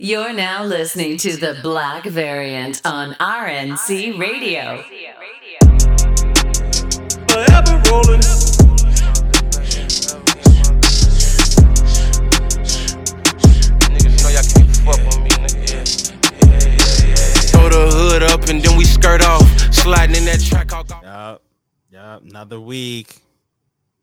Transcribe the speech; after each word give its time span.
You're 0.00 0.32
now 0.32 0.62
listening 0.64 1.16
to 1.18 1.36
the 1.36 1.58
Black 1.62 2.04
Variant 2.04 2.80
on 2.84 3.14
RNC 3.14 4.16
Radio. 4.18 4.82
Forever 7.28 7.82
rolling. 7.90 8.20
Niggas 12.88 14.22
know 14.22 14.28
y'all 14.30 14.42
can't 14.54 14.76
fuck 14.76 15.00
with 15.06 15.20
me, 15.22 15.30
nigga. 15.30 15.84
Throw 17.50 17.68
the 17.68 17.90
hood 17.94 18.22
up 18.22 18.48
and 18.48 18.62
then 18.62 18.76
we 18.78 18.84
skirt 18.84 19.22
off. 19.24 19.42
Sliding 19.74 20.16
in 20.16 20.24
that 20.26 20.40
track. 20.40 20.72
I'll 20.72 20.84
go- 20.84 21.00
Yup. 21.02 21.42
Yup. 21.90 22.22
Another 22.22 22.60
week. 22.60 23.20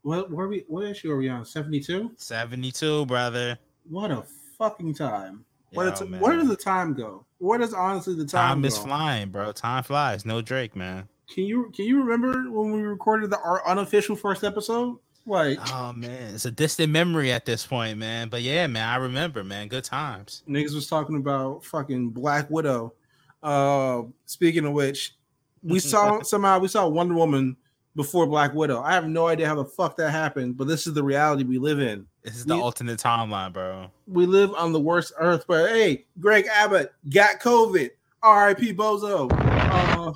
What 0.01 0.29
where 0.31 0.47
we 0.47 0.65
what 0.67 0.85
issue 0.85 1.11
are 1.11 1.17
we 1.17 1.29
on? 1.29 1.45
72? 1.45 2.11
72, 2.17 3.05
brother. 3.07 3.57
What 3.89 4.11
a 4.11 4.23
fucking 4.57 4.93
time. 4.93 5.45
Where, 5.75 5.87
Yo, 5.87 5.91
does, 5.91 6.09
man. 6.09 6.19
where 6.19 6.35
does 6.35 6.47
the 6.47 6.55
time 6.55 6.93
go? 6.93 7.25
Where 7.39 7.59
does 7.59 7.73
honestly 7.73 8.15
the 8.15 8.25
time, 8.25 8.57
Time 8.57 8.65
is 8.65 8.77
flying, 8.77 9.29
bro. 9.29 9.51
Time 9.51 9.83
flies. 9.83 10.25
No 10.25 10.41
Drake, 10.41 10.75
man. 10.75 11.07
Can 11.33 11.45
you 11.45 11.71
can 11.75 11.85
you 11.85 12.01
remember 12.03 12.49
when 12.51 12.71
we 12.71 12.81
recorded 12.81 13.29
the 13.29 13.39
our 13.39 13.67
unofficial 13.67 14.15
first 14.15 14.43
episode? 14.43 14.97
Like 15.25 15.57
Oh 15.73 15.91
man, 15.93 16.35
it's 16.35 16.45
a 16.45 16.51
distant 16.51 16.91
memory 16.91 17.31
at 17.31 17.45
this 17.45 17.65
point, 17.65 17.97
man. 17.97 18.29
But 18.29 18.43
yeah, 18.43 18.67
man, 18.67 18.87
I 18.87 18.97
remember, 18.97 19.43
man. 19.43 19.67
Good 19.67 19.83
times. 19.83 20.43
niggas 20.47 20.75
was 20.75 20.87
talking 20.87 21.15
about 21.15 21.65
fucking 21.65 22.11
Black 22.11 22.49
Widow. 22.51 22.93
Uh 23.41 24.03
speaking 24.25 24.65
of 24.65 24.73
which, 24.73 25.15
we 25.63 25.79
saw 25.79 26.21
somehow 26.23 26.59
we 26.59 26.67
saw 26.67 26.87
Wonder 26.87 27.15
Woman 27.15 27.57
before 27.95 28.27
Black 28.27 28.53
Widow. 28.53 28.81
I 28.81 28.93
have 28.93 29.07
no 29.07 29.27
idea 29.27 29.47
how 29.47 29.55
the 29.55 29.65
fuck 29.65 29.97
that 29.97 30.11
happened, 30.11 30.57
but 30.57 30.67
this 30.67 30.85
is 30.85 30.93
the 30.93 31.03
reality 31.03 31.43
we 31.43 31.57
live 31.57 31.79
in. 31.79 32.05
This 32.25 32.35
is 32.37 32.45
the 32.45 32.55
We- 32.55 32.61
alternate 32.61 32.97
timeline, 32.99 33.53
bro. 33.53 33.91
We 34.07 34.25
live 34.25 34.51
on 34.55 34.73
the 34.73 34.79
worst 34.79 35.13
earth, 35.19 35.45
but 35.47 35.69
hey, 35.69 36.05
Greg 36.19 36.47
Abbott 36.51 36.91
got 37.13 37.39
COVID. 37.39 37.91
R.I.P. 38.23 38.73
Bozo. 38.73 39.29
Uh, 39.31 40.11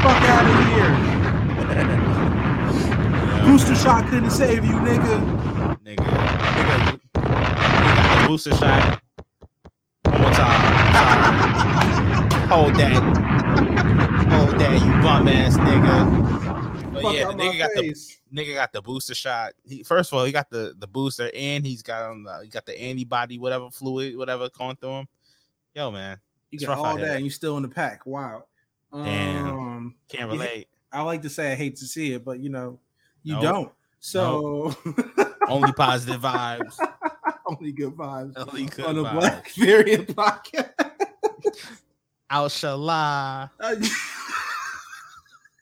fuck 0.00 0.22
out 0.24 0.46
of 0.46 0.66
here. 0.72 0.92
Booster 3.44 3.74
shot 3.74 4.08
couldn't 4.08 4.30
save 4.30 4.64
you, 4.64 4.72
nigga. 4.72 5.20
Nigga, 5.84 5.96
nigga, 5.96 7.00
nigga, 7.12 8.26
booster 8.26 8.54
shot. 8.56 9.02
One 10.04 10.20
more 10.22 10.30
time. 10.30 12.30
Hold 12.48 12.74
that. 12.76 13.02
Hold 14.32 14.58
that, 14.60 14.72
you 14.72 15.02
bum 15.02 15.28
ass 15.28 15.56
nigga. 15.58 16.49
But 17.02 17.14
yeah, 17.14 17.26
the 17.28 17.34
nigga 17.34 17.58
got 17.58 17.70
the 17.74 17.94
nigga 18.34 18.54
got 18.54 18.72
the 18.72 18.82
booster 18.82 19.14
shot. 19.14 19.52
He 19.64 19.82
first 19.82 20.12
of 20.12 20.18
all, 20.18 20.24
he 20.24 20.32
got 20.32 20.50
the 20.50 20.74
the 20.78 20.86
booster 20.86 21.30
and 21.34 21.64
he's 21.66 21.82
got 21.82 22.02
on 22.10 22.24
the, 22.24 22.40
he 22.44 22.48
got 22.48 22.66
the 22.66 22.80
antibody, 22.80 23.38
whatever 23.38 23.70
fluid, 23.70 24.16
whatever 24.16 24.48
going 24.50 24.76
through 24.76 24.90
him. 25.00 25.08
Yo, 25.74 25.90
man, 25.90 26.18
You 26.50 26.58
got 26.58 26.78
all 26.78 26.96
that 26.96 27.16
and 27.16 27.24
you 27.24 27.30
still 27.30 27.56
in 27.56 27.62
the 27.62 27.68
pack. 27.68 28.06
Wow. 28.06 28.44
Damn. 28.92 29.46
Um, 29.48 29.94
can't 30.08 30.30
relate. 30.30 30.68
I 30.92 31.02
like 31.02 31.22
to 31.22 31.30
say 31.30 31.52
I 31.52 31.54
hate 31.54 31.76
to 31.76 31.84
see 31.86 32.12
it, 32.12 32.24
but 32.24 32.40
you 32.40 32.48
know, 32.48 32.78
you 33.22 33.34
Nope. 33.34 33.42
don't. 33.42 33.72
So 34.00 34.74
Only 35.48 35.72
positive 35.72 36.20
vibes. 36.20 36.76
only 37.46 37.72
good 37.72 37.94
vibes 37.94 38.32
Only 38.36 38.66
good 38.66 38.84
on 38.84 38.94
the. 38.96 39.02
Black 39.02 39.50
Variant 39.52 40.08
podcast. 40.16 40.70
Inshallah. 42.32 43.50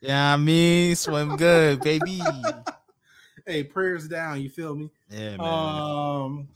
Yeah, 0.01 0.35
I 0.35 0.37
mean, 0.37 0.95
swim 0.97 1.37
good, 1.37 1.81
baby. 1.81 2.21
hey, 3.47 3.65
prayers 3.65 4.09
down. 4.09 4.41
You 4.41 4.49
feel 4.49 4.75
me? 4.75 4.91
Yeah, 5.11 5.37
man. 5.37 5.41
Um, 5.41 6.49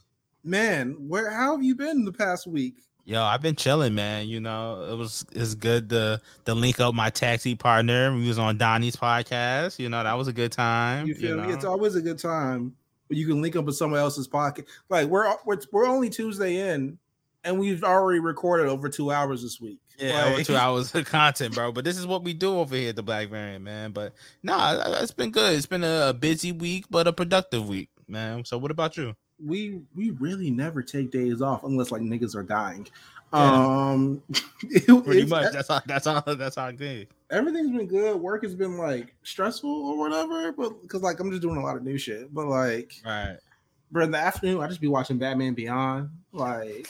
man, 0.43 0.95
where 1.07 1.29
how 1.29 1.55
have 1.55 1.63
you 1.63 1.75
been 1.75 2.05
the 2.05 2.13
past 2.13 2.47
week? 2.47 2.75
Yo, 3.05 3.21
I've 3.21 3.41
been 3.41 3.55
chilling, 3.55 3.93
man. 3.95 4.27
You 4.27 4.39
know, 4.39 4.87
it 4.89 4.95
was 4.95 5.25
it's 5.33 5.55
good 5.55 5.89
to 5.89 6.21
to 6.45 6.53
link 6.53 6.79
up 6.79 6.95
my 6.95 7.09
taxi 7.09 7.55
partner. 7.55 8.15
We 8.15 8.27
was 8.27 8.39
on 8.39 8.57
Donnie's 8.57 8.95
podcast. 8.95 9.77
You 9.77 9.89
know, 9.89 10.03
that 10.03 10.13
was 10.13 10.27
a 10.27 10.33
good 10.33 10.51
time. 10.51 11.07
You 11.07 11.15
feel 11.15 11.35
me? 11.35 11.47
know? 11.47 11.53
It's 11.53 11.65
always 11.65 11.95
a 11.95 12.01
good 12.01 12.19
time 12.19 12.75
you 13.09 13.27
can 13.27 13.41
link 13.41 13.55
up 13.55 13.65
with 13.65 13.75
someone 13.75 13.99
else's 13.99 14.27
pocket. 14.27 14.67
Like 14.89 15.07
we're 15.07 15.33
we're, 15.45 15.59
we're 15.71 15.87
only 15.87 16.09
Tuesday 16.09 16.73
in, 16.73 16.97
and 17.43 17.59
we've 17.59 17.83
already 17.83 18.19
recorded 18.19 18.67
over 18.67 18.89
two 18.89 19.11
hours 19.11 19.41
this 19.41 19.59
week. 19.61 19.79
Yeah, 19.97 20.23
Like, 20.25 20.33
over 20.33 20.43
two 20.43 20.55
hours 20.57 20.93
of 20.95 21.05
content, 21.05 21.53
bro. 21.55 21.71
But 21.71 21.83
this 21.85 21.97
is 21.97 22.07
what 22.07 22.23
we 22.23 22.33
do 22.33 22.57
over 22.59 22.75
here 22.75 22.89
at 22.89 22.95
the 22.95 23.03
Black 23.03 23.29
Variant, 23.29 23.63
man. 23.63 23.91
But 23.91 24.13
nah, 24.41 24.81
it's 25.01 25.11
been 25.11 25.31
good. 25.31 25.53
It's 25.55 25.65
been 25.65 25.83
a, 25.83 26.13
busy 26.13 26.51
week, 26.51 26.85
but 26.89 27.07
a 27.07 27.13
productive 27.13 27.67
week, 27.67 27.89
man. 28.07 28.43
So 28.45 28.57
what 28.57 28.71
about 28.71 28.97
you? 28.97 29.15
we 29.43 29.81
we 29.95 30.11
really 30.11 30.49
never 30.51 30.81
take 30.81 31.11
days 31.11 31.41
off 31.41 31.63
unless 31.63 31.91
like 31.91 32.01
niggas 32.01 32.35
are 32.35 32.43
dying. 32.43 32.87
Yeah. 33.33 33.89
Um, 33.89 34.21
Pretty 35.03 35.25
much. 35.25 35.51
That's 35.51 35.69
all. 35.69 35.81
That's 35.85 36.07
all. 36.07 36.21
That's 36.35 36.57
all 36.57 36.71
good. 36.71 37.07
everything's 37.31 37.75
been 37.75 37.87
good. 37.87 38.15
Work 38.15 38.43
has 38.43 38.53
been 38.55 38.77
like 38.77 39.13
stressful 39.23 39.69
or 39.69 39.97
whatever, 39.97 40.51
but 40.51 40.81
because 40.83 41.01
like 41.01 41.19
I'm 41.19 41.29
just 41.31 41.41
doing 41.41 41.57
a 41.57 41.61
lot 41.63 41.75
of 41.75 41.83
new 41.83 41.97
shit. 41.97 42.33
But 42.33 42.47
like, 42.47 42.93
Right. 43.03 43.37
bro, 43.91 44.03
in 44.05 44.11
the 44.11 44.19
afternoon 44.19 44.61
I 44.61 44.67
just 44.67 44.79
be 44.81 44.87
watching 44.87 45.17
Batman 45.17 45.55
Beyond. 45.55 46.09
Like, 46.31 46.87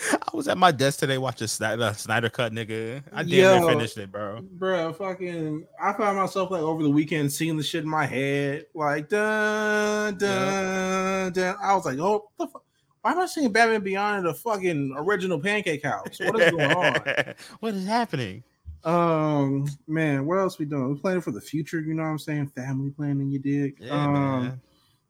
I 0.00 0.36
was 0.36 0.46
at 0.46 0.56
my 0.56 0.70
desk 0.70 1.00
today 1.00 1.18
watching 1.18 1.48
Snyder, 1.48 1.92
Snyder 1.96 2.30
Cut, 2.30 2.52
nigga. 2.52 3.02
I 3.12 3.24
damn 3.24 3.62
near 3.62 3.62
finished 3.62 3.98
it, 3.98 4.12
bro. 4.12 4.40
bro, 4.42 4.92
fucking, 4.92 5.66
I 5.80 5.92
found 5.92 6.18
myself 6.18 6.50
like 6.50 6.62
over 6.62 6.82
the 6.82 6.90
weekend 6.90 7.32
seeing 7.32 7.56
the 7.56 7.62
shit 7.62 7.82
in 7.82 7.90
my 7.90 8.06
head, 8.06 8.66
like 8.74 9.08
dun 9.08 10.16
dun 10.16 11.32
dun. 11.32 11.56
I 11.60 11.74
was 11.74 11.84
like, 11.84 11.98
oh, 11.98 12.30
the 12.38 12.46
fuck? 12.46 12.62
Why 13.02 13.12
am 13.12 13.20
I 13.20 13.26
seeing 13.26 13.52
Batman 13.52 13.80
Beyond 13.80 14.18
in 14.18 14.24
the 14.24 14.34
fucking 14.34 14.94
original 14.96 15.40
Pancake 15.40 15.84
House? 15.84 16.18
What 16.20 16.40
is 16.40 16.50
going 16.50 16.72
on? 16.72 17.34
what 17.60 17.74
is 17.74 17.86
happening? 17.86 18.42
Um, 18.84 19.66
man, 19.86 20.26
what 20.26 20.38
else 20.38 20.58
we 20.58 20.64
doing? 20.64 20.90
We 20.90 21.00
planning 21.00 21.20
for 21.20 21.30
the 21.30 21.40
future. 21.40 21.80
You 21.80 21.94
know 21.94 22.02
what 22.02 22.10
I'm 22.10 22.18
saying? 22.18 22.48
Family 22.48 22.90
planning. 22.90 23.30
You 23.30 23.38
dig? 23.38 23.78
Yeah, 23.80 23.92
um, 23.92 24.12
man. 24.12 24.60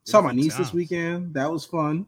saw 0.04 0.20
my 0.20 0.32
niece 0.32 0.56
this 0.56 0.72
weekend. 0.72 1.34
That 1.34 1.50
was 1.50 1.64
fun. 1.64 2.06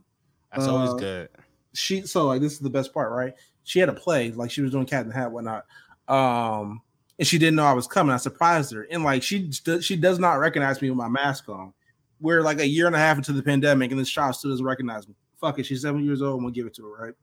That's 0.53 0.67
always 0.67 0.91
uh, 0.91 0.95
good. 0.95 1.29
She 1.73 2.03
so 2.03 2.27
like 2.27 2.41
this 2.41 2.53
is 2.53 2.59
the 2.59 2.71
best 2.71 2.93
part, 2.93 3.13
right? 3.13 3.35
She 3.65 3.79
had 3.79 3.89
a 3.89 3.95
play, 3.95 4.33
like 4.33 4.51
she 4.51 4.63
was 4.63 4.73
doing 4.73 4.87
Cat 4.87 5.03
in 5.03 5.09
the 5.09 5.15
Hat, 5.15 5.31
whatnot. 5.31 5.67
Um, 6.09 6.83
and 7.19 7.27
she 7.27 7.39
didn't 7.39 7.57
know 7.57 7.65
I 7.65 7.73
was 7.73 7.87
coming. 7.87 8.13
I 8.13 8.17
surprised 8.17 8.73
her, 8.73 8.87
and 8.91 9.05
like 9.05 9.23
she 9.23 9.51
she 9.53 9.97
does 9.97 10.19
not 10.19 10.35
recognize 10.35 10.83
me 10.83 10.91
with 10.91 10.99
my 10.99 11.09
mask 11.09 11.49
on. 11.49 11.73
We're 12.21 12.43
like 12.43 12.61
a 12.61 12.67
year 12.67 12.87
and 12.87 12.97
a 12.97 12.99
half 12.99 13.17
into 13.17 13.33
the 13.33 13.43
pandemic, 13.43 13.91
and 13.91 14.01
this 14.01 14.11
child 14.11 14.35
still 14.35 14.51
doesn't 14.51 14.65
recognize 14.65 15.07
me. 15.07 15.15
Fuck 15.41 15.59
it, 15.59 15.67
she's 15.67 15.83
seven 15.83 16.05
years 16.05 16.23
old. 16.23 16.39
I'm 16.39 16.45
gonna 16.45 16.53
give 16.53 16.67
it 16.67 16.75
to 16.75 16.87
her, 16.87 17.05
right? 17.07 17.15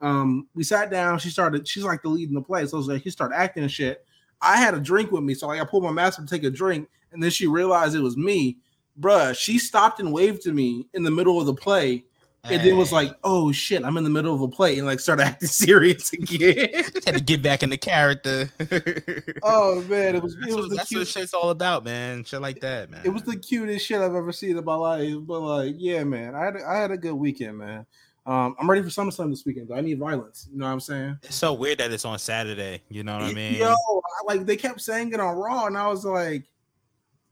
Um, 0.00 0.48
we 0.54 0.64
sat 0.64 0.90
down. 0.90 1.18
She 1.18 1.30
started. 1.30 1.68
She's 1.68 1.84
like 1.84 2.02
the 2.02 2.08
lead 2.08 2.28
in 2.28 2.34
the 2.34 2.40
play, 2.40 2.66
so 2.66 2.78
like, 2.78 3.02
she 3.02 3.10
started 3.10 3.36
acting 3.36 3.62
and 3.62 3.72
shit. 3.72 4.04
I 4.40 4.56
had 4.56 4.74
a 4.74 4.80
drink 4.80 5.12
with 5.12 5.22
me, 5.22 5.34
so 5.34 5.48
like 5.48 5.60
I 5.60 5.64
pulled 5.64 5.84
my 5.84 5.92
mask 5.92 6.18
to 6.18 6.26
take 6.26 6.44
a 6.44 6.50
drink, 6.50 6.88
and 7.12 7.22
then 7.22 7.30
she 7.30 7.46
realized 7.46 7.94
it 7.94 8.00
was 8.00 8.16
me. 8.16 8.58
Bruh, 8.98 9.36
she 9.36 9.58
stopped 9.58 10.00
and 10.00 10.12
waved 10.12 10.42
to 10.42 10.52
me 10.52 10.88
in 10.94 11.02
the 11.02 11.10
middle 11.10 11.40
of 11.40 11.46
the 11.46 11.54
play, 11.54 12.04
and 12.44 12.60
then 12.60 12.68
it 12.68 12.76
was 12.76 12.92
like, 12.92 13.14
"Oh 13.22 13.52
shit, 13.52 13.84
I'm 13.84 13.96
in 13.96 14.04
the 14.04 14.10
middle 14.10 14.34
of 14.34 14.40
a 14.40 14.48
play," 14.48 14.78
and 14.78 14.86
like 14.86 15.00
started 15.00 15.22
acting 15.26 15.48
serious 15.48 16.12
again. 16.12 16.84
had 17.04 17.14
to 17.14 17.20
get 17.20 17.42
back 17.42 17.62
in 17.62 17.70
the 17.70 17.76
character. 17.76 18.50
oh 19.42 19.82
man, 19.82 20.16
it 20.16 20.22
was 20.22 20.34
it 20.34 20.40
that's, 20.40 20.54
was 20.54 20.68
what, 20.68 20.76
that's 20.76 20.94
what 20.94 21.06
shit's 21.06 21.34
all 21.34 21.50
about, 21.50 21.84
man. 21.84 22.24
Shit 22.24 22.40
like 22.40 22.60
that, 22.60 22.90
man. 22.90 23.02
it 23.04 23.10
was 23.10 23.22
the 23.22 23.36
cutest 23.36 23.86
shit 23.86 24.00
I've 24.00 24.14
ever 24.14 24.32
seen 24.32 24.56
in 24.56 24.64
my 24.64 24.74
life. 24.74 25.16
But 25.20 25.40
like, 25.40 25.74
yeah, 25.78 26.02
man, 26.04 26.34
I 26.34 26.44
had 26.44 26.56
a, 26.56 26.66
I 26.66 26.76
had 26.76 26.90
a 26.90 26.96
good 26.96 27.14
weekend, 27.14 27.58
man. 27.58 27.86
Um, 28.26 28.54
I'm 28.58 28.68
ready 28.70 28.82
for 28.82 28.88
SummerSlam 28.88 29.30
this 29.30 29.44
weekend. 29.44 29.68
Though. 29.68 29.76
I 29.76 29.80
need 29.80 29.98
violence. 29.98 30.48
You 30.50 30.58
know 30.58 30.66
what 30.66 30.72
I'm 30.72 30.80
saying? 30.80 31.18
It's 31.22 31.34
so 31.34 31.52
weird 31.52 31.78
that 31.78 31.90
it's 31.90 32.04
on 32.04 32.18
Saturday. 32.18 32.82
You 32.88 33.02
know 33.02 33.14
what 33.14 33.24
I 33.24 33.32
mean? 33.32 33.54
Yo, 33.54 33.68
I, 33.68 34.24
like 34.26 34.46
they 34.46 34.56
kept 34.56 34.80
saying 34.80 35.12
it 35.12 35.20
on 35.20 35.36
Raw, 35.36 35.66
and 35.66 35.76
I 35.76 35.88
was 35.88 36.06
like, 36.06 36.44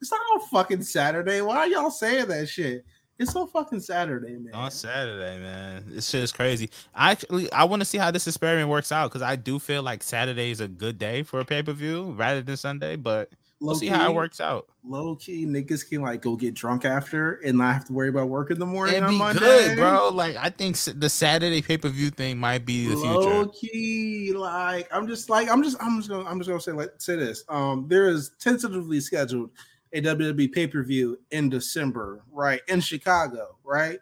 "It's 0.03 0.11
not 0.11 0.21
on 0.35 0.41
fucking 0.49 0.83
Saturday. 0.83 1.41
Why 1.41 1.59
are 1.59 1.67
y'all 1.67 1.91
saying 1.91 2.29
that 2.29 2.49
shit? 2.49 2.85
It's 3.19 3.35
on 3.35 3.49
fucking 3.49 3.81
Saturday, 3.81 4.37
man." 4.37 4.55
on 4.55 4.71
Saturday, 4.71 5.39
man. 5.41 5.85
This 5.89 6.09
shit 6.09 6.23
is 6.23 6.33
crazy. 6.33 6.71
I 6.95 7.11
actually 7.13 7.51
I 7.53 7.65
want 7.65 7.81
to 7.81 7.85
see 7.87 7.99
how 7.99 8.11
this 8.11 8.27
experiment 8.27 8.69
works 8.69 8.93
out 8.93 9.11
because 9.11 9.23
I 9.23 9.37
do 9.37 9.59
feel 9.59 9.83
like 9.83 10.03
Saturday 10.03 10.51
is 10.51 10.61
a 10.61 10.69
good 10.69 10.99
day 10.99 11.23
for 11.23 11.41
a 11.41 11.45
pay 11.45 11.63
per 11.63 11.73
view 11.73 12.13
rather 12.17 12.43
than 12.43 12.57
Sunday, 12.57 12.97
but 12.97 13.31
we'll 13.61 13.75
see 13.75 13.89
how 13.89 14.09
it 14.09 14.15
works 14.15 14.41
out. 14.41 14.69
Low 14.85 15.17
key, 15.17 15.45
niggas 15.47 15.87
can 15.89 16.01
like 16.03 16.23
go 16.23 16.37
get 16.37 16.55
drunk 16.55 16.85
after 16.85 17.35
and 17.45 17.59
not 17.59 17.75
have 17.75 17.85
to 17.87 17.93
worry 17.93 18.09
about 18.09 18.29
work 18.29 18.51
in 18.53 18.59
the 18.61 18.65
morning 18.67 18.95
It'd 18.95 19.05
on 19.05 19.11
be 19.11 19.19
Monday. 19.19 19.41
good, 19.41 19.77
bro. 19.79 20.11
Like 20.11 20.37
I 20.37 20.49
think 20.51 20.77
the 20.77 21.09
Saturday 21.11 21.61
pay 21.61 21.77
per 21.77 21.89
view 21.89 22.11
thing 22.11 22.39
might 22.39 22.65
be 22.65 22.87
the 22.87 22.95
Low 22.97 23.21
future. 23.21 23.35
Low 23.37 23.49
key, 23.49 24.33
like 24.33 24.89
I'm 24.93 25.09
just 25.09 25.29
like 25.29 25.51
I'm 25.51 25.63
just 25.65 25.77
I'm 25.83 25.99
just 25.99 26.09
gonna 26.09 26.25
I'm 26.29 26.39
just 26.39 26.49
gonna 26.49 26.61
say 26.61 26.73
like 26.73 26.93
say 26.99 27.17
this. 27.17 27.43
Um, 27.49 27.87
there 27.89 28.09
is 28.09 28.31
tentatively 28.39 29.01
scheduled 29.01 29.51
a 29.93 30.01
WWE 30.01 30.53
pay 30.53 30.67
per 30.67 30.83
view 30.83 31.19
in 31.31 31.49
December, 31.49 32.23
right 32.33 32.61
in 32.69 32.81
Chicago, 32.81 33.57
right. 33.65 33.99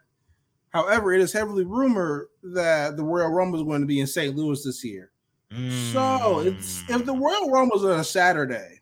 However, 0.71 1.13
it 1.15 1.21
is 1.21 1.33
heavily 1.33 1.65
rumored 1.65 2.29
that 2.43 2.97
the 2.97 3.03
Royal 3.05 3.31
Rumble 3.31 3.61
is 3.61 3.65
going 3.65 3.81
to 3.81 3.87
be 3.87 4.01
in 4.01 4.07
St. 4.07 4.37
Louis 4.37 4.63
this 4.63 4.85
year. 4.85 5.11
So 5.93 6.41
it's 6.41 6.83
if 6.91 7.07
the 7.07 7.15
Mm. 7.15 7.21
Royal 7.21 7.51
Rumble 7.51 7.77
is 7.79 7.85
on 7.85 8.01
a 8.01 8.05
Saturday, 8.05 8.81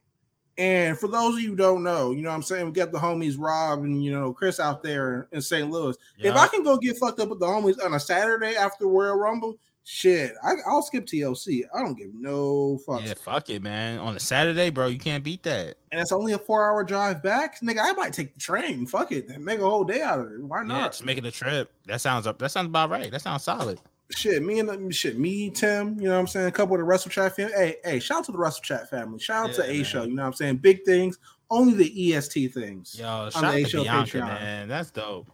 And 0.57 0.97
for 0.99 1.09
those 1.09 1.35
of 1.35 1.41
you 1.41 1.51
who 1.51 1.57
don't 1.57 1.83
know, 1.83 2.13
you 2.13 2.23
know 2.23 2.29
what 2.31 2.37
I'm 2.37 2.43
saying? 2.43 2.67
We 2.67 2.73
got 2.73 2.93
the 2.93 2.99
homies 2.99 3.35
Rob 3.39 3.81
and 3.81 4.03
you 4.05 4.13
know 4.13 4.33
Chris 4.33 4.61
out 4.61 4.83
there 4.85 5.27
in 5.33 5.43
St. 5.43 5.69
Louis. 5.71 5.97
If 6.19 6.35
I 6.37 6.47
can 6.47 6.63
go 6.63 6.77
get 6.79 6.97
fucked 6.97 7.19
up 7.21 7.29
with 7.29 7.41
the 7.41 7.47
homies 7.47 7.85
on 7.85 7.93
a 7.95 8.01
Saturday 8.01 8.55
after 8.57 8.87
Royal 8.87 9.17
Rumble, 9.17 9.59
shit, 9.85 10.33
I, 10.43 10.55
I'll 10.67 10.83
skip 10.83 11.07
TLC. 11.07 11.63
I 11.75 11.81
don't 11.81 11.95
give 11.97 12.15
no 12.15 12.81
fucks. 12.87 13.07
yeah, 13.07 13.15
fuck 13.15 13.51
it, 13.51 13.63
man. 13.63 13.99
On 13.99 14.17
a 14.17 14.21
Saturday, 14.21 14.71
bro, 14.71 14.87
you 14.89 14.99
can't 14.99 15.23
beat 15.23 15.43
that. 15.45 15.77
And 15.93 16.01
it's 16.01 16.11
only 16.13 16.33
a 16.33 16.39
four 16.39 16.65
hour 16.69 16.83
drive 16.85 17.23
back. 17.23 17.61
Nigga, 17.61 17.79
I 17.83 17.93
might 17.93 18.13
take 18.13 18.35
the 18.35 18.41
train. 18.41 18.87
Fuck 18.87 19.13
it. 19.13 19.29
Make 19.41 19.61
a 19.61 19.69
whole 19.69 19.85
day 19.85 20.01
out 20.03 20.21
of 20.21 20.33
it. 20.33 20.41
Why 20.43 20.59
Yeah, 20.63 20.67
not? 20.69 20.93
just 20.93 21.05
making 21.05 21.25
a 21.27 21.31
trip. 21.31 21.71
That 21.87 22.01
sounds 22.01 22.27
up. 22.27 22.39
That 22.39 22.51
sounds 22.51 22.67
about 22.67 22.91
right. 22.91 23.11
That 23.11 23.21
sounds 23.23 23.43
solid. 23.45 23.81
shit, 24.11 24.43
me 24.43 24.59
and 24.61 24.95
shit, 24.95 25.19
me, 25.19 25.51
Tim, 25.51 25.99
you 25.99 26.09
know 26.09 26.15
what 26.15 26.21
I'm 26.21 26.27
saying? 26.27 26.47
A 26.47 26.53
couple 26.53 26.75
of 26.75 26.79
the 26.81 26.85
Wrestle 26.85 27.11
Chat 27.11 27.35
family. 27.37 27.53
Hey, 27.55 27.77
hey, 27.85 28.01
shout 28.01 28.19
out 28.19 28.25
to 28.27 28.33
the 28.33 28.39
Wrestle 28.39 28.63
Chat 28.63 28.89
family. 28.91 29.19
Shout 29.19 29.51
out 29.51 29.57
Yeah, 29.59 29.65
to 29.65 29.71
A. 29.71 29.83
Show. 29.83 30.03
You 30.05 30.15
know 30.15 30.23
what 30.23 30.27
I'm 30.29 30.33
saying? 30.35 30.57
Big 30.59 30.85
things, 30.85 31.19
only 31.51 31.75
the 31.75 32.15
EST 32.15 32.53
things. 32.53 32.97
Yo, 32.99 33.31
shout 33.31 33.45
out 33.45 33.53
to 33.67 33.83
Bianca, 33.83 34.19
Patreon. 34.19 34.27
man. 34.27 34.69
That's 34.69 34.91
dope. 34.91 35.27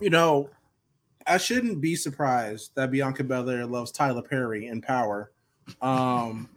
You 0.00 0.10
know, 0.10 0.48
I 1.30 1.38
shouldn't 1.38 1.80
be 1.80 1.94
surprised 1.96 2.72
that 2.74 2.90
Bianca 2.90 3.24
Belair 3.24 3.66
loves 3.66 3.92
Tyler 3.92 4.22
Perry 4.22 4.66
and 4.66 4.82
Power. 4.82 5.30
Um, 5.80 6.48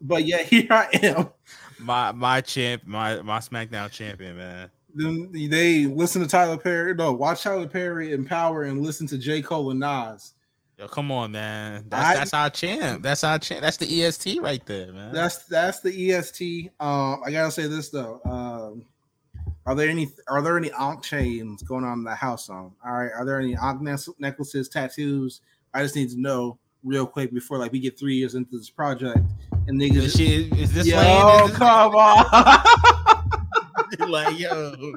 but 0.00 0.24
yet 0.24 0.46
here 0.46 0.66
I 0.70 0.88
am. 1.02 1.30
My 1.78 2.12
my 2.12 2.40
champ, 2.40 2.82
my 2.86 3.20
my 3.22 3.38
SmackDown 3.38 3.90
champion, 3.90 4.36
man. 4.36 4.70
Then 4.94 5.30
they 5.32 5.86
listen 5.86 6.22
to 6.22 6.28
Tyler 6.28 6.56
Perry. 6.56 6.94
No, 6.94 7.12
watch 7.12 7.42
Tyler 7.42 7.66
Perry 7.66 8.14
and 8.14 8.26
Power 8.26 8.62
and 8.62 8.80
listen 8.82 9.06
to 9.08 9.18
J. 9.18 9.42
Cole 9.42 9.70
and 9.70 9.80
Nas. 9.80 10.34
Yo, 10.78 10.88
come 10.88 11.12
on, 11.12 11.32
man. 11.32 11.84
That's 11.88 12.04
I- 12.04 12.14
that's 12.14 12.34
our 12.34 12.50
champ. 12.50 13.02
That's 13.02 13.22
our 13.24 13.38
champ. 13.38 13.60
That's 13.60 13.76
the 13.76 14.02
EST 14.02 14.40
right 14.40 14.64
there, 14.66 14.92
man. 14.92 15.12
That's 15.12 15.44
that's 15.46 15.80
the 15.80 16.12
EST. 16.12 16.70
Um, 16.80 17.20
I 17.24 17.30
gotta 17.30 17.50
say 17.50 17.66
this 17.66 17.90
though. 17.90 18.20
Um, 18.24 18.84
are 19.66 19.74
there 19.74 19.88
any 19.88 20.10
are 20.28 20.42
there 20.42 20.56
any 20.58 20.70
Ankh 20.78 21.02
chains 21.02 21.62
going 21.62 21.84
on 21.84 21.98
in 21.98 22.04
the 22.04 22.14
house 22.14 22.48
on? 22.50 22.72
All 22.84 22.92
right, 22.92 23.10
are 23.12 23.24
there 23.24 23.40
any 23.40 23.56
Ankh 23.56 23.80
necklaces, 24.18 24.68
tattoos? 24.68 25.40
I 25.72 25.82
just 25.82 25.96
need 25.96 26.10
to 26.10 26.20
know 26.20 26.58
real 26.82 27.06
quick 27.06 27.32
before 27.32 27.58
like 27.58 27.72
we 27.72 27.80
get 27.80 27.98
three 27.98 28.14
years 28.16 28.34
into 28.34 28.58
this 28.58 28.70
project 28.70 29.18
and 29.66 29.80
niggas. 29.80 29.96
Is, 29.96 30.14
she, 30.14 30.50
is 30.56 30.72
this 30.72 30.86
Yo, 30.86 30.96
lane? 30.98 31.44
Is 31.44 31.50
this- 31.50 31.58
come 31.58 31.94
on. 31.94 32.64
like, 34.08 34.38
yo, 34.38 34.94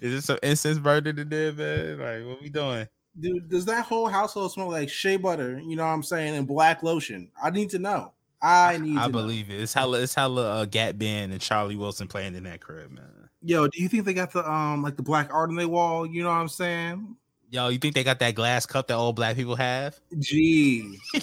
is 0.00 0.12
this 0.14 0.24
some 0.24 0.38
incense 0.42 0.78
burning 0.78 1.18
in 1.18 1.28
there, 1.28 1.52
man? 1.52 1.98
Like, 1.98 2.26
what 2.26 2.42
we 2.42 2.48
doing? 2.48 2.86
Dude, 3.18 3.48
does 3.50 3.64
that 3.66 3.84
whole 3.84 4.08
household 4.08 4.52
smell 4.52 4.70
like 4.70 4.88
shea 4.88 5.16
butter? 5.16 5.60
You 5.60 5.76
know 5.76 5.84
what 5.84 5.90
I'm 5.92 6.02
saying? 6.02 6.36
And 6.36 6.46
black 6.46 6.82
lotion. 6.82 7.30
I 7.42 7.50
need 7.50 7.70
to 7.70 7.78
know. 7.78 8.12
I 8.40 8.78
need 8.78 8.96
I 8.96 9.06
to 9.06 9.12
know. 9.12 9.18
believe 9.18 9.50
it. 9.50 9.60
It's 9.60 9.74
hella, 9.74 10.00
it's 10.00 10.14
hella 10.14 10.62
uh, 10.62 10.64
Gap 10.64 10.96
Band 10.96 11.32
and 11.32 11.40
Charlie 11.40 11.76
Wilson 11.76 12.08
playing 12.08 12.34
in 12.34 12.44
that 12.44 12.60
crib, 12.60 12.90
man. 12.92 13.19
Yo, 13.42 13.66
do 13.68 13.82
you 13.82 13.88
think 13.88 14.04
they 14.04 14.14
got 14.14 14.32
the 14.32 14.48
um 14.50 14.82
like 14.82 14.96
the 14.96 15.02
black 15.02 15.32
art 15.32 15.50
on 15.50 15.56
their 15.56 15.68
wall? 15.68 16.04
You 16.06 16.22
know 16.22 16.28
what 16.28 16.34
I'm 16.36 16.48
saying? 16.48 17.16
Yo, 17.50 17.68
you 17.68 17.78
think 17.78 17.94
they 17.94 18.04
got 18.04 18.18
that 18.20 18.34
glass 18.34 18.64
cup 18.66 18.86
that 18.88 18.94
all 18.94 19.12
black 19.12 19.34
people 19.36 19.56
have? 19.56 19.98
Gee. 20.18 20.98
the 21.12 21.18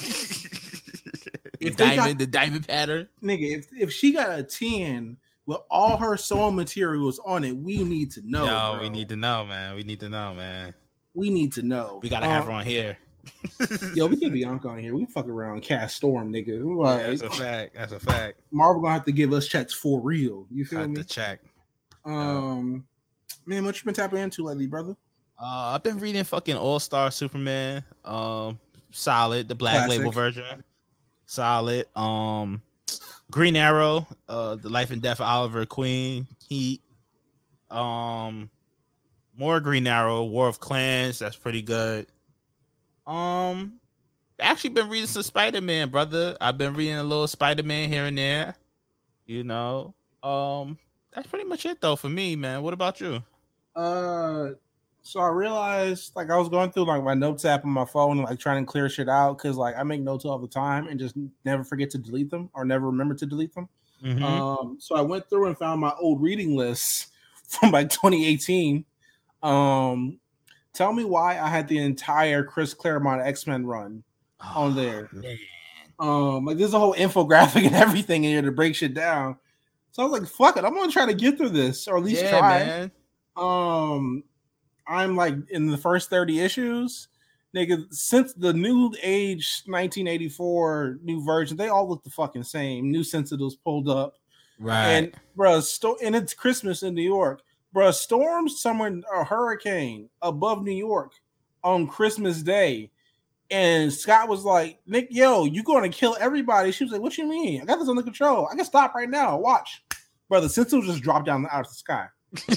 If 1.59 1.75
they 1.77 1.95
got- 1.95 1.95
diamond, 1.95 2.19
the 2.19 2.27
diamond 2.27 2.67
pattern. 2.67 3.07
nigga, 3.23 3.57
if, 3.59 3.67
if 3.75 3.91
she 3.91 4.11
got 4.11 4.37
a 4.37 4.43
10 4.43 5.17
with 5.45 5.59
all 5.71 5.97
her 5.97 6.17
sewing 6.17 6.55
materials 6.55 7.19
on 7.25 7.43
it, 7.43 7.55
we 7.55 7.83
need 7.83 8.11
to 8.11 8.21
know. 8.29 8.45
Yo, 8.45 8.73
bro. 8.73 8.81
we 8.81 8.89
need 8.89 9.09
to 9.09 9.15
know, 9.15 9.45
man. 9.45 9.75
We 9.75 9.83
need 9.83 9.99
to 10.01 10.09
know, 10.09 10.33
man. 10.33 10.73
we 11.13 11.29
need 11.29 11.53
to 11.53 11.61
know. 11.61 11.99
We 12.03 12.09
gotta 12.09 12.25
have 12.27 12.43
her 12.45 12.51
Um, 12.51 12.57
on 12.57 12.65
here. 12.65 12.97
Yo, 13.95 14.05
we 14.07 14.17
get 14.17 14.31
Bianca 14.33 14.67
on 14.69 14.79
here. 14.79 14.93
We 14.95 15.05
fuck 15.05 15.27
around, 15.27 15.61
cast 15.61 15.95
storm, 15.97 16.31
nigga. 16.31 16.61
We 16.63 16.83
Yeah, 16.85 17.07
that's 17.09 17.21
a 17.21 17.29
fact. 17.29 17.75
That's 17.75 17.91
a 17.93 17.99
fact. 17.99 18.39
Marvel 18.51 18.81
gonna 18.81 18.93
have 18.93 19.05
to 19.05 19.11
give 19.11 19.31
us 19.33 19.47
checks 19.47 19.73
for 19.73 19.99
real. 20.01 20.45
You 20.51 20.65
feel 20.65 20.87
me? 20.87 20.95
to 20.95 21.03
check. 21.05 21.39
Um, 22.07 22.86
man, 23.45 23.65
what 23.65 23.77
you 23.77 23.86
been 23.86 23.94
tapping 23.94 24.19
into 24.19 24.44
lately, 24.44 24.65
brother? 24.65 24.95
Uh, 25.39 25.75
I've 25.75 25.83
been 25.83 26.00
reading 26.00 26.24
fucking 26.24 26.56
All 26.56 26.80
Star 26.80 27.12
Superman. 27.12 27.83
Um, 28.06 28.59
solid. 28.92 29.48
The 29.48 29.56
Black 29.56 29.88
Label 29.89 30.12
version. 30.12 30.63
Solid. 31.25 31.86
Um, 31.95 32.62
Green 33.30 33.56
Arrow. 33.56 34.07
Uh, 34.27 34.56
the 34.56 34.69
Life 34.69 34.89
and 34.92 35.01
Death 35.01 35.19
of 35.19 35.27
Oliver 35.27 35.65
Queen. 35.65 36.27
Heat. 36.48 36.81
Um, 37.69 38.50
more 39.38 39.59
Green 39.59 39.86
Arrow. 39.86 40.24
War 40.24 40.48
of 40.48 40.59
Clans. 40.59 41.19
That's 41.19 41.36
pretty 41.36 41.62
good. 41.62 42.07
Um, 43.06 43.80
actually 44.39 44.71
been 44.71 44.89
reading 44.89 45.07
some 45.07 45.24
Spider 45.24 45.62
Man, 45.62 45.89
brother. 45.89 46.38
I've 46.42 46.57
been 46.57 46.74
reading 46.74 46.95
a 46.95 47.04
little 47.04 47.27
Spider 47.27 47.63
Man 47.63 47.89
here 47.89 48.06
and 48.06 48.18
there. 48.18 48.56
You 49.25 49.44
know. 49.44 49.94
Um, 50.24 50.77
that's 51.13 51.27
pretty 51.27 51.45
much 51.45 51.65
it 51.65 51.81
though 51.81 51.95
for 51.95 52.09
me, 52.09 52.36
man. 52.36 52.62
What 52.62 52.74
about 52.74 53.00
you? 53.01 53.24
Uh, 53.75 54.50
so 55.01 55.19
I 55.19 55.30
realized 55.30 56.15
like 56.15 56.30
I 56.30 56.38
was 56.38 56.50
going 56.50 56.71
through 56.71 56.86
like 56.86 57.04
my 57.04 57.13
notes 57.13 57.45
app 57.45 57.63
on 57.65 57.71
my 57.71 57.86
phone, 57.86 58.18
like 58.24 58.39
trying 58.39 58.65
to 58.65 58.69
clear 58.69 58.89
shit 58.89 59.07
out 59.09 59.38
because 59.38 59.56
like 59.57 59.75
I 59.77 59.83
make 59.83 60.01
notes 60.01 60.25
all 60.25 60.38
the 60.39 60.48
time 60.48 60.88
and 60.88 61.00
just 61.00 61.15
never 61.45 61.63
forget 61.63 61.89
to 61.92 61.98
delete 61.98 62.30
them 62.30 62.50
or 62.54 62.65
never 62.65 62.88
remember 62.88 63.15
to 63.15 63.25
delete 63.25 63.54
them. 63.54 63.69
Mhm. 64.04 64.21
Um, 64.21 64.77
so 64.80 64.95
I 64.95 65.01
went 65.01 65.30
through 65.30 65.48
and 65.48 65.57
found 65.57 65.81
my 65.81 65.94
old 66.00 66.21
reading 66.21 66.56
lists 66.56 67.07
from 67.48 67.71
like 67.71 67.89
2018. 67.89 68.86
Um, 69.44 70.19
tell 70.74 70.94
me 70.94 71.04
why 71.04 71.39
I 71.39 71.48
had 71.48 71.68
the 71.68 71.80
entire 71.80 72.44
Chris 72.44 72.74
Claremont 72.74 73.21
X 73.21 73.48
Men 73.48 73.65
run. 73.65 74.04
on 74.39 74.75
there. 74.75 75.09
Oh, 75.13 75.18
man. 75.18 75.38
Um, 76.00 76.45
like 76.45 76.57
there's 76.57 76.74
a 76.75 76.80
whole 76.80 76.94
infographic 76.94 77.65
and 77.65 77.75
everything 77.75 78.24
in 78.24 78.31
here 78.31 78.42
to 78.44 78.51
break 78.51 78.75
shit 78.75 78.94
down. 78.94 79.38
So 79.97 80.03
I 80.03 80.05
was 80.09 80.19
like, 80.21 80.29
fuck 80.29 80.57
it, 80.57 80.63
I'm 80.63 80.75
gonna 80.75 80.91
try 80.91 81.07
to 81.07 81.13
get 81.15 81.38
through 81.39 81.49
this 81.49 81.88
or 81.88 81.97
at 81.97 82.03
least 82.03 82.21
Yeah, 82.21 82.38
try. 82.38 82.59
man. 82.59 82.91
Um, 83.35 84.23
I'm 84.88 85.15
like 85.15 85.33
in 85.49 85.65
the 85.71 85.77
first 85.77 86.11
30 86.11 86.39
issues. 86.39 87.07
Nigga, 87.55 87.91
since 87.91 88.31
the 88.33 88.53
new 88.53 88.94
age 89.01 89.63
1984 89.65 90.99
new 91.01 91.25
version, 91.25 91.57
they 91.57 91.69
all 91.69 91.89
look 91.89 92.03
the 92.03 92.11
fucking 92.11 92.44
same. 92.44 92.91
New 92.91 93.03
sensitives 93.03 93.55
pulled 93.55 93.89
up. 93.89 94.13
Right. 94.59 94.88
And 94.89 95.13
bruh, 95.35 95.63
sto- 95.63 95.97
and 96.03 96.15
it's 96.15 96.35
Christmas 96.35 96.83
in 96.83 96.94
New 96.94 97.01
York. 97.01 97.41
Bruh, 97.75 97.91
storms 97.91 98.61
somewhere 98.61 99.01
a 99.15 99.23
hurricane 99.23 100.09
above 100.21 100.61
New 100.63 100.71
York 100.77 101.13
on 101.63 101.88
Christmas 101.88 102.44
Day. 102.44 102.91
And 103.49 103.91
Scott 103.91 104.29
was 104.29 104.44
like, 104.45 104.79
Nick, 104.85 105.07
yo, 105.09 105.45
you 105.45 105.63
going 105.63 105.89
to 105.89 105.97
kill 105.97 106.15
everybody. 106.19 106.71
She 106.71 106.83
was 106.83 106.94
like, 106.94 107.01
What 107.01 107.17
you 107.17 107.25
mean? 107.25 107.61
I 107.61 107.65
got 107.65 107.79
this 107.79 107.89
under 107.89 108.03
control. 108.03 108.47
I 108.51 108.55
can 108.55 108.63
stop 108.65 108.94
right 108.94 109.09
now. 109.09 109.38
Watch. 109.39 109.83
Brother, 110.29 110.50
Sentinel 110.50 110.85
just 110.85 111.01
dropped 111.01 111.25
down 111.25 111.47
out 111.51 111.62
of 111.65 111.69
the 111.69 111.75
sky. 111.75 112.07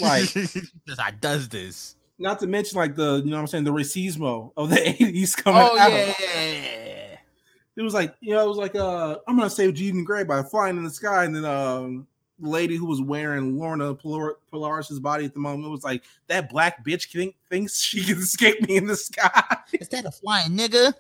like- 0.00 0.98
I 0.98 1.10
does 1.12 1.48
this. 1.48 1.96
Not 2.18 2.38
to 2.40 2.46
mention 2.46 2.76
like 2.76 2.96
the, 2.96 3.22
you 3.24 3.30
know 3.30 3.36
what 3.36 3.40
I'm 3.42 3.46
saying, 3.46 3.64
the 3.64 3.72
racismo 3.72 4.52
of 4.56 4.68
the 4.70 4.76
80s 4.76 5.36
coming 5.36 5.62
Oh 5.62 5.78
out. 5.78 5.90
yeah. 5.90 7.16
It 7.76 7.82
was 7.82 7.94
like, 7.94 8.14
you 8.20 8.34
know, 8.34 8.44
it 8.44 8.48
was 8.48 8.58
like 8.58 8.74
uh 8.74 9.16
I'm 9.26 9.36
gonna 9.38 9.48
save 9.48 9.72
Jean 9.74 10.04
Grey 10.04 10.24
by 10.24 10.42
flying 10.42 10.76
in 10.76 10.84
the 10.84 10.90
sky, 10.90 11.24
and 11.24 11.34
then 11.34 11.44
um 11.46 12.06
the 12.38 12.48
lady 12.48 12.76
who 12.76 12.84
was 12.86 13.00
wearing 13.00 13.58
Lorna 13.58 13.94
Polar- 13.94 14.36
Polaris's 14.50 14.98
body 14.98 15.24
at 15.26 15.32
the 15.34 15.40
moment 15.40 15.70
was 15.70 15.84
like, 15.84 16.02
that 16.26 16.50
black 16.50 16.84
bitch 16.84 17.10
think, 17.12 17.36
thinks 17.48 17.80
she 17.80 18.02
can 18.04 18.18
escape 18.22 18.66
me 18.68 18.76
in 18.76 18.86
the 18.86 18.96
sky. 18.96 19.56
Is 19.72 19.88
that 19.90 20.04
a 20.06 20.10
flying 20.10 20.50
nigga? 20.56 20.92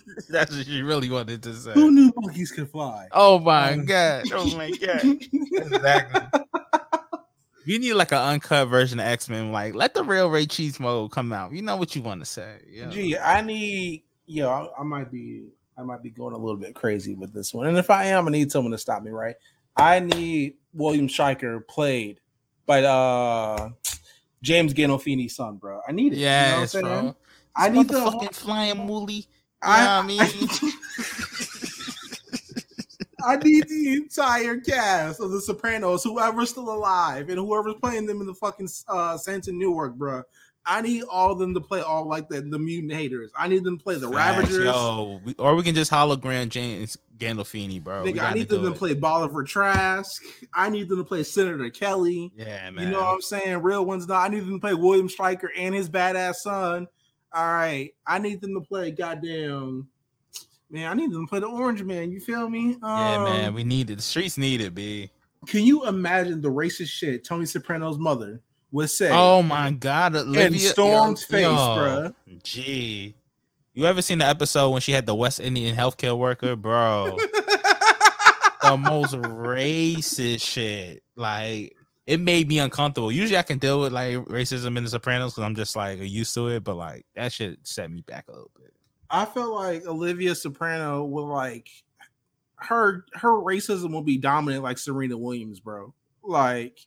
That's 0.30 0.56
what 0.56 0.66
she 0.66 0.82
really 0.82 1.10
wanted 1.10 1.42
to 1.44 1.54
say. 1.54 1.72
Who 1.72 1.90
knew 1.90 2.12
monkeys 2.16 2.50
could 2.52 2.70
fly? 2.70 3.08
Oh 3.12 3.38
my 3.38 3.72
Um, 3.72 3.84
god. 3.84 4.24
Oh 4.32 4.56
my 4.56 4.70
god. 4.80 5.02
Exactly. 5.04 6.40
You 7.64 7.78
need 7.78 7.94
like 7.94 8.10
an 8.10 8.18
uncut 8.18 8.66
version 8.66 8.98
of 8.98 9.06
X 9.06 9.28
Men. 9.28 9.52
Like, 9.52 9.74
let 9.76 9.94
the 9.94 10.02
real 10.02 10.28
Ray 10.28 10.46
Cheese 10.46 10.80
mode 10.80 11.12
come 11.12 11.32
out. 11.32 11.52
You 11.52 11.62
know 11.62 11.76
what 11.76 11.94
you 11.94 12.02
want 12.02 12.20
to 12.20 12.26
say. 12.26 12.56
Yeah. 12.68 12.88
Gee, 12.88 13.16
I 13.16 13.40
need, 13.40 14.02
yo, 14.26 14.48
I, 14.50 14.80
I 14.80 14.82
might 14.82 15.12
be, 15.12 15.46
I 15.78 15.82
might 15.84 16.02
be 16.02 16.10
going 16.10 16.34
a 16.34 16.38
little 16.38 16.56
bit 16.56 16.74
crazy 16.74 17.14
with 17.14 17.32
this 17.32 17.54
one, 17.54 17.68
and 17.68 17.78
if 17.78 17.88
I 17.88 18.06
am, 18.06 18.26
I 18.26 18.32
need 18.32 18.50
someone 18.50 18.72
to 18.72 18.78
stop 18.78 19.04
me. 19.04 19.12
Right? 19.12 19.36
I 19.76 20.00
need 20.00 20.54
William 20.74 21.08
Stryker 21.08 21.60
played 21.60 22.18
by 22.66 22.82
uh 22.82 23.68
James 24.42 24.74
Gandolfini's 24.74 25.36
son, 25.36 25.56
bro. 25.56 25.80
I 25.86 25.92
need 25.92 26.14
it. 26.14 26.16
you 26.18 26.24
know 26.24 26.30
what 26.32 26.54
I'm 26.54 26.60
Yes, 26.62 26.70
saying? 26.72 26.84
bro. 26.84 27.16
I 27.54 27.68
need 27.68 27.86
the 27.88 28.00
fucking 28.02 28.28
flying 28.30 28.76
mooly. 28.78 29.28
I, 29.62 29.98
I 29.98 30.02
mean? 30.02 30.20
I 33.24 33.36
need 33.36 33.68
the 33.68 33.92
entire 33.94 34.58
cast 34.58 35.20
of 35.20 35.30
The 35.30 35.40
Sopranos, 35.40 36.02
whoever's 36.02 36.50
still 36.50 36.72
alive 36.72 37.28
and 37.28 37.38
whoever's 37.38 37.76
playing 37.80 38.06
them 38.06 38.20
in 38.20 38.26
the 38.26 38.34
fucking 38.34 38.68
uh, 38.88 39.16
Saints 39.16 39.48
in 39.48 39.58
Newark, 39.58 39.94
bro. 39.94 40.22
I 40.64 40.80
need 40.80 41.02
all 41.10 41.32
of 41.32 41.38
them 41.38 41.54
to 41.54 41.60
play 41.60 41.80
all 41.80 42.06
like 42.06 42.28
the, 42.28 42.40
the 42.40 42.58
mutant 42.58 42.92
haters. 42.92 43.32
I 43.36 43.48
need 43.48 43.64
them 43.64 43.78
to 43.78 43.82
play 43.82 43.96
the 43.96 44.08
Facts, 44.10 44.38
Ravagers. 44.38 44.64
Yo, 44.64 45.20
we, 45.24 45.34
or 45.38 45.56
we 45.56 45.62
can 45.64 45.74
just 45.74 45.90
hologram 45.90 46.48
James 46.48 46.96
Gandolfini, 47.18 47.82
bro. 47.82 48.04
Nigga, 48.04 48.20
I 48.20 48.34
need 48.34 48.48
them 48.48 48.62
to 48.62 48.70
it. 48.70 48.76
play 48.76 48.94
Bolivar 48.94 49.42
Trask. 49.42 50.22
I 50.54 50.68
need 50.68 50.88
them 50.88 50.98
to 50.98 51.04
play 51.04 51.24
Senator 51.24 51.68
Kelly. 51.70 52.32
Yeah, 52.36 52.70
man. 52.70 52.86
You 52.86 52.92
know 52.92 53.00
what 53.00 53.14
I'm 53.14 53.20
saying? 53.22 53.58
Real 53.62 53.84
ones. 53.84 54.06
Not. 54.06 54.24
I 54.24 54.28
need 54.32 54.40
them 54.40 54.54
to 54.54 54.60
play 54.60 54.74
William 54.74 55.08
Stryker 55.08 55.50
and 55.56 55.74
his 55.74 55.90
badass 55.90 56.36
son. 56.36 56.86
All 57.34 57.46
right. 57.46 57.90
I 58.06 58.18
need 58.18 58.40
them 58.40 58.54
to 58.54 58.60
play 58.60 58.90
goddamn 58.90 59.88
Man, 60.72 60.90
I 60.90 60.94
need 60.94 61.12
them 61.12 61.26
to 61.26 61.28
play 61.28 61.38
the 61.38 61.46
Orange 61.48 61.82
Man. 61.82 62.10
You 62.10 62.18
feel 62.18 62.48
me? 62.48 62.78
Yeah, 62.82 63.16
Um, 63.16 63.24
man, 63.24 63.54
we 63.54 63.62
need 63.62 63.90
it. 63.90 63.96
The 63.96 64.02
streets 64.02 64.38
need 64.38 64.62
it, 64.62 64.74
b. 64.74 65.10
Can 65.46 65.64
you 65.64 65.86
imagine 65.86 66.40
the 66.40 66.50
racist 66.50 66.88
shit 66.88 67.24
Tony 67.24 67.44
Soprano's 67.44 67.98
mother 67.98 68.40
would 68.70 68.88
say? 68.88 69.10
Oh 69.12 69.42
my 69.42 69.70
god, 69.72 70.16
Olivia, 70.16 70.46
in 70.46 70.58
Storm's 70.58 71.26
yo, 71.28 71.36
face, 71.36 71.42
yo, 71.42 71.50
bruh. 71.50 72.14
Gee, 72.42 73.14
you 73.74 73.84
ever 73.84 74.00
seen 74.00 74.18
the 74.18 74.26
episode 74.26 74.70
when 74.70 74.80
she 74.80 74.92
had 74.92 75.04
the 75.04 75.14
West 75.14 75.40
Indian 75.40 75.76
healthcare 75.76 76.16
worker, 76.16 76.56
bro? 76.56 77.16
the 78.62 78.76
most 78.78 79.14
racist 79.14 80.40
shit. 80.40 81.02
Like 81.16 81.76
it 82.06 82.20
made 82.20 82.48
me 82.48 82.58
uncomfortable. 82.58 83.12
Usually 83.12 83.38
I 83.38 83.42
can 83.42 83.58
deal 83.58 83.80
with 83.80 83.92
like 83.92 84.16
racism 84.26 84.76
in 84.76 84.84
the 84.84 84.90
Sopranos 84.90 85.32
because 85.32 85.44
I'm 85.44 85.54
just 85.54 85.76
like 85.76 85.98
used 86.00 86.34
to 86.34 86.48
it, 86.48 86.64
but 86.64 86.76
like 86.76 87.06
that 87.14 87.32
shit 87.32 87.58
set 87.62 87.90
me 87.90 88.00
back 88.02 88.26
a 88.28 88.32
little 88.32 88.50
bit. 88.58 88.72
I 89.10 89.24
felt 89.24 89.54
like 89.54 89.86
Olivia 89.86 90.34
Soprano 90.34 91.04
will 91.04 91.26
like 91.26 91.68
her 92.56 93.04
her 93.14 93.32
racism 93.32 93.92
will 93.92 94.02
be 94.02 94.18
dominant 94.18 94.62
like 94.62 94.78
Serena 94.78 95.16
Williams, 95.16 95.60
bro. 95.60 95.94
Like 96.22 96.78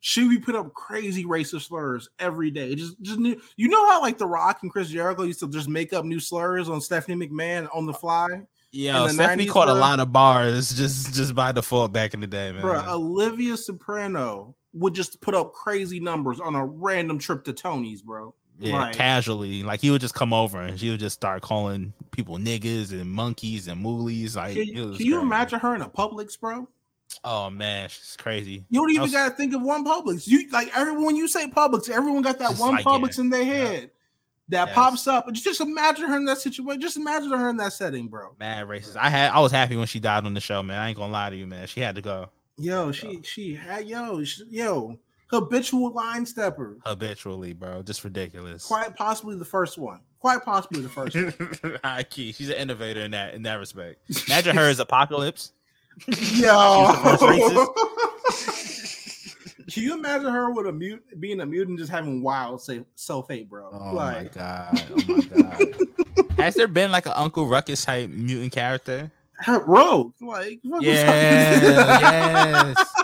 she 0.00 0.28
be 0.28 0.38
put 0.38 0.56
up 0.56 0.72
crazy 0.74 1.24
racist 1.24 1.68
slurs 1.68 2.08
every 2.18 2.50
day. 2.50 2.74
Just 2.74 3.00
just 3.02 3.18
new, 3.18 3.40
you 3.56 3.68
know 3.68 3.88
how 3.88 4.00
like 4.00 4.18
The 4.18 4.26
Rock 4.26 4.60
and 4.62 4.70
Chris 4.70 4.88
Jericho 4.88 5.22
used 5.22 5.40
to 5.40 5.48
just 5.48 5.68
make 5.68 5.92
up 5.92 6.04
new 6.04 6.20
slurs 6.20 6.68
on 6.68 6.80
Stephanie 6.80 7.26
McMahon 7.26 7.68
on 7.74 7.86
the 7.86 7.92
fly, 7.94 8.26
Yeah, 8.72 9.06
Stephanie 9.08 9.46
90s, 9.46 9.50
caught 9.50 9.68
a 9.68 9.74
lot 9.74 10.00
of 10.00 10.12
bars 10.12 10.72
just 10.72 11.14
just 11.14 11.34
by 11.34 11.52
default 11.52 11.92
back 11.92 12.14
in 12.14 12.20
the 12.20 12.26
day, 12.26 12.52
man. 12.52 12.62
bro. 12.62 12.82
Olivia 12.88 13.56
Soprano 13.56 14.54
would 14.74 14.94
just 14.94 15.20
put 15.20 15.34
up 15.34 15.52
crazy 15.52 16.00
numbers 16.00 16.40
on 16.40 16.54
a 16.54 16.64
random 16.64 17.18
trip 17.18 17.44
to 17.44 17.52
Tony's, 17.52 18.02
bro. 18.02 18.34
yeah, 18.58 18.76
like- 18.76 18.94
casually. 18.96 19.62
Like 19.62 19.80
he 19.80 19.90
would 19.90 20.00
just 20.00 20.14
come 20.14 20.32
over 20.32 20.60
and 20.60 20.78
she 20.78 20.90
would 20.90 21.00
just 21.00 21.14
start 21.14 21.42
calling 21.42 21.92
people 22.10 22.38
niggas 22.38 22.92
and 22.92 23.10
monkeys 23.10 23.68
and 23.68 23.84
moolies. 23.84 24.36
Like, 24.36 24.54
Can, 24.54 24.66
can 24.96 25.06
you 25.06 25.20
imagine 25.20 25.60
her 25.60 25.74
in 25.74 25.82
a 25.82 25.88
Publix, 25.88 26.38
bro? 26.40 26.68
Oh 27.24 27.50
man, 27.50 27.90
she's 27.90 28.16
crazy. 28.18 28.64
You 28.70 28.80
don't 28.80 28.90
even 28.90 29.02
was- 29.02 29.12
gotta 29.12 29.34
think 29.34 29.54
of 29.54 29.60
one 29.62 29.84
Publix. 29.84 30.26
You 30.26 30.48
like 30.50 30.70
everyone 30.74 31.04
when 31.04 31.16
you 31.16 31.28
say 31.28 31.46
Publix, 31.48 31.90
everyone 31.90 32.22
got 32.22 32.38
that 32.38 32.56
one 32.56 32.76
like, 32.76 32.84
Publix 32.84 33.18
yeah, 33.18 33.24
in 33.24 33.30
their 33.30 33.42
yeah. 33.42 33.54
head 33.54 33.90
that 34.48 34.68
Yes. 34.68 34.74
pops 34.74 35.06
up. 35.06 35.30
Just, 35.32 35.44
just 35.44 35.60
imagine 35.60 36.08
her 36.08 36.16
in 36.16 36.24
that 36.24 36.38
situation. 36.38 36.80
Just 36.80 36.96
imagine 36.96 37.30
her 37.30 37.50
in 37.50 37.56
that 37.58 37.72
setting, 37.74 38.08
bro. 38.08 38.34
Mad 38.38 38.66
racist. 38.66 38.96
I 38.96 39.10
had 39.10 39.30
I 39.32 39.40
was 39.40 39.52
happy 39.52 39.76
when 39.76 39.86
she 39.86 40.00
died 40.00 40.24
on 40.24 40.32
the 40.34 40.40
show, 40.40 40.62
man. 40.62 40.78
I 40.78 40.88
ain't 40.88 40.96
gonna 40.96 41.12
lie 41.12 41.28
to 41.30 41.36
you, 41.36 41.46
man. 41.46 41.66
She 41.66 41.80
had 41.80 41.94
to 41.96 42.00
go 42.00 42.30
Yo, 42.58 42.92
she 42.92 43.20
she 43.22 43.54
had 43.54 43.86
yo 43.88 44.22
she, 44.24 44.44
yo 44.50 44.98
habitual 45.28 45.90
line 45.92 46.26
stepper. 46.26 46.76
habitually, 46.84 47.52
bro. 47.54 47.82
Just 47.82 48.04
ridiculous. 48.04 48.66
Quite 48.66 48.94
possibly 48.96 49.36
the 49.36 49.44
first 49.44 49.78
one. 49.78 50.00
Quite 50.20 50.44
possibly 50.44 50.82
the 50.82 50.88
first 50.88 51.16
one. 51.16 51.78
High 51.84 52.02
key. 52.04 52.32
She's 52.32 52.48
an 52.50 52.56
innovator 52.56 53.00
in 53.00 53.12
that 53.12 53.34
in 53.34 53.42
that 53.42 53.54
respect. 53.54 53.98
Imagine 54.28 54.56
her 54.56 54.68
as 54.68 54.78
Apocalypse. 54.80 55.52
Yo. 56.06 56.92
Can 59.70 59.82
you 59.84 59.94
imagine 59.94 60.30
her 60.32 60.50
with 60.50 60.66
a 60.66 60.72
mute 60.72 61.02
being 61.20 61.40
a 61.40 61.46
mutant 61.46 61.78
just 61.78 61.90
having 61.90 62.22
wild 62.22 62.60
say 62.60 62.84
self 62.94 63.28
hate, 63.28 63.48
bro? 63.48 63.70
Oh 63.72 63.94
like 63.94 64.36
my 64.36 64.42
god. 64.42 64.82
Oh 64.90 65.02
my 65.08 65.42
god. 65.42 66.36
Has 66.38 66.54
there 66.54 66.68
been 66.68 66.90
like 66.90 67.06
an 67.06 67.12
Uncle 67.14 67.46
Ruckus 67.46 67.84
type 67.84 68.10
mutant 68.10 68.52
character? 68.52 69.10
Rogue. 69.48 70.12
Like 70.20 70.60
what 70.62 70.82
the 70.82 70.94
fuck 70.94 71.14
is 71.14 71.62
Yeah, 71.62 72.74
yes. 72.74 72.94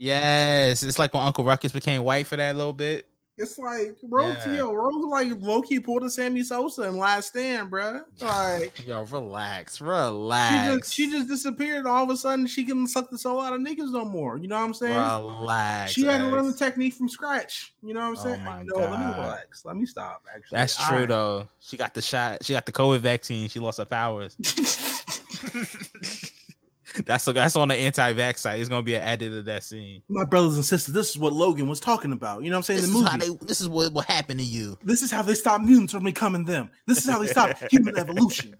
Yes. 0.00 0.82
It's 0.84 0.98
like 0.98 1.12
when 1.12 1.24
Uncle 1.24 1.44
Ruckus 1.44 1.72
became 1.72 2.04
white 2.04 2.26
for 2.26 2.36
that 2.36 2.54
little 2.56 2.72
bit. 2.72 3.06
It's 3.40 3.56
like 3.56 3.96
Rogue, 4.02 4.36
Yeah. 4.46 4.52
yo, 4.56 4.72
Rogue 4.72 5.04
like 5.10 5.28
low 5.40 5.62
key 5.62 5.78
pulled 5.78 6.02
a 6.02 6.10
Sammy 6.10 6.42
Sosa 6.42 6.82
in 6.88 6.96
Last 6.98 7.28
Stand, 7.28 7.70
bro. 7.70 8.00
Like 8.20 8.84
Yo, 8.86 9.04
relax, 9.04 9.76
she 9.76 9.84
relax. 9.84 10.76
just 10.80 10.94
she 10.94 11.08
just 11.10 11.28
disappeared. 11.28 11.86
All 11.86 12.02
of 12.02 12.10
a 12.10 12.16
sudden, 12.16 12.48
she 12.48 12.64
can 12.64 12.84
suck 12.88 13.10
the 13.10 13.18
soul 13.18 13.40
out 13.40 13.52
of 13.52 13.60
niggas 13.60 13.92
no 13.92 14.04
more. 14.04 14.38
You 14.38 14.48
know 14.48 14.56
what 14.58 14.64
I'm 14.64 14.74
saying? 14.74 14.92
relax. 14.96 15.92
she 15.92 16.02
had 16.04 16.18
to 16.18 16.26
learn 16.26 16.46
the 16.48 16.52
technique 16.56 16.94
from 16.94 17.08
scratch. 17.08 17.72
You 17.80 17.94
know 17.94 18.00
what 18.10 18.18
I'm 18.18 18.26
Oh 18.26 18.34
saying? 18.34 18.44
my 18.44 18.62
no, 18.64 18.76
let 18.76 18.90
me 18.98 19.06
relax. 19.06 19.64
Let 19.64 19.76
me 19.76 19.86
stop. 19.86 20.24
Actually, 20.34 20.56
That's 20.58 20.80
All 20.80 20.86
true 20.88 20.98
right. 20.98 21.08
though. 21.08 21.48
She 21.60 21.76
got 21.76 21.94
the 21.94 22.02
shot. 22.02 22.44
She 22.44 22.54
got 22.54 22.66
the 22.66 22.72
COVID 22.72 22.98
vaccine. 22.98 23.48
She 23.48 23.60
lost 23.60 23.78
her 23.78 23.84
powers. 23.84 24.36
that's 27.04 27.24
that's 27.24 27.56
on 27.56 27.68
the 27.68 27.74
anti-vax 27.74 28.38
site. 28.38 28.60
It's 28.60 28.68
gonna 28.68 28.82
be 28.82 28.94
an 28.94 29.02
edit 29.02 29.32
of 29.32 29.44
that 29.44 29.62
scene. 29.62 30.02
My 30.08 30.24
brothers 30.24 30.56
and 30.56 30.64
sisters, 30.64 30.94
this 30.94 31.10
is 31.10 31.18
what 31.18 31.32
Logan 31.32 31.68
was 31.68 31.80
talking 31.80 32.12
about. 32.12 32.42
You 32.42 32.50
know 32.50 32.56
what 32.56 32.70
I'm 32.70 32.76
saying? 32.76 32.80
This 32.80 32.90
the 32.90 32.96
is 32.96 33.02
movie. 33.02 33.10
how 33.10 33.16
they. 33.18 33.46
This 33.46 33.60
is 33.60 33.68
what 33.68 33.92
will 33.92 34.02
happen 34.02 34.38
to 34.38 34.42
you. 34.42 34.78
this 34.82 35.02
is 35.02 35.10
how 35.10 35.22
they 35.22 35.34
stop 35.34 35.60
mutants 35.60 35.92
from 35.92 36.04
becoming 36.04 36.44
them. 36.44 36.70
This 36.86 36.98
is 36.98 37.10
how 37.10 37.18
they 37.18 37.26
stop 37.26 37.56
human 37.70 37.98
evolution. 37.98 38.56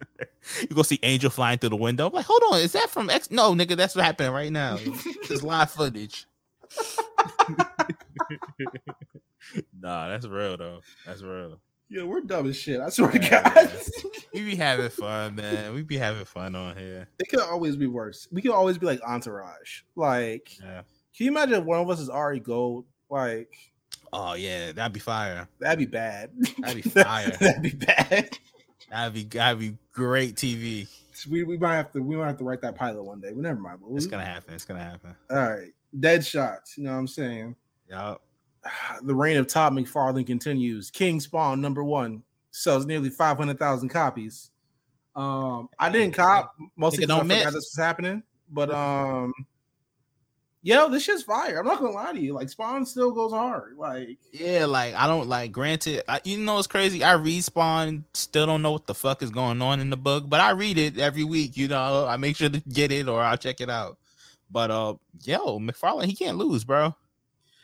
You 0.61 0.69
go 0.69 0.83
see 0.83 0.99
Angel 1.03 1.31
flying 1.31 1.59
through 1.59 1.71
the 1.71 1.77
window. 1.77 2.07
I'm 2.07 2.13
like, 2.13 2.27
hold 2.27 2.43
on, 2.53 2.61
is 2.61 2.73
that 2.73 2.91
from 2.91 3.11
X? 3.11 3.31
No, 3.31 3.55
nigga, 3.55 3.77
that's 3.77 3.95
what 3.95 4.05
happening 4.05 4.33
right 4.33 4.53
now. 4.53 4.79
It's 5.31 5.43
live 5.43 5.71
footage. 5.71 6.27
nah, 9.81 10.09
that's 10.09 10.27
real 10.27 10.57
though. 10.57 10.81
That's 11.07 11.23
real. 11.23 11.61
Yo, 11.91 12.07
we're 12.07 12.21
dumb 12.21 12.49
as 12.49 12.57
shit. 12.57 12.81
I 12.81 12.89
swear 12.91 13.11
to 13.11 13.19
God. 13.19 13.71
We 14.35 14.45
be 14.45 14.57
having 14.57 14.91
fun, 14.91 15.37
man. 15.37 15.75
We 15.75 15.83
be 15.83 15.97
having 15.97 16.25
fun 16.27 16.55
on 16.55 16.77
here. 16.77 17.09
It 17.19 17.29
could 17.31 17.41
always 17.41 17.77
be 17.77 17.87
worse. 17.87 18.29
We 18.31 18.43
could 18.43 18.51
always 18.53 18.77
be 18.79 18.85
like 18.87 19.01
Entourage. 19.03 19.81
Like, 19.97 20.57
Yeah. 20.61 20.83
can 21.17 21.25
you 21.25 21.31
imagine 21.31 21.55
if 21.55 21.65
one 21.65 21.81
of 21.81 21.89
us 21.91 21.99
is 21.99 22.11
Ari 22.11 22.41
Gold? 22.41 22.85
Like, 23.11 23.53
Oh 24.13 24.35
yeah, 24.35 24.71
that'd 24.73 24.93
be 24.93 25.01
fire. 25.01 25.49
that'd 25.59 25.79
be 25.79 25.87
bad. 25.87 26.31
That'd 26.59 26.83
be 26.85 26.89
fire. 26.91 27.31
that'd 27.41 27.63
be 27.63 27.71
bad. 27.71 28.29
That'd 28.91 29.15
be 29.15 29.25
that'd 29.25 29.59
be 29.59 29.77
great 29.93 30.37
TV. 30.37 30.87
We, 31.29 31.43
we 31.43 31.57
might 31.57 31.77
have 31.77 31.91
to 31.93 32.01
we 32.03 32.15
might 32.15 32.27
have 32.29 32.39
to 32.39 32.45
write 32.45 32.61
that 32.61 32.77
pilot 32.77 33.03
one 33.03 33.21
day. 33.21 33.31
But 33.33 33.39
never 33.39 33.59
mind. 33.59 33.81
It's 33.93 34.07
gonna 34.07 34.25
happen. 34.27 34.55
It's 34.55 34.67
gonna 34.67 34.85
happen. 34.85 35.17
All 35.31 35.37
right. 35.39 35.73
Dead 35.99 36.25
shots. 36.25 36.77
You 36.79 36.85
know 36.85 36.93
what 36.93 36.99
I'm 36.99 37.09
saying? 37.09 37.57
Yup. 37.91 38.21
The 39.03 39.15
reign 39.15 39.37
of 39.37 39.47
Todd 39.47 39.75
McFarlane 39.75 40.27
continues. 40.27 40.91
King 40.91 41.21
Spawn 41.21 41.61
number 41.61 41.85
one 41.85 42.23
sells 42.51 42.85
nearly 42.85 43.11
500,000 43.11 43.89
copies. 43.89 44.51
Um, 45.15 45.69
I 45.79 45.91
didn't 45.91 46.15
cop 46.15 46.55
mostly 46.77 46.99
because 46.99 47.15
I 47.15 47.19
don't 47.19 47.29
forgot 47.29 47.53
this 47.53 47.75
was 47.77 47.77
happening, 47.77 48.23
but 48.51 48.71
um, 48.71 49.33
yo, 50.63 50.89
this 50.89 51.03
shit's 51.03 51.25
fire. 51.25 51.59
I'm 51.59 51.67
not 51.67 51.81
gonna 51.81 51.91
lie 51.91 52.13
to 52.13 52.21
you. 52.21 52.35
Like 52.35 52.49
Spawn 52.49 52.87
still 52.87 53.11
goes 53.11 53.33
hard. 53.33 53.77
Like 53.77 54.19
Yeah, 54.31 54.67
like 54.67 54.95
I 54.95 55.09
don't 55.09 55.29
like. 55.29 55.51
Granted, 55.51 56.03
I, 56.09 56.21
you 56.23 56.39
know 56.39 56.59
it's 56.59 56.69
crazy. 56.69 57.03
I 57.03 57.15
read 57.15 57.43
Spawn, 57.43 58.05
still 58.15 58.47
don't 58.47 58.63
know 58.63 58.71
what 58.71 58.87
the 58.87 58.95
fuck 58.95 59.21
is 59.23 59.31
going 59.31 59.61
on 59.61 59.81
in 59.81 59.91
the 59.91 59.97
book, 59.97 60.29
but 60.29 60.41
I 60.41 60.51
read 60.51 60.79
it 60.79 60.99
every 60.99 61.25
week. 61.25 61.57
You 61.57 61.67
know, 61.67 62.07
I 62.07 62.17
make 62.17 62.37
sure 62.37 62.49
to 62.49 62.61
get 62.61 62.93
it 62.93 63.09
or 63.09 63.21
I'll 63.21 63.37
check 63.37 63.61
it 63.61 63.71
out. 63.71 63.99
But 64.51 64.71
uh, 64.71 64.95
yo, 65.25 65.59
McFarlane, 65.59 66.05
he 66.05 66.15
can't 66.15 66.39
lose, 66.39 66.63
bro. 66.63 66.95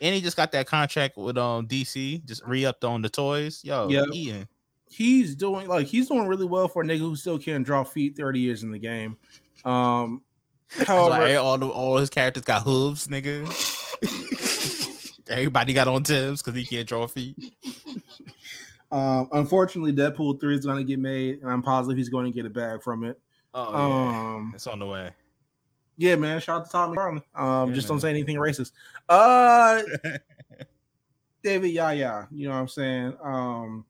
And 0.01 0.13
he 0.13 0.21
just 0.21 0.35
got 0.37 0.51
that 0.51 0.67
contract 0.67 1.17
with 1.17 1.37
um 1.37 1.67
DC, 1.67 2.25
just 2.25 2.43
re 2.45 2.65
upped 2.65 2.83
on 2.83 3.01
the 3.01 3.09
toys. 3.09 3.61
Yo, 3.63 3.87
Yep. 3.89 4.07
Ian. 4.13 4.47
he's 4.89 5.35
doing 5.35 5.67
like 5.67 5.87
he's 5.87 6.07
doing 6.09 6.27
really 6.27 6.45
well 6.45 6.67
for 6.67 6.81
a 6.81 6.85
nigga 6.85 6.99
who 6.99 7.15
still 7.15 7.39
can't 7.39 7.65
draw 7.65 7.83
feet 7.83 8.15
30 8.17 8.39
years 8.39 8.63
in 8.63 8.71
the 8.71 8.79
game. 8.79 9.17
Um, 9.63 10.21
however, 10.85 11.25
Like, 11.25 11.37
all 11.37 11.57
the 11.57 11.67
all 11.67 11.97
his 11.97 12.09
characters 12.09 12.43
got 12.43 12.63
hooves, 12.63 13.07
nigga. 13.07 13.45
Everybody 15.27 15.73
got 15.73 15.87
on 15.87 16.03
Tims 16.03 16.41
because 16.43 16.55
he 16.59 16.65
can't 16.65 16.87
draw 16.87 17.07
feet. 17.07 17.35
um, 18.91 19.27
unfortunately, 19.31 19.91
Deadpool 19.91 20.39
3 20.39 20.55
is 20.55 20.65
going 20.65 20.77
to 20.77 20.83
get 20.83 20.99
made, 20.99 21.41
and 21.41 21.49
I'm 21.51 21.63
positive 21.63 21.97
he's 21.97 22.09
going 22.09 22.25
to 22.25 22.31
get 22.31 22.45
a 22.45 22.49
bag 22.49 22.83
from 22.83 23.03
it. 23.03 23.19
Oh, 23.53 23.73
Um, 23.73 24.51
it's 24.53 24.67
on 24.67 24.77
the 24.79 24.85
way. 24.85 25.11
Yeah, 25.97 26.15
man. 26.15 26.39
Shout 26.41 26.61
out 26.61 26.65
to 26.65 26.71
Tommy 26.71 26.95
Garland. 26.95 27.21
Um, 27.33 27.69
Yeah, 27.69 27.75
just 27.75 27.87
man. 27.87 27.95
don't 27.95 28.01
say 28.01 28.09
anything 28.09 28.37
racist. 28.37 28.71
Uh, 29.07 29.81
David 31.43 31.69
Yahya, 31.69 32.27
you 32.31 32.47
know 32.47 32.55
what 32.55 32.61
I'm 32.61 32.67
saying? 32.67 33.17
Um, 33.23 33.85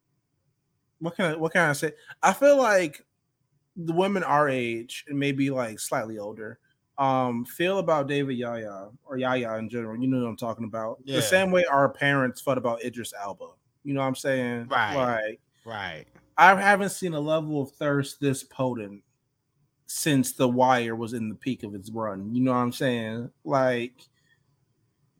what 1.00 1.16
can 1.16 1.26
I, 1.26 1.36
what 1.36 1.54
can 1.54 1.70
I 1.70 1.74
say? 1.74 1.94
I 2.22 2.34
feel 2.34 2.58
like 2.58 3.06
the 3.78 3.94
women 3.94 4.24
our 4.24 4.50
age 4.50 5.06
and 5.08 5.20
maybe 5.20 5.50
like 5.50 5.80
slightly 5.80 6.18
older 6.18 6.60
um 6.98 7.44
feel 7.44 7.80
about 7.80 8.08
David 8.08 8.38
Yahya 8.38 8.88
or 9.04 9.18
Yahya 9.18 9.56
in 9.56 9.70
general. 9.70 9.98
You 9.98 10.08
know 10.08 10.24
what 10.24 10.30
I'm 10.30 10.38
talking 10.38 10.66
about. 10.66 11.00
Yeah. 11.04 11.18
The 11.18 11.22
same 11.22 11.52
way 11.52 11.66
our 11.66 11.90
parents 11.90 12.40
felt 12.40 12.58
about 12.58 12.84
Idris 12.84 13.14
Elba. 13.22 13.48
You 13.84 13.94
know 13.94 14.00
what 14.00 14.08
I'm 14.08 14.16
saying? 14.16 14.68
Right. 14.68 14.96
Like 14.96 15.40
right. 15.66 16.06
I 16.38 16.56
haven't 16.56 16.90
seen 16.90 17.14
a 17.14 17.20
level 17.20 17.62
of 17.62 17.72
thirst 17.72 18.22
this 18.22 18.44
potent 18.44 19.02
since 19.88 20.34
The 20.34 20.48
Wire 20.48 20.96
was 20.96 21.14
in 21.14 21.30
the 21.30 21.36
peak 21.36 21.64
of 21.64 21.76
its 21.76 21.92
run. 21.92 22.34
You 22.34 22.42
know 22.42 22.52
what 22.52 22.58
I'm 22.58 22.72
saying? 22.72 23.30
Like 23.44 23.94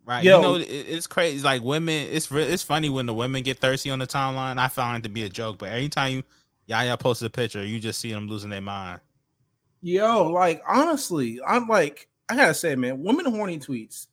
Right. 0.06 0.24
Yo. 0.24 0.38
You 0.38 0.42
know, 0.60 0.66
it's 0.68 1.08
crazy. 1.08 1.44
Like 1.44 1.64
women, 1.64 2.08
it's 2.12 2.32
re- 2.32 2.44
it's 2.44 2.62
funny 2.62 2.90
when 2.90 3.08
the 3.08 3.14
women 3.14 3.42
get 3.42 3.58
thirsty 3.58 3.90
on 3.90 3.98
the 4.00 4.06
timeline. 4.06 4.60
I 4.60 4.68
find 4.68 5.04
it 5.04 5.08
to 5.08 5.10
be 5.12 5.24
a 5.24 5.30
joke, 5.30 5.58
but 5.58 5.70
anytime 5.72 6.12
you 6.14 6.24
Yahya 6.68 6.98
posts 6.98 7.24
a 7.24 7.30
picture, 7.30 7.66
you 7.66 7.80
just 7.80 8.00
see 8.00 8.12
them 8.14 8.28
losing 8.28 8.52
their 8.52 8.62
mind. 8.62 9.00
Yo, 9.82 10.28
like 10.32 10.62
honestly, 10.68 11.40
I'm 11.46 11.68
like, 11.68 12.08
I 12.30 12.36
gotta 12.36 12.54
say, 12.54 12.76
man, 12.76 13.02
women 13.04 13.26
horny 13.26 13.58
tweets, 13.58 14.08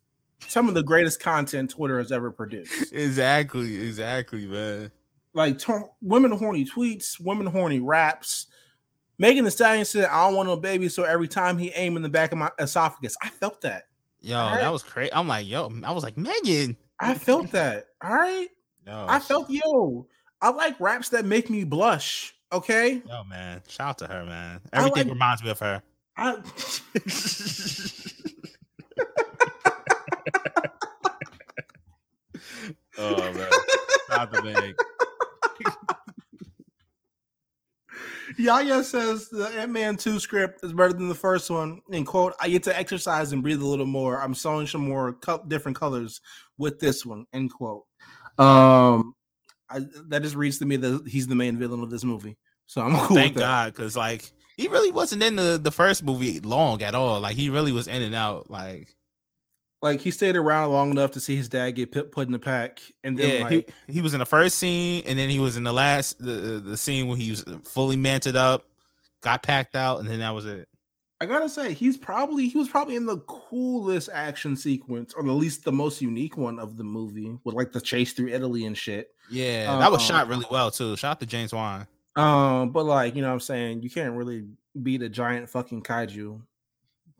some 0.48 0.66
of 0.68 0.74
the 0.74 0.82
greatest 0.82 1.20
content 1.20 1.70
Twitter 1.70 1.98
has 1.98 2.10
ever 2.10 2.30
produced. 2.30 2.72
Exactly. 2.92 3.76
Exactly, 3.86 4.46
man. 4.46 4.90
like 5.34 5.58
to- 5.58 5.90
women 6.00 6.30
horny 6.32 6.64
tweets, 6.64 7.20
women 7.20 7.46
horny 7.46 7.80
raps, 7.80 8.46
Megan 9.22 9.44
Thee 9.44 9.50
Stallion 9.52 9.84
said, 9.84 10.06
"I 10.06 10.26
don't 10.26 10.34
want 10.34 10.48
no 10.48 10.56
baby," 10.56 10.88
so 10.88 11.04
every 11.04 11.28
time 11.28 11.56
he 11.56 11.70
aimed 11.76 11.94
in 11.96 12.02
the 12.02 12.08
back 12.08 12.32
of 12.32 12.38
my 12.38 12.50
esophagus, 12.58 13.14
I 13.22 13.28
felt 13.28 13.60
that. 13.60 13.84
Yo, 14.20 14.36
Alright. 14.36 14.60
that 14.60 14.72
was 14.72 14.82
crazy. 14.82 15.12
I'm 15.14 15.28
like, 15.28 15.46
yo, 15.46 15.70
I 15.84 15.92
was 15.92 16.02
like, 16.02 16.16
Megan. 16.18 16.76
I 16.98 17.14
felt 17.14 17.52
that. 17.52 17.86
All 18.02 18.12
right, 18.12 18.48
Yo, 18.84 19.06
I 19.08 19.20
felt 19.20 19.48
yo. 19.48 20.08
I 20.40 20.50
like 20.50 20.74
raps 20.80 21.10
that 21.10 21.24
make 21.24 21.48
me 21.50 21.62
blush. 21.62 22.34
Okay, 22.52 23.00
Yo, 23.08 23.22
man. 23.22 23.62
Shout 23.68 23.90
out 23.90 23.98
to 23.98 24.08
her, 24.08 24.24
man. 24.24 24.60
Everything 24.72 25.04
like- 25.04 25.12
reminds 25.12 25.44
me 25.44 25.50
of 25.50 25.60
her. 25.60 25.80
I. 26.16 26.32
oh 32.98 33.32
man. 33.32 33.50
Shout 34.08 34.18
out 34.18 34.32
to 34.34 34.42
Meg. 34.42 34.74
Yahya 38.38 38.84
says 38.84 39.28
the 39.28 39.46
Ant 39.58 39.72
Man 39.72 39.96
2 39.96 40.18
script 40.18 40.64
is 40.64 40.72
better 40.72 40.92
than 40.92 41.08
the 41.08 41.14
first 41.14 41.50
one. 41.50 41.80
And 41.92 42.06
quote, 42.06 42.34
I 42.40 42.48
get 42.48 42.62
to 42.64 42.78
exercise 42.78 43.32
and 43.32 43.42
breathe 43.42 43.62
a 43.62 43.66
little 43.66 43.86
more. 43.86 44.20
I'm 44.20 44.34
sewing 44.34 44.66
some 44.66 44.88
more 44.88 45.14
co- 45.14 45.44
different 45.46 45.78
colors 45.78 46.20
with 46.58 46.78
this 46.78 47.04
one. 47.06 47.26
End 47.32 47.52
quote. 47.52 47.84
Um, 48.38 49.14
I, 49.70 49.80
that 50.08 50.22
just 50.22 50.34
reads 50.36 50.58
to 50.58 50.66
me 50.66 50.76
that 50.76 51.06
he's 51.06 51.26
the 51.26 51.34
main 51.34 51.58
villain 51.58 51.82
of 51.82 51.90
this 51.90 52.04
movie. 52.04 52.36
So 52.66 52.80
I'm 52.80 52.96
cool 53.06 53.16
Thank 53.16 53.34
with 53.34 53.42
that. 53.42 53.48
God, 53.48 53.74
because 53.74 53.96
like 53.96 54.32
he 54.56 54.68
really 54.68 54.92
wasn't 54.92 55.22
in 55.22 55.36
the, 55.36 55.58
the 55.62 55.70
first 55.70 56.02
movie 56.02 56.40
long 56.40 56.82
at 56.82 56.94
all. 56.94 57.20
Like 57.20 57.36
he 57.36 57.50
really 57.50 57.72
was 57.72 57.88
in 57.88 58.02
and 58.02 58.14
out. 58.14 58.50
Like 58.50 58.94
Like 59.82 60.00
he 60.00 60.12
stayed 60.12 60.36
around 60.36 60.70
long 60.70 60.92
enough 60.92 61.10
to 61.12 61.20
see 61.20 61.34
his 61.34 61.48
dad 61.48 61.72
get 61.72 61.90
put, 61.90 62.12
put 62.12 62.26
in 62.28 62.32
the 62.32 62.38
pack. 62.38 62.80
And 63.02 63.18
then, 63.18 63.36
yeah, 63.36 63.42
like, 63.42 63.72
he, 63.88 63.94
he 63.94 64.00
was 64.00 64.14
in 64.14 64.20
the 64.20 64.26
first 64.26 64.56
scene, 64.56 65.02
and 65.06 65.18
then 65.18 65.28
he 65.28 65.40
was 65.40 65.56
in 65.56 65.64
the 65.64 65.72
last 65.72 66.18
the 66.18 66.62
the 66.64 66.76
scene 66.76 67.08
where 67.08 67.16
he 67.16 67.30
was 67.30 67.44
fully 67.64 67.96
manted 67.96 68.36
up, 68.36 68.64
got 69.22 69.42
packed 69.42 69.74
out, 69.74 69.98
and 70.00 70.08
then 70.08 70.20
that 70.20 70.30
was 70.34 70.46
it. 70.46 70.68
I 71.20 71.26
gotta 71.26 71.48
say, 71.48 71.72
he's 71.72 71.96
probably 71.96 72.48
he 72.48 72.58
was 72.58 72.68
probably 72.68 72.96
in 72.96 73.06
the 73.06 73.18
coolest 73.18 74.08
action 74.12 74.56
sequence, 74.56 75.14
or 75.14 75.24
at 75.24 75.32
least 75.32 75.64
the 75.64 75.72
most 75.72 76.00
unique 76.00 76.36
one 76.36 76.58
of 76.58 76.76
the 76.76 76.84
movie, 76.84 77.36
with 77.44 77.54
like 77.54 77.72
the 77.72 77.80
chase 77.80 78.12
through 78.12 78.28
Italy 78.28 78.64
and 78.66 78.76
shit. 78.76 79.10
Yeah, 79.30 79.78
that 79.78 79.90
was 79.90 80.00
Um, 80.00 80.06
shot 80.06 80.28
really 80.28 80.46
well 80.50 80.70
too. 80.70 80.96
Shout 80.96 81.12
out 81.12 81.20
to 81.20 81.26
James 81.26 81.52
Wan. 81.52 81.86
Um, 82.16 82.70
but 82.70 82.84
like, 82.86 83.14
you 83.14 83.22
know 83.22 83.28
what 83.28 83.34
I'm 83.34 83.40
saying, 83.40 83.82
you 83.82 83.90
can't 83.90 84.14
really 84.14 84.44
beat 84.80 85.02
a 85.02 85.08
giant 85.08 85.48
fucking 85.48 85.82
kaiju. 85.82 86.40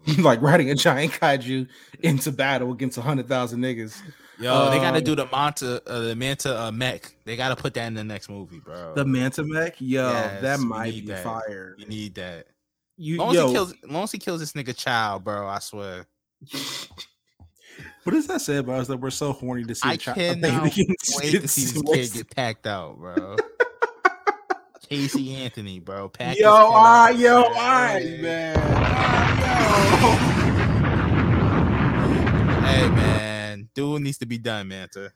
like 0.19 0.41
riding 0.43 0.71
a 0.71 0.75
giant 0.75 1.13
kaiju 1.13 1.69
into 2.03 2.33
battle 2.33 2.73
against 2.73 2.99
a 2.99 3.03
hundred 3.03 3.29
thousand 3.29 3.61
niggas. 3.61 4.01
Yo, 4.39 4.71
they 4.71 4.79
gotta 4.79 4.99
Um, 4.99 5.05
do 5.05 5.15
the 5.15 5.27
Manta, 5.31 5.83
uh, 5.87 6.01
the 6.01 6.17
Manta 6.17 6.61
uh, 6.65 6.73
mech. 6.73 7.15
They 7.25 7.37
gotta 7.37 7.55
put 7.55 7.75
that 7.75 7.87
in 7.87 7.95
the 7.95 8.03
next 8.03 8.29
movie, 8.29 8.59
bro. 8.59 8.95
The 8.95 9.05
Manta 9.05 9.45
mech, 9.45 9.77
yo, 9.81 10.11
Yes, 10.11 10.43
that 10.43 10.59
might 10.61 10.95
be 10.95 11.01
that. 11.03 11.23
fire. 11.23 11.77
you 11.79 11.87
need 11.87 12.15
that. 12.17 12.47
You 12.97 13.19
Long 13.19 13.31
as, 13.31 13.35
yo, 13.37 13.47
he 13.49 13.53
kills, 13.53 13.75
long 13.89 14.03
as 14.05 14.13
he 14.13 14.19
kills 14.19 14.41
this 14.41 14.53
nigga 14.53 14.77
child, 14.77 15.23
bro. 15.25 15.47
I 15.47 15.59
swear. 15.61 16.07
what 18.05 18.13
does 18.13 18.27
that 18.27 18.41
say 18.41 18.57
about 18.57 18.81
us 18.81 18.89
that 18.89 18.97
we're 18.99 19.11
so 19.11 19.33
horny 19.33 19.65
to 19.65 19.75
see 19.75 19.89
I 19.89 19.95
a 19.95 19.99
chi- 19.99 20.11
a 20.13 20.15
cannot 20.35 20.65
getting 20.73 20.97
wait 21.17 21.31
to 21.41 21.49
see 21.49 21.63
this 21.65 21.75
sliced? 21.75 22.13
kid 22.15 22.27
get 22.27 22.35
packed 22.37 22.67
out, 22.67 22.99
bro. 22.99 23.37
Casey 24.89 25.35
Anthony, 25.37 25.79
bro. 25.79 26.09
Pack 26.09 26.37
Yo, 26.37 26.43
this 26.43 26.43
kid 26.43 26.47
all 26.47 26.77
out, 26.77 27.07
right, 27.11 27.17
yo, 27.19 27.43
all 27.45 27.53
man. 27.55 28.23
man. 28.23 29.22
Hey, 32.63 32.89
man. 32.89 33.69
Dude 33.75 34.03
needs 34.03 34.19
to 34.19 34.27
be 34.27 34.39
done, 34.39 34.69
Manta. 34.69 35.13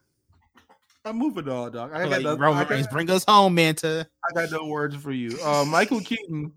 I'm 1.05 1.17
moving 1.17 1.47
on, 1.47 1.71
dog. 1.71 1.91
I 1.93 2.01
I 2.01 2.03
got, 2.03 2.09
like, 2.11 2.21
no, 2.23 2.35
Roman 2.35 2.57
I, 2.59 2.63
got, 2.63 2.69
Reigns, 2.71 2.87
bring 2.87 3.09
us 3.09 3.23
home, 3.27 3.55
Manta. 3.55 4.07
I 4.29 4.33
got 4.33 4.51
no 4.51 4.65
words 4.67 4.95
for 4.95 5.11
you. 5.11 5.39
Uh, 5.41 5.63
Michael 5.65 6.01
Keaton. 6.01 6.51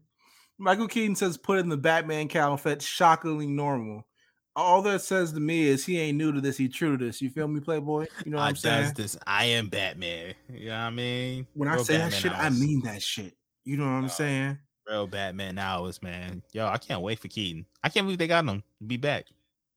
Michael 0.59 0.89
Keaton 0.89 1.15
says 1.15 1.39
put 1.39 1.59
in 1.59 1.69
the 1.69 1.77
Batman 1.77 2.29
cowl 2.29 2.57
fetch 2.57 2.83
shockingly 2.83 3.47
normal. 3.47 4.07
All 4.57 4.83
that 4.83 5.01
says 5.01 5.33
to 5.33 5.41
me 5.41 5.63
is 5.63 5.87
he 5.87 5.99
ain't 5.99 6.19
new 6.19 6.33
to 6.33 6.41
this, 6.41 6.57
he 6.57 6.69
true 6.69 6.99
to 6.99 7.05
this. 7.05 7.23
You 7.23 7.31
feel 7.31 7.49
me, 7.49 7.61
Playboy? 7.61 8.07
You 8.25 8.33
know 8.33 8.39
what 8.39 8.43
I 8.45 8.49
I'm 8.49 8.57
saying? 8.57 8.93
this. 8.97 9.17
I 9.27 9.45
am 9.47 9.69
Batman. 9.69 10.35
You 10.53 10.67
know 10.67 10.73
what 10.73 10.81
I 10.81 10.91
mean? 10.91 11.47
When 11.55 11.69
I 11.69 11.75
Real 11.77 11.85
say 11.85 11.97
that 11.99 12.11
Batman 12.11 12.21
shit, 12.21 12.33
I 12.33 12.45
hours. 12.47 12.61
mean 12.61 12.83
that 12.85 13.03
shit. 13.03 13.35
You 13.65 13.77
know 13.77 13.85
what 13.85 13.91
I'm 13.91 14.05
Oh. 14.07 14.09
saying? 14.09 14.59
Real 14.91 15.07
Batman 15.07 15.59
hours, 15.59 16.03
man. 16.03 16.43
Yo, 16.53 16.67
I 16.67 16.79
can't 16.79 17.01
wait 17.03 17.19
for 17.19 17.29
Keaton. 17.29 17.65
I 17.83 17.89
can't 17.89 18.07
believe 18.07 18.19
they 18.19 18.27
got 18.27 18.45
him 18.45 18.63
to 18.81 18.85
be 18.87 18.97
back. 18.97 19.27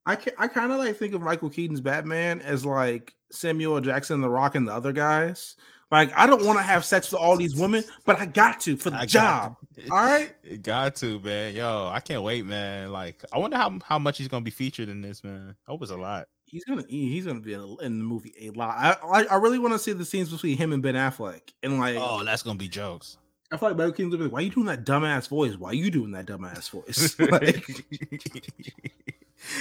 I 0.06 0.16
can, 0.16 0.34
I 0.38 0.48
kind 0.48 0.72
of 0.72 0.80
like 0.80 0.98
think 0.98 1.14
of 1.14 1.22
Michael 1.22 1.50
Keaton's 1.50 1.80
Batman 1.82 2.42
as 2.42 2.66
like 2.66 3.14
Samuel. 3.32 3.80
Jackson, 3.80 4.22
The 4.22 4.30
Rock, 4.30 4.56
and 4.56 4.68
the 4.68 4.74
other 4.74 4.92
guys. 4.92 5.56
Like 5.92 6.12
I 6.18 6.26
don't 6.26 6.44
want 6.44 6.58
to 6.58 6.64
have 6.64 6.84
sex 6.84 7.12
with 7.12 7.22
all 7.22 7.38
these 7.38 7.56
women, 7.56 7.84
but 8.06 8.20
I 8.20 8.26
got 8.26 8.60
to 8.62 8.76
for 8.76 8.90
the 8.90 8.98
I 9.02 9.06
job. 9.06 9.56
All 9.92 9.98
right. 10.04 10.34
Got 10.64 10.96
to, 10.98 11.20
man. 11.20 11.56
Yo, 11.56 11.90
I 11.94 12.00
can't 12.00 12.24
wait, 12.24 12.46
man. 12.46 12.92
Like, 12.92 13.24
I 13.32 13.38
wonder 13.38 13.58
how 13.58 13.78
how 13.86 14.00
much 14.00 14.18
he's 14.18 14.28
gonna 14.28 14.44
be 14.44 14.52
featured 14.52 14.90
in 14.90 15.02
this, 15.02 15.24
man. 15.24 15.56
I 15.68 15.72
hope 15.72 15.82
it's 15.84 15.92
a 15.92 15.96
lot. 15.96 16.28
He's 16.46 16.66
gonna 16.66 16.84
he's 16.90 17.26
gonna 17.26 17.40
be 17.40 17.54
in, 17.54 17.62
the- 17.62 17.86
in 17.86 18.00
the 18.00 18.04
movie 18.06 18.34
a 18.42 18.50
lot. 18.52 18.76
I 18.78 19.22
I, 19.22 19.24
I 19.26 19.36
really 19.36 19.60
want 19.60 19.74
to 19.74 19.80
see 19.80 19.94
the 19.94 20.06
scenes 20.06 20.30
between 20.32 20.58
him 20.58 20.74
and 20.74 20.82
Ben 20.84 20.96
Affleck. 20.96 21.42
And 21.62 21.80
like 21.80 21.96
Oh, 22.00 22.24
that's 22.26 22.44
gonna 22.44 22.58
be 22.60 22.68
jokes. 22.68 23.18
I 23.54 23.58
feel 23.58 23.70
like 23.70 23.78
Michael 23.78 23.94
Keaton's 23.94 24.16
like, 24.16 24.32
"Why 24.32 24.40
are 24.40 24.42
you 24.42 24.50
doing 24.50 24.66
that 24.66 24.84
dumbass 24.84 25.28
voice? 25.28 25.56
Why 25.56 25.70
are 25.70 25.74
you 25.76 25.92
doing 25.92 26.12
that 26.14 26.26
dumbass 26.26 26.72
voice?" 26.72 27.16
like, 27.32 27.64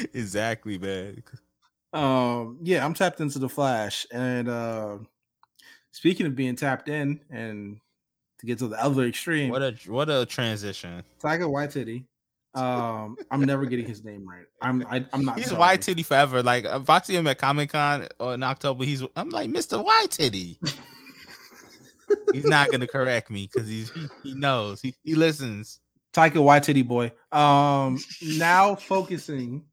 exactly, 0.14 0.78
man. 0.78 1.22
um, 1.92 2.57
yeah, 2.62 2.85
I'm 2.87 2.94
tapped 2.94 3.20
into 3.20 3.38
the 3.38 3.50
Flash, 3.50 4.07
and 4.11 4.48
uh, 4.48 4.96
speaking 5.90 6.24
of 6.24 6.35
being 6.35 6.57
tapped 6.57 6.88
in, 6.88 7.20
and 7.28 7.81
to 8.38 8.46
get 8.46 8.59
to 8.61 8.68
the 8.68 8.83
other 8.83 9.05
extreme, 9.05 9.50
What 9.50 9.61
a 9.61 9.76
what 9.87 10.09
a 10.09 10.24
transition. 10.24 11.02
Tiger 11.20 11.46
Whitey. 11.46 12.05
Um, 12.55 13.16
I'm 13.31 13.42
never 13.42 13.66
getting 13.66 13.87
his 13.87 14.05
name 14.05 14.26
right. 14.26 14.46
I'm 14.62 14.87
I, 14.90 15.05
I'm 15.12 15.24
not. 15.24 15.38
He's 15.38 15.52
white 15.52 15.83
titty 15.83 16.02
forever. 16.02 16.42
Like 16.42 16.64
if 16.64 16.88
I 16.88 17.00
see 17.02 17.14
him 17.14 17.26
at 17.26 17.37
Comic 17.37 17.72
Con 17.72 18.09
or 18.18 18.35
in 18.35 18.42
October, 18.42 18.85
he's 18.85 19.02
I'm 19.16 19.28
like 19.28 19.50
Mr. 19.50 19.85
White 19.85 20.11
Titty. 20.11 20.59
He's 22.33 22.44
not 22.44 22.70
gonna 22.70 22.87
correct 22.87 23.31
me 23.31 23.48
because 23.53 23.68
he's 23.68 23.90
he, 23.90 24.09
he 24.22 24.35
knows 24.35 24.81
he, 24.81 24.94
he 25.03 25.14
listens. 25.14 25.81
Taika 26.12 26.35
Waititi 26.35 26.87
boy. 26.87 27.11
Um, 27.37 27.98
now 28.22 28.75
focusing 28.75 29.64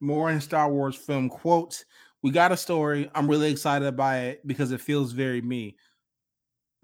more 0.00 0.30
on 0.30 0.40
Star 0.40 0.70
Wars 0.70 0.96
film 0.96 1.28
quotes. 1.28 1.84
We 2.22 2.30
got 2.30 2.52
a 2.52 2.56
story. 2.56 3.10
I'm 3.14 3.28
really 3.28 3.50
excited 3.50 3.96
by 3.96 4.20
it 4.20 4.46
because 4.46 4.72
it 4.72 4.80
feels 4.80 5.12
very 5.12 5.42
me. 5.42 5.76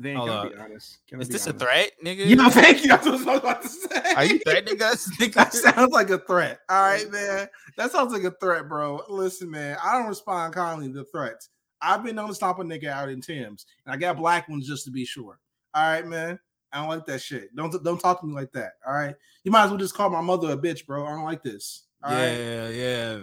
Then 0.01 0.17
can 0.17 0.29
Hold 0.29 0.31
I 0.31 0.49
be 0.49 0.55
honest? 0.57 0.99
Can 1.09 1.21
Is 1.21 1.29
be 1.29 1.33
this 1.33 1.47
a 1.49 1.53
threat, 1.53 1.91
nigga? 2.05 2.27
You 2.27 2.37
know, 2.37 2.51
thank 2.51 2.83
you. 2.83 2.89
That's 2.89 3.05
what 3.05 3.15
I 3.15 3.33
was 3.33 3.41
about 3.41 3.63
to 3.63 3.69
say. 3.69 4.15
Are 4.15 4.25
you 4.25 4.39
threatening 4.41 4.81
us, 4.81 5.11
That 5.35 5.53
sounds 5.53 5.93
like 5.93 6.11
a 6.11 6.19
threat. 6.19 6.61
All 6.69 6.83
right, 6.83 7.11
man. 7.11 7.49
That 7.77 7.91
sounds 7.91 8.13
like 8.13 8.23
a 8.23 8.31
threat, 8.31 8.69
bro. 8.69 9.03
Listen, 9.09 9.51
man. 9.51 9.77
I 9.83 9.99
don't 9.99 10.07
respond 10.07 10.55
kindly 10.55 10.93
to 10.93 11.05
threats. 11.05 11.49
I've 11.81 12.03
been 12.05 12.17
known 12.17 12.29
to 12.29 12.35
stomp 12.35 12.59
a 12.59 12.63
nigga 12.63 12.89
out 12.89 13.09
in 13.09 13.21
Tim's, 13.21 13.67
and 13.85 13.95
I 13.95 13.97
got 13.97 14.17
black 14.17 14.49
ones 14.49 14.67
just 14.67 14.85
to 14.87 14.91
be 14.91 15.05
sure. 15.05 15.39
All 15.75 15.89
right, 15.89 16.07
man. 16.07 16.39
I 16.73 16.81
don't 16.81 16.89
like 16.89 17.07
that 17.07 17.23
shit. 17.23 17.55
Don't 17.57 17.83
don't 17.83 17.99
talk 17.99 18.21
to 18.21 18.27
me 18.27 18.35
like 18.35 18.53
that. 18.53 18.73
All 18.87 18.93
right. 18.93 19.15
You 19.45 19.51
might 19.51 19.65
as 19.65 19.71
well 19.71 19.79
just 19.79 19.95
call 19.95 20.11
my 20.11 20.21
mother 20.21 20.51
a 20.51 20.57
bitch, 20.57 20.87
bro. 20.87 21.07
I 21.07 21.11
don't 21.11 21.25
like 21.25 21.43
this. 21.43 21.85
All 22.03 22.13
right. 22.13 22.33
yeah, 22.33 22.69
yeah. 22.69 23.19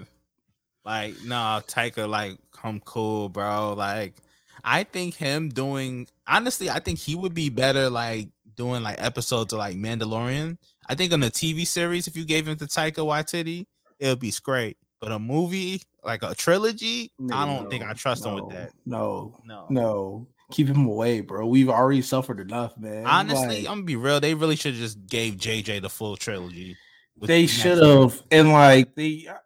Like, 0.83 1.15
nah, 1.23 1.61
Taika, 1.61 2.07
like, 2.07 2.37
come 2.51 2.79
cool, 2.79 3.29
bro. 3.29 3.73
Like, 3.73 4.15
I 4.63 4.83
think 4.83 5.15
him 5.15 5.49
doing 5.49 6.07
honestly, 6.27 6.69
I 6.69 6.79
think 6.79 6.99
he 6.99 7.15
would 7.15 7.33
be 7.33 7.49
better 7.49 7.89
like 7.89 8.29
doing 8.55 8.83
like 8.83 8.95
episodes 8.99 9.53
of 9.53 9.59
like 9.59 9.77
Mandalorian. 9.77 10.57
I 10.87 10.95
think 10.95 11.13
on 11.13 11.23
a 11.23 11.29
TV 11.29 11.65
series, 11.67 12.07
if 12.07 12.17
you 12.17 12.25
gave 12.25 12.47
him 12.47 12.57
to 12.57 12.65
Taika 12.65 12.95
Waititi, 12.95 13.65
it 13.99 14.07
would 14.07 14.19
be 14.19 14.33
great. 14.43 14.77
But 14.99 15.11
a 15.11 15.19
movie, 15.19 15.81
like 16.05 16.23
a 16.23 16.35
trilogy, 16.35 17.11
I 17.31 17.45
don't 17.45 17.69
think 17.69 17.83
I 17.83 17.93
trust 17.93 18.25
him 18.25 18.35
with 18.35 18.49
that. 18.53 18.71
No, 18.85 19.37
No. 19.45 19.65
no. 19.69 20.27
Keep 20.51 20.67
him 20.67 20.85
away, 20.85 21.21
bro. 21.21 21.47
We've 21.47 21.69
already 21.69 22.03
suffered 22.03 22.39
enough, 22.39 22.77
man. 22.77 23.05
Honestly, 23.07 23.47
Like, 23.47 23.57
I'm 23.67 23.77
gonna 23.77 23.83
be 23.83 23.95
real. 23.95 24.19
They 24.19 24.35
really 24.35 24.55
should 24.55 24.73
have 24.73 24.81
just 24.81 25.07
gave 25.07 25.37
JJ 25.37 25.81
the 25.81 25.89
full 25.89 26.15
trilogy. 26.17 26.77
they 27.19 27.47
should 27.47 27.81
have, 27.81 28.21
and 28.29 28.51
like 28.51 28.93
they. 28.95 29.27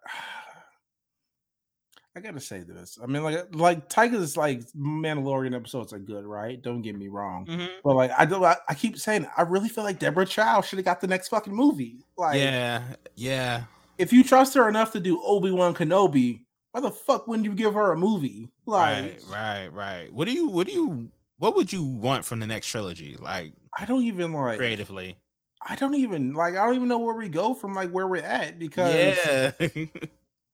I 2.15 2.21
gotta 2.21 2.39
say 2.41 2.61
this. 2.61 2.97
I 3.01 3.05
mean, 3.05 3.23
like, 3.23 3.55
like 3.55 3.87
Tiger's 3.87 4.35
like 4.35 4.61
Mandalorian 4.73 5.55
episodes 5.55 5.93
are 5.93 5.99
good, 5.99 6.25
right? 6.25 6.61
Don't 6.61 6.81
get 6.81 6.97
me 6.97 7.07
wrong, 7.07 7.45
Mhm. 7.45 7.69
but 7.83 7.95
like, 7.95 8.11
I 8.17 8.25
do. 8.25 8.43
I, 8.43 8.57
I 8.67 8.73
keep 8.73 8.97
saying, 8.97 9.25
I 9.37 9.43
really 9.43 9.69
feel 9.69 9.83
like 9.85 9.99
Deborah 9.99 10.25
Chow 10.25 10.59
should 10.61 10.79
have 10.79 10.85
got 10.85 10.99
the 11.01 11.07
next 11.07 11.29
fucking 11.29 11.53
movie. 11.55 12.03
Like, 12.17 12.39
Yeah, 12.39 12.81
yeah. 13.15 13.63
if 13.97 14.11
you 14.11 14.23
trust 14.23 14.55
her 14.55 14.67
enough 14.67 14.91
to 14.93 14.99
do 14.99 15.21
Obi 15.23 15.51
Wan 15.51 15.73
Kenobi, 15.73 16.41
why 16.71 16.81
the 16.81 16.91
fuck 16.91 17.27
wouldn't 17.27 17.45
you 17.45 17.53
give 17.53 17.73
her 17.73 17.91
a 17.91 17.97
movie? 17.97 18.49
Like, 18.65 19.03
Right, 19.03 19.21
right, 19.31 19.67
right. 19.73 20.13
What 20.13 20.25
do 20.27 20.33
you 20.33 20.47
what 20.49 20.67
do 20.67 20.73
you 20.73 21.11
what 21.37 21.55
would 21.55 21.71
you 21.73 21.83
want 21.83 22.25
from 22.25 22.39
the 22.39 22.47
next 22.47 22.67
trilogy? 22.67 23.17
Like 23.19 23.53
I 23.77 23.85
don't 23.85 24.03
even 24.03 24.33
like. 24.33 24.57
creatively. 24.57 25.17
I 25.61 25.75
don't 25.75 25.95
even 25.95 26.33
like. 26.33 26.55
I 26.55 26.65
don't 26.65 26.75
even 26.75 26.87
know 26.87 26.99
where 26.99 27.15
we 27.15 27.29
go 27.29 27.53
from 27.53 27.73
like 27.73 27.91
where 27.91 28.07
we're 28.07 28.23
at 28.23 28.59
because 28.59 29.17
Yeah. 29.25 29.51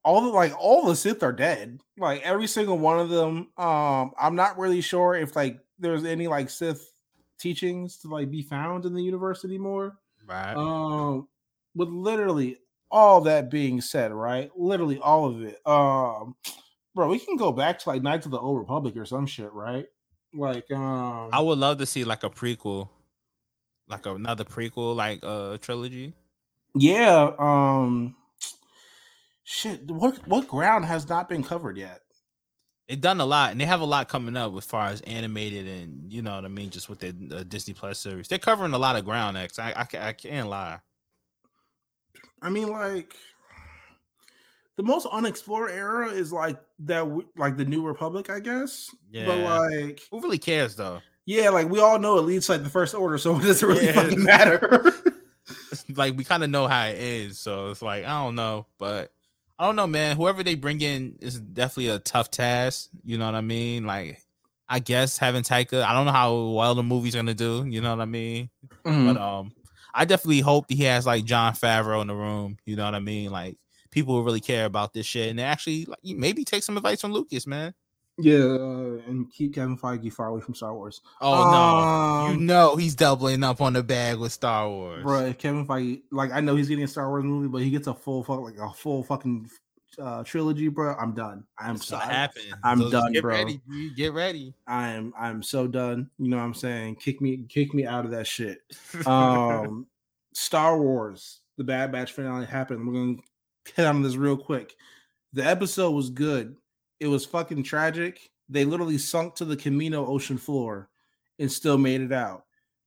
all 0.03 0.21
the 0.21 0.29
like 0.29 0.53
all 0.57 0.85
the 0.85 0.95
Sith 0.95 1.23
are 1.23 1.33
dead. 1.33 1.79
Like 1.97 2.21
every 2.21 2.47
single 2.47 2.77
one 2.77 2.99
of 2.99 3.09
them. 3.09 3.49
Um, 3.57 4.11
I'm 4.19 4.35
not 4.35 4.57
really 4.57 4.81
sure 4.81 5.15
if 5.15 5.35
like 5.35 5.59
there's 5.79 6.05
any 6.05 6.27
like 6.27 6.49
Sith 6.49 6.91
teachings 7.39 7.97
to 7.97 8.07
like 8.07 8.31
be 8.31 8.41
found 8.41 8.85
in 8.85 8.93
the 8.93 9.03
universe 9.03 9.43
anymore. 9.43 9.97
Right. 10.27 10.53
Um, 10.53 11.27
with 11.75 11.89
literally 11.89 12.57
all 12.91 13.21
that 13.21 13.49
being 13.49 13.81
said, 13.81 14.11
right? 14.11 14.49
Literally 14.55 14.99
all 14.99 15.25
of 15.25 15.41
it. 15.43 15.59
Um, 15.65 16.35
bro, 16.93 17.09
we 17.09 17.19
can 17.19 17.35
go 17.35 17.51
back 17.51 17.79
to 17.79 17.89
like 17.89 18.01
Knights 18.01 18.25
of 18.25 18.31
the 18.31 18.39
Old 18.39 18.59
Republic 18.59 18.95
or 18.97 19.05
some 19.05 19.25
shit, 19.25 19.51
right? 19.53 19.85
Like, 20.33 20.69
um, 20.71 21.29
I 21.31 21.39
would 21.39 21.59
love 21.59 21.77
to 21.79 21.85
see 21.85 22.03
like 22.03 22.23
a 22.23 22.29
prequel, 22.29 22.89
like 23.87 24.05
another 24.05 24.43
prequel, 24.43 24.95
like 24.95 25.23
a 25.23 25.27
uh, 25.27 25.57
trilogy. 25.57 26.13
yeah. 26.75 27.31
Um, 27.39 28.15
shit. 29.43 29.89
What 29.89 30.27
what 30.27 30.47
ground 30.47 30.85
has 30.85 31.07
not 31.07 31.29
been 31.29 31.43
covered 31.43 31.77
yet? 31.77 32.01
They've 32.87 33.01
done 33.01 33.19
a 33.19 33.25
lot, 33.25 33.51
and 33.51 33.59
they 33.59 33.65
have 33.65 33.81
a 33.81 33.85
lot 33.85 34.09
coming 34.09 34.37
up 34.37 34.55
as 34.55 34.65
far 34.65 34.87
as 34.87 35.01
animated 35.01 35.67
and 35.67 36.13
you 36.13 36.21
know 36.21 36.35
what 36.35 36.45
I 36.45 36.49
mean, 36.49 36.69
just 36.69 36.87
with 36.87 36.99
the 36.99 37.15
uh, 37.35 37.43
Disney 37.43 37.73
Plus 37.73 37.97
series. 37.97 38.27
They're 38.27 38.37
covering 38.37 38.73
a 38.73 38.77
lot 38.77 38.95
of 38.95 39.05
ground. 39.05 39.37
X. 39.37 39.57
I, 39.57 39.71
I, 39.71 40.07
I 40.09 40.13
can't 40.13 40.49
lie. 40.49 40.79
I 42.41 42.49
mean, 42.49 42.69
like 42.69 43.15
the 44.77 44.83
most 44.83 45.07
unexplored 45.11 45.71
era 45.71 46.09
is 46.09 46.31
like 46.33 46.57
that, 46.79 46.99
w- 46.99 47.27
like 47.37 47.57
the 47.57 47.65
New 47.65 47.85
Republic, 47.85 48.29
I 48.29 48.39
guess. 48.39 48.93
But 49.13 49.37
like, 49.39 50.01
Who 50.11 50.21
really 50.21 50.37
cares 50.37 50.75
though? 50.75 51.01
yeah, 51.25 51.49
like 51.49 51.69
we 51.69 51.79
all 51.79 51.97
know 51.97 52.17
it 52.17 52.21
leads 52.23 52.45
to, 52.47 52.53
like 52.53 52.63
the 52.63 52.69
First 52.69 52.93
Order, 52.93 53.17
so 53.17 53.35
it 53.39 53.43
doesn't 53.43 53.67
really 53.67 53.85
Yeah. 53.85 53.93
fucking 53.93 54.23
matter. 54.23 54.93
like 55.95 56.17
we 56.17 56.23
kind 56.23 56.43
of 56.43 56.49
know 56.49 56.67
how 56.67 56.85
it 56.87 56.97
is, 56.97 57.39
so 57.39 57.69
it's 57.71 57.81
like 57.81 58.03
I 58.05 58.23
don't 58.23 58.35
know, 58.35 58.65
but 58.77 59.11
I 59.57 59.65
don't 59.65 59.75
know, 59.77 59.87
man. 59.87 60.17
Whoever 60.17 60.43
they 60.43 60.55
bring 60.55 60.81
in 60.81 61.17
is 61.21 61.39
definitely 61.39 61.87
a 61.89 61.99
tough 61.99 62.29
task. 62.29 62.89
You 63.05 63.17
know 63.17 63.25
what 63.25 63.35
I 63.35 63.41
mean? 63.41 63.85
Like, 63.85 64.21
I 64.67 64.79
guess 64.79 65.17
having 65.17 65.43
Taika, 65.43 65.81
I 65.83 65.93
don't 65.93 66.05
know 66.05 66.11
how 66.11 66.35
well 66.49 66.75
the 66.75 66.83
movie's 66.83 67.15
gonna 67.15 67.33
do. 67.33 67.65
You 67.65 67.79
know 67.79 67.91
what 67.95 68.01
I 68.01 68.05
mean? 68.05 68.49
Mhm. 68.83 69.13
But 69.13 69.21
um, 69.21 69.53
I 69.95 70.05
definitely 70.05 70.41
hope 70.41 70.65
he 70.69 70.83
has 70.83 71.05
like 71.05 71.23
Jon 71.25 71.53
Favreau 71.53 72.01
in 72.01 72.07
the 72.07 72.15
room. 72.15 72.57
You 72.65 72.75
know 72.75 72.85
what 72.85 72.95
I 72.95 72.99
mean? 72.99 73.31
Like 73.31 73.57
people 73.91 74.15
who 74.15 74.23
really 74.23 74.41
care 74.41 74.65
about 74.65 74.93
this 74.93 75.05
shit 75.05 75.29
and 75.29 75.39
actually 75.39 75.85
like, 75.85 75.99
maybe 76.03 76.43
take 76.43 76.63
some 76.63 76.75
advice 76.77 77.01
from 77.01 77.13
Lucas, 77.13 77.47
man. 77.47 77.73
Yeah, 78.17 78.35
uh, 78.35 79.01
and 79.07 79.29
keep 79.29 79.55
Kevin 79.55 79.77
Feige 79.77 80.11
far 80.11 80.27
away 80.27 80.39
from 80.39 80.55
Star 80.55 80.73
Wars. 80.73 81.01
Oh 81.19 81.51
no, 81.51 82.27
you 82.29 82.35
Um, 82.37 82.45
know 82.45 82.75
he's 82.77 82.95
doubling 82.95 83.43
up 83.43 83.59
on 83.59 83.73
the 83.73 83.83
bag 83.83 84.17
with 84.19 84.31
Star 84.31 84.69
Wars. 84.69 85.03
bro. 85.03 85.25
If 85.25 85.37
Kevin 85.37 85.67
Feige, 85.67 86.01
like 86.11 86.31
I 86.31 86.39
know 86.39 86.55
he's 86.55 86.69
getting 86.69 86.85
a 86.85 86.87
Star 86.87 87.09
Wars 87.09 87.25
movie, 87.25 87.49
but 87.49 87.61
he 87.61 87.69
gets 87.69 87.87
a 87.87 87.93
full 87.93 88.23
fuck 88.23 88.39
like 88.41 88.57
a 88.57 88.69
full 88.71 89.03
fucking 89.03 89.49
uh, 89.99 90.23
trilogy, 90.23 90.67
bro. 90.67 90.95
I'm 90.95 91.13
done. 91.13 91.43
I'm 91.57 91.77
so, 91.77 91.97
happen. 91.97 92.41
I'm 92.63 92.79
just 92.79 92.91
done, 92.91 93.13
get 93.13 93.21
bro. 93.21 93.33
Ready, 93.33 93.61
get 93.95 94.13
ready. 94.13 94.53
I'm 94.67 95.13
I'm 95.17 95.41
so 95.43 95.67
done. 95.67 96.09
You 96.17 96.29
know 96.29 96.37
what 96.37 96.43
I'm 96.43 96.53
saying? 96.53 96.95
Kick 96.95 97.21
me, 97.21 97.45
kick 97.49 97.73
me 97.73 97.85
out 97.85 98.05
of 98.05 98.11
that 98.11 98.27
shit. 98.27 98.59
Um, 99.05 99.87
Star 100.33 100.79
Wars, 100.79 101.41
the 101.57 101.63
Bad 101.63 101.91
Batch 101.91 102.11
finale 102.11 102.45
happened. 102.45 102.85
We're 102.85 102.93
gonna 102.93 103.17
hit 103.75 103.85
on 103.85 104.01
this 104.01 104.15
real 104.15 104.37
quick. 104.37 104.73
The 105.33 105.45
episode 105.45 105.91
was 105.91 106.09
good. 106.09 106.55
It 106.99 107.07
was 107.07 107.25
fucking 107.25 107.63
tragic. 107.63 108.29
They 108.49 108.65
literally 108.65 108.97
sunk 108.97 109.35
to 109.35 109.45
the 109.45 109.57
Kamino 109.57 110.07
ocean 110.07 110.37
floor 110.37 110.89
and 111.39 111.51
still 111.51 111.77
made 111.77 112.01
it 112.01 112.11
out. 112.11 112.45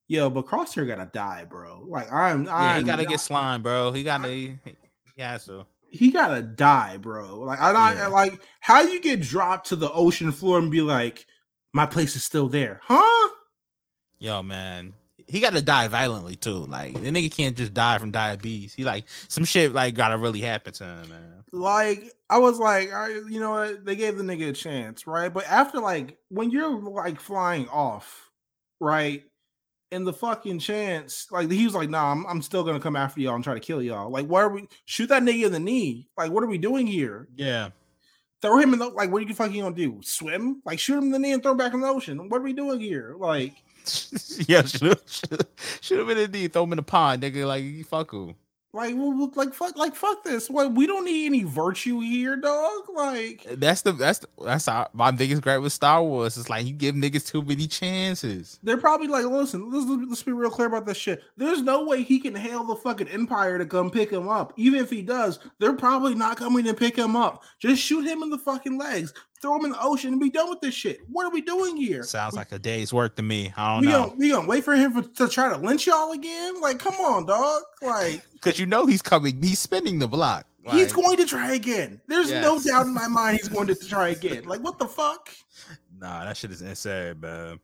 Yo, 0.08 0.30
but 0.30 0.46
Crosshair 0.46 0.86
gotta 0.86 1.10
die, 1.12 1.44
bro. 1.44 1.84
Like 1.86 2.10
I'm, 2.10 2.44
yeah, 2.44 2.54
I'm 2.54 2.80
he 2.80 2.86
gotta 2.86 3.04
get 3.04 3.20
slime, 3.20 3.62
bro. 3.62 3.92
He 3.92 4.02
gotta. 4.02 4.28
He, 4.28 4.58
he 5.14 5.22
has 5.22 5.44
to. 5.46 5.66
He 5.90 6.10
gotta 6.10 6.42
die, 6.42 6.96
bro. 6.98 7.38
Like 7.40 7.60
I 7.60 7.72
don't 7.72 7.96
Yeah. 7.98 8.06
like 8.08 8.40
how 8.60 8.82
you 8.82 9.00
get 9.00 9.20
dropped 9.20 9.68
to 9.68 9.76
the 9.76 9.90
ocean 9.92 10.32
floor 10.32 10.58
and 10.58 10.70
be 10.70 10.80
like, 10.82 11.26
my 11.72 11.86
place 11.86 12.16
is 12.16 12.24
still 12.24 12.48
there, 12.48 12.80
huh? 12.84 13.28
Yo, 14.18 14.42
man. 14.42 14.94
He 15.26 15.40
gotta 15.40 15.60
die 15.60 15.88
violently 15.88 16.36
too. 16.36 16.64
Like 16.66 16.94
the 16.94 17.10
nigga 17.10 17.30
can't 17.30 17.56
just 17.56 17.74
die 17.74 17.98
from 17.98 18.10
diabetes. 18.10 18.72
He 18.74 18.84
like 18.84 19.04
some 19.28 19.44
shit 19.44 19.72
like 19.72 19.94
gotta 19.94 20.16
really 20.16 20.40
happen 20.40 20.72
to 20.74 20.84
him, 20.84 21.08
man. 21.10 21.44
like 21.52 22.12
I 22.30 22.38
was 22.38 22.58
like, 22.58 22.92
I, 22.92 23.08
you 23.08 23.38
know 23.40 23.50
what? 23.50 23.84
They 23.84 23.96
gave 23.96 24.16
the 24.16 24.24
nigga 24.24 24.48
a 24.50 24.52
chance, 24.52 25.06
right? 25.06 25.32
But 25.32 25.46
after 25.46 25.80
like 25.80 26.16
when 26.30 26.50
you're 26.50 26.70
like 26.90 27.20
flying 27.20 27.68
off, 27.68 28.30
right? 28.80 29.22
And 29.90 30.06
the 30.06 30.12
fucking 30.12 30.58
chance, 30.58 31.28
like 31.30 31.50
he 31.50 31.64
was 31.64 31.74
like, 31.74 31.88
nah, 31.88 32.12
I'm, 32.12 32.26
I'm 32.26 32.42
still 32.42 32.62
gonna 32.62 32.80
come 32.80 32.96
after 32.96 33.20
y'all 33.20 33.34
and 33.34 33.44
try 33.44 33.54
to 33.54 33.60
kill 33.60 33.80
y'all. 33.82 34.10
Like, 34.10 34.26
why 34.26 34.42
are 34.42 34.50
we 34.50 34.68
shoot 34.84 35.06
that 35.08 35.22
nigga 35.22 35.46
in 35.46 35.52
the 35.52 35.60
knee? 35.60 36.08
Like, 36.16 36.30
what 36.30 36.44
are 36.44 36.48
we 36.48 36.58
doing 36.58 36.86
here? 36.86 37.28
Yeah. 37.36 37.70
Throw 38.42 38.58
him 38.58 38.74
in 38.74 38.78
the 38.78 38.88
like, 38.88 39.10
what 39.10 39.22
are 39.22 39.26
you 39.26 39.34
fucking 39.34 39.60
gonna 39.60 39.74
do? 39.74 40.00
Swim? 40.02 40.60
Like, 40.64 40.78
shoot 40.78 40.98
him 40.98 41.04
in 41.04 41.10
the 41.12 41.18
knee 41.18 41.32
and 41.32 41.42
throw 41.42 41.52
him 41.52 41.58
back 41.58 41.72
in 41.72 41.80
the 41.80 41.88
ocean. 41.88 42.28
What 42.28 42.40
are 42.40 42.44
we 42.44 42.52
doing 42.52 42.80
here? 42.80 43.14
Like, 43.18 43.54
yeah, 44.46 44.62
should 44.62 45.00
should 45.80 45.98
have 45.98 46.06
been 46.06 46.18
in 46.18 46.30
the 46.30 46.38
knee, 46.38 46.48
throw 46.48 46.64
him 46.64 46.72
in 46.72 46.76
the 46.76 46.82
pond, 46.82 47.22
nigga. 47.22 47.46
Like 47.46 47.64
you 47.64 47.84
fuck 47.84 48.12
him. 48.12 48.34
Like, 48.74 48.94
like, 49.34 49.54
fuck, 49.54 49.76
like, 49.76 49.94
fuck 49.94 50.24
this. 50.24 50.50
What? 50.50 50.74
We 50.74 50.86
don't 50.86 51.04
need 51.04 51.26
any 51.26 51.42
virtue 51.42 52.00
here, 52.00 52.36
dog. 52.36 52.82
Like, 52.94 53.46
eh, 53.48 53.54
That's 53.56 53.82
the 53.82 53.92
that's 53.92 54.18
the, 54.18 54.28
that's 54.44 54.68
our, 54.68 54.88
my 54.92 55.10
biggest 55.10 55.40
gripe 55.40 55.62
with 55.62 55.72
Star 55.72 56.02
Wars. 56.02 56.36
It's 56.36 56.50
like 56.50 56.66
you 56.66 56.74
give 56.74 56.94
niggas 56.94 57.26
too 57.26 57.42
many 57.42 57.66
chances. 57.66 58.58
They're 58.62 58.76
probably 58.76 59.08
like, 59.08 59.24
listen, 59.24 59.70
let's, 59.70 59.86
let's 60.08 60.22
be 60.22 60.32
real 60.32 60.50
clear 60.50 60.68
about 60.68 60.84
this 60.84 60.98
shit. 60.98 61.22
There's 61.38 61.62
no 61.62 61.84
way 61.84 62.02
he 62.02 62.18
can 62.18 62.34
hail 62.34 62.62
the 62.64 62.76
fucking 62.76 63.08
Empire 63.08 63.56
to 63.56 63.64
come 63.64 63.90
pick 63.90 64.10
him 64.10 64.28
up. 64.28 64.52
Even 64.56 64.80
if 64.80 64.90
he 64.90 65.00
does, 65.00 65.38
they're 65.58 65.72
probably 65.72 66.14
not 66.14 66.36
coming 66.36 66.64
to 66.64 66.74
pick 66.74 66.96
him 66.96 67.16
up. 67.16 67.42
Just 67.58 67.82
shoot 67.82 68.06
him 68.06 68.22
in 68.22 68.28
the 68.28 68.38
fucking 68.38 68.76
legs, 68.76 69.14
throw 69.40 69.56
him 69.56 69.66
in 69.66 69.70
the 69.72 69.82
ocean, 69.82 70.12
and 70.12 70.20
be 70.20 70.30
done 70.30 70.50
with 70.50 70.60
this 70.60 70.74
shit. 70.74 71.00
What 71.10 71.26
are 71.26 71.30
we 71.30 71.40
doing 71.40 71.76
here? 71.76 72.02
Sounds 72.02 72.34
like 72.34 72.52
a 72.52 72.58
day's 72.58 72.92
work 72.92 73.16
to 73.16 73.22
me. 73.22 73.52
I 73.56 73.74
don't 73.74 73.80
we 73.80 73.86
know 73.88 74.06
gonna, 74.06 74.14
we 74.16 74.30
gonna 74.30 74.48
wait 74.48 74.64
for 74.64 74.74
him 74.74 74.92
for, 74.92 75.02
to 75.02 75.28
try 75.28 75.48
to 75.48 75.56
lynch 75.56 75.86
y'all 75.86 76.12
again? 76.12 76.60
Like, 76.60 76.78
come 76.78 76.94
on, 76.94 77.26
dog. 77.26 77.62
Like, 77.82 78.22
because 78.32 78.58
you 78.58 78.66
know 78.66 78.86
he's 78.86 79.02
coming. 79.02 79.42
He's 79.42 79.58
spinning 79.58 79.98
the 79.98 80.08
block. 80.08 80.46
he's 80.70 80.92
going 80.92 81.16
to 81.16 81.26
try 81.26 81.52
again. 81.52 82.00
There's 82.06 82.30
no 82.30 82.60
doubt 82.60 82.86
in 82.86 82.94
my 82.94 83.08
mind 83.08 83.38
he's 83.38 83.48
going 83.48 83.68
to 83.68 83.74
try 83.74 84.08
again. 84.08 84.44
Like, 84.44 84.60
what 84.60 84.78
the 84.78 84.86
fuck? 84.86 85.30
Nah, 86.00 86.24
that 86.24 86.36
shit 86.36 86.50
is 86.50 86.62
insane, 86.62 87.20
man. 87.20 87.58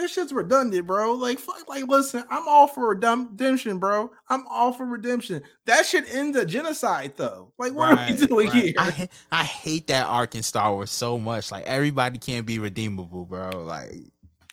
This 0.00 0.14
shit's 0.14 0.32
redundant, 0.32 0.86
bro. 0.86 1.12
Like, 1.12 1.38
fuck, 1.38 1.68
like, 1.68 1.86
listen, 1.86 2.24
I'm 2.30 2.48
all 2.48 2.66
for 2.66 2.88
redemption, 2.88 3.78
bro. 3.78 4.10
I'm 4.30 4.46
all 4.48 4.72
for 4.72 4.86
redemption. 4.86 5.42
That 5.66 5.84
should 5.84 6.06
end 6.06 6.34
the 6.34 6.46
genocide, 6.46 7.12
though. 7.16 7.52
Like, 7.58 7.74
what 7.74 7.98
are 7.98 8.06
we 8.08 8.26
doing 8.26 8.48
right. 8.48 8.62
here? 8.62 8.74
I, 8.78 9.08
I 9.30 9.44
hate 9.44 9.88
that 9.88 10.06
arc 10.06 10.34
in 10.34 10.42
Star 10.42 10.72
Wars 10.72 10.90
so 10.90 11.18
much. 11.18 11.52
Like 11.52 11.66
everybody 11.66 12.18
can't 12.18 12.46
be 12.46 12.58
redeemable, 12.58 13.26
bro. 13.26 13.50
Like 13.62 13.92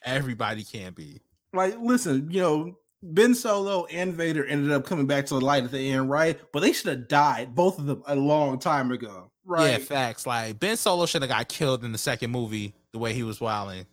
everybody 0.03 0.65
can't 0.65 0.93
be. 0.93 1.21
like, 1.53 1.77
listen, 1.79 2.29
you 2.29 2.41
know, 2.41 2.77
Ben 3.01 3.33
Solo 3.33 3.85
and 3.85 4.13
Vader 4.13 4.43
ended 4.45 4.73
up 4.73 4.85
coming 4.85 5.07
back 5.07 5.27
to 5.27 5.35
the 5.35 5.41
light 5.41 5.63
at 5.63 5.71
the 5.71 5.91
end, 5.91 6.09
right? 6.09 6.37
But 6.51 6.59
they 6.59 6.73
should 6.73 6.87
have 6.89 7.07
died, 7.07 7.55
both 7.55 7.79
of 7.79 7.85
them, 7.85 8.03
a 8.05 8.17
long 8.17 8.59
time 8.59 8.91
ago, 8.91 9.31
right? 9.45 9.71
Yeah, 9.71 9.77
facts. 9.77 10.27
Like 10.27 10.59
Ben 10.59 10.75
Solo 10.75 11.05
should 11.05 11.21
have 11.21 11.31
got 11.31 11.47
killed 11.47 11.85
in 11.85 11.93
the 11.93 11.97
second 11.97 12.31
movie 12.31 12.73
the 12.91 12.99
way 12.99 13.13
he 13.13 13.23
was 13.23 13.39
wilding. 13.39 13.85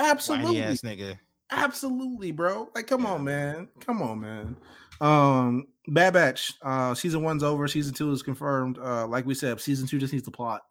Absolutely. 0.00 0.62
Ass 0.62 0.80
nigga. 0.82 1.18
Absolutely, 1.50 2.32
bro. 2.32 2.68
Like, 2.74 2.86
come 2.86 3.02
Yeah. 3.02 3.08
on, 3.12 3.24
man. 3.24 3.68
Come 3.84 4.02
on, 4.02 4.20
man. 4.20 4.56
Um, 5.00 5.66
Bad 5.88 6.12
Batch. 6.14 6.52
Uh, 6.62 6.94
season 6.94 7.22
one's 7.22 7.42
over. 7.42 7.66
Season 7.68 7.92
two 7.94 8.10
is 8.12 8.22
confirmed. 8.22 8.78
Uh, 8.78 9.06
like 9.06 9.26
we 9.26 9.34
said, 9.34 9.60
season 9.60 9.86
two 9.86 9.98
just 9.98 10.12
needs 10.12 10.24
the 10.24 10.30
plot. 10.30 10.62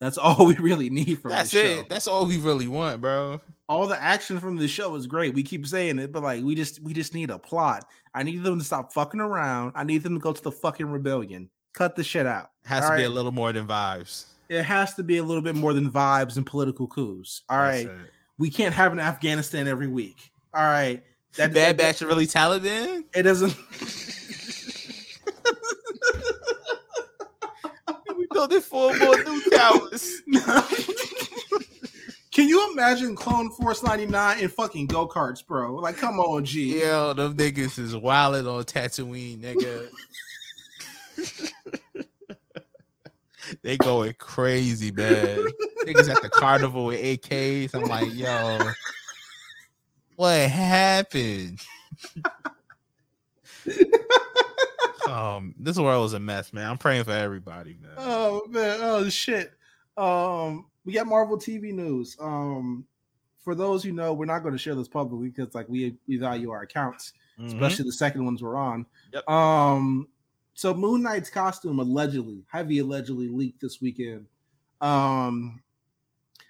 That's 0.00 0.18
all 0.18 0.46
we 0.46 0.54
really 0.56 0.90
need 0.90 1.20
from 1.20 1.30
That's 1.32 1.50
this 1.50 1.64
it. 1.64 1.76
show. 1.76 1.86
That's 1.88 2.06
all 2.08 2.26
we 2.26 2.38
really 2.38 2.68
want, 2.68 3.00
bro. 3.00 3.40
All 3.68 3.86
the 3.86 4.00
action 4.00 4.38
from 4.40 4.56
the 4.56 4.68
show 4.68 4.94
is 4.94 5.06
great. 5.06 5.34
We 5.34 5.42
keep 5.42 5.66
saying 5.66 5.98
it, 5.98 6.12
but 6.12 6.22
like 6.22 6.42
we 6.44 6.54
just 6.54 6.80
we 6.82 6.92
just 6.92 7.14
need 7.14 7.30
a 7.30 7.38
plot. 7.38 7.86
I 8.14 8.22
need 8.22 8.42
them 8.42 8.58
to 8.58 8.64
stop 8.64 8.92
fucking 8.92 9.20
around. 9.20 9.72
I 9.74 9.84
need 9.84 10.02
them 10.02 10.14
to 10.14 10.20
go 10.20 10.32
to 10.32 10.42
the 10.42 10.52
fucking 10.52 10.86
rebellion. 10.86 11.48
Cut 11.72 11.96
the 11.96 12.04
shit 12.04 12.26
out. 12.26 12.50
Has 12.64 12.84
All 12.84 12.90
to 12.90 12.96
be 12.96 13.04
a 13.04 13.08
little 13.10 13.32
more 13.32 13.52
than 13.52 13.66
vibes. 13.66 14.26
It 14.48 14.62
has 14.62 14.94
to 14.94 15.02
be 15.02 15.16
a 15.16 15.22
little 15.24 15.42
bit 15.42 15.54
more 15.56 15.72
than 15.72 15.90
vibes 15.90 16.36
and 16.36 16.46
political 16.46 16.86
coups. 16.86 17.42
All 17.48 17.56
That's 17.58 17.86
right. 17.86 17.94
it. 17.94 18.10
We 18.38 18.50
can't 18.50 18.74
have 18.74 18.92
an 18.92 19.00
Afghanistan 19.00 19.68
every 19.68 19.88
week. 19.88 20.30
All 20.52 20.62
right. 20.62 21.02
That 21.36 21.52
Bad 21.52 21.76
that- 21.78 21.82
Batch 21.82 22.02
are 22.02 22.06
really 22.06 22.26
Taliban. 22.26 23.04
It 23.14 23.22
doesn't. 23.22 23.54
we 28.16 28.26
building 28.30 28.60
four 28.60 28.96
more 28.98 29.16
new 29.24 29.42
towers. 29.50 30.22
Can 32.32 32.48
you 32.48 32.72
imagine 32.72 33.14
Clone 33.14 33.50
Force 33.52 33.82
99 33.84 34.38
in 34.40 34.48
fucking 34.48 34.86
go 34.86 35.06
karts, 35.06 35.46
bro? 35.46 35.76
Like, 35.76 35.96
come 35.96 36.18
on, 36.18 36.44
G. 36.44 36.80
Yo, 36.80 37.12
them 37.12 37.36
niggas 37.36 37.78
is 37.78 37.94
wilding 37.96 38.48
on 38.48 38.64
Tatooine, 38.64 39.38
nigga. 39.38 39.88
they 43.62 43.76
going 43.76 44.14
crazy, 44.18 44.90
man. 44.90 45.46
niggas 45.84 46.08
at 46.14 46.22
the 46.22 46.30
carnival 46.30 46.86
with 46.86 47.00
AKs. 47.00 47.74
I'm 47.74 47.82
like, 47.88 48.12
yo, 48.14 48.58
what 50.16 50.48
happened? 50.50 51.60
um, 55.08 55.54
this 55.58 55.78
world 55.78 56.06
is 56.06 56.12
a 56.12 56.20
mess, 56.20 56.52
man. 56.52 56.70
I'm 56.70 56.78
praying 56.78 57.04
for 57.04 57.12
everybody, 57.12 57.76
man. 57.80 57.92
Oh 57.96 58.42
man, 58.48 58.78
oh 58.80 59.08
shit. 59.08 59.52
Um, 59.96 60.66
we 60.84 60.92
got 60.92 61.06
Marvel 61.06 61.38
TV 61.38 61.72
news. 61.72 62.16
Um, 62.20 62.84
for 63.42 63.54
those 63.54 63.82
who 63.84 63.92
know, 63.92 64.12
we're 64.14 64.24
not 64.24 64.40
going 64.40 64.52
to 64.52 64.58
share 64.58 64.74
this 64.74 64.88
publicly 64.88 65.28
because 65.28 65.54
like 65.54 65.68
we 65.68 65.96
we 66.08 66.16
value 66.16 66.50
our 66.50 66.62
accounts, 66.62 67.12
Mhm. 67.38 67.46
especially 67.48 67.84
the 67.84 67.92
second 67.92 68.24
ones 68.24 68.42
we're 68.42 68.56
on. 68.56 68.86
Yep. 69.12 69.28
Um, 69.28 70.08
so 70.54 70.72
Moon 70.72 71.02
Knight's 71.02 71.30
costume 71.30 71.80
allegedly, 71.80 72.44
heavy 72.48 72.78
allegedly 72.78 73.28
leaked 73.28 73.60
this 73.60 73.80
weekend. 73.80 74.26
Um, 74.80 75.60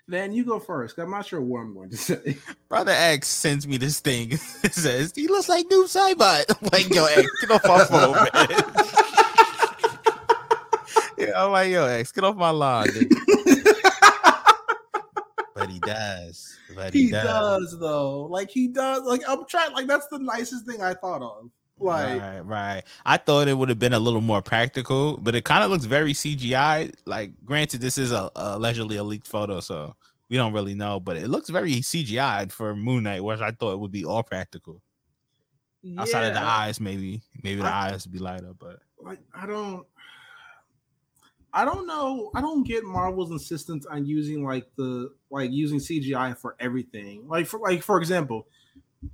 then 0.07 0.35
you 0.35 0.45
go 0.45 0.59
first. 0.59 0.99
I'm 0.99 1.11
not 1.11 1.25
sure 1.25 1.41
what 1.41 1.61
I'm 1.61 1.73
going 1.75 1.89
to 1.89 1.97
say. 1.97 2.37
Brother 2.69 2.93
X 2.93 3.29
sends 3.29 3.67
me 3.67 3.79
this 3.79 4.01
thing. 4.01 4.33
It 4.65 4.75
says 4.75 5.13
he 5.15 5.29
looks 5.29 5.49
like 5.49 5.67
Noob 5.69 5.85
Saibot. 5.87 6.45
I'm 6.63 6.69
like, 6.73 6.95
yo, 6.95 7.07
X, 7.07 7.27
get 7.41 7.51
off 7.51 7.65
my 7.65 7.85
phone, 7.85 8.13
man. 8.13 8.29
yeah, 11.19 11.43
I'm 11.43 11.53
like, 11.53 11.71
yo, 11.71 11.87
X, 11.87 12.13
get 12.13 12.25
off 12.25 12.37
my 12.37 12.51
lawn. 12.51 12.89
but 15.55 15.71
he 15.71 15.79
does. 15.81 16.59
But 16.75 16.93
he, 16.93 17.05
he 17.05 17.11
does. 17.11 17.25
does 17.25 17.79
though. 17.79 18.25
Like 18.25 18.51
he 18.51 18.69
does. 18.69 19.03
Like 19.05 19.23
I'm 19.29 19.47
trying. 19.47 19.73
Like 19.73 19.87
that's 19.87 20.09
the 20.09 20.19
nicest 20.19 20.67
thing 20.67 20.83
I 20.83 20.93
thought 20.95 21.23
of. 21.23 21.51
Like 21.85 22.21
right, 22.21 22.41
right. 22.41 22.83
I 23.05 23.17
thought 23.17 23.49
it 23.49 23.57
would 23.57 23.69
have 23.69 23.79
been 23.79 23.93
a 23.93 23.99
little 23.99 24.21
more 24.21 24.43
practical, 24.43 25.17
but 25.19 25.35
it 25.35 25.45
kind 25.45 25.65
of 25.65 25.71
looks 25.71 25.85
very 25.85 26.13
CGI. 26.13 26.93
Like, 27.07 27.33
granted, 27.45 27.81
this 27.81 27.99
is 27.99 28.13
a, 28.13 28.31
allegedly 28.37 28.97
a 28.97 29.05
leaked 29.05 29.27
photo, 29.27 29.61
so 29.61 29.95
we 30.29 30.37
don't 30.37 30.53
really 30.53 30.75
know, 30.75 31.01
but 31.01 31.17
it 31.17 31.29
looks 31.29 31.51
very 31.51 31.73
CGI 31.75 32.51
for 32.51 32.75
Moon 32.75 33.05
Knight, 33.05 33.23
whereas 33.23 33.43
I 33.43 33.51
thought 33.51 33.73
it 33.73 33.79
would 33.81 33.93
be 33.93 34.05
all 34.05 34.23
practical. 34.23 34.81
Outside 35.99 36.25
of 36.29 36.35
the 36.35 36.41
eyes, 36.41 36.81
maybe, 36.81 37.23
maybe 37.43 37.61
the 37.61 37.67
I- 37.69 37.91
eyes 37.91 38.07
would 38.07 38.13
be 38.13 38.19
light 38.19 38.43
up, 38.43 38.57
but 38.59 38.79
Like 39.03 39.21
I 39.35 39.47
don't. 39.47 39.87
I 41.53 41.65
don't 41.65 41.87
know. 41.87 42.31
I 42.35 42.41
don't 42.41 42.65
get 42.67 42.83
Marvel's 42.83 43.31
insistence 43.31 43.87
on 43.87 44.07
using 44.07 44.43
like 44.45 44.67
the 44.77 45.13
like 45.31 45.53
using 45.53 45.79
CGI 45.79 46.37
for 46.37 46.57
everything. 46.59 47.29
Like 47.29 47.47
for 47.47 47.61
like 47.61 47.83
for 47.83 47.99
example, 47.99 48.49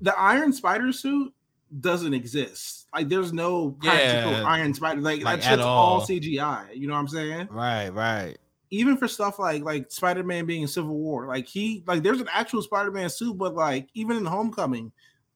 the 0.00 0.18
Iron 0.18 0.52
Spider 0.52 0.90
suit 0.92 1.34
doesn't 1.78 2.14
exist. 2.14 2.86
Like 2.92 3.08
there's 3.08 3.32
no 3.32 3.70
practical 3.72 4.32
Yeah. 4.32 4.44
Iron 4.44 4.74
Spider. 4.74 5.00
Like, 5.00 5.22
Like, 5.22 5.40
that 5.42 5.50
shit's 5.50 5.62
all 5.62 6.00
all. 6.00 6.06
CGI. 6.06 6.74
You 6.74 6.88
know 6.88 6.94
what 6.94 7.00
I'm 7.00 7.08
saying? 7.08 7.48
right, 7.50 7.88
right. 7.90 8.36
even 8.70 8.96
for 8.96 9.06
stuff 9.08 9.38
like 9.38 9.62
like 9.62 9.90
Spider-Man 9.90 10.46
being 10.46 10.62
in 10.62 10.68
Civil 10.68 10.96
War, 10.96 11.26
like 11.26 11.46
he 11.46 11.84
like 11.86 12.02
there's 12.02 12.20
an 12.20 12.28
actual 12.32 12.62
Spider-Man 12.62 13.10
suit, 13.10 13.36
but 13.38 13.54
like 13.54 13.88
even 13.94 14.16
in 14.16 14.24
Homecoming, 14.24 14.92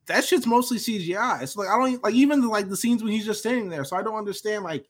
that 0.06 0.24
shit's 0.24 0.46
mostly 0.46 0.78
CGI. 0.78 1.42
It's 1.42 1.56
like 1.56 1.68
I 1.68 1.78
don't 1.78 2.02
like 2.02 2.14
even 2.14 2.46
like 2.48 2.68
the 2.68 2.76
scenes 2.76 3.02
when 3.02 3.12
he's 3.12 3.26
just 3.26 3.40
standing 3.40 3.68
there. 3.68 3.84
So 3.84 3.96
I 3.96 4.02
don't 4.02 4.16
understand 4.16 4.64
like 4.64 4.86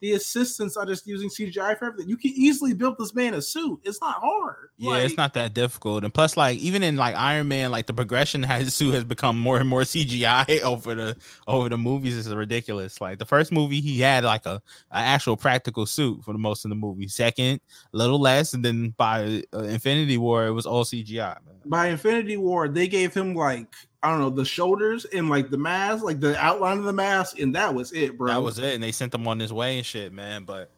the 0.00 0.12
assistants 0.12 0.76
are 0.76 0.86
just 0.86 1.06
using 1.06 1.28
CGI 1.28 1.76
for 1.78 1.86
everything. 1.86 2.08
You 2.08 2.16
can 2.16 2.30
easily 2.34 2.72
build 2.72 2.96
this 2.98 3.14
man 3.14 3.34
a 3.34 3.42
suit. 3.42 3.80
It's 3.82 4.00
not 4.00 4.16
hard. 4.20 4.68
Yeah, 4.76 4.90
Like, 4.90 5.04
it's 5.04 5.16
not 5.16 5.34
that 5.34 5.54
difficult. 5.54 6.04
And 6.04 6.14
plus, 6.14 6.36
like 6.36 6.58
even 6.58 6.82
in 6.82 6.96
like 6.96 7.16
Iron 7.16 7.48
Man, 7.48 7.70
like 7.70 7.86
the 7.86 7.94
progression 7.94 8.42
has 8.44 8.74
suit 8.78 8.94
has 8.94 9.04
become 9.04 9.38
more 9.38 9.58
and 9.58 9.68
more 9.68 9.82
CGI 9.82 10.60
over 10.62 10.94
the 10.94 11.16
over 11.46 11.68
the 11.68 11.78
movies 11.78 12.14
is 12.14 12.32
ridiculous. 12.32 13.00
Like 13.00 13.18
the 13.18 13.26
first 13.26 13.50
movie, 13.50 13.80
he 13.80 14.00
had 14.00 14.24
like 14.24 14.46
a, 14.46 14.62
a 14.90 14.96
actual 14.96 15.36
practical 15.36 15.86
suit 15.86 16.24
for 16.24 16.32
the 16.32 16.38
most 16.38 16.64
of 16.64 16.68
the 16.68 16.76
movie. 16.76 17.08
Second, 17.08 17.60
a 17.92 17.96
little 17.96 18.20
less, 18.20 18.52
and 18.52 18.64
then 18.64 18.94
by 18.96 19.42
uh, 19.52 19.60
Infinity 19.60 20.18
War, 20.18 20.46
it 20.46 20.52
was 20.52 20.66
all 20.66 20.84
CGI. 20.84 21.36
Man. 21.44 21.54
By 21.64 21.88
Infinity 21.88 22.36
War, 22.36 22.68
they 22.68 22.88
gave 22.88 23.12
him 23.12 23.34
like 23.34 23.74
I 24.02 24.10
don't 24.10 24.20
know 24.20 24.30
the 24.30 24.44
shoulders 24.44 25.04
and 25.06 25.28
like 25.28 25.50
the 25.50 25.58
mask, 25.58 26.04
like 26.04 26.20
the 26.20 26.36
outline 26.38 26.78
of 26.78 26.84
the 26.84 26.92
mask, 26.92 27.38
and 27.40 27.54
that 27.56 27.74
was 27.74 27.92
it, 27.92 28.16
bro. 28.16 28.28
That 28.28 28.42
was 28.42 28.58
it, 28.58 28.74
and 28.74 28.82
they 28.82 28.92
sent 28.92 29.14
him 29.14 29.26
on 29.26 29.40
his 29.40 29.52
way 29.52 29.76
and 29.78 29.86
shit, 29.86 30.12
man. 30.12 30.44
But 30.44 30.70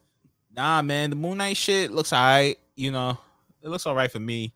nah, 0.55 0.81
man, 0.81 1.11
the 1.11 1.15
Moon 1.15 1.37
Knight 1.37 1.57
shit 1.57 1.91
looks 1.91 2.13
alright. 2.13 2.57
You 2.75 2.91
know, 2.91 3.17
it 3.61 3.69
looks 3.69 3.85
alright 3.85 4.11
for 4.11 4.19
me. 4.19 4.53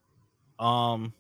Um, 0.58 1.14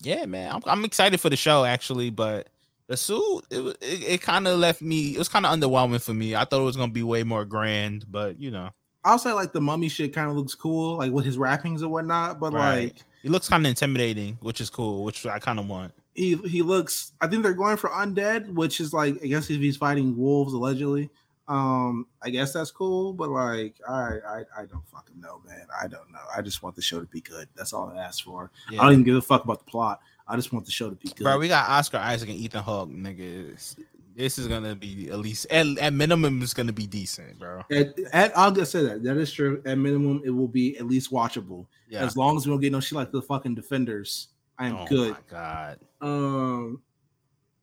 yeah, 0.00 0.26
man, 0.26 0.52
I'm, 0.52 0.62
I'm 0.66 0.84
excited 0.84 1.20
for 1.20 1.30
the 1.30 1.36
show 1.36 1.64
actually, 1.64 2.10
but 2.10 2.48
the 2.88 2.96
suit 2.96 3.42
it 3.50 3.60
it, 3.80 4.02
it 4.08 4.22
kind 4.22 4.48
of 4.48 4.58
left 4.58 4.80
me. 4.82 5.14
It 5.14 5.18
was 5.18 5.28
kind 5.28 5.46
of 5.46 5.56
underwhelming 5.56 6.02
for 6.02 6.14
me. 6.14 6.34
I 6.34 6.44
thought 6.44 6.60
it 6.60 6.64
was 6.64 6.76
gonna 6.76 6.92
be 6.92 7.02
way 7.02 7.22
more 7.22 7.44
grand, 7.44 8.04
but 8.10 8.40
you 8.40 8.50
know, 8.50 8.70
I'll 9.04 9.18
say 9.18 9.32
like 9.32 9.52
the 9.52 9.60
mummy 9.60 9.88
shit 9.88 10.12
kind 10.12 10.28
of 10.30 10.36
looks 10.36 10.54
cool, 10.54 10.96
like 10.96 11.12
with 11.12 11.24
his 11.24 11.38
wrappings 11.38 11.82
and 11.82 11.90
whatnot. 11.92 12.40
But 12.40 12.52
Right. 12.52 12.84
like 12.94 12.96
it 13.22 13.30
looks 13.30 13.48
kind 13.48 13.64
of 13.64 13.70
intimidating, 13.70 14.38
which 14.40 14.60
is 14.60 14.70
cool, 14.70 15.04
which 15.04 15.24
I 15.26 15.38
kind 15.38 15.58
of 15.58 15.68
want. 15.68 15.92
He 16.18 16.34
he 16.48 16.62
looks. 16.62 17.12
I 17.20 17.26
think 17.28 17.42
they're 17.42 17.54
going 17.54 17.76
for 17.76 17.90
undead, 17.90 18.52
which 18.52 18.80
is 18.80 18.92
like 18.92 19.14
I 19.22 19.26
guess 19.28 19.48
if 19.50 19.60
he's 19.60 19.76
fighting 19.76 20.16
wolves 20.16 20.52
allegedly. 20.52 21.10
Um, 21.46 22.06
I 22.22 22.28
guess 22.28 22.52
that's 22.52 22.70
cool, 22.70 23.14
but 23.14 23.30
like 23.30 23.76
I 23.88 24.16
I, 24.26 24.38
I 24.58 24.64
don't 24.66 24.86
fucking 24.92 25.18
know, 25.18 25.40
man. 25.46 25.66
I 25.82 25.86
don't 25.88 26.10
know. 26.12 26.18
I 26.36 26.42
just 26.42 26.62
want 26.62 26.76
the 26.76 26.82
show 26.82 27.00
to 27.00 27.06
be 27.06 27.22
good. 27.22 27.48
That's 27.56 27.72
all 27.72 27.90
I 27.96 28.02
ask 28.02 28.22
for. 28.22 28.50
I 28.70 28.74
don't 28.76 28.92
even 28.92 29.04
give 29.04 29.16
a 29.16 29.22
fuck 29.22 29.44
about 29.44 29.60
the 29.64 29.70
plot. 29.70 30.00
I 30.26 30.36
just 30.36 30.52
want 30.52 30.66
the 30.66 30.72
show 30.72 30.90
to 30.90 30.96
be 30.96 31.08
good. 31.08 31.24
Bro, 31.24 31.38
we 31.38 31.48
got 31.48 31.70
Oscar 31.70 31.96
Isaac 31.96 32.28
and 32.28 32.38
Ethan 32.38 32.62
Hawke, 32.62 32.90
nigga. 32.90 33.48
It's- 33.48 33.76
This 34.14 34.36
is 34.36 34.48
gonna 34.48 34.74
be 34.74 35.08
at 35.10 35.20
least 35.20 35.46
at, 35.48 35.64
at 35.78 35.92
minimum, 35.94 36.42
it's 36.42 36.52
gonna 36.52 36.72
be 36.72 36.88
decent, 36.88 37.38
bro. 37.38 37.62
at, 37.70 37.94
at, 38.12 38.36
I'll 38.36 38.50
just 38.50 38.72
say 38.72 38.82
that 38.82 39.04
that 39.04 39.16
is 39.16 39.32
true. 39.32 39.62
At 39.64 39.78
minimum, 39.78 40.20
it 40.24 40.30
will 40.30 40.48
be 40.48 40.76
at 40.76 40.86
least 40.88 41.12
watchable. 41.12 41.66
Yeah. 41.88 42.04
As 42.04 42.16
long 42.16 42.36
as 42.36 42.44
we 42.44 42.50
don't 42.52 42.60
get 42.60 42.72
no 42.72 42.80
shit 42.80 42.96
like 42.96 43.12
the 43.12 43.22
fucking 43.22 43.54
defenders, 43.54 44.28
I 44.58 44.66
am 44.68 44.86
good. 44.86 44.86
oh 44.86 44.86
good. 44.88 45.10
my 45.12 45.18
god. 45.30 45.78
Um, 46.00 46.82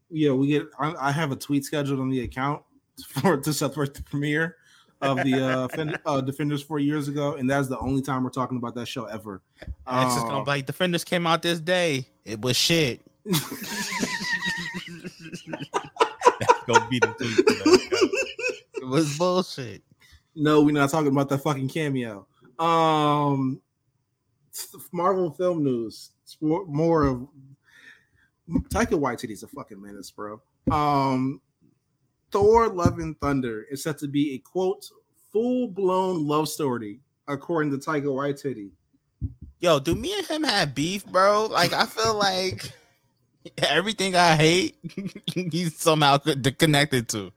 yeah, 0.10 0.32
we 0.32 0.48
get. 0.48 0.64
I, 0.80 0.94
I 1.00 1.12
have 1.12 1.32
a 1.32 1.36
tweet 1.36 1.66
scheduled 1.66 2.00
on 2.00 2.10
the 2.10 2.22
account 2.22 2.62
for 3.08 3.38
to 3.38 3.54
celebrate 3.54 3.94
the 3.94 4.04
premiere 4.04 4.56
of 5.02 5.18
the 5.24 5.46
uh, 5.46 5.68
Fen- 5.70 5.98
uh 6.06 6.22
Defenders 6.22 6.64
four 6.64 6.80
years 6.80 7.08
ago, 7.08 7.36
and 7.36 7.50
that's 7.50 7.68
the 7.68 7.78
only 7.80 8.02
time 8.02 8.24
we're 8.24 8.30
talking 8.30 8.58
about 8.58 8.76
that 8.76 8.88
show 8.88 9.06
ever. 9.06 9.42
X 9.62 9.70
is 10.16 10.22
gonna 10.24 10.38
Um, 10.40 10.44
be 10.46 10.52
like 10.52 10.66
Defenders 10.66 11.04
came 11.04 11.28
out 11.28 11.42
this 11.42 11.60
day. 11.60 12.08
It 12.24 12.42
was 12.42 12.56
shit. 12.56 13.02
Go 16.68 16.74
beat 16.90 17.04
him 17.04 17.14
too. 17.20 17.36
It 18.76 18.88
was 18.88 19.18
bullshit. 19.18 19.84
no, 20.36 20.62
we're 20.62 20.72
not 20.72 20.90
talking 20.90 21.12
about 21.12 21.30
that 21.30 21.40
fucking 21.40 21.70
cameo. 21.70 22.26
Um, 22.60 23.62
Marvel 24.92 25.32
film 25.32 25.64
news. 25.64 26.12
More, 26.42 27.06
of 27.06 27.28
Taika 28.70 29.00
Waititi's 29.00 29.44
a 29.44 29.48
fucking 29.48 29.82
menace, 29.82 30.12
bro. 30.12 30.42
Um, 30.72 31.42
Thor: 32.32 32.70
Love 32.70 33.00
and 33.00 33.20
Thunder 33.20 33.66
is 33.70 33.84
set 33.84 33.98
to 34.00 34.08
be 34.08 34.36
a 34.36 34.38
quote 34.40 34.90
full 35.32 35.68
blown 35.68 36.28
love 36.28 36.50
story, 36.50 37.00
according 37.28 37.72
to 37.72 37.78
Taika 37.78 38.06
Waititi. 38.06 38.72
Yo, 39.60 39.80
do 39.80 39.96
me 39.96 40.18
and 40.18 40.28
him 40.28 40.44
have 40.44 40.76
beef, 40.76 41.06
bro? 41.06 41.48
Like 41.48 41.74
I 41.74 41.86
feel 41.86 42.16
like 42.16 42.72
everything 43.58 44.16
I 44.16 44.36
hate, 44.36 44.76
he's 45.34 45.78
somehow 45.78 46.18
connected 46.18 47.10
to. 47.10 47.32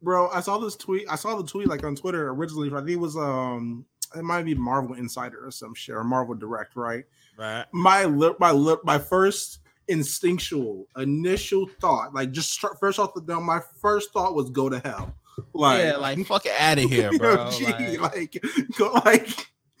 Bro, 0.00 0.28
I 0.30 0.40
saw 0.40 0.58
this 0.58 0.76
tweet. 0.76 1.06
I 1.10 1.16
saw 1.16 1.36
the 1.36 1.46
tweet 1.46 1.66
like 1.66 1.84
on 1.84 1.96
Twitter 1.96 2.28
originally. 2.30 2.68
I 2.68 2.76
think 2.78 2.90
it 2.90 2.96
was 2.96 3.16
um, 3.16 3.84
it 4.14 4.22
might 4.22 4.44
be 4.44 4.54
Marvel 4.54 4.94
Insider 4.94 5.46
or 5.46 5.50
some 5.50 5.74
shit 5.74 5.94
or 5.94 6.04
Marvel 6.04 6.34
Direct, 6.34 6.76
right? 6.76 7.04
Right. 7.36 7.64
my 7.72 8.04
lip, 8.04 8.40
my 8.40 8.50
lip, 8.50 8.80
my 8.84 8.98
first 8.98 9.60
instinctual 9.86 10.86
initial 10.96 11.68
thought, 11.80 12.12
like 12.14 12.32
just 12.32 12.50
start, 12.52 12.78
first 12.80 12.98
off 12.98 13.14
the 13.14 13.20
dome, 13.20 13.44
my 13.44 13.60
first 13.80 14.12
thought 14.12 14.34
was 14.34 14.50
go 14.50 14.68
to 14.68 14.78
hell. 14.80 15.14
Like, 15.52 15.84
yeah, 15.84 15.96
like 15.96 16.26
fuck 16.26 16.46
it 16.46 16.52
out 16.58 16.78
of 16.78 16.90
here, 16.90 17.16
bro. 17.16 17.48
gee, 17.52 17.66
Like, 17.96 18.00
like, 18.00 18.42
go 18.76 18.92
like. 19.04 19.28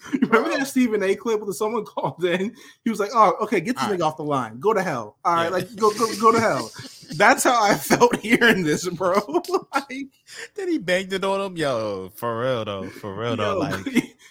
Remember 0.12 0.50
that 0.50 0.60
oh. 0.60 0.64
Stephen 0.64 1.02
A. 1.02 1.16
clip 1.16 1.40
when 1.40 1.52
someone 1.52 1.84
called 1.84 2.24
in? 2.24 2.54
He 2.84 2.90
was 2.90 3.00
like, 3.00 3.10
"Oh, 3.14 3.36
okay, 3.42 3.60
get 3.60 3.76
this 3.76 3.84
All 3.84 3.90
nigga 3.90 4.02
off 4.02 4.16
the 4.16 4.24
line. 4.24 4.60
Go 4.60 4.72
to 4.72 4.82
hell. 4.82 5.16
All 5.24 5.34
right, 5.34 5.44
Yeah. 5.44 5.50
like 5.50 5.76
go 5.76 5.90
go 5.92 6.06
go 6.20 6.32
to 6.32 6.40
hell." 6.40 6.70
That's 7.16 7.44
how 7.44 7.62
I 7.62 7.74
felt 7.78 8.16
hearing 8.16 8.64
this, 8.64 8.88
bro. 8.88 9.14
like, 9.74 10.08
then 10.54 10.68
he 10.68 10.78
banged 10.78 11.12
it 11.12 11.24
on 11.24 11.40
him. 11.40 11.56
Yo, 11.56 12.10
for 12.14 12.40
real 12.40 12.64
though, 12.64 12.88
for 12.88 13.14
real 13.14 13.36
though. 13.36 13.58
Like, 13.58 13.84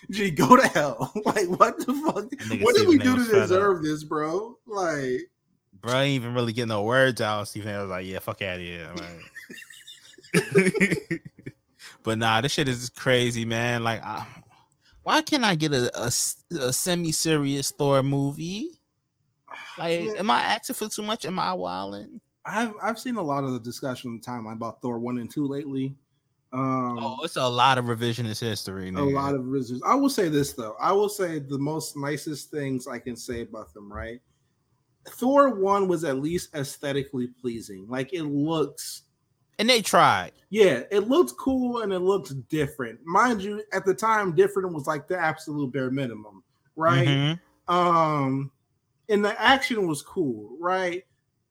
gee, 0.10 0.32
go 0.32 0.56
to 0.56 0.68
hell. 0.68 1.12
Like, 1.26 1.48
what 1.48 1.78
the 1.80 1.94
fuck? 1.94 2.26
What 2.62 2.76
did 2.76 2.88
we 2.88 2.98
do 2.98 3.18
to 3.18 3.32
deserve 3.32 3.84
this, 3.84 4.04
bro? 4.04 4.58
Like, 4.66 5.30
bro, 5.82 6.00
ain't 6.00 6.22
even 6.22 6.34
really 6.34 6.54
getting 6.54 6.70
no 6.70 6.84
words 6.84 7.22
out. 7.22 7.48
Stephen 7.48 7.76
A 7.76 7.82
was 7.82 7.90
like, 7.90 8.06
yeah, 8.06 8.20
fuck 8.20 8.42
out 8.42 8.56
of 8.56 8.62
here. 8.62 8.90
Like, 8.96 9.22
but 12.04 12.18
nah, 12.18 12.42
this 12.42 12.54
shit 12.54 12.68
is 12.68 12.90
crazy, 12.90 13.46
man. 13.46 13.84
Like, 13.84 14.04
I, 14.04 14.26
why 15.08 15.22
can't 15.22 15.46
I 15.46 15.56
get 15.56 15.72
a, 15.72 15.90
a, 16.04 16.12
semi 16.12 17.14
serious 17.14 17.72
Thor 17.72 18.04
movie? 18.04 18.72
Like, 19.78 20.02
Yeah. 20.04 20.12
am 20.18 20.30
I 20.30 20.42
asking 20.42 20.76
for 20.76 20.90
too 20.90 21.02
much? 21.02 21.26
Am 21.26 21.40
I 21.40 21.54
wilding? 21.54 22.20
I've 22.46 22.74
I've 22.84 23.00
seen 23.00 23.16
a 23.16 23.22
lot 23.22 23.46
of 23.46 23.54
the 23.54 23.60
discussion 23.62 24.12
on 24.12 24.20
the 24.20 24.22
timeline 24.22 24.58
about 24.58 24.82
Thor 24.82 25.00
one 25.00 25.18
and 25.18 25.32
two 25.32 25.48
lately. 25.48 25.96
Um, 26.52 27.00
Oh, 27.00 27.18
it's 27.24 27.38
a 27.38 27.48
lot 27.48 27.78
of 27.78 27.86
revisionist 27.86 28.42
history. 28.42 28.90
a 28.90 29.02
lot 29.02 29.34
of 29.34 29.48
reasons. 29.48 29.82
I 29.88 29.96
will 29.96 30.10
say 30.10 30.28
this 30.28 30.52
though. 30.52 30.76
I 30.78 30.92
will 30.92 31.10
say 31.10 31.40
the 31.40 31.58
most 31.58 31.96
nicest 31.96 32.52
things 32.52 32.86
I 32.86 33.00
can 33.00 33.16
say 33.16 33.44
about 33.44 33.74
them. 33.74 33.90
Right, 33.90 34.20
Thor 35.08 35.56
one 35.56 35.88
was 35.88 36.04
at 36.04 36.20
least 36.20 36.54
aesthetically 36.54 37.28
pleasing. 37.28 37.88
Like 37.88 38.12
it 38.14 38.24
looks, 38.24 39.04
and 39.60 39.70
they 39.70 39.82
tried. 39.82 40.32
yeah, 40.50 40.84
it 40.92 41.08
looked 41.10 41.36
cool 41.38 41.82
and 41.82 41.92
it 41.92 42.00
looked 42.00 42.48
different. 42.50 43.00
Mind 43.06 43.42
you, 43.42 43.64
at 43.74 43.86
the 43.86 43.94
time, 43.94 44.34
different 44.36 44.74
was 44.74 44.88
like 44.88 45.08
the 45.08 45.18
absolute 45.18 45.72
bare 45.74 45.92
minimum. 45.92 46.44
Right. 46.76 47.08
Mhm. 47.08 47.40
Um, 47.68 48.52
and 49.10 49.24
the 49.26 49.40
action 49.42 49.88
was 49.88 50.02
cool, 50.02 50.56
right? 50.60 51.04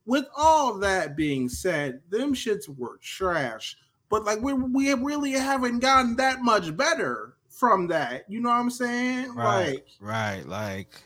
With 0.05 0.25
all 0.37 0.75
that 0.79 1.15
being 1.17 1.49
said, 1.49 2.01
them 2.09 2.33
shits 2.33 2.67
were 2.77 2.97
trash. 3.01 3.77
But 4.09 4.23
like 4.23 4.41
we 4.41 4.53
we 4.53 4.93
really 4.93 5.31
haven't 5.33 5.79
gotten 5.79 6.15
that 6.15 6.41
much 6.41 6.75
better 6.77 7.33
from 7.49 7.87
that. 7.87 8.23
You 8.29 8.39
know 8.39 8.49
what 8.49 8.55
I'm 8.55 8.69
saying? 8.69 9.35
Right. 9.35 9.73
Like 9.73 9.87
Right. 9.99 10.47
Like 10.47 11.01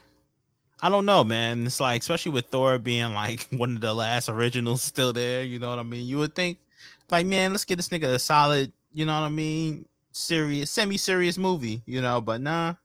I 0.83 0.89
don't 0.89 1.05
know, 1.05 1.23
man. 1.23 1.65
It's 1.65 1.79
like 1.79 2.01
especially 2.01 2.31
with 2.31 2.45
Thor 2.47 2.77
being 2.77 3.13
like 3.13 3.47
one 3.51 3.75
of 3.75 3.81
the 3.81 3.93
last 3.93 4.29
originals 4.29 4.81
still 4.83 5.13
there, 5.13 5.43
you 5.43 5.57
know 5.59 5.69
what 5.69 5.79
I 5.79 5.83
mean? 5.83 6.05
You 6.05 6.19
would 6.19 6.35
think 6.35 6.59
like, 7.11 7.25
man, 7.25 7.51
let's 7.51 7.65
get 7.65 7.75
this 7.75 7.89
nigga 7.89 8.13
a 8.13 8.19
solid, 8.19 8.71
you 8.93 9.05
know 9.05 9.13
what 9.13 9.25
I 9.25 9.29
mean, 9.29 9.85
serious, 10.11 10.71
semi-serious 10.71 11.37
movie, 11.37 11.83
you 11.85 12.01
know, 12.01 12.21
but 12.21 12.41
nah. 12.41 12.75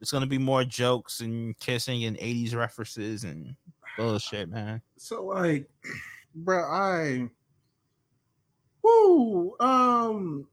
It's 0.00 0.12
gonna 0.12 0.26
be 0.26 0.38
more 0.38 0.62
jokes 0.62 1.20
and 1.20 1.58
kissing 1.58 2.04
and 2.04 2.16
80s 2.18 2.54
references 2.54 3.24
and 3.24 3.56
bullshit, 3.96 4.48
man. 4.48 4.80
so 4.96 5.24
like 5.24 5.68
bro, 6.36 6.62
I 6.62 7.28
woo 8.82 9.56
um 9.58 10.46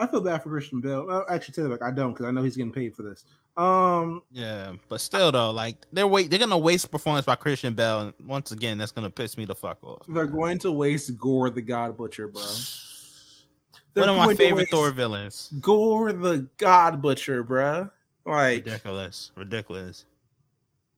I 0.00 0.06
feel 0.06 0.20
bad 0.20 0.42
for 0.42 0.50
Christian 0.50 0.80
Bale. 0.80 1.06
Well, 1.06 1.26
actually, 1.28 1.54
tell 1.54 1.64
you 1.64 1.70
like 1.70 1.82
I 1.82 1.92
don't 1.92 2.12
because 2.12 2.26
I 2.26 2.30
know 2.30 2.42
he's 2.42 2.56
getting 2.56 2.72
paid 2.72 2.94
for 2.94 3.02
this. 3.02 3.24
Um, 3.58 4.22
Yeah, 4.30 4.74
but 4.88 5.00
still 5.00 5.32
though, 5.32 5.50
like 5.50 5.76
they're 5.92 6.06
wait 6.06 6.30
they're 6.30 6.38
gonna 6.38 6.56
waste 6.56 6.90
performance 6.92 7.26
by 7.26 7.34
Christian 7.34 7.74
Bale. 7.74 8.00
And 8.02 8.14
once 8.24 8.52
again, 8.52 8.78
that's 8.78 8.92
gonna 8.92 9.10
piss 9.10 9.36
me 9.36 9.44
the 9.46 9.54
fuck 9.54 9.82
off. 9.82 10.02
they're 10.08 10.26
going 10.26 10.58
to 10.60 10.70
waste 10.70 11.16
Gorr 11.18 11.50
the 11.50 11.60
God 11.62 11.96
Butcher, 11.96 12.28
bro. 12.28 12.42
They're 13.94 14.02
One 14.06 14.10
of 14.10 14.16
my 14.28 14.34
favorite 14.34 14.68
Thor 14.70 14.90
villains. 14.92 15.52
Gorr 15.60 16.12
the 16.12 16.46
God 16.56 17.02
Butcher, 17.02 17.42
bro. 17.42 17.90
Like, 18.24 18.64
Ridiculous, 18.64 19.32
ridiculous. 19.34 20.04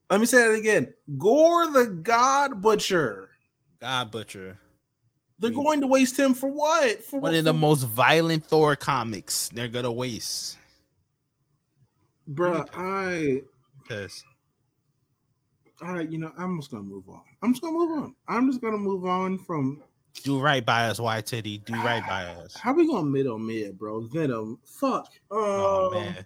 let 0.09 0.19
me 0.19 0.25
say 0.27 0.47
that 0.47 0.53
again. 0.53 0.93
Gorr 1.17 1.71
the 1.71 1.87
God 1.87 2.61
Butcher. 2.61 3.29
God 3.79 4.11
Butcher, 4.11 4.59
They're 5.39 5.49
going 5.49 5.81
to 5.81 5.87
waste 5.87 6.19
him 6.19 6.35
for 6.35 6.51
what? 6.51 7.03
For 7.03 7.19
one 7.19 7.31
what? 7.31 7.39
of 7.39 7.45
the 7.45 7.53
most 7.53 7.83
violent 7.83 8.45
Thor 8.45 8.75
comics. 8.75 9.49
They're 9.49 9.67
gonna 9.69 9.91
waste 9.91 10.57
Bruh, 12.33 12.67
I, 12.73 13.41
because 13.81 14.23
I, 15.81 16.01
you 16.01 16.17
know, 16.17 16.31
I'm 16.37 16.59
just 16.59 16.71
gonna 16.71 16.83
move 16.83 17.09
on. 17.09 17.21
I'm 17.41 17.53
just 17.53 17.61
gonna 17.61 17.77
move 17.77 17.91
on. 18.03 18.15
I'm 18.27 18.49
just 18.49 18.61
gonna 18.61 18.77
move 18.77 19.05
on 19.05 19.37
from. 19.39 19.81
do 20.23 20.39
right 20.39 20.65
by 20.65 20.85
us, 20.87 20.99
Waititi. 20.99 21.63
Do 21.65 21.73
right 21.73 22.05
by 22.07 22.25
us. 22.25 22.55
How 22.55 22.73
we 22.73 22.87
gonna 22.87 23.03
mid 23.05 23.27
on 23.27 23.45
mid, 23.45 23.77
bro? 23.77 24.01
Venom. 24.01 24.59
Fuck. 24.63 25.11
Oh 25.29 25.87
Um, 25.87 25.93
man, 25.93 26.25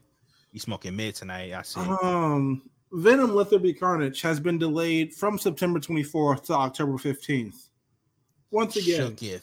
you 0.52 0.60
smoking 0.60 0.96
mid 0.96 1.16
tonight? 1.16 1.54
I 1.54 1.62
see. 1.64 1.80
Um, 1.80 2.70
Venom 2.92 3.34
Let 3.34 3.50
There 3.50 3.60
Be 3.60 3.74
Carnage 3.74 4.22
has 4.22 4.40
been 4.40 4.58
delayed 4.58 5.14
from 5.14 5.38
September 5.38 5.80
24th 5.80 6.44
to 6.46 6.54
October 6.54 6.94
15th. 6.94 7.70
Once 8.52 8.76
again, 8.78 9.16
Shook. 9.18 9.42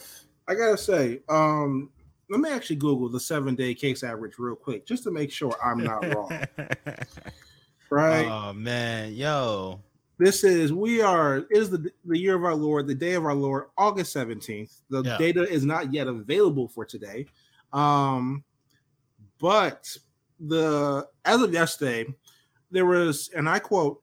I 0.49 0.55
gotta 0.55 0.79
say, 0.79 1.21
um, 1.29 1.91
let 2.33 2.41
me 2.41 2.49
actually 2.49 2.77
Google 2.77 3.11
the 3.11 3.21
seven 3.21 3.55
day 3.55 3.75
case 3.75 4.03
average 4.03 4.39
real 4.39 4.57
quick 4.57 4.87
just 4.87 5.03
to 5.05 5.11
make 5.11 5.31
sure 5.31 5.55
I'm 5.63 5.85
not 5.85 6.09
wrong. 6.09 6.33
Right? 7.91 8.27
Oh 8.27 8.55
man, 8.55 9.13
yo, 9.13 9.83
this 10.17 10.45
is 10.45 10.73
we 10.73 11.03
are 11.03 11.37
it 11.37 11.47
is 11.51 11.69
the 11.69 11.91
the 12.07 12.19
year 12.19 12.35
of 12.35 12.43
our 12.45 12.55
Lord, 12.55 12.87
the 12.87 12.95
day 12.95 13.13
of 13.13 13.27
our 13.27 13.35
Lord, 13.35 13.65
August 13.77 14.17
17th. 14.17 14.79
The 14.89 15.03
Yeah. 15.03 15.19
data 15.19 15.43
is 15.47 15.67
not 15.67 15.93
yet 15.93 16.07
available 16.07 16.69
for 16.69 16.87
today. 16.87 17.27
Um, 17.75 18.43
but 19.39 19.95
the 20.41 21.07
as 21.27 21.43
of 21.43 21.53
yesterday, 21.53 22.07
there 22.71 22.87
was, 22.87 23.29
and 23.37 23.47
I 23.47 23.59
quote, 23.59 24.01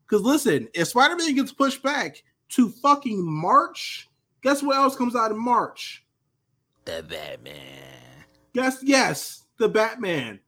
Because 0.07 0.23
listen, 0.23 0.67
if 0.73 0.87
Spider 0.87 1.15
Man 1.15 1.35
gets 1.35 1.51
pushed 1.51 1.83
back 1.83 2.23
to 2.49 2.69
fucking 2.69 3.23
March, 3.23 4.09
guess 4.41 4.61
what 4.63 4.75
else 4.77 4.95
comes 4.95 5.15
out 5.15 5.31
in 5.31 5.37
March? 5.37 6.03
the 6.85 7.03
Batman. 7.07 7.55
Guess, 8.53 8.79
yes, 8.83 9.43
the 9.57 9.69
Batman. 9.69 10.39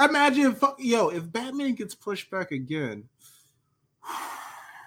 Imagine, 0.00 0.52
if, 0.52 0.62
yo, 0.78 1.08
if 1.08 1.30
Batman 1.30 1.74
gets 1.74 1.94
pushed 1.94 2.30
back 2.30 2.52
again. 2.52 3.08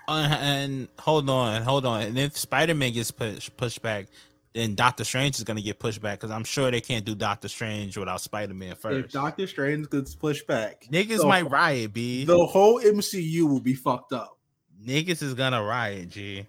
Uh, 0.07 0.37
and 0.39 0.87
hold 0.99 1.29
on, 1.29 1.61
hold 1.61 1.85
on. 1.85 2.01
And 2.01 2.17
if 2.17 2.37
Spider 2.37 2.73
Man 2.75 2.91
gets 2.93 3.11
pushed 3.11 3.55
pushed 3.55 3.81
back, 3.81 4.07
then 4.53 4.75
Doctor 4.75 5.03
Strange 5.03 5.37
is 5.37 5.43
gonna 5.43 5.61
get 5.61 5.79
pushed 5.79 6.01
back 6.01 6.19
because 6.19 6.31
I'm 6.31 6.43
sure 6.43 6.69
they 6.71 6.81
can't 6.81 7.05
do 7.05 7.15
Doctor 7.15 7.47
Strange 7.47 7.95
without 7.97 8.21
Spider 8.21 8.53
Man 8.53 8.75
first. 8.75 9.05
If. 9.05 9.11
Doctor 9.11 9.47
Strange 9.47 9.89
gets 9.89 10.15
pushed 10.15 10.45
back, 10.47 10.85
Niggas 10.91 11.19
the- 11.19 11.27
might 11.27 11.49
riot, 11.49 11.93
b. 11.93 12.25
the 12.25 12.45
whole 12.45 12.81
MCU 12.81 13.43
will 13.43 13.61
be 13.61 13.73
fucked 13.75 14.13
up. 14.13 14.37
Niggas 14.85 15.21
is 15.21 15.33
gonna 15.35 15.63
riot, 15.63 16.09
g. 16.09 16.47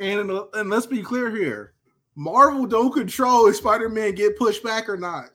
And, 0.00 0.30
and 0.54 0.70
let's 0.70 0.86
be 0.86 1.02
clear 1.02 1.30
here 1.34 1.72
Marvel 2.14 2.66
don't 2.66 2.92
control 2.92 3.46
if 3.48 3.56
Spider 3.56 3.88
Man 3.88 4.14
get 4.14 4.38
pushed 4.38 4.62
back 4.62 4.88
or 4.88 4.96
not. 4.96 5.30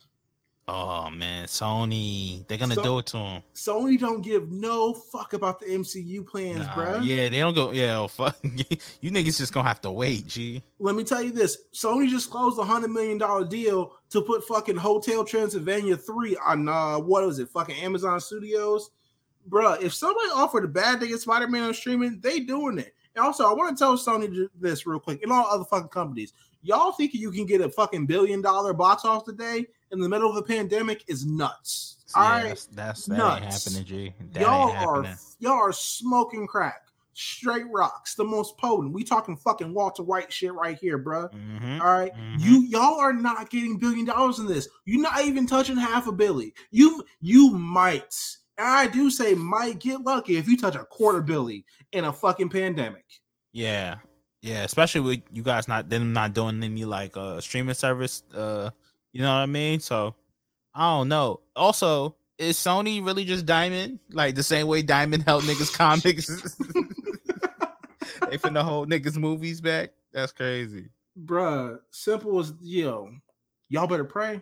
Oh 0.65 1.09
man, 1.09 1.45
Sony, 1.47 2.47
they're 2.47 2.57
gonna 2.57 2.75
So- 2.75 2.83
do 2.83 2.99
it 2.99 3.05
to 3.07 3.17
him. 3.17 3.43
Sony 3.53 3.99
don't 3.99 4.21
give 4.21 4.49
no 4.49 4.93
fuck 4.93 5.33
about 5.33 5.59
the 5.59 5.65
MCU 5.65 6.25
plans, 6.25 6.59
Nah, 6.59 6.73
bruh. 6.73 7.05
yeah, 7.05 7.27
they 7.27 7.39
don't 7.39 7.53
go. 7.53 7.71
Yeah, 7.71 7.99
oh, 7.99 8.07
fuck. 8.07 8.37
you 8.43 9.11
niggas 9.11 9.37
just 9.37 9.51
gonna 9.51 9.67
have 9.67 9.81
to 9.81 9.91
wait, 9.91 10.27
g. 10.27 10.63
Let 10.79 10.95
me 10.95 11.03
tell 11.03 11.21
you 11.21 11.31
this: 11.31 11.57
Sony 11.73 12.07
just 12.09 12.29
closed 12.29 12.57
a 12.59 12.63
hundred 12.63 12.91
million 12.91 13.17
dollar 13.17 13.43
deal 13.45 13.91
to 14.11 14.21
put 14.21 14.45
fucking 14.47 14.77
Hotel 14.77 15.25
Transylvania 15.25 15.97
three 15.97 16.37
on 16.37 16.69
uh 16.69 16.97
what 16.97 17.25
was 17.25 17.39
it? 17.39 17.49
Fucking 17.49 17.75
Amazon 17.75 18.21
Studios, 18.21 18.91
Bruh, 19.49 19.81
If 19.81 19.93
somebody 19.93 20.29
offered 20.33 20.63
a 20.63 20.69
bad 20.69 21.01
day 21.01 21.11
at 21.11 21.19
Spider 21.19 21.47
Man 21.49 21.63
on 21.63 21.73
streaming, 21.73 22.21
they 22.21 22.39
doing 22.39 22.79
it. 22.79 22.93
And 23.15 23.23
also, 23.25 23.45
I 23.49 23.53
want 23.53 23.77
to 23.77 23.81
tell 23.83 23.97
Sony 23.97 24.47
this 24.59 24.85
real 24.87 24.99
quick, 24.99 25.21
and 25.23 25.31
all 25.31 25.45
other 25.47 25.65
fucking 25.65 25.89
companies. 25.89 26.33
Y'all 26.61 26.93
think 26.93 27.13
you 27.13 27.29
can 27.31 27.45
get 27.45 27.61
a 27.61 27.69
fucking 27.69 28.05
billion 28.05 28.41
dollar 28.41 28.73
box 28.73 29.03
office 29.05 29.25
today 29.25 29.65
in 29.91 29.99
the 29.99 30.07
middle 30.09 30.29
of 30.29 30.37
a 30.37 30.41
pandemic 30.41 31.03
is 31.07 31.25
nuts. 31.25 31.97
All 32.15 32.23
yeah, 32.23 32.29
right, 32.35 32.47
that's, 32.49 32.65
that's 32.67 33.05
that 33.07 33.13
ain't 33.33 33.43
Nuts. 33.43 33.65
happening, 33.65 33.85
G. 33.85 34.13
That 34.33 34.41
y'all 34.41 34.69
ain't 34.69 34.77
are 34.85 35.15
y'all 35.39 35.53
are 35.53 35.73
smoking 35.73 36.45
crack, 36.47 36.83
straight 37.13 37.65
rocks, 37.71 38.15
the 38.15 38.23
most 38.23 38.57
potent. 38.57 38.93
We 38.93 39.03
talking 39.03 39.35
fucking 39.35 39.73
Walter 39.73 40.03
White 40.03 40.31
shit 40.31 40.53
right 40.53 40.77
here, 40.77 40.97
bruh. 40.99 41.31
Mhm. 41.33 41.81
All 41.81 41.87
right? 41.87 42.13
Mhm. 42.15 42.39
you 42.39 42.61
y'all 42.61 42.99
are 42.99 43.13
not 43.13 43.49
getting 43.49 43.77
billion 43.77 44.05
dollars 44.05 44.39
in 44.39 44.45
this. 44.45 44.67
You're 44.85 45.01
not 45.01 45.23
even 45.25 45.45
touching 45.47 45.75
half 45.75 46.07
a 46.07 46.11
billy. 46.11 46.53
You 46.71 47.03
you 47.19 47.49
might, 47.51 48.15
I 48.57 48.87
do 48.87 49.09
say 49.09 49.33
might 49.33 49.79
get 49.79 50.01
lucky 50.01 50.37
if 50.37 50.47
you 50.47 50.57
touch 50.57 50.75
a 50.75 50.85
quarter 50.85 51.21
billy 51.21 51.65
in 51.91 52.05
a 52.05 52.13
fucking 52.13 52.49
pandemic. 52.49 53.05
Yeah, 53.51 53.95
yeah. 54.41 54.63
Especially 54.63 55.01
with 55.01 55.21
you 55.31 55.43
guys 55.43 55.67
not 55.67 55.89
them 55.89 56.13
not 56.13 56.33
doing 56.33 56.63
any 56.63 56.85
like 56.85 57.17
uh 57.17 57.41
streaming 57.41 57.75
service. 57.75 58.23
Uh, 58.33 58.69
you 59.11 59.21
know 59.21 59.29
what 59.33 59.41
I 59.41 59.45
mean? 59.47 59.79
So 59.79 60.15
I 60.73 60.97
don't 60.97 61.07
know. 61.07 61.41
Also, 61.55 62.15
is 62.37 62.57
Sony 62.57 63.05
really 63.05 63.25
just 63.25 63.45
Diamond? 63.45 63.99
Like 64.11 64.35
the 64.35 64.43
same 64.43 64.67
way 64.67 64.81
Diamond 64.81 65.23
held 65.23 65.43
niggas 65.43 65.73
comics. 65.77 66.27
they 68.29 68.37
finna 68.37 68.61
hold 68.63 68.89
niggas 68.89 69.17
movies 69.17 69.61
back. 69.61 69.91
That's 70.11 70.31
crazy. 70.31 70.89
Bruh, 71.25 71.79
simple 71.91 72.39
as 72.39 72.53
yo, 72.61 73.09
y'all 73.69 73.87
better 73.87 74.05
pray. 74.05 74.41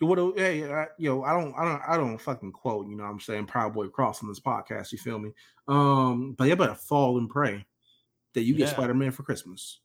What? 0.00 0.38
Hey, 0.38 0.70
I, 0.70 0.86
yo, 0.98 1.22
I 1.22 1.32
don't, 1.32 1.54
I 1.56 1.64
don't, 1.64 1.82
I 1.88 1.96
don't 1.96 2.18
fucking 2.18 2.52
quote. 2.52 2.88
You 2.88 2.96
know, 2.96 3.04
what 3.04 3.10
I'm 3.10 3.20
saying 3.20 3.46
Proud 3.46 3.74
Boy 3.74 3.88
Cross 3.88 4.22
on 4.22 4.28
this 4.28 4.40
podcast. 4.40 4.92
You 4.92 4.98
feel 4.98 5.18
me? 5.18 5.32
Um, 5.68 6.34
but 6.36 6.48
you 6.48 6.56
better 6.56 6.74
fall 6.74 7.18
and 7.18 7.28
pray 7.28 7.64
that 8.34 8.42
you 8.42 8.54
get 8.54 8.68
Yeah. 8.68 8.74
Spider 8.74 8.94
Man 8.94 9.12
for 9.12 9.22
Christmas. 9.22 9.80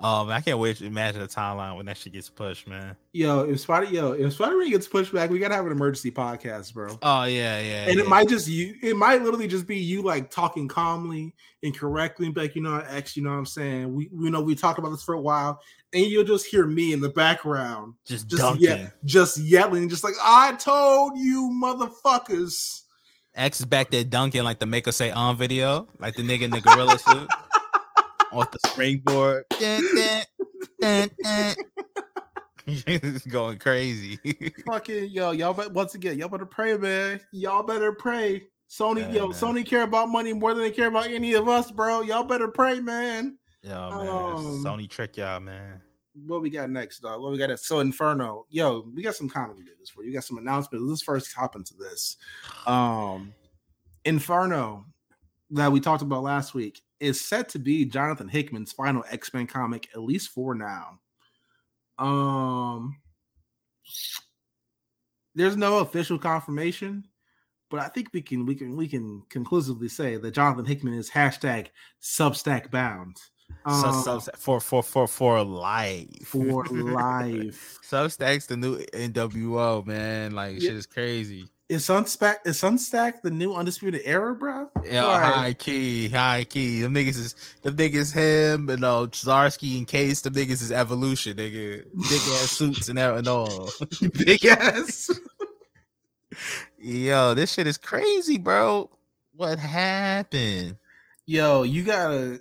Oh 0.00 0.24
man, 0.24 0.36
I 0.36 0.40
can't 0.40 0.58
wait 0.58 0.76
to 0.78 0.86
imagine 0.86 1.20
the 1.20 1.28
timeline 1.28 1.76
when 1.76 1.86
that 1.86 1.96
shit 1.96 2.12
gets 2.12 2.30
pushed, 2.30 2.66
man. 2.66 2.96
Yo, 3.12 3.40
if 3.40 3.60
Spider 3.60 3.86
yo, 3.86 4.12
if 4.12 4.32
Spider 4.32 4.56
Man 4.56 4.70
gets 4.70 4.88
pushed 4.88 5.12
back, 5.12 5.30
we 5.30 5.38
gotta 5.38 5.54
have 5.54 5.66
an 5.66 5.72
emergency 5.72 6.10
podcast, 6.10 6.72
bro. 6.72 6.98
Oh 7.02 7.24
yeah, 7.24 7.60
yeah. 7.60 7.84
and 7.86 7.96
yeah. 7.96 8.02
it 8.02 8.08
might 8.08 8.28
just 8.28 8.48
you 8.48 8.74
it 8.82 8.96
might 8.96 9.22
literally 9.22 9.48
just 9.48 9.66
be 9.66 9.76
you 9.76 10.02
like 10.02 10.30
talking 10.30 10.68
calmly 10.68 11.34
and 11.62 11.76
correctly 11.76 12.30
like 12.34 12.54
you 12.54 12.62
know 12.62 12.76
x 12.88 13.16
you 13.16 13.22
know 13.22 13.30
what 13.30 13.36
i'm 13.36 13.46
saying 13.46 13.92
we 13.92 14.08
you 14.12 14.30
know 14.30 14.42
we 14.42 14.54
talked 14.54 14.78
about 14.78 14.90
this 14.90 15.02
for 15.02 15.14
a 15.14 15.20
while 15.20 15.60
and 15.94 16.04
you'll 16.06 16.24
just 16.24 16.46
hear 16.46 16.66
me 16.66 16.92
in 16.92 17.00
the 17.00 17.08
background 17.08 17.94
just, 18.04 18.28
just 18.28 18.42
dunking. 18.42 18.64
yeah 18.64 18.88
just 19.04 19.38
yelling 19.38 19.88
just 19.88 20.04
like 20.04 20.14
i 20.22 20.52
told 20.56 21.16
you 21.16 21.50
motherfuckers 21.62 22.82
X 23.36 23.58
is 23.60 23.66
back 23.66 23.90
there 23.90 24.04
dunking 24.04 24.44
like 24.44 24.60
the 24.60 24.66
make 24.66 24.86
us 24.86 24.94
say 24.96 25.10
on 25.10 25.36
video, 25.36 25.88
like 25.98 26.14
the 26.14 26.22
nigga 26.22 26.42
in 26.42 26.50
the 26.52 26.60
gorilla 26.60 26.96
suit 26.96 27.28
off 28.32 28.48
the 28.52 28.58
springboard. 28.68 29.42
He's 32.66 33.22
going 33.28 33.58
crazy. 33.58 34.18
fucking 34.66 35.10
yo 35.10 35.32
y'all 35.32 35.52
bet 35.52 35.72
once 35.72 35.94
again 35.94 36.16
y'all 36.18 36.28
better 36.28 36.46
pray 36.46 36.76
man 36.76 37.20
y'all 37.32 37.62
better 37.62 37.92
pray 37.92 38.46
sony 38.70 39.00
Yeah, 39.00 39.12
yo 39.12 39.28
man. 39.28 39.36
sony 39.36 39.66
care 39.66 39.82
about 39.82 40.08
money 40.08 40.32
more 40.32 40.54
than 40.54 40.62
they 40.62 40.70
care 40.70 40.88
about 40.88 41.08
any 41.08 41.34
of 41.34 41.48
us 41.48 41.70
bro 41.70 42.00
y'all 42.02 42.24
better 42.24 42.48
pray 42.48 42.80
man 42.80 43.36
Yo, 43.64 43.90
man, 43.90 44.08
Um, 44.08 44.62
Sony 44.62 44.88
trick 44.88 45.16
y'all, 45.16 45.40
man. 45.40 45.80
what 46.26 46.42
we 46.42 46.50
got 46.50 46.68
next, 46.68 47.00
dog? 47.00 47.22
What 47.22 47.32
we 47.32 47.38
got? 47.38 47.50
At, 47.50 47.60
So 47.60 47.80
Inferno, 47.80 48.44
yo, 48.50 48.86
we 48.94 49.02
got 49.02 49.14
some 49.14 49.28
comedy 49.28 49.62
news 49.62 49.88
for 49.88 50.02
you. 50.02 50.08
We 50.08 50.12
got 50.14 50.24
some 50.24 50.36
announcements. 50.36 50.84
Let's 50.86 51.02
first 51.02 51.32
hop 51.32 51.56
into 51.56 51.72
this. 51.74 52.18
Um, 52.66 53.32
Inferno 54.04 54.84
that 55.50 55.72
we 55.72 55.80
talked 55.80 56.02
about 56.02 56.22
last 56.22 56.52
week 56.52 56.82
is 57.00 57.18
set 57.20 57.48
to 57.50 57.58
be 57.58 57.86
Jonathan 57.86 58.28
Hickman's 58.28 58.72
final 58.72 59.02
X 59.10 59.32
Men 59.32 59.46
comic, 59.46 59.88
at 59.94 60.02
least 60.02 60.28
for 60.30 60.54
now. 60.54 60.98
Um, 61.98 62.98
there's 65.34 65.56
no 65.56 65.78
official 65.78 66.18
confirmation, 66.18 67.08
but 67.70 67.80
I 67.80 67.88
think 67.88 68.08
we 68.12 68.20
can 68.20 68.44
we 68.44 68.54
can 68.54 68.76
we 68.76 68.88
can 68.88 69.22
conclusively 69.30 69.88
say 69.88 70.16
that 70.18 70.34
Jonathan 70.34 70.66
Hickman 70.66 70.94
is 70.94 71.10
hashtag 71.10 71.68
Substack 72.02 72.70
bound. 72.70 73.16
So, 73.66 73.70
Um, 73.70 74.02
so, 74.20 74.20
for 74.36 74.60
for 74.60 74.82
for 74.82 75.06
for 75.08 75.42
life. 75.42 76.26
for 76.26 76.64
life. 76.70 77.78
Substack's 77.88 78.46
the 78.46 78.56
new 78.58 78.78
NWO, 78.92 79.86
man. 79.86 80.32
Like 80.32 80.54
Yeah. 80.60 80.68
shit 80.68 80.76
is 80.76 80.86
crazy. 80.86 81.48
Is 81.70 81.86
Substack 81.86 82.36
is 82.44 82.60
Substack 82.60 83.22
the 83.22 83.30
new 83.30 83.54
undisputed 83.54 84.02
era, 84.04 84.34
bro? 84.34 84.68
Yeah, 84.84 85.06
Like, 85.06 85.22
high 85.34 85.52
key, 85.54 86.08
high 86.10 86.44
key. 86.44 86.82
The 86.82 86.88
niggas 86.88 87.16
is 87.16 87.34
them 87.62 87.74
niggas 87.74 88.12
him 88.12 88.68
and 88.68 88.84
uh 88.84 89.06
Zarsky 89.10 89.78
and 89.78 89.88
Cates. 89.88 90.20
Them 90.20 90.34
niggas 90.34 90.60
is 90.60 90.70
evolution, 90.70 91.38
nigga. 91.38 91.84
Big 92.10 92.20
ass 92.20 92.50
suits 92.58 92.90
and 92.90 92.98
and 92.98 93.26
all. 93.28 93.70
big 94.26 94.44
ass. 94.44 95.08
Yo, 96.78 97.32
this 97.32 97.54
shit 97.54 97.66
is 97.66 97.78
crazy, 97.78 98.36
bro. 98.36 98.90
What 99.34 99.58
happened? 99.58 100.76
Yo, 101.24 101.62
you 101.62 101.82
gotta. 101.82 102.40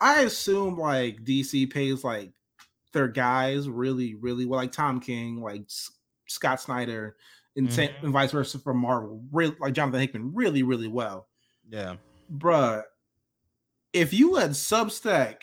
I 0.00 0.22
assume 0.22 0.78
like 0.78 1.24
DC 1.24 1.70
pays 1.70 2.04
like 2.04 2.32
their 2.92 3.08
guys 3.08 3.68
really, 3.68 4.14
really 4.14 4.46
well, 4.46 4.60
like 4.60 4.72
Tom 4.72 5.00
King, 5.00 5.40
like 5.42 5.62
S- 5.66 5.90
Scott 6.28 6.60
Snyder, 6.60 7.16
and, 7.56 7.68
Mhm. 7.68 8.02
and 8.02 8.12
vice 8.12 8.32
versa 8.32 8.58
for 8.58 8.74
Marvel. 8.74 9.22
Really, 9.32 9.56
like 9.60 9.74
Jonathan 9.74 10.00
Hickman, 10.00 10.34
really, 10.34 10.62
really 10.62 10.88
well, 10.88 11.28
Yeah. 11.70 11.96
bruh. 12.32 12.82
If 13.92 14.12
you 14.12 14.34
had 14.36 14.50
Substack 14.50 15.36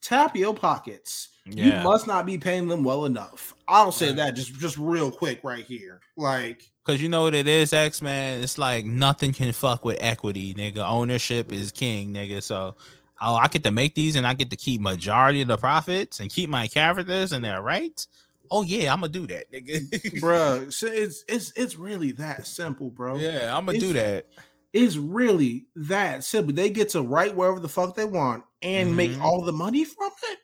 tap 0.00 0.34
your 0.36 0.54
pockets, 0.54 1.28
you 1.44 1.72
must 1.82 2.06
not 2.06 2.24
be 2.24 2.38
paying 2.38 2.68
them 2.68 2.84
well 2.84 3.04
enough. 3.04 3.54
I'll 3.68 3.92
say 3.92 4.06
Yeah. 4.08 4.12
that 4.12 4.30
just 4.36 4.54
just 4.54 4.76
real 4.78 5.10
quick 5.10 5.40
right 5.42 5.64
here. 5.64 6.00
Like, 6.16 6.70
Cause 6.84 7.00
you 7.00 7.08
know 7.08 7.22
what 7.22 7.34
it 7.34 7.46
is, 7.46 7.72
X 7.72 8.02
Man. 8.02 8.42
It's 8.42 8.58
like 8.58 8.84
nothing 8.84 9.32
can 9.32 9.52
fuck 9.52 9.84
with 9.84 9.98
equity, 10.00 10.52
nigga. 10.54 10.78
Ownership 10.78 11.52
is 11.52 11.70
king, 11.70 12.12
nigga. 12.12 12.42
So, 12.42 12.74
oh, 13.22 13.34
I 13.36 13.48
get 13.48 13.64
to 13.64 13.70
make 13.70 13.94
these, 13.94 14.16
and 14.16 14.26
I 14.26 14.34
get 14.34 14.50
to 14.50 14.56
keep 14.56 14.80
majority 14.80 15.42
of 15.42 15.48
the 15.48 15.56
profits, 15.56 16.20
and 16.20 16.30
keep 16.30 16.50
my 16.50 16.66
characters 16.66 17.32
and 17.32 17.44
their 17.44 17.62
rights. 17.62 18.08
Oh 18.50 18.62
yeah, 18.62 18.92
I'm 18.92 19.00
gonna 19.00 19.12
do 19.12 19.26
that, 19.28 19.50
nigga. 19.52 19.88
bruh, 20.20 20.70
so 20.72 20.86
it's 20.86 21.24
it's 21.28 21.52
it's 21.56 21.76
really 21.76 22.12
that 22.12 22.46
simple, 22.46 22.90
bro. 22.90 23.16
yeah, 23.16 23.56
I'm 23.56 23.64
gonna 23.66 23.78
do 23.78 23.92
that. 23.94 24.26
It's 24.74 24.96
really 24.96 25.66
that 25.76 26.24
simple. 26.24 26.54
They 26.54 26.70
get 26.70 26.90
to 26.90 27.02
write 27.02 27.34
wherever 27.36 27.60
the 27.60 27.68
fuck 27.68 27.94
they 27.94 28.04
want 28.06 28.44
and 28.62 28.96
make 28.96 29.10
Mhm. 29.12 29.20
all 29.22 29.42
the 29.42 29.52
money 29.52 29.84
from 29.84 30.10
it. 30.30 30.38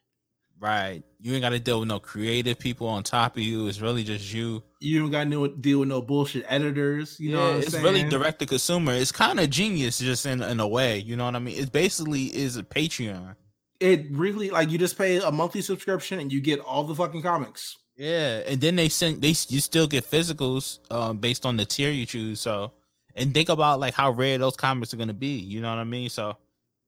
Right. 0.60 1.02
You 1.20 1.34
ain't 1.34 1.42
got 1.42 1.50
to 1.50 1.60
deal 1.60 1.80
with 1.80 1.88
no 1.88 2.00
creative 2.00 2.58
people 2.58 2.88
on 2.88 3.02
top 3.04 3.36
of 3.36 3.42
you. 3.42 3.68
It's 3.68 3.80
really 3.80 4.02
just 4.02 4.32
you. 4.32 4.62
You 4.80 5.00
don't 5.00 5.10
got 5.10 5.30
to 5.30 5.48
deal 5.60 5.80
with 5.80 5.88
no 5.88 6.02
bullshit 6.02 6.44
editors. 6.48 7.18
You 7.20 7.32
know, 7.32 7.46
Yeah, 7.46 7.54
what 7.54 7.62
it's 7.62 7.72
saying? 7.72 7.84
really 7.84 8.02
direct 8.04 8.38
to 8.40 8.46
consumer. 8.46 8.92
It's 8.92 9.12
kind 9.12 9.38
of 9.38 9.50
genius, 9.50 9.98
just 9.98 10.26
in 10.26 10.42
in 10.42 10.58
a 10.60 10.66
way. 10.66 10.98
You 10.98 11.16
know 11.16 11.24
what 11.26 11.36
I 11.36 11.38
mean? 11.38 11.58
It 11.58 11.70
basically 11.72 12.24
is 12.24 12.56
a 12.56 12.62
Patreon. 12.62 13.36
It 13.80 14.06
really 14.10 14.50
like 14.50 14.70
you 14.70 14.78
just 14.78 14.98
pay 14.98 15.18
a 15.18 15.30
monthly 15.30 15.62
subscription 15.62 16.18
and 16.18 16.32
you 16.32 16.40
get 16.40 16.58
all 16.60 16.82
the 16.84 16.94
fucking 16.94 17.22
comics. 17.22 17.76
Yeah, 17.96 18.42
and 18.46 18.60
then 18.60 18.74
they 18.76 18.88
send 18.88 19.22
they 19.22 19.28
you 19.48 19.60
still 19.60 19.86
get 19.86 20.08
physicals 20.08 20.78
um 20.92 21.18
based 21.18 21.46
on 21.46 21.56
the 21.56 21.64
tier 21.64 21.90
you 21.90 22.06
choose. 22.06 22.40
So, 22.40 22.72
and 23.14 23.32
think 23.32 23.48
about 23.48 23.78
like 23.80 23.94
how 23.94 24.10
rare 24.10 24.38
those 24.38 24.56
comics 24.56 24.92
are 24.92 24.96
gonna 24.96 25.14
be. 25.14 25.38
You 25.38 25.60
know 25.60 25.68
what 25.70 25.78
I 25.78 25.84
mean? 25.84 26.08
So, 26.08 26.36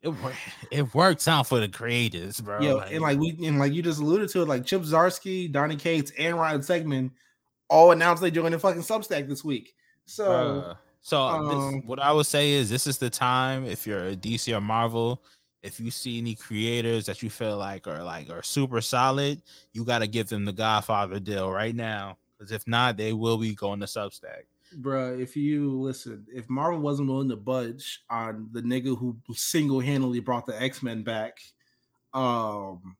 it 0.02 0.14
it 0.70 0.94
works 0.94 1.28
out 1.28 1.46
for 1.46 1.60
the 1.60 1.68
creators, 1.68 2.40
bro. 2.40 2.60
Yo, 2.60 2.78
and 2.78 3.00
like 3.00 3.18
we 3.18 3.36
and 3.44 3.58
like 3.58 3.72
you 3.72 3.82
just 3.82 4.00
alluded 4.00 4.28
to 4.30 4.42
it, 4.42 4.48
like 4.48 4.64
Chip 4.64 4.82
Zarsky, 4.82 5.50
Donny 5.50 5.76
Cates, 5.76 6.12
and 6.18 6.36
Ryan 6.36 6.60
Stegman 6.60 7.10
all 7.68 7.92
announced 7.92 8.22
they 8.22 8.30
joined 8.30 8.54
the 8.54 8.58
fucking 8.58 8.82
Substack 8.82 9.28
this 9.28 9.44
week. 9.44 9.74
So 10.06 10.28
Bruh. 10.28 10.76
so 11.00 11.48
this- 11.48 11.74
um, 11.74 11.86
what 11.86 12.00
I 12.00 12.12
would 12.12 12.26
say 12.26 12.52
is 12.52 12.68
this 12.68 12.86
is 12.86 12.98
the 12.98 13.10
time 13.10 13.64
if 13.64 13.86
you're 13.86 14.08
a 14.08 14.16
DC 14.16 14.54
or 14.56 14.60
Marvel, 14.60 15.22
if 15.62 15.78
you 15.78 15.90
see 15.90 16.18
any 16.18 16.34
creators 16.34 17.06
that 17.06 17.22
you 17.22 17.30
feel 17.30 17.56
like 17.56 17.86
are 17.86 18.02
like 18.02 18.30
are 18.30 18.42
super 18.42 18.80
solid, 18.80 19.42
you 19.72 19.84
got 19.84 20.00
to 20.00 20.06
give 20.06 20.28
them 20.28 20.44
the 20.44 20.52
Godfather 20.52 21.20
deal 21.20 21.50
right 21.50 21.74
now. 21.74 22.16
Because 22.38 22.52
if 22.52 22.66
not, 22.66 22.96
they 22.96 23.12
will 23.12 23.36
be 23.36 23.54
going 23.54 23.80
to 23.80 23.86
Substack. 23.86 24.44
Bruh, 24.78 25.20
if 25.20 25.36
you 25.36 25.80
listen, 25.80 26.26
if 26.32 26.48
Marvel 26.48 26.80
wasn't 26.80 27.08
willing 27.08 27.28
to 27.30 27.36
budge 27.36 28.02
on 28.10 28.48
the 28.52 28.62
nigga 28.62 28.96
who 28.96 29.16
single 29.32 29.80
handedly 29.80 30.20
brought 30.20 30.46
the 30.46 30.60
X 30.60 30.82
Men 30.82 31.02
back, 31.02 31.38
um, 32.12 32.96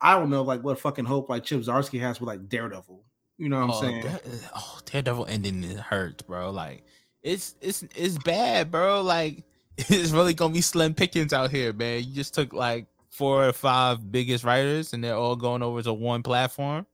I 0.00 0.18
don't 0.18 0.30
know, 0.30 0.42
like 0.42 0.62
what 0.62 0.78
fucking 0.78 1.04
hope 1.04 1.28
like 1.28 1.44
Chip 1.44 1.60
Zarsky 1.60 2.00
has 2.00 2.20
with 2.20 2.28
like 2.28 2.48
Daredevil. 2.48 3.04
You 3.38 3.48
know 3.48 3.56
what 3.56 3.64
I'm 3.64 3.70
oh, 3.70 3.80
saying? 3.80 4.02
Dare- 4.02 4.20
oh, 4.54 4.78
Daredevil 4.84 5.26
ending 5.26 5.64
it 5.64 5.78
hurt, 5.78 6.26
bro. 6.26 6.50
Like 6.50 6.84
it's 7.22 7.54
it's 7.60 7.84
it's 7.94 8.18
bad, 8.18 8.70
bro. 8.70 9.02
Like 9.02 9.44
it's 9.78 10.10
really 10.10 10.34
gonna 10.34 10.54
be 10.54 10.60
slim 10.60 10.94
pickings 10.94 11.32
out 11.32 11.50
here, 11.50 11.72
man. 11.72 12.04
You 12.04 12.14
just 12.14 12.34
took 12.34 12.52
like 12.52 12.86
four 13.10 13.46
or 13.46 13.52
five 13.52 14.10
biggest 14.10 14.44
writers, 14.44 14.92
and 14.92 15.02
they're 15.02 15.16
all 15.16 15.36
going 15.36 15.62
over 15.62 15.82
to 15.82 15.92
one 15.92 16.22
platform. 16.22 16.86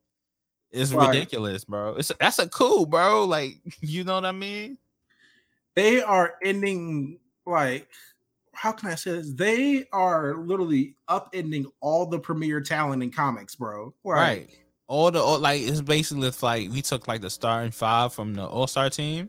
It's 0.71 0.93
Right. 0.93 1.09
ridiculous, 1.09 1.65
bro. 1.65 1.97
It's 1.97 2.13
that's 2.21 2.39
a 2.39 2.49
cool, 2.49 2.87
bro. 2.87 3.25
Like 3.25 3.57
you 3.81 4.05
know 4.05 4.15
what 4.15 4.25
I 4.25 4.33
mean? 4.33 4.79
They 5.75 6.03
are 6.03 6.35
ending 6.43 7.19
like 7.47 7.89
how 8.53 8.73
can 8.73 8.91
I 8.91 8.97
say 8.97 9.13
this? 9.13 9.33
They 9.33 9.87
are 9.93 10.35
literally 10.35 10.97
upending 11.09 11.67
all 11.81 12.07
the 12.07 12.19
premier 12.19 12.61
talent 12.61 13.05
in 13.05 13.13
comics, 13.13 13.55
bro. 13.55 13.95
Like, 14.03 14.17
Right. 14.17 14.51
All 14.89 15.11
the 15.11 15.21
all, 15.21 15.39
like 15.39 15.63
it's 15.63 15.81
basically 15.81 16.31
like 16.43 16.71
we 16.71 16.83
took 16.83 17.07
like 17.07 17.21
the 17.21 17.31
starting 17.31 17.71
five 17.71 18.13
from 18.13 18.35
the 18.35 18.45
All 18.45 18.67
Star 18.67 18.91
team 18.91 19.29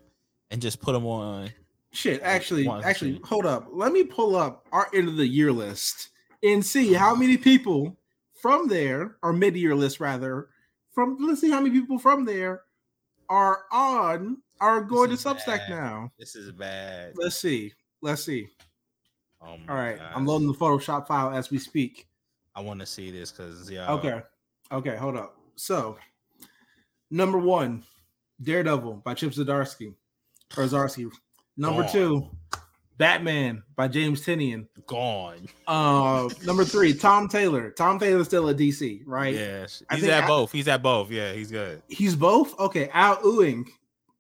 and 0.51 0.61
just 0.61 0.81
put 0.81 0.93
them 0.93 1.05
on. 1.05 1.51
Shit, 1.91 2.21
actually, 2.23 2.67
One, 2.67 2.83
actually, 2.83 3.17
two. 3.17 3.25
hold 3.25 3.45
up. 3.45 3.67
Let 3.71 3.91
me 3.91 4.03
pull 4.03 4.35
up 4.35 4.65
our 4.71 4.87
end 4.93 5.09
of 5.09 5.17
the 5.17 5.27
year 5.27 5.51
list 5.51 6.09
and 6.43 6.65
see 6.65 6.93
how 6.93 7.11
mm-hmm. 7.11 7.21
many 7.21 7.37
people 7.37 7.97
from 8.41 8.67
there, 8.67 9.17
or 9.21 9.33
mid 9.33 9.55
year 9.57 9.75
list 9.75 9.99
rather, 9.99 10.49
from 10.91 11.17
let's 11.19 11.41
see 11.41 11.49
how 11.49 11.61
many 11.61 11.79
people 11.79 11.99
from 11.99 12.25
there 12.25 12.61
are 13.29 13.63
on 13.71 14.37
are 14.59 14.81
going 14.81 15.09
to 15.09 15.15
Substack 15.15 15.67
bad. 15.67 15.69
now. 15.69 16.11
This 16.19 16.35
is 16.35 16.51
bad. 16.51 17.13
Let's 17.15 17.35
see. 17.35 17.73
Let's 18.01 18.23
see. 18.23 18.47
Oh 19.41 19.57
my 19.57 19.73
All 19.73 19.79
right, 19.79 19.97
God. 19.97 20.11
I'm 20.15 20.25
loading 20.25 20.47
the 20.47 20.53
Photoshop 20.53 21.07
file 21.07 21.31
as 21.31 21.49
we 21.49 21.59
speak. 21.59 22.07
I 22.55 22.61
want 22.61 22.79
to 22.81 22.85
see 22.85 23.11
this 23.11 23.31
because 23.31 23.69
yeah. 23.69 23.91
Okay. 23.93 24.21
Okay, 24.71 24.95
hold 24.95 25.15
up. 25.15 25.37
So, 25.55 25.97
number 27.09 27.37
one, 27.37 27.83
Daredevil 28.41 29.01
by 29.03 29.13
Chip 29.13 29.31
Zdarsky 29.31 29.93
or 30.57 30.63
Zarsky. 30.65 31.11
Number 31.57 31.87
two, 31.87 32.29
Batman 33.00 33.64
by 33.76 33.88
James 33.88 34.22
Tynion. 34.24 34.68
gone. 34.86 35.47
Uh, 35.66 36.30
number 36.45 36.64
three, 36.66 36.93
Tom 36.93 37.28
Taylor. 37.28 37.72
Tom 37.72 37.97
Taylor's 37.97 38.28
still 38.28 38.47
at 38.50 38.58
DC, 38.58 39.02
right? 39.08 39.34
Yes, 39.34 39.82
he's 39.91 40.04
at 40.04 40.26
I- 40.26 40.28
both. 40.28 40.52
He's 40.52 40.68
at 40.68 40.84
both. 40.84 41.10
Yeah, 41.10 41.32
he's 41.34 41.50
good. 41.50 41.82
He's 41.88 42.16
both. 42.16 42.60
Okay, 42.60 42.89
Al 42.93 43.20
Ewing, 43.24 43.66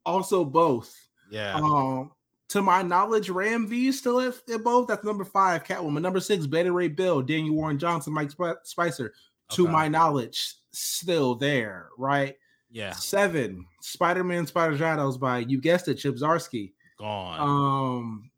also 0.05 0.43
both. 0.43 0.95
Yeah, 1.29 1.55
Um, 1.55 2.11
To 2.49 2.63
my 2.63 2.81
knowledge, 2.81 3.29
Ram 3.29 3.67
V 3.67 3.91
still 3.91 4.19
at, 4.21 4.33
at 4.51 4.63
both. 4.63 4.87
That's 4.87 5.03
number 5.03 5.23
five, 5.25 5.63
Catwoman. 5.63 6.01
Number 6.01 6.19
six, 6.19 6.47
Beta 6.47 6.71
Ray 6.71 6.87
Bill, 6.87 7.21
Daniel 7.21 7.53
Warren 7.53 7.77
Johnson, 7.77 8.11
Mike 8.13 8.31
Sp- 8.33 8.63
Spicer. 8.63 9.13
To 9.51 9.63
Okay. 9.65 9.71
my 9.71 9.87
knowledge, 9.87 10.55
still 10.71 11.35
there, 11.35 11.89
right? 11.97 12.35
Yeah, 12.71 12.93
Seven, 12.93 13.65
Spider 13.81 14.23
Man 14.23 14.45
Spider 14.47 14.77
Shadows 14.77 15.17
by, 15.17 15.39
you 15.39 15.59
guessed 15.59 15.87
it, 15.89 15.95
Chip 15.95 16.15
Zarsky. 16.15 16.73
gone. 16.99 17.39
Um, 17.39 18.28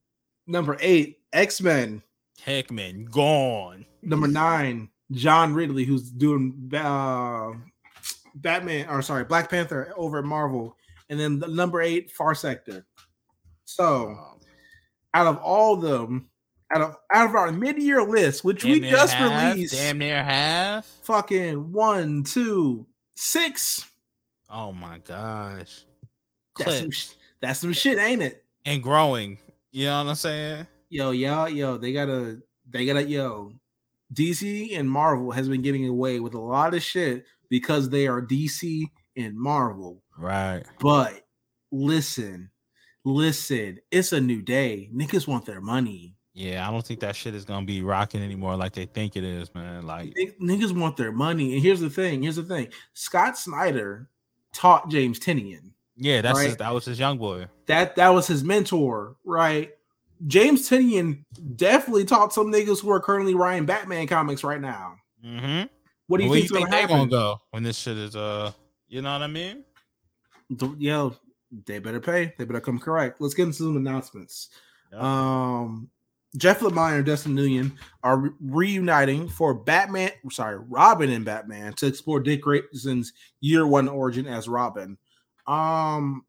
number 0.48 0.78
eight, 0.80 1.20
X 1.34 1.62
Men. 1.62 2.02
Hickman, 2.40 3.06
gone. 3.06 3.86
Number 4.02 4.28
nine, 4.28 4.90
John 5.12 5.54
Ridley, 5.54 5.86
who's 5.86 6.10
doing 6.10 6.72
uh, 6.74 7.52
Batman, 8.36 8.88
or 8.90 9.02
sorry, 9.02 9.26
Black 9.26 9.50
Panther 9.50 9.94
over 9.96 10.20
at 10.20 10.26
Marvel. 10.26 10.76
And 11.10 11.20
then 11.20 11.40
the 11.40 11.48
number 11.48 11.82
eight, 11.82 12.10
Far 12.12 12.34
Sector. 12.34 12.86
So, 13.66 14.18
out 15.14 15.28
of 15.28 15.38
all 15.38 15.76
of 15.76 15.82
them, 15.82 16.30
out 16.74 16.82
of 16.82 16.96
out 17.14 17.30
of 17.30 17.36
our 17.36 17.52
mid-year 17.52 18.04
list, 18.04 18.44
which 18.44 18.64
we 18.64 18.80
damn 18.80 18.90
just 18.90 19.14
half, 19.14 19.54
released, 19.54 19.74
Damn 19.74 19.98
near 19.98 20.24
half. 20.24 20.86
fucking 21.04 21.72
one, 21.72 22.24
two, 22.24 22.88
six. 23.16 23.86
Oh 24.50 24.72
my 24.72 24.98
gosh. 25.00 25.86
That's 26.58 26.80
some, 26.80 26.90
that's 27.42 27.60
some 27.60 27.74
shit, 27.74 27.98
ain't 27.98 28.22
it? 28.22 28.44
And 28.66 28.82
growing. 28.82 29.38
You 29.72 29.86
know 29.86 30.04
what 30.04 30.10
I'm 30.10 30.16
saying? 30.16 30.68
Yo, 30.90 31.12
yo, 31.12 31.46
yo, 31.46 31.78
they 31.78 31.94
gotta, 31.94 32.40
they 32.70 32.86
gotta, 32.86 33.08
yo. 33.08 33.54
DC 34.14 34.78
and 34.78 34.92
Marvel 34.92 35.32
has 35.32 35.48
been 35.48 35.62
getting 35.62 35.88
away 35.88 36.20
with 36.20 36.34
a 36.34 36.40
lot 36.40 36.74
of 36.74 36.84
shit 36.84 37.26
because 37.50 37.90
they 37.90 38.08
are 38.08 38.22
DC 38.22 38.84
and 39.16 39.38
Marvel. 39.38 40.04
Right. 40.18 40.64
But 40.80 41.22
listen, 41.72 42.52
listen, 43.06 43.80
it's 43.90 44.12
a 44.12 44.20
new 44.20 44.42
day. 44.42 44.90
Niggas 44.94 45.28
want 45.28 45.46
their 45.46 45.62
money. 45.62 46.16
Yeah, 46.34 46.68
I 46.68 46.72
don't 46.72 46.86
think 46.86 47.02
that 47.02 47.16
shit 47.16 47.36
is 47.36 47.46
gonna 47.46 47.66
be 47.66 47.82
rocking 47.82 48.22
anymore 48.22 48.56
like 48.56 48.74
they 48.74 48.86
think 48.86 49.16
it 49.16 49.24
is, 49.24 49.54
man. 49.54 49.86
Like, 49.86 50.14
N- 50.18 50.34
Niggas 50.42 50.78
want 50.78 50.96
their 50.98 51.12
money. 51.12 51.54
And 51.54 51.62
here's 51.62 51.82
the 51.82 51.90
thing. 51.90 52.24
Here's 52.24 52.38
the 52.38 52.44
thing. 52.44 52.70
Scott 52.94 53.38
Snyder 53.38 54.10
taught 54.54 54.90
James 54.90 55.20
Tynion. 55.20 55.72
Yeah, 56.02 56.22
that's 56.22 56.42
his, 56.42 56.58
that 56.58 56.74
was 56.74 56.86
his 56.86 56.98
young 57.00 57.20
boy. 57.20 57.46
That 57.68 57.96
that 57.96 58.10
was 58.10 58.26
his 58.26 58.44
mentor, 58.44 59.18
right? 59.24 59.72
James 60.26 60.68
Tynion 60.68 61.24
definitely 61.56 62.06
taught 62.06 62.34
some 62.34 62.52
niggas 62.52 62.82
who 62.82 62.92
are 62.92 63.00
currently 63.00 63.36
writing 63.36 63.68
Batman 63.68 64.08
comics 64.08 64.44
right 64.44 64.60
now. 64.60 64.96
Mm-hmm. 65.24 65.68
What 66.08 66.18
do 66.18 66.24
you 66.24 66.34
think's 66.34 66.50
you 66.50 66.58
think 66.58 66.72
they 66.72 66.88
gonna 66.88 67.10
go 67.10 67.40
when 67.52 67.62
this 67.62 67.78
shit 67.78 67.98
is 67.98 68.16
uh 68.16 68.52
you 68.88 69.04
know 69.04 69.14
what 69.14 69.22
I 69.22 69.28
mean? 69.28 69.64
Yo, 70.80 71.16
they 71.66 71.78
better 71.78 72.02
pay. 72.02 72.34
They 72.38 72.46
better 72.46 72.60
come 72.60 72.80
correct. 72.80 73.22
Let's 73.22 73.36
get 73.36 73.44
into 73.44 73.58
some 73.60 73.78
announcements. 73.78 74.50
Yep. 74.92 75.02
Um, 75.02 75.90
Jeff 76.36 76.62
Lemire 76.62 76.98
and 76.98 77.06
Dustin 77.06 77.36
Nguyen 77.36 77.74
are 78.04 78.18
re- 78.18 78.32
reuniting 78.42 79.30
for 79.30 79.54
Batman. 79.54 80.12
Sorry, 80.30 80.58
Robin 80.68 81.10
and 81.12 81.24
Batman 81.24 81.74
to 81.74 81.88
explore 81.88 82.20
Dick 82.20 82.42
Grayson's 82.42 83.14
year 83.40 83.68
one 83.68 83.88
origin 83.88 84.28
as 84.28 84.48
Robin. 84.48 84.98
Um, 85.48 86.26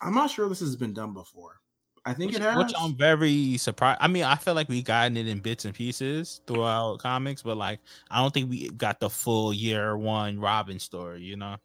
I'm 0.00 0.14
not 0.14 0.30
sure 0.30 0.48
this 0.48 0.60
has 0.60 0.76
been 0.76 0.92
done 0.92 1.12
before. 1.12 1.56
I 2.06 2.14
think 2.14 2.32
which, 2.32 2.40
it 2.40 2.42
has. 2.42 2.56
which 2.56 2.72
I'm 2.78 2.94
very 2.96 3.58
surprised. 3.58 3.98
I 4.00 4.08
mean, 4.08 4.24
I 4.24 4.36
feel 4.36 4.54
like 4.54 4.68
we 4.70 4.80
gotten 4.82 5.16
it 5.18 5.28
in 5.28 5.40
bits 5.40 5.66
and 5.66 5.74
pieces 5.74 6.40
throughout 6.46 6.98
comics, 6.98 7.42
but 7.42 7.58
like 7.58 7.80
I 8.10 8.22
don't 8.22 8.32
think 8.32 8.48
we 8.48 8.70
got 8.70 9.00
the 9.00 9.10
full 9.10 9.52
year 9.52 9.96
one 9.98 10.40
Robin 10.40 10.78
story, 10.78 11.20
you 11.22 11.36
know? 11.36 11.56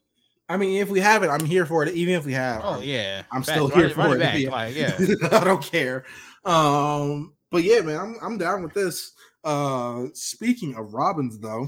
I 0.50 0.58
mean, 0.58 0.80
if 0.82 0.90
we 0.90 1.00
have 1.00 1.24
it, 1.24 1.30
I'm 1.30 1.46
here 1.46 1.66
for 1.66 1.84
it. 1.84 1.94
Even 1.96 2.16
if 2.16 2.26
we 2.26 2.34
have, 2.34 2.62
Oh 2.66 2.82
yeah. 2.82 3.24
I'm 3.32 3.44
Facts. 3.44 3.54
still 3.58 3.68
here 3.70 3.86
it- 3.86 3.94
for 3.94 4.02
run 4.02 4.12
it. 4.12 4.16
it 4.16 4.20
back. 4.20 4.40
Yeah. 4.40 4.50
Like, 4.52 4.76
yeah. 4.76 5.16
I 5.40 5.44
don't 5.46 5.64
care. 5.64 6.04
Um, 6.44 7.34
but 7.50 7.64
yeah, 7.64 7.80
man, 7.80 7.98
I'm 7.98 8.16
I'm 8.22 8.38
down 8.38 8.62
with 8.62 8.74
this. 8.74 9.14
Uh, 9.46 10.08
speaking 10.14 10.76
of 10.76 10.94
Robins, 10.94 11.40
though, 11.40 11.68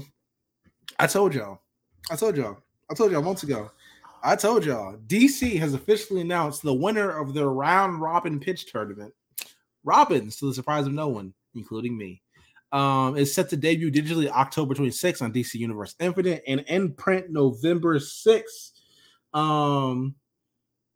I 0.98 1.06
told 1.06 1.34
y'all, 1.34 1.60
I 2.10 2.16
told 2.16 2.36
y'all, 2.36 2.58
I 2.90 2.94
told 2.94 3.12
y'all 3.12 3.22
months 3.22 3.44
ago. 3.44 3.70
I 4.22 4.36
told 4.36 4.64
y'all, 4.64 4.96
DC 5.06 5.58
has 5.58 5.74
officially 5.74 6.20
announced 6.20 6.62
the 6.62 6.74
winner 6.74 7.10
of 7.10 7.34
their 7.34 7.48
round 7.48 8.00
robin 8.00 8.40
pitch 8.40 8.70
tournament. 8.70 9.12
Robins, 9.84 10.36
to 10.36 10.46
the 10.46 10.54
surprise 10.54 10.86
of 10.86 10.92
no 10.92 11.08
one, 11.08 11.34
including 11.54 11.96
me, 11.96 12.22
um, 12.72 13.16
is 13.16 13.34
set 13.34 13.48
to 13.50 13.56
debut 13.56 13.90
digitally 13.90 14.28
October 14.28 14.74
26th 14.74 15.22
on 15.22 15.32
DC 15.32 15.54
Universe 15.54 15.94
Infinite 16.00 16.42
and 16.46 16.60
in 16.68 16.92
print 16.92 17.30
November 17.30 17.98
6th. 17.98 18.72
Um, 19.32 20.14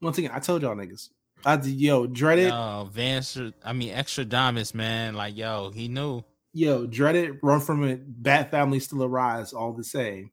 once 0.00 0.18
again, 0.18 0.32
I 0.34 0.40
told 0.40 0.62
y'all 0.62 0.74
niggas. 0.74 1.08
I 1.44 1.60
yo 1.60 2.06
dreaded 2.06 2.48
Yo, 2.48 2.88
Vance, 2.92 3.38
I 3.64 3.72
mean, 3.72 3.90
extra 3.90 4.24
diamonds, 4.24 4.74
man. 4.74 5.14
Like, 5.14 5.36
yo, 5.36 5.70
he 5.74 5.88
knew 5.88 6.22
yo 6.52 6.86
dreaded 6.86 7.38
run 7.42 7.60
from 7.60 7.84
it. 7.84 8.02
Bat 8.22 8.50
family 8.50 8.80
still 8.80 9.04
arise. 9.04 9.52
All 9.52 9.72
the 9.72 9.84
same, 9.84 10.30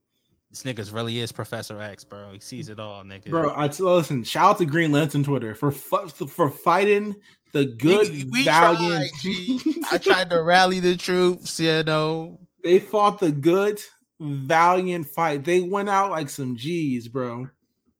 this 0.49 0.63
niggas 0.63 0.93
really 0.93 1.19
is 1.19 1.31
Professor 1.31 1.79
X, 1.81 2.03
bro. 2.03 2.31
He 2.33 2.39
sees 2.39 2.69
it 2.69 2.79
all, 2.79 3.03
nigga. 3.03 3.29
bro. 3.29 3.53
I 3.55 3.67
t- 3.67 3.83
listen. 3.83 4.23
Shout 4.23 4.51
out 4.51 4.57
to 4.59 4.65
Green 4.65 4.91
Lantern 4.91 5.23
Twitter 5.23 5.53
for 5.55 5.71
fu- 5.71 6.07
for 6.07 6.49
fighting 6.49 7.15
the 7.51 7.65
good 7.65 8.09
We- 8.09 8.25
we 8.31 8.43
valiant. 8.45 9.11
tried, 9.21 9.21
G. 9.21 9.61
I 9.91 9.97
tried 9.97 10.29
to 10.31 10.41
rally 10.41 10.79
the 10.79 10.95
troops, 10.97 11.59
you 11.59 11.83
know. 11.83 12.39
they 12.63 12.79
fought 12.79 13.19
the 13.19 13.31
good 13.31 13.81
valiant 14.19 15.07
fight. 15.07 15.43
They 15.45 15.61
went 15.61 15.89
out 15.89 16.11
like 16.11 16.29
some 16.29 16.55
G's, 16.55 17.07
bro. 17.07 17.47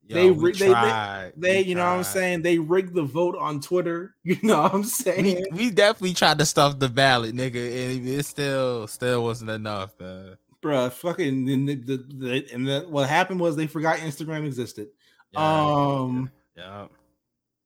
Yo, 0.07 0.15
They 0.15 0.31
we 0.31 0.43
re- 0.45 0.51
they- 0.53 0.65
they- 0.65 0.71
tried. 0.71 1.31
They, 1.37 1.57
We 1.61 1.69
you 1.69 1.75
know 1.75 1.85
what 1.85 1.97
I'm 1.97 2.03
saying? 2.03 2.41
They 2.41 2.57
rigged 2.57 2.95
the 2.95 3.03
vote 3.03 3.35
on 3.39 3.59
Twitter. 3.61 4.15
You 4.23 4.37
know 4.43 4.63
what 4.63 4.73
I'm 4.73 4.81
We, 4.81 4.87
saying? 4.87 5.45
we 5.53 5.69
definitely 5.69 6.15
tried 6.15 6.39
to 6.39 6.45
stuff 6.45 6.79
the 6.79 6.89
ballot, 6.89 7.35
nigga, 7.35 7.95
and 7.95 8.07
it 8.07 8.25
still 8.25 8.87
still 8.87 9.23
wasn't 9.23 9.51
enough, 9.51 9.93
man. 9.99 10.35
Bruh, 10.61 10.91
fucking 10.91 11.49
and 11.49 11.69
the, 11.69 11.75
the, 11.75 12.45
and 12.53 12.67
the, 12.67 12.85
what 12.89 13.07
happened 13.07 13.39
was 13.39 13.55
they 13.55 13.67
forgot 13.67 13.99
Instagram 13.99 14.45
existed. 14.45 14.89
Yeah, 15.31 15.39
Um 15.39 16.31
yeah. 16.57 16.87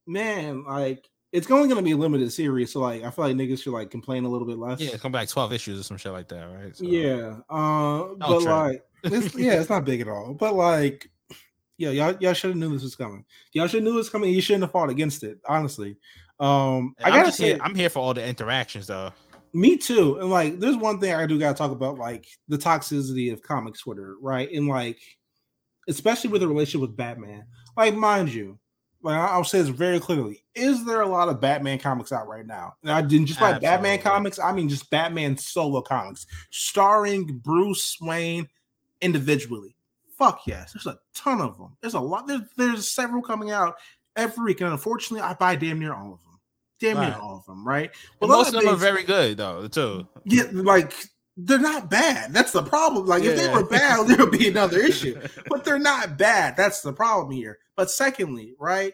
man, 0.06 0.64
like 0.66 1.10
it's 1.32 1.50
only 1.50 1.68
gonna 1.68 1.82
be 1.82 1.92
a 1.92 1.98
limited 1.98 2.32
series, 2.32 2.72
so 2.72 2.82
like 2.82 3.04
I 3.04 3.10
feel 3.10 3.26
like 3.26 3.36
niggas 3.36 3.64
should 3.64 3.74
like 3.74 3.90
complain 3.90 4.26
a 4.26 4.30
little 4.30 4.48
bit 4.48 4.60
less. 4.60 4.80
Yeah, 4.80 4.98
come 4.98 5.12
back 5.12 5.28
12 5.28 5.54
issues 5.54 5.80
or 5.80 5.84
some 5.84 5.98
shit 5.98 6.12
like 6.12 6.28
that, 6.30 6.44
right? 6.44 6.76
So, 6.76 6.86
Yeah. 6.86 7.38
Uh 7.50 8.14
but 8.20 8.42
trip. 8.42 8.46
like 8.54 8.84
it's, 9.06 9.36
yeah, 9.38 9.54
it's 9.60 9.70
not 9.70 9.86
big 9.86 10.02
at 10.02 10.08
all. 10.08 10.36
But 10.36 10.54
like 10.54 11.10
yeah, 11.80 11.90
y'all 11.90 12.16
y'all 12.20 12.34
should 12.34 12.52
have 12.52 12.58
knew 12.58 12.70
this 12.72 12.84
was 12.84 12.96
coming. 12.96 13.26
Y'all 13.54 13.66
should 13.66 13.78
have 13.78 13.84
knew 13.86 13.94
it 13.94 13.96
was 13.96 14.10
coming. 14.10 14.32
You 14.32 14.42
shouldn't 14.42 14.64
have 14.64 14.72
fought 14.72 14.92
against 14.92 15.24
it, 15.24 15.40
honestly. 15.48 15.98
Um 16.40 16.94
I 17.04 17.08
I'm 17.08 17.14
gotta 17.16 17.26
just 17.30 17.38
say 17.40 17.46
here, 17.54 17.58
I'm 17.62 17.74
here 17.74 17.90
for 17.90 18.00
all 18.00 18.14
the 18.14 18.24
interactions 18.24 18.86
though. 18.86 19.12
Me 19.54 19.78
too. 19.78 20.18
And 20.20 20.30
like, 20.30 20.60
there's 20.60 20.76
one 20.76 21.00
thing 21.00 21.14
I 21.14 21.28
do 21.28 21.40
gotta 21.40 21.58
talk 21.58 21.72
about, 21.72 22.00
like 22.00 22.28
the 22.48 22.58
toxicity 22.58 23.32
of 23.32 23.42
comics 23.44 23.82
Twitter, 23.82 24.16
right? 24.20 24.52
And 24.52 24.68
like, 24.68 25.00
especially 25.88 26.32
with 26.32 26.42
the 26.42 26.48
relationship 26.48 26.82
with 26.82 26.98
Batman. 26.98 27.46
Like, 27.78 27.96
mind 27.96 28.34
you, 28.34 28.58
like 29.04 29.16
I'll 29.16 29.44
say 29.44 29.60
this 29.60 29.68
very 29.68 30.00
clearly: 30.00 30.44
is 30.56 30.86
there 30.86 31.02
a 31.02 31.08
lot 31.08 31.30
of 31.30 31.42
Batman 31.42 31.78
comics 31.78 32.12
out 32.12 32.28
right 32.28 32.46
now? 32.46 32.74
And 32.82 32.92
I 32.92 33.02
didn't 33.02 33.28
just 33.28 33.42
like 33.42 33.62
Batman 33.62 34.00
comics. 34.00 34.40
I 34.40 34.54
mean, 34.54 34.70
just 34.70 34.90
Batman 34.90 35.38
solo 35.38 35.82
comics 35.82 36.26
starring 36.50 37.26
Bruce 37.44 37.98
Wayne 38.02 38.48
individually. 39.02 39.76
Fuck 40.18 40.48
yes, 40.48 40.74
there's 40.74 40.88
a 40.88 40.98
ton 41.14 41.42
of 41.42 41.58
them. 41.58 41.76
There's 41.82 41.96
a 41.96 42.00
lot. 42.00 42.28
There's, 42.28 42.42
there's 42.58 42.90
several 42.90 43.22
coming 43.22 43.52
out 43.52 43.76
every 44.16 44.46
week, 44.46 44.62
and 44.62 44.72
unfortunately, 44.72 45.22
I 45.22 45.34
buy 45.34 45.56
damn 45.58 45.80
near 45.80 45.94
all 45.94 46.14
of 46.14 46.24
them. 46.24 46.33
Damn 46.84 46.98
near 47.00 47.10
Right. 47.12 47.20
all 47.20 47.38
of 47.38 47.46
them, 47.46 47.66
right? 47.68 47.92
But 48.20 48.28
most 48.30 48.54
of 48.54 48.62
them 48.64 48.74
are 48.74 48.78
very 48.78 49.04
good 49.04 49.38
though, 49.38 49.68
too. 49.68 50.08
yeah, 50.26 50.44
like 50.52 50.94
they're 51.38 51.58
not 51.58 51.90
bad. 51.90 52.34
That's 52.34 52.52
the 52.52 52.62
problem. 52.62 53.06
Like 53.08 53.24
if 53.24 53.36
they 53.38 53.48
were 53.50 53.66
bad, 53.66 54.06
there 54.08 54.18
would 54.26 54.38
be 54.38 54.48
another 54.50 54.80
issue. 54.80 55.20
But 55.50 55.64
they're 55.64 55.80
not 55.80 56.18
bad. 56.18 56.56
That's 56.58 56.82
the 56.82 56.94
problem 56.94 57.32
here. 57.32 57.58
But 57.76 57.90
secondly, 57.90 58.54
right? 58.60 58.94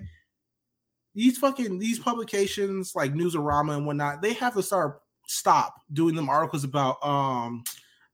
These 1.16 1.38
fucking 1.40 1.80
these 1.80 2.00
publications 2.00 2.94
like 2.96 3.14
Newsarama 3.14 3.76
and 3.78 3.86
whatnot, 3.86 4.22
they 4.22 4.34
have 4.34 4.54
to 4.54 4.64
start 4.64 5.02
stop 5.28 5.76
doing 5.92 6.16
them 6.16 6.30
articles 6.30 6.64
about 6.64 7.04
um 7.06 7.64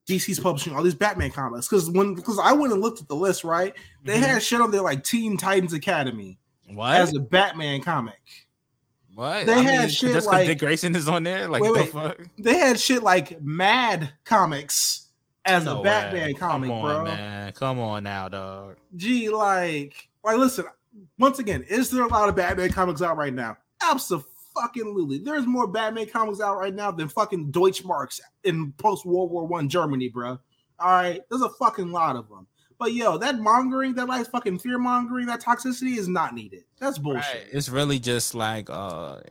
DC's 0.10 0.40
publishing 0.40 0.76
all 0.76 0.84
these 0.84 0.96
Batman 0.96 1.32
comics. 1.32 1.68
Because 1.68 1.90
when 1.90 2.16
because 2.16 2.40
I 2.40 2.54
went 2.54 2.72
and 2.74 2.82
looked 2.82 3.02
at 3.02 3.08
the 3.08 3.16
list, 3.16 3.44
right? 3.44 3.74
They 4.04 4.18
Mhm. 4.20 4.22
had 4.26 4.44
shit 4.44 4.62
on 4.62 4.72
there 4.72 4.82
like 4.82 5.04
Teen 5.04 5.36
Titans 5.38 5.74
Academy 5.74 6.40
what? 6.68 6.96
as 6.96 7.14
a 7.16 7.20
Batman 7.20 7.82
comic. 7.82 8.45
What? 9.16 9.46
they 9.46 9.64
had 9.64 9.92
shit 9.92 10.12
just 10.14 10.28
'cause 10.28 10.34
like- 10.34 10.48
Dick 10.48 10.60
Grayson 10.60 10.96
is 10.96 11.08
on 11.08 11.24
there. 11.24 11.48
Like 11.48 11.62
Wait, 11.64 11.74
the 11.74 11.80
wait. 11.80 11.92
fuck? 11.92 12.18
They 12.38 12.58
had 12.58 12.80
shit 12.80 13.02
like 13.04 13.42
Mad 13.42 14.12
Comics 14.26 15.08
as 15.46 15.66
No 15.66 15.78
a 15.78 15.78
way. 15.78 15.84
Batman 15.86 16.34
comic, 16.36 16.70
Come 16.70 16.78
on, 16.80 16.96
bro. 16.96 17.04
man. 17.06 17.52
Come 17.54 17.80
on 17.80 18.04
now, 18.04 18.28
dog. 18.30 18.76
Gee, 18.96 19.30
like, 19.30 20.10
like, 20.24 20.38
listen. 20.38 20.66
Once 21.20 21.40
again, 21.40 21.64
is 21.70 21.90
there 21.90 22.04
a 22.04 22.08
lot 22.08 22.30
of 22.30 22.36
Batman 22.36 22.72
comics 22.72 23.02
out 23.02 23.18
right 23.18 23.34
now? 23.34 23.58
Absolutely. 23.82 25.18
There's 25.20 25.46
more 25.46 25.68
Batman 25.68 26.08
comics 26.08 26.40
out 26.42 26.58
right 26.58 26.74
now 26.74 26.92
than 26.92 27.08
fucking 27.10 27.52
Deutschmarks 27.52 28.20
in 28.44 28.72
post 28.74 29.06
World 29.06 29.32
War 29.32 29.46
One 29.46 29.68
Germany, 29.70 30.08
bro. 30.10 30.40
All 30.80 30.90
right, 30.92 31.22
there's 31.30 31.42
a 31.42 31.50
fucking 31.50 31.92
lot 31.92 32.16
of 32.16 32.28
them. 32.30 32.48
But 32.86 32.94
yo, 32.94 33.18
that 33.18 33.40
mongering, 33.40 33.96
that 33.96 34.08
like 34.08 34.30
fucking 34.30 34.60
fear 34.60 34.78
mongering, 34.78 35.26
that 35.26 35.42
toxicity 35.42 35.98
is 35.98 36.08
not 36.08 36.36
needed. 36.36 36.66
That's 36.78 37.00
bullshit. 37.00 37.24
Right. 37.24 37.48
It's 37.52 37.68
really 37.68 37.98
just 37.98 38.36
like 38.36 38.70
uh 38.70 39.22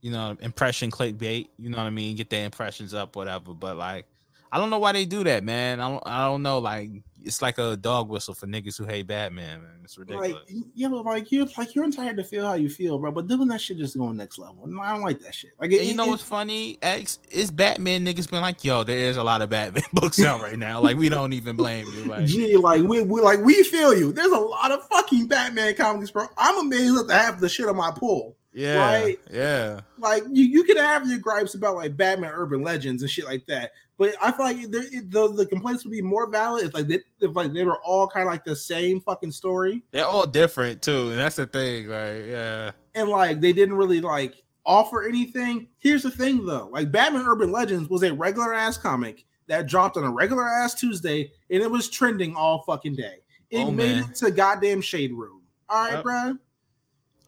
you 0.00 0.10
know, 0.10 0.36
impression 0.40 0.90
clickbait. 0.90 1.46
You 1.56 1.70
know 1.70 1.76
what 1.76 1.84
I 1.84 1.90
mean? 1.90 2.16
Get 2.16 2.28
the 2.28 2.40
impressions 2.40 2.92
up, 2.92 3.14
whatever. 3.14 3.54
But 3.54 3.76
like, 3.76 4.06
I 4.54 4.58
don't 4.58 4.70
know 4.70 4.78
why 4.78 4.92
they 4.92 5.04
do 5.04 5.24
that, 5.24 5.42
man. 5.42 5.80
I 5.80 5.88
don't, 5.88 6.02
I 6.06 6.26
don't 6.26 6.44
know. 6.44 6.58
Like, 6.60 6.88
it's 7.24 7.42
like 7.42 7.58
a 7.58 7.76
dog 7.76 8.08
whistle 8.08 8.34
for 8.34 8.46
niggas 8.46 8.78
who 8.78 8.84
hate 8.84 9.08
Batman, 9.08 9.62
man. 9.62 9.80
It's 9.82 9.98
ridiculous. 9.98 10.30
Like, 10.32 10.64
yeah, 10.76 10.86
but 10.86 11.04
like 11.04 11.32
you, 11.32 11.48
like 11.58 11.74
you're 11.74 11.84
entitled 11.84 12.18
to 12.18 12.22
feel 12.22 12.46
how 12.46 12.54
you 12.54 12.70
feel, 12.70 12.96
bro. 13.00 13.10
But 13.10 13.26
doing 13.26 13.48
that 13.48 13.60
shit 13.60 13.78
just 13.78 13.98
going 13.98 14.16
next 14.16 14.38
level. 14.38 14.64
No, 14.64 14.80
I 14.80 14.92
don't 14.92 15.02
like 15.02 15.18
that 15.22 15.34
shit. 15.34 15.54
Like, 15.60 15.72
and 15.72 15.82
you 15.82 15.96
know 15.96 16.06
what's 16.06 16.22
funny? 16.22 16.78
X 16.82 17.18
is 17.32 17.50
Batman 17.50 18.06
niggas 18.06 18.30
been 18.30 18.42
like, 18.42 18.62
yo, 18.62 18.84
there 18.84 18.96
is 18.96 19.16
a 19.16 19.24
lot 19.24 19.42
of 19.42 19.50
Batman 19.50 19.82
books 19.92 20.22
out 20.22 20.40
right 20.40 20.56
now. 20.56 20.80
Like, 20.80 20.98
we 20.98 21.08
don't 21.08 21.32
even 21.32 21.56
blame 21.56 21.88
you. 21.88 22.04
Like, 22.04 22.26
Gee, 22.26 22.56
like 22.56 22.82
we, 22.82 23.02
we 23.02 23.20
like 23.22 23.40
we 23.40 23.64
feel 23.64 23.92
you. 23.92 24.12
There's 24.12 24.30
a 24.30 24.38
lot 24.38 24.70
of 24.70 24.86
fucking 24.86 25.26
Batman 25.26 25.74
comics, 25.74 26.12
bro. 26.12 26.26
I'm 26.38 26.66
amazed 26.66 26.96
at 26.96 27.08
the 27.08 27.14
half 27.14 27.40
the 27.40 27.48
shit 27.48 27.66
on 27.66 27.74
my 27.74 27.90
pull. 27.90 28.36
Yeah, 28.54 28.78
Right. 29.02 29.18
yeah. 29.32 29.80
Like 29.98 30.22
you, 30.30 30.44
you 30.44 30.64
can 30.64 30.76
have 30.76 31.08
your 31.08 31.18
gripes 31.18 31.54
about 31.54 31.76
like 31.76 31.96
Batman 31.96 32.32
urban 32.34 32.62
legends 32.62 33.02
and 33.02 33.10
shit 33.10 33.24
like 33.24 33.44
that. 33.46 33.72
But 33.98 34.14
I 34.20 34.32
feel 34.32 34.46
like 34.46 34.60
the 34.70 35.04
the, 35.08 35.32
the 35.32 35.46
complaints 35.46 35.84
would 35.84 35.92
be 35.92 36.02
more 36.02 36.28
valid 36.30 36.64
if 36.66 36.74
like 36.74 36.88
they, 36.88 37.00
if 37.20 37.34
like 37.36 37.52
they 37.52 37.64
were 37.64 37.78
all 37.84 38.08
kind 38.08 38.26
of 38.26 38.32
like 38.32 38.44
the 38.44 38.56
same 38.56 39.00
fucking 39.00 39.30
story. 39.32 39.82
They're 39.92 40.06
all 40.06 40.26
different 40.26 40.82
too, 40.82 41.10
and 41.10 41.18
that's 41.18 41.36
the 41.36 41.46
thing. 41.46 41.88
Like, 41.88 42.24
yeah, 42.26 42.70
and 42.94 43.08
like 43.08 43.40
they 43.40 43.52
didn't 43.52 43.74
really 43.76 44.00
like 44.00 44.42
offer 44.66 45.04
anything. 45.04 45.68
Here's 45.78 46.02
the 46.02 46.10
thing 46.10 46.44
though, 46.44 46.68
like 46.72 46.90
Batman 46.90 47.24
Urban 47.26 47.52
Legends 47.52 47.88
was 47.88 48.02
a 48.02 48.12
regular 48.12 48.52
ass 48.54 48.76
comic 48.78 49.24
that 49.46 49.66
dropped 49.68 49.96
on 49.96 50.02
a 50.04 50.10
regular 50.10 50.48
ass 50.48 50.74
Tuesday, 50.74 51.30
and 51.50 51.62
it 51.62 51.70
was 51.70 51.88
trending 51.88 52.34
all 52.34 52.62
fucking 52.62 52.96
day. 52.96 53.18
It 53.50 53.58
Oh, 53.58 53.70
made 53.70 53.94
man. 54.00 54.10
it 54.10 54.16
to 54.16 54.30
goddamn 54.32 54.80
Shade 54.80 55.12
Room. 55.12 55.42
All 55.68 55.84
right, 55.84 55.92
Yep. 55.94 56.04
bruh. 56.04 56.38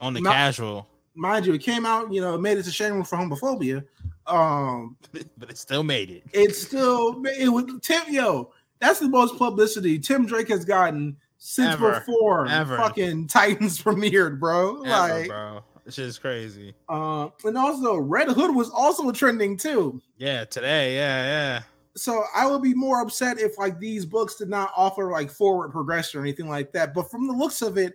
on 0.01 0.15
the 0.15 0.21
Ma- 0.23 0.33
casual, 0.33 0.89
Mind 1.17 1.47
you, 1.47 1.55
it 1.55 1.63
came 1.63 1.87
out, 1.87 2.13
you 2.13 2.21
know, 2.21 2.35
it 2.35 2.41
made 2.41 2.59
it 2.59 2.65
to 2.65 2.71
Shade 2.71 2.91
Room 2.93 3.03
for 3.03 3.17
homophobia. 3.17 3.83
Um, 4.27 4.97
but 5.39 5.51
it 5.51 5.57
still 5.57 5.83
made 5.83 6.11
it. 6.11 6.23
it's 6.33 6.61
still 6.61 7.23
it 7.27 7.49
was 7.49 7.65
Tim. 7.83 8.03
Yo, 8.09 8.53
that's 8.81 9.01
the 9.01 9.09
most 9.09 9.39
publicity 9.39 9.99
Tim 9.99 10.27
Drake 10.27 10.49
has 10.49 10.65
gotten 10.65 11.17
since 11.39 11.75
Ever. 11.75 12.01
before 12.01 12.47
Ever. 12.49 12.77
fucking 12.77 13.29
Titans 13.29 13.83
premiered, 13.83 14.39
bro. 14.39 14.83
Ever, 14.83 14.89
like, 14.89 15.29
bro, 15.29 15.61
this 15.85 15.99
is 15.99 16.19
crazy. 16.19 16.75
uh, 16.89 17.29
and 17.45 17.57
also 17.57 17.97
Red 17.97 18.29
Hood 18.29 18.55
was 18.55 18.69
also 18.71 19.11
trending 19.11 19.57
too. 19.57 20.01
Yeah, 20.19 20.45
today, 20.45 20.97
yeah, 20.97 21.25
yeah. 21.25 21.63
So 21.97 22.25
I 22.35 22.47
would 22.47 22.61
be 22.63 22.75
more 22.75 23.01
upset 23.01 23.41
if 23.41 23.57
like 23.57 23.79
these 23.79 24.05
books 24.05 24.37
did 24.37 24.51
not 24.51 24.71
offer 24.77 25.11
like 25.11 25.31
forward 25.31 25.73
progression 25.73 26.21
or 26.21 26.25
anything 26.25 26.49
like 26.49 26.73
that. 26.73 26.93
But 26.93 27.11
from 27.11 27.27
the 27.27 27.33
looks 27.33 27.63
of 27.63 27.79
it, 27.79 27.95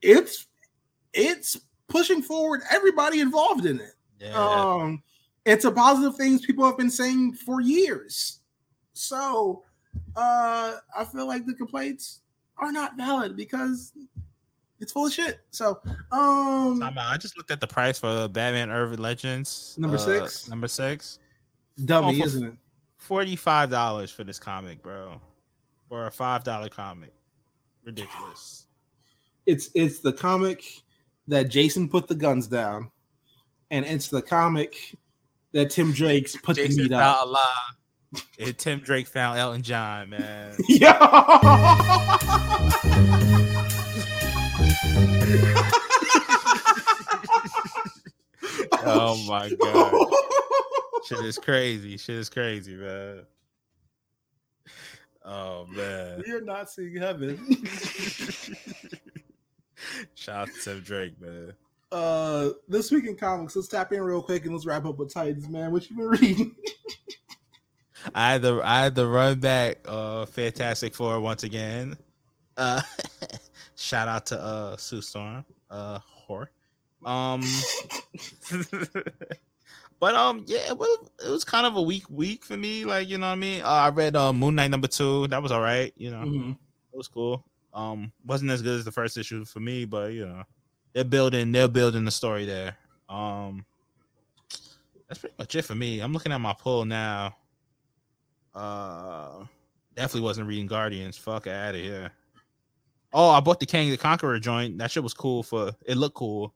it's 0.00 0.46
it's 1.12 1.56
pushing 1.90 2.22
forward 2.22 2.62
everybody 2.70 3.20
involved 3.20 3.66
in 3.66 3.80
it. 3.80 3.92
Yeah, 4.18 4.32
Um, 4.34 5.02
it's 5.44 5.64
a 5.64 5.70
positive 5.70 6.16
things 6.16 6.44
people 6.44 6.64
have 6.64 6.78
been 6.78 6.90
saying 6.90 7.34
for 7.34 7.60
years. 7.60 8.40
So 8.94 9.64
uh 10.16 10.76
I 10.96 11.04
feel 11.04 11.26
like 11.26 11.44
the 11.46 11.54
complaints 11.54 12.20
are 12.56 12.70
not 12.72 12.96
valid 12.96 13.36
because 13.36 13.92
it's 14.78 14.92
full 14.92 15.06
of 15.06 15.12
shit. 15.12 15.40
So 15.50 15.80
um 16.12 16.82
I 16.82 17.16
just 17.18 17.36
looked 17.36 17.50
at 17.50 17.60
the 17.60 17.66
price 17.66 17.98
for 17.98 18.28
Batman 18.28 18.70
Urban 18.70 19.00
Legends 19.00 19.74
Number 19.78 19.96
uh, 19.96 20.00
six? 20.00 20.48
Number 20.48 20.68
six, 20.68 21.18
dummy, 21.84 22.20
Oh, 22.22 22.24
isn't 22.24 22.44
it? 22.46 22.54
forty-five 22.98 23.70
dollars 23.70 24.10
for 24.10 24.24
this 24.24 24.38
comic, 24.38 24.82
bro, 24.82 25.20
for 25.88 26.06
a 26.06 26.10
five 26.10 26.44
dollar 26.44 26.68
comic. 26.68 27.12
Ridiculous. 27.84 28.66
It's 29.46 29.70
it's 29.74 30.00
the 30.00 30.12
comic 30.12 30.62
that 31.30 31.48
Jason 31.48 31.88
put 31.88 32.08
the 32.08 32.14
guns 32.14 32.46
down, 32.48 32.90
and 33.70 33.86
it's 33.86 34.08
the 34.08 34.20
comic 34.20 34.96
that 35.52 35.70
Tim 35.70 35.92
Drake's 35.92 36.36
put 36.36 36.56
the 36.56 36.68
meat 36.68 36.92
up. 36.92 37.20
Allah. 37.20 37.52
And 38.40 38.58
Tim 38.58 38.80
Drake 38.80 39.06
found 39.06 39.38
Elton 39.38 39.62
John, 39.62 40.10
man. 40.10 40.56
Yeah. 40.68 40.98
oh 48.82 49.24
my 49.28 49.48
god. 49.60 49.94
Shit 51.06 51.24
is 51.24 51.38
crazy. 51.38 51.96
Shit 51.98 52.16
is 52.16 52.28
crazy, 52.28 52.74
man. 52.74 53.22
Oh 55.24 55.66
man. 55.66 56.24
You're 56.26 56.40
not 56.40 56.68
seeing 56.68 56.96
heaven. 56.96 57.38
Shout 60.14 60.48
out 60.48 60.54
to 60.64 60.80
Drake, 60.80 61.20
man. 61.20 61.52
uh 61.92 62.50
this 62.68 62.90
week 62.90 63.06
in 63.06 63.16
comics, 63.16 63.56
let's 63.56 63.68
tap 63.68 63.92
in 63.92 64.00
real 64.02 64.22
quick 64.22 64.44
and 64.44 64.52
let's 64.54 64.66
wrap 64.66 64.84
up 64.84 64.98
with 64.98 65.12
Titans, 65.12 65.48
man. 65.48 65.72
What 65.72 65.88
you 65.90 65.96
been 65.96 66.08
reading? 66.08 66.54
I 68.14 68.32
had 68.32 68.42
to 68.42 68.60
I 68.64 68.82
had 68.84 68.94
to 68.96 69.06
run 69.06 69.40
back 69.40 69.78
uh 69.86 70.26
Fantastic 70.26 70.94
Four 70.94 71.20
once 71.20 71.42
again. 71.42 71.96
Uh 72.56 72.80
shout 73.76 74.08
out 74.08 74.26
to 74.26 74.40
uh 74.40 74.76
Sue 74.76 75.00
Storm, 75.02 75.44
uh 75.70 75.98
whore. 76.28 76.46
Um 77.04 77.42
but 80.00 80.14
um 80.14 80.44
yeah, 80.46 80.68
it 80.68 80.78
was, 80.78 81.10
it 81.24 81.30
was 81.30 81.44
kind 81.44 81.66
of 81.66 81.76
a 81.76 81.82
weak 81.82 82.08
week 82.08 82.44
for 82.44 82.56
me, 82.56 82.84
like 82.84 83.08
you 83.08 83.18
know 83.18 83.26
what 83.26 83.32
I 83.32 83.36
mean? 83.36 83.62
Uh, 83.62 83.66
I 83.66 83.88
read 83.90 84.16
uh 84.16 84.32
Moon 84.32 84.54
Knight 84.54 84.70
number 84.70 84.88
2. 84.88 85.28
That 85.28 85.42
was 85.42 85.52
all 85.52 85.60
right, 85.60 85.92
you 85.96 86.10
know. 86.10 86.22
Mhm. 86.24 86.52
It 86.92 86.96
was 86.96 87.08
cool. 87.08 87.44
Um 87.72 88.12
wasn't 88.24 88.50
as 88.50 88.62
good 88.62 88.78
as 88.78 88.84
the 88.84 88.92
first 88.92 89.16
issue 89.16 89.44
for 89.44 89.60
me, 89.60 89.84
but 89.84 90.12
you 90.12 90.26
know. 90.26 90.44
They're 90.92 91.04
building 91.04 91.52
they're 91.52 91.68
building 91.68 92.04
the 92.04 92.10
story 92.10 92.44
there. 92.44 92.76
Um 93.08 93.64
that's 95.10 95.18
pretty 95.18 95.34
much 95.40 95.54
it 95.56 95.62
for 95.62 95.74
me. 95.74 95.98
I'm 95.98 96.12
looking 96.12 96.30
at 96.30 96.40
my 96.40 96.52
pull 96.52 96.84
now. 96.84 97.34
Uh, 98.54 99.44
definitely 99.96 100.20
wasn't 100.20 100.46
reading 100.46 100.68
Guardians. 100.68 101.18
Fuck 101.18 101.48
out 101.48 101.74
of 101.74 101.80
here. 101.80 102.12
Oh, 103.12 103.30
I 103.30 103.40
bought 103.40 103.58
the 103.58 103.66
King 103.66 103.90
the 103.90 103.96
Conqueror 103.96 104.38
joint. 104.38 104.78
That 104.78 104.92
shit 104.92 105.02
was 105.02 105.12
cool. 105.12 105.42
For 105.42 105.72
it 105.84 105.96
looked 105.96 106.14
cool. 106.14 106.54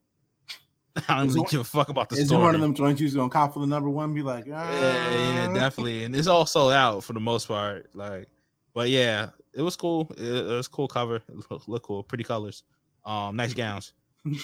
I 1.09 1.19
don't 1.19 1.27
Is 1.27 1.35
really 1.35 1.49
give 1.51 1.61
a 1.63 1.65
fuck 1.65 1.89
about 1.89 2.09
the 2.09 2.15
story. 2.15 2.25
Is 2.25 2.33
one 2.33 2.55
of 2.55 2.61
them 2.61 2.75
joints 2.75 3.01
you're 3.01 3.11
gonna 3.11 3.29
cop 3.29 3.55
for 3.55 3.59
the 3.59 3.67
number 3.67 3.91
one? 3.91 4.15
Be 4.15 4.23
like, 4.23 4.45
ah. 4.53 4.73
Yeah, 4.73 5.47
yeah, 5.47 5.53
definitely. 5.53 6.05
And 6.05 6.15
it's 6.15 6.29
all 6.29 6.47
sold 6.47 6.73
out 6.73 7.03
for 7.03 7.13
the 7.13 7.19
most 7.19 7.49
part. 7.49 7.91
Like, 7.93 8.29
but 8.73 8.89
yeah, 8.89 9.31
it 9.55 9.63
was 9.63 9.77
cool. 9.77 10.11
It, 10.17 10.25
it 10.25 10.47
was 10.47 10.69
cool 10.69 10.89
cover. 10.89 11.23
Look, 11.51 11.69
looked 11.69 11.87
cool. 11.87 12.03
Pretty 12.03 12.25
colors. 12.25 12.63
Um, 13.05 13.37
nice 13.37 13.55
gowns. 13.55 13.93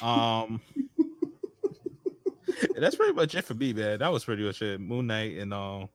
Um, 0.03 0.61
that's 2.77 2.97
pretty 2.97 3.15
much 3.15 3.35
it 3.35 3.45
for 3.45 3.55
me, 3.55 3.73
man. 3.73 3.99
That 3.99 4.13
was 4.13 4.25
pretty 4.25 4.45
much 4.45 4.63
it. 4.63 4.81
Moon 4.81 5.07
Knight 5.07 5.39
and 5.39 5.53
um, 5.55 5.89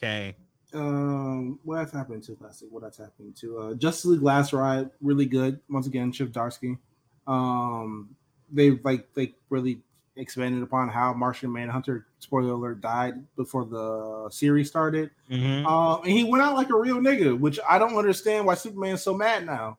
Kang. 0.00 0.34
Um, 0.72 1.58
what 1.64 1.76
that's 1.76 1.92
happening 1.92 2.20
to 2.22 2.36
classic? 2.36 2.68
What 2.70 2.82
that's 2.82 2.98
happening 2.98 3.32
to? 3.40 3.58
Uh, 3.58 3.74
Justice 3.74 4.04
League 4.04 4.22
Last 4.22 4.52
Ride, 4.52 4.90
really 5.00 5.26
good. 5.26 5.60
Once 5.68 5.86
again, 5.86 6.12
Chip 6.12 6.30
Darsky. 6.30 6.78
Um, 7.26 8.14
they 8.52 8.70
like 8.70 9.12
they 9.14 9.34
really 9.48 9.80
expanded 10.20 10.62
upon 10.62 10.88
how 10.88 11.12
Martian 11.12 11.52
Manhunter, 11.52 12.06
spoiler 12.20 12.52
alert, 12.52 12.80
died 12.80 13.14
before 13.36 13.64
the 13.64 14.28
series 14.30 14.68
started. 14.68 15.10
Mm-hmm. 15.30 15.66
Um, 15.66 16.02
and 16.02 16.12
he 16.12 16.24
went 16.24 16.42
out 16.42 16.54
like 16.54 16.70
a 16.70 16.76
real 16.78 16.98
nigga, 16.98 17.38
which 17.38 17.58
I 17.68 17.78
don't 17.78 17.96
understand 17.96 18.46
why 18.46 18.54
Superman's 18.54 19.02
so 19.02 19.14
mad 19.14 19.46
now. 19.46 19.78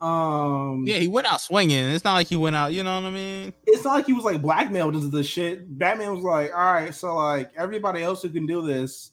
Um, 0.00 0.84
Yeah, 0.86 0.96
he 0.96 1.08
went 1.08 1.26
out 1.30 1.40
swinging. 1.42 1.90
It's 1.90 2.04
not 2.04 2.14
like 2.14 2.28
he 2.28 2.36
went 2.36 2.56
out. 2.56 2.72
You 2.72 2.82
know 2.82 2.94
what 2.94 3.06
I 3.06 3.10
mean? 3.10 3.52
it's 3.66 3.84
not 3.84 3.94
like 3.94 4.06
he 4.06 4.14
was 4.14 4.24
like 4.24 4.40
blackmailed 4.40 4.94
into 4.94 5.08
this 5.08 5.26
shit. 5.26 5.78
Batman 5.78 6.14
was 6.14 6.24
like, 6.24 6.52
all 6.56 6.72
right, 6.72 6.94
so 6.94 7.14
like 7.16 7.50
everybody 7.56 8.02
else 8.02 8.22
who 8.22 8.30
can 8.30 8.46
do 8.46 8.62
this 8.66 9.10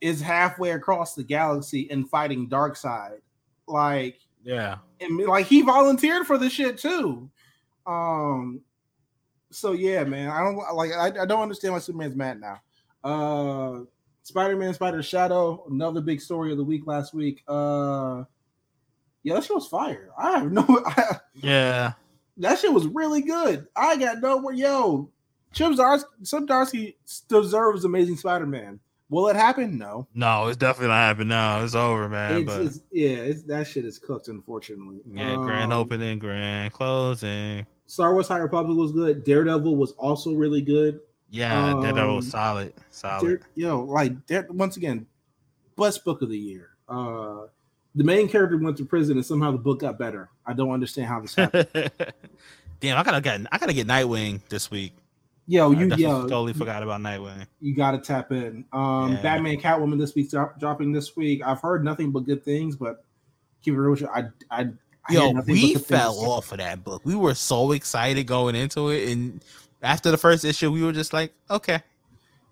is 0.00 0.20
halfway 0.20 0.70
across 0.72 1.14
the 1.14 1.22
galaxy 1.22 1.88
and 1.90 2.08
fighting 2.10 2.48
Darkseid. 2.48 3.18
Like, 3.68 4.18
Yeah. 4.44 4.78
and 5.00 5.18
like 5.26 5.46
he 5.46 5.62
volunteered 5.62 6.26
for 6.26 6.38
this 6.38 6.52
shit 6.52 6.76
too. 6.78 7.30
Um, 7.86 8.60
so 9.50 9.72
yeah, 9.72 10.04
man, 10.04 10.28
I 10.28 10.42
don't 10.42 10.56
like 10.74 10.92
I, 10.92 11.22
I 11.22 11.26
don't 11.26 11.42
understand 11.42 11.74
why 11.74 11.80
Superman's 11.80 12.16
mad 12.16 12.40
now. 12.40 12.60
Uh 13.04 13.84
Spider-Man, 14.22 14.74
Spider 14.74 15.02
Shadow, 15.04 15.64
another 15.70 16.00
big 16.00 16.20
story 16.20 16.50
of 16.50 16.58
the 16.58 16.64
week 16.64 16.86
last 16.86 17.14
week. 17.14 17.42
Uh 17.46 18.24
yeah, 19.22 19.34
that 19.34 19.44
shit 19.44 19.54
was 19.56 19.66
fire. 19.68 20.10
I 20.18 20.38
have 20.38 20.52
no 20.52 20.64
I, 20.86 21.16
Yeah. 21.34 21.92
that 22.38 22.58
shit 22.58 22.72
was 22.72 22.86
really 22.88 23.22
good. 23.22 23.66
I 23.76 23.96
got 23.96 24.20
nowhere. 24.20 24.54
Yo, 24.54 25.10
Chip 25.52 25.72
Zdarsky, 25.72 26.04
Chip 26.24 26.42
Zdarsky 26.44 26.94
deserves 27.28 27.84
Amazing 27.84 28.16
Spider-Man. 28.16 28.80
Will 29.08 29.28
it 29.28 29.36
happen? 29.36 29.78
No. 29.78 30.08
No, 30.14 30.48
it's 30.48 30.56
definitely 30.56 30.88
not 30.88 30.94
happening 30.96 31.28
now. 31.28 31.62
It's 31.62 31.76
over, 31.76 32.08
man. 32.08 32.38
It's, 32.38 32.44
but 32.46 32.60
it's, 32.62 32.80
yeah, 32.90 33.08
it's, 33.10 33.42
that 33.44 33.68
shit 33.68 33.84
is 33.84 34.00
cooked. 34.00 34.26
Unfortunately. 34.26 35.00
yeah, 35.08 35.34
grand 35.36 35.72
Um, 35.72 35.78
opening, 35.80 36.18
grand 36.18 36.72
closing. 36.72 37.64
Star 37.86 38.12
Wars 38.12 38.28
High 38.28 38.38
Republic 38.38 38.76
was 38.76 38.92
good. 38.92 39.24
Daredevil 39.24 39.76
was 39.76 39.92
also 39.92 40.34
really 40.34 40.60
good. 40.60 41.00
Yeah, 41.30 41.74
that 41.82 41.94
that 41.94 42.06
was 42.06 42.26
um, 42.26 42.30
solid. 42.30 42.74
Solid. 42.90 43.22
Dare, 43.22 43.40
yo, 43.54 43.82
like 43.82 44.26
Dare, 44.26 44.46
once 44.50 44.76
again, 44.76 45.06
best 45.76 46.04
book 46.04 46.22
of 46.22 46.28
the 46.28 46.38
year. 46.38 46.70
Uh 46.88 47.46
the 47.94 48.04
main 48.04 48.28
character 48.28 48.58
went 48.58 48.76
to 48.76 48.84
prison 48.84 49.16
and 49.16 49.24
somehow 49.24 49.50
the 49.50 49.58
book 49.58 49.80
got 49.80 49.98
better. 49.98 50.28
I 50.44 50.52
don't 50.52 50.70
understand 50.70 51.08
how 51.08 51.20
this 51.20 51.34
happened. 51.34 51.66
Damn, 52.80 52.98
I 52.98 53.02
gotta 53.02 53.20
get 53.20 53.40
I 53.50 53.58
gotta 53.58 53.72
get 53.72 53.86
Nightwing 53.86 54.40
this 54.48 54.70
week. 54.70 54.92
Yo, 55.48 55.70
you 55.70 55.86
yo, 55.96 56.22
totally 56.22 56.52
forgot 56.52 56.82
about 56.82 57.00
Nightwing. 57.00 57.46
you 57.60 57.74
gotta 57.74 57.98
tap 57.98 58.32
in. 58.32 58.64
Um, 58.72 59.12
Yeah. 59.12 59.22
Batman, 59.22 59.56
Catwoman 59.58 59.98
this 59.98 60.14
week 60.14 60.30
drop, 60.30 60.58
dropping 60.58 60.92
this 60.92 61.16
week. 61.16 61.40
I've 61.44 61.60
heard 61.60 61.84
nothing 61.84 62.10
but 62.10 62.20
good 62.20 62.44
things, 62.44 62.76
but 62.76 63.04
keep 63.62 63.74
it 63.74 63.78
real 63.78 63.92
with 63.92 64.02
you, 64.02 64.08
I, 64.08 64.24
I, 64.50 64.68
Yo, 65.10 65.32
we 65.46 65.74
fell 65.76 66.18
off 66.18 66.52
of 66.52 66.58
that 66.58 66.82
book. 66.84 67.02
We 67.04 67.14
were 67.14 67.34
so 67.34 67.72
excited 67.72 68.26
going 68.26 68.54
into 68.54 68.90
it, 68.90 69.08
and 69.10 69.44
after 69.82 70.10
the 70.10 70.16
first 70.18 70.44
issue, 70.44 70.70
we 70.72 70.82
were 70.82 70.92
just 70.92 71.12
like, 71.12 71.32
okay, 71.50 71.80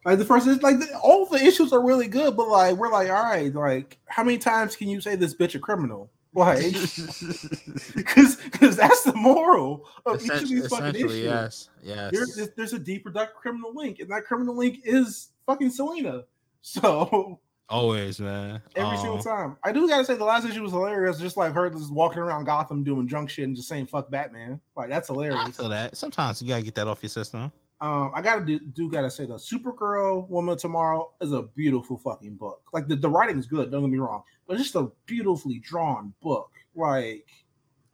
Like 0.05 0.19
the 0.19 0.25
first, 0.25 0.47
is 0.47 0.63
like 0.63 0.79
the, 0.79 0.87
all 1.03 1.27
the 1.27 1.43
issues 1.45 1.73
are 1.73 1.81
really 1.85 2.07
good, 2.09 2.37
but 2.37 2.49
like 2.49 2.77
we're 2.77 2.91
like, 2.93 3.09
all 3.11 3.23
right, 3.25 3.53
like 3.55 3.99
how 4.07 4.23
many 4.23 4.39
times 4.39 4.77
can 4.77 4.89
you 4.89 5.01
say 5.01 5.17
this 5.17 5.35
bitch 5.35 5.55
a 5.55 5.59
criminal? 5.59 6.11
Like, 6.37 6.63
because 7.95 8.37
because 8.37 8.77
that's 8.77 9.05
the 9.05 9.13
moral 9.15 9.87
of 10.05 10.21
each 10.21 10.31
of 10.33 10.49
these 10.49 10.67
fucking 10.67 10.97
issues. 10.97 11.23
yes, 11.23 11.69
yes. 11.81 12.11
There's 12.13 12.35
there's- 12.35 12.51
there's 12.57 12.73
a 12.73 12.79
deeper 12.81 13.11
dark 13.11 13.37
criminal 13.37 13.73
link, 13.73 14.01
and 14.01 14.11
that 14.11 14.25
criminal 14.25 14.57
link 14.57 14.81
is 14.85 15.29
fucking 15.47 15.71
Selina. 15.71 16.25
So 16.67 17.39
Always, 17.69 18.21
man. 18.21 18.61
every 18.77 18.97
Um, 18.97 18.97
single 18.99 19.23
time, 19.23 19.57
I 19.65 19.73
do 19.73 19.89
gotta 19.89 20.05
say 20.05 20.15
the 20.17 20.25
last 20.25 20.45
issue 20.45 20.62
was 20.62 20.73
hilarious. 20.73 21.19
Just 21.19 21.37
like 21.37 21.53
her 21.55 21.71
just 21.71 21.93
walking 21.93 22.19
around 22.19 22.45
Gotham 22.45 22.85
doing 22.85 23.07
drunk 23.07 23.31
shit 23.31 23.47
and 23.47 23.57
just 23.57 23.69
saying 23.69 23.87
"fuck 23.87 24.11
Batman." 24.11 24.61
Like 24.77 24.91
that's 24.91 25.09
hilarious. 25.09 25.41
I 25.41 25.51
feel 25.51 25.69
that. 25.71 25.97
Sometimes 25.97 26.43
you 26.43 26.49
gotta 26.49 26.62
get 26.62 26.75
that 26.75 26.87
off 26.87 27.03
your 27.03 27.09
system. 27.09 27.51
Um, 27.81 28.12
I 28.15 28.23
gotta 28.23 28.45
do, 28.45 28.59
do 28.59 28.91
gotta 28.91 29.11
say 29.11 29.27
the 29.27 29.35
Supergirl 29.35 30.29
Woman 30.29 30.53
of 30.53 30.59
Tomorrow 30.59 31.11
is 31.21 31.33
a 31.33 31.43
beautiful 31.43 31.99
fucking 31.99 32.35
book. 32.37 32.62
Like 32.73 32.87
the, 32.87 32.97
the 32.97 33.09
writing 33.09 33.39
is 33.39 33.47
good, 33.47 33.71
don't 33.71 33.83
get 33.83 33.91
me 33.91 33.99
wrong, 33.99 34.23
but 34.47 34.55
it's 34.55 34.62
just 34.65 34.77
a 34.77 34.91
beautifully 35.07 35.59
drawn 35.59 36.15
book. 36.23 36.51
Like 36.75 37.27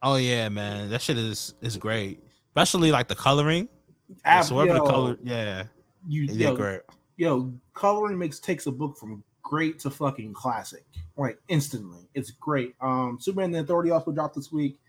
Oh 0.03 0.15
yeah, 0.15 0.49
man, 0.49 0.89
that 0.89 1.01
shit 1.01 1.17
is 1.17 1.55
is 1.61 1.77
great. 1.77 2.23
Especially 2.49 2.91
like 2.91 3.07
the 3.07 3.15
coloring. 3.15 3.69
ab- 4.25 4.43
so 4.45 4.55
whatever 4.55 4.79
the 4.79 4.85
color, 4.85 5.17
yeah, 5.23 5.63
you 6.07 6.23
yo, 6.23 6.49
did 6.51 6.57
great. 6.57 6.81
yo, 7.17 7.53
coloring 7.73 8.17
makes 8.17 8.39
takes 8.39 8.67
a 8.67 8.71
book 8.71 8.97
from 8.97 9.23
great 9.51 9.79
to 9.79 9.89
fucking 9.89 10.33
classic, 10.33 10.85
like 11.17 11.37
instantly. 11.49 12.07
It's 12.15 12.31
great. 12.31 12.73
Um, 12.79 13.17
Superman 13.19 13.51
the 13.51 13.59
Authority 13.59 13.91
also 13.91 14.11
dropped 14.11 14.35
this 14.35 14.49
week. 14.49 14.79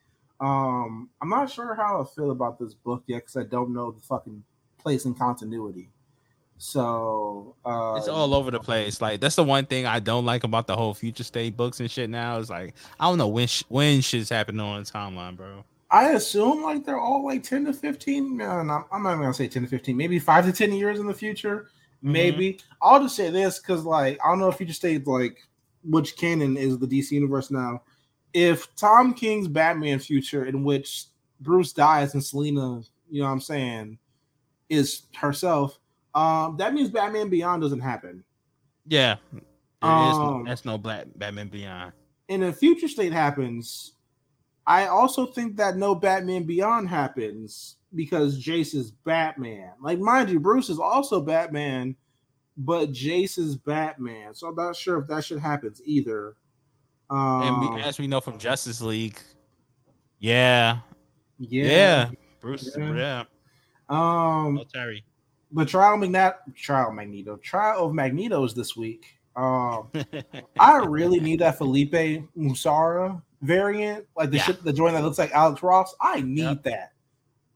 Um, 0.40 1.10
I'm 1.20 1.28
not 1.28 1.50
sure 1.50 1.74
how 1.74 2.00
I 2.00 2.04
feel 2.14 2.30
about 2.30 2.60
this 2.60 2.72
book 2.72 3.02
yet 3.08 3.22
because 3.22 3.36
I 3.36 3.42
don't 3.42 3.72
know 3.74 3.90
the 3.90 4.00
fucking 4.00 4.44
place 4.78 5.04
in 5.04 5.14
continuity. 5.14 5.88
So 6.58 7.56
uh, 7.64 7.94
It's 7.96 8.06
all 8.06 8.34
over 8.34 8.52
the 8.52 8.60
place. 8.60 9.00
Like 9.00 9.20
that's 9.20 9.34
the 9.34 9.42
one 9.42 9.66
thing 9.66 9.84
I 9.84 9.98
don't 9.98 10.24
like 10.24 10.44
about 10.44 10.68
the 10.68 10.76
whole 10.76 10.94
future 10.94 11.24
state 11.24 11.56
books 11.56 11.80
and 11.80 11.90
shit. 11.90 12.08
Now 12.08 12.38
is 12.38 12.48
like 12.48 12.74
I 13.00 13.08
don't 13.08 13.18
know 13.18 13.26
when 13.26 13.48
sh- 13.48 13.64
when 13.66 14.00
shit's 14.00 14.30
happening 14.30 14.60
on 14.60 14.84
the 14.84 14.88
timeline, 14.88 15.36
bro. 15.36 15.64
I 15.90 16.10
assume 16.10 16.62
like 16.62 16.84
they're 16.84 17.00
all 17.00 17.24
like 17.24 17.42
10 17.42 17.64
to 17.64 17.72
15. 17.72 18.36
No, 18.36 18.62
no, 18.62 18.84
I'm 18.92 19.02
not 19.02 19.10
even 19.10 19.22
gonna 19.22 19.34
say 19.34 19.48
10 19.48 19.62
to 19.64 19.68
15, 19.68 19.96
maybe 19.96 20.20
five 20.20 20.44
to 20.46 20.52
10 20.52 20.72
years 20.72 21.00
in 21.00 21.06
the 21.08 21.14
future. 21.14 21.66
Mm-hmm. 22.02 22.12
Maybe 22.12 22.58
I'll 22.80 23.02
just 23.02 23.14
say 23.14 23.30
this 23.30 23.58
because 23.60 23.84
like 23.84 24.18
I 24.24 24.28
don't 24.28 24.40
know 24.40 24.48
if 24.48 24.58
you 24.58 24.66
just 24.66 24.80
state 24.80 25.06
like 25.06 25.38
which 25.84 26.16
canon 26.16 26.56
is 26.56 26.78
the 26.78 26.86
DC 26.86 27.12
universe 27.12 27.50
now. 27.50 27.82
If 28.32 28.74
Tom 28.76 29.14
King's 29.14 29.46
Batman 29.46 29.98
future 29.98 30.46
in 30.46 30.64
which 30.64 31.06
Bruce 31.40 31.72
dies 31.72 32.14
and 32.14 32.24
Selina, 32.24 32.82
you 33.10 33.20
know 33.20 33.26
what 33.26 33.32
I'm 33.32 33.40
saying, 33.40 33.98
is 34.68 35.02
herself, 35.14 35.78
um, 36.14 36.56
that 36.56 36.72
means 36.72 36.88
Batman 36.88 37.28
Beyond 37.28 37.62
doesn't 37.62 37.80
happen. 37.80 38.24
Yeah, 38.86 39.14
is 39.32 39.40
no, 39.82 39.88
Um, 39.88 40.44
that's 40.44 40.64
no 40.64 40.78
Black 40.78 41.06
Batman 41.16 41.48
Beyond. 41.48 41.92
and 42.28 42.44
a 42.44 42.52
future 42.52 42.88
state 42.88 43.12
happens, 43.12 43.92
I 44.66 44.86
also 44.86 45.26
think 45.26 45.56
that 45.56 45.76
no 45.76 45.94
Batman 45.94 46.44
Beyond 46.44 46.88
happens 46.88 47.76
because 47.94 48.42
Jace 48.42 48.74
is 48.74 48.90
Batman. 48.90 49.72
Like, 49.80 49.98
mind 49.98 50.30
you, 50.30 50.40
Bruce 50.40 50.68
is 50.70 50.78
also 50.78 51.20
Batman, 51.20 51.94
but 52.56 52.92
Jace 52.92 53.38
is 53.38 53.56
Batman. 53.56 54.34
So 54.34 54.48
I'm 54.48 54.54
not 54.54 54.76
sure 54.76 54.98
if 55.00 55.08
that 55.08 55.24
shit 55.24 55.38
happens 55.38 55.80
either. 55.84 56.36
Um, 57.10 57.42
and 57.42 57.74
we, 57.74 57.82
as 57.82 57.98
we 57.98 58.06
know 58.06 58.20
from 58.20 58.38
Justice 58.38 58.80
League, 58.80 59.18
yeah, 60.18 60.78
yeah. 61.38 61.64
yeah, 61.66 62.10
Bruce, 62.40 62.74
Yeah. 62.76 62.94
yeah, 62.94 63.20
Um, 63.88 64.58
oh, 64.58 64.64
Terry. 64.72 65.04
but 65.50 65.68
Trial 65.68 65.96
Magneto, 65.96 66.36
Trial 66.56 66.92
Magneto, 66.92 67.36
Trial 67.36 67.86
of 67.86 67.92
Magnetos 67.92 68.54
this 68.54 68.76
week. 68.76 69.18
Um, 69.36 69.90
I 70.60 70.76
really 70.78 71.20
need 71.20 71.40
that 71.40 71.58
Felipe 71.58 71.92
Massafera 72.36 73.20
variant, 73.42 74.06
like 74.16 74.30
the 74.30 74.36
Yeah. 74.36 74.42
shit, 74.44 74.64
the 74.64 74.72
joint 74.72 74.94
that 74.94 75.02
looks 75.02 75.18
like 75.18 75.32
Alex 75.32 75.62
Ross. 75.62 75.94
I 76.00 76.20
need 76.20 76.42
Yep. 76.42 76.62
that. 76.64 76.91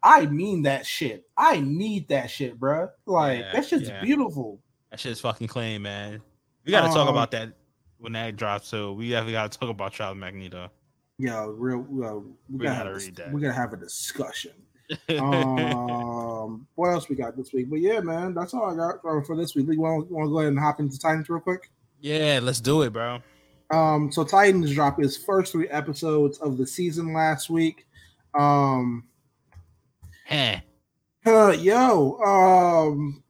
I 0.09 0.27
mean 0.27 0.63
that 0.63 0.87
shit. 0.87 1.25
I 1.37 1.59
need 1.61 2.09
that 2.09 2.31
shit, 2.31 2.59
bruh. 2.61 2.91
Like 3.07 3.41
Yeah, 3.41 3.53
that 3.53 3.65
shit's 3.67 3.89
yeah. 3.89 4.03
beautiful. 4.03 4.61
that 4.91 5.01
shit's 5.01 5.21
fucking 5.21 5.49
clean, 5.49 5.83
man. 5.83 6.23
We 6.65 6.71
got 6.71 6.83
to 6.83 6.89
talk 6.89 7.09
Um, 7.09 7.09
about 7.09 7.31
that 7.33 7.53
when 7.99 8.13
that 8.13 8.37
drops. 8.37 8.69
So 8.69 8.93
we 8.93 9.11
definitely 9.11 9.33
got 9.33 9.51
to 9.51 9.59
talk 9.59 9.69
about 9.69 9.93
Child 9.93 10.19
Magneto. 10.19 10.71
Yeah, 11.19 11.47
real. 11.49 11.87
Yo, 11.91 12.25
we, 12.49 12.59
We 12.59 12.65
gotta, 12.65 12.79
gotta 12.85 12.91
have 13.01 13.09
a- 13.09 13.11
that. 13.17 13.33
We 13.33 13.41
gotta 13.41 13.55
have 13.55 13.73
a 13.73 13.77
discussion. 13.77 14.53
um, 15.19 16.67
what 16.75 16.91
else 16.91 17.09
we 17.09 17.17
got 17.17 17.37
this 17.37 17.53
week? 17.53 17.69
But 17.71 17.81
yeah, 17.81 18.01
man, 18.01 18.35
that's 18.35 18.55
all 18.55 18.71
I 18.71 18.77
got 18.77 19.03
for, 19.03 19.25
for 19.25 19.37
this 19.37 19.55
week. 19.55 19.67
You 19.71 19.81
want 19.81 20.09
to 20.09 20.15
go 20.15 20.39
ahead 20.39 20.49
and 20.51 20.59
hop 20.59 20.81
into 20.81 20.99
Titans 20.99 21.29
real 21.29 21.41
quick? 21.41 21.71
yeah, 22.01 22.39
let's 22.43 22.61
do 22.61 22.83
it, 22.83 22.93
bro. 22.93 23.19
Um, 23.71 24.13
so 24.13 24.23
Titans 24.23 24.73
dropped 24.73 25.01
his 25.03 25.17
first 25.17 25.51
three 25.53 25.69
episodes 25.69 26.39
of 26.39 26.57
the 26.57 26.67
season 26.67 27.13
last 27.13 27.51
week. 27.51 27.87
Um, 28.39 29.05
Heh. 30.27 30.59
uh, 31.25 31.51
yo, 31.53 32.19
um, 32.19 33.23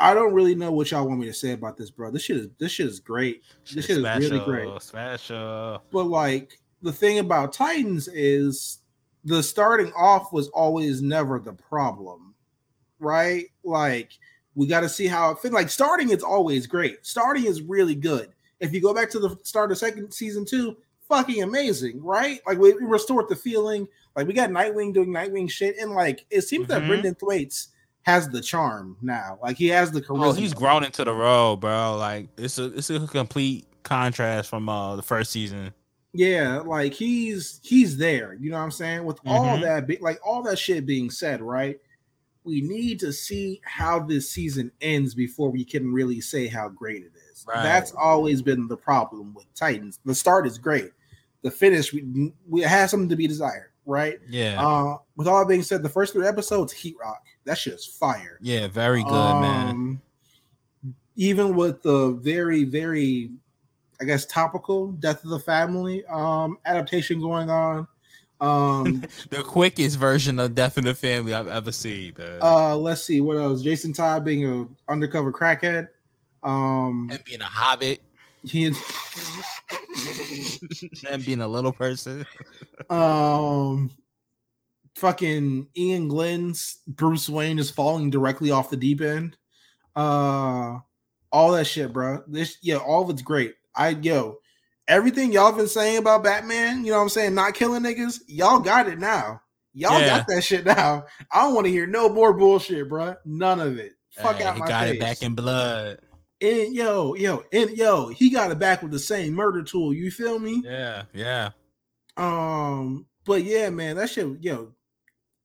I 0.00 0.14
don't 0.14 0.34
really 0.34 0.56
know 0.56 0.72
what 0.72 0.90
y'all 0.90 1.06
want 1.06 1.20
me 1.20 1.26
to 1.26 1.32
say 1.32 1.52
about 1.52 1.76
this, 1.76 1.90
bro. 1.90 2.10
This 2.10 2.22
shit 2.22 2.38
is 2.38 2.48
this 2.58 2.72
shit 2.72 2.86
is 2.86 2.98
great, 2.98 3.42
This 3.72 3.86
shit 3.86 3.98
is 3.98 4.02
really 4.02 4.40
great. 4.40 4.82
Special. 4.82 5.80
but 5.92 6.04
like 6.04 6.58
the 6.82 6.92
thing 6.92 7.20
about 7.20 7.52
Titans 7.52 8.08
is 8.08 8.78
the 9.24 9.42
starting 9.42 9.92
off 9.96 10.32
was 10.32 10.48
always 10.48 11.02
never 11.02 11.38
the 11.38 11.52
problem, 11.52 12.34
right? 12.98 13.44
Like 13.62 14.10
we 14.56 14.66
got 14.66 14.80
to 14.80 14.88
see 14.88 15.06
how 15.06 15.30
it 15.30 15.38
fit. 15.38 15.52
Like 15.52 15.70
starting 15.70 16.10
is 16.10 16.24
always 16.24 16.66
great. 16.66 17.06
Starting 17.06 17.44
is 17.44 17.62
really 17.62 17.94
good. 17.94 18.32
If 18.58 18.72
you 18.72 18.82
go 18.82 18.92
back 18.92 19.08
to 19.10 19.20
the 19.20 19.38
start 19.44 19.70
of 19.70 19.78
second 19.78 20.10
season 20.12 20.44
two, 20.44 20.76
fucking 21.10 21.42
amazing, 21.42 22.02
right? 22.02 22.40
Like 22.46 22.58
we, 22.58 22.72
we 22.72 22.84
restored 22.84 23.28
the 23.28 23.36
feeling. 23.36 23.86
Like 24.16 24.26
we 24.26 24.32
got 24.32 24.48
Nightwing 24.50 24.94
doing 24.94 25.10
Nightwing 25.10 25.50
shit, 25.50 25.76
and 25.78 25.92
like 25.92 26.24
it 26.30 26.42
seems 26.42 26.68
that 26.68 26.82
Mhm. 26.82 26.86
Brenton 26.88 27.14
Thwaites 27.16 27.68
has 28.02 28.28
the 28.30 28.40
charm 28.40 28.96
now. 29.02 29.38
Like 29.42 29.56
he 29.58 29.68
has 29.68 29.90
the 29.92 30.00
charisma. 30.00 30.26
Oh, 30.28 30.32
he's 30.32 30.54
grown 30.54 30.84
into 30.84 31.04
the 31.04 31.12
role, 31.12 31.56
bro. 31.56 31.96
Like 31.98 32.28
it's 32.38 32.58
a 32.58 32.64
it's 32.76 32.88
a 32.88 33.06
complete 33.06 33.66
contrast 33.82 34.48
from 34.48 34.68
uh 34.68 34.96
the 34.96 35.02
first 35.02 35.30
season. 35.32 35.74
Yeah, 36.12 36.58
like 36.58 36.92
he's 36.94 37.60
he's 37.62 37.96
there. 37.96 38.34
You 38.34 38.50
know 38.50 38.56
what 38.58 38.64
I'm 38.64 38.70
saying? 38.70 39.04
With 39.04 39.20
all 39.26 39.58
Mhm. 39.58 39.62
that, 39.62 39.86
be- 39.86 39.98
like 40.00 40.18
all 40.24 40.42
that 40.42 40.58
shit 40.58 40.86
being 40.86 41.10
said, 41.10 41.40
right? 41.42 41.78
We 42.42 42.62
need 42.62 42.98
to 43.00 43.12
see 43.12 43.60
how 43.64 44.00
this 44.00 44.30
season 44.30 44.72
ends 44.80 45.14
before 45.14 45.50
we 45.50 45.62
can 45.64 45.92
really 45.92 46.20
say 46.22 46.48
how 46.48 46.68
great 46.70 47.02
it 47.02 47.12
is. 47.30 47.44
Right. 47.46 47.62
That's 47.62 47.92
always 47.92 48.40
been 48.42 48.66
the 48.66 48.78
problem 48.78 49.34
with 49.34 49.44
Titans. 49.54 50.00
The 50.04 50.14
start 50.14 50.46
is 50.46 50.56
great. 50.58 50.90
The 51.42 51.50
finish, 51.50 51.92
we, 51.92 52.32
we 52.48 52.60
has 52.62 52.90
something 52.90 53.08
to 53.08 53.16
be 53.16 53.26
desired, 53.26 53.70
right? 53.86 54.18
Yeah, 54.28 54.62
Uh, 54.64 54.98
with 55.16 55.26
all 55.26 55.38
that 55.40 55.48
being 55.48 55.62
said, 55.62 55.82
the 55.82 55.88
first 55.88 56.12
three 56.12 56.26
episodes, 56.26 56.72
Heat 56.72 56.96
Rock, 57.00 57.22
that 57.44 57.56
shit's 57.58 57.86
fire. 57.86 58.38
yeah, 58.42 58.66
very 58.68 59.02
good, 59.02 59.10
man. 59.40 59.68
Um, 59.70 60.02
Even 61.16 61.54
with 61.56 61.82
the 61.82 62.12
very, 62.22 62.64
very, 62.64 63.30
I 64.00 64.04
guess, 64.04 64.26
topical 64.26 64.92
Death 64.92 65.24
of 65.24 65.30
the 65.30 65.38
Family 65.40 66.04
um, 66.06 66.58
adaptation 66.66 67.20
going 67.20 67.50
on. 67.50 67.86
Um, 68.40 69.04
The 69.30 69.42
quickest 69.42 69.98
version 69.98 70.38
of 70.38 70.54
Death 70.54 70.78
in 70.78 70.84
the 70.84 70.94
Family 70.94 71.34
I've 71.34 71.48
ever 71.48 71.72
seen. 71.72 72.14
Man. 72.18 72.38
uh, 72.40 72.76
let's 72.76 73.02
see 73.02 73.20
what 73.20 73.36
else. 73.36 73.60
Jason 73.62 73.92
Todd 73.92 74.24
being 74.24 74.46
a 74.46 74.66
undercover 74.90 75.32
crackhead. 75.32 75.88
Um, 76.42 77.08
and 77.12 77.22
being 77.24 77.42
a 77.42 77.44
hobbit, 77.44 78.00
he, 78.44 78.66
and 81.10 81.24
being 81.24 81.40
a 81.40 81.48
little 81.48 81.72
person. 81.72 82.26
um, 82.90 83.90
fucking 84.94 85.68
Iain 85.78 86.08
Glen's 86.08 86.78
Bruce 86.86 87.28
Wayne 87.28 87.58
is 87.58 87.70
falling 87.70 88.10
directly 88.10 88.50
off 88.50 88.70
the 88.70 88.76
deep 88.76 89.00
end. 89.00 89.36
Uh, 89.94 90.78
all 91.32 91.52
that 91.52 91.66
shit, 91.66 91.92
bro. 91.92 92.22
This, 92.26 92.58
yeah, 92.62 92.76
all 92.76 93.02
of 93.02 93.10
it's 93.10 93.22
great. 93.22 93.54
I, 93.74 93.90
yo, 93.90 94.38
everything 94.88 95.32
y'all 95.32 95.52
been 95.52 95.68
saying 95.68 95.98
about 95.98 96.24
Batman, 96.24 96.84
you 96.84 96.90
know 96.90 96.96
what 96.98 97.04
I'm 97.04 97.08
saying, 97.08 97.34
not 97.34 97.54
killing 97.54 97.82
niggas, 97.82 98.20
y'all 98.26 98.58
got 98.60 98.88
it 98.88 98.98
now. 98.98 99.40
Y'all 99.72 100.00
Yeah. 100.00 100.18
got 100.18 100.26
that 100.28 100.42
shit 100.42 100.64
now. 100.64 101.04
I 101.30 101.42
don't 101.42 101.54
want 101.54 101.66
to 101.66 101.70
hear 101.72 101.86
no 101.86 102.08
more 102.08 102.32
bullshit, 102.32 102.88
bro. 102.88 103.14
None 103.24 103.60
of 103.60 103.78
it. 103.78 103.92
Fuck 104.10 104.40
out 104.40 104.54
he 104.54 104.60
my 104.60 104.66
got 104.66 104.88
face. 104.88 104.96
it 104.96 105.00
back 105.00 105.22
in 105.22 105.34
blood. 105.34 106.00
And 106.42 106.74
yo, 106.74 107.14
yo, 107.14 107.44
and 107.52 107.70
yo, 107.76 108.08
he 108.08 108.30
got 108.30 108.50
it 108.50 108.58
back 108.58 108.82
with 108.82 108.92
the 108.92 108.98
same 108.98 109.34
murder 109.34 109.62
tool. 109.62 109.92
You 109.92 110.10
feel 110.10 110.38
me? 110.38 110.62
Yeah, 110.64 111.02
yeah. 111.12 111.50
Um, 112.16 113.06
but 113.24 113.44
yeah, 113.44 113.68
man, 113.70 113.96
that 113.96 114.10
shit, 114.10 114.26
yo, 114.42 114.72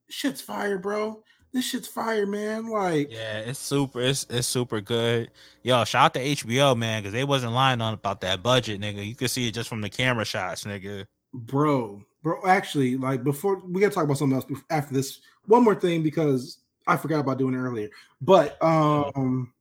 shit's 0.09 0.41
fire, 0.41 0.77
bro. 0.77 1.21
this 1.51 1.65
shit's 1.65 1.87
fire, 1.87 2.25
man. 2.25 2.67
Like, 2.69 3.11
Yeah, 3.11 3.39
it's 3.39 3.59
super. 3.59 3.99
It's 4.01 4.25
it's 4.29 4.47
super 4.47 4.79
good. 4.81 5.31
Yo, 5.63 5.83
shout 5.83 6.05
out 6.05 6.13
to 6.13 6.19
HBO 6.21 6.77
man, 6.77 7.01
because 7.01 7.13
they 7.13 7.23
wasn't 7.25 7.53
lying 7.53 7.81
on 7.81 7.93
about 7.93 8.21
that 8.21 8.41
budget, 8.41 8.79
nigga. 8.79 9.05
You 9.05 9.15
can 9.15 9.27
see 9.27 9.47
it 9.47 9.53
just 9.53 9.67
from 9.69 9.81
the 9.81 9.89
camera 9.89 10.25
shots, 10.25 10.63
nigga. 10.63 11.05
bro, 11.33 12.01
bro. 12.23 12.39
Actually, 12.45 12.95
like 12.97 13.23
before 13.23 13.61
we 13.67 13.81
gotta 13.81 13.93
talk 13.93 14.05
about 14.05 14.17
something 14.17 14.35
else 14.37 14.61
after 14.69 14.93
this. 14.93 15.19
One 15.47 15.63
more 15.63 15.75
thing 15.75 16.01
because 16.03 16.59
I 16.87 16.97
forgot 16.97 17.19
about 17.19 17.37
doing 17.37 17.53
it 17.53 17.57
earlier. 17.57 17.89
But 18.21 18.57
um, 18.63 19.53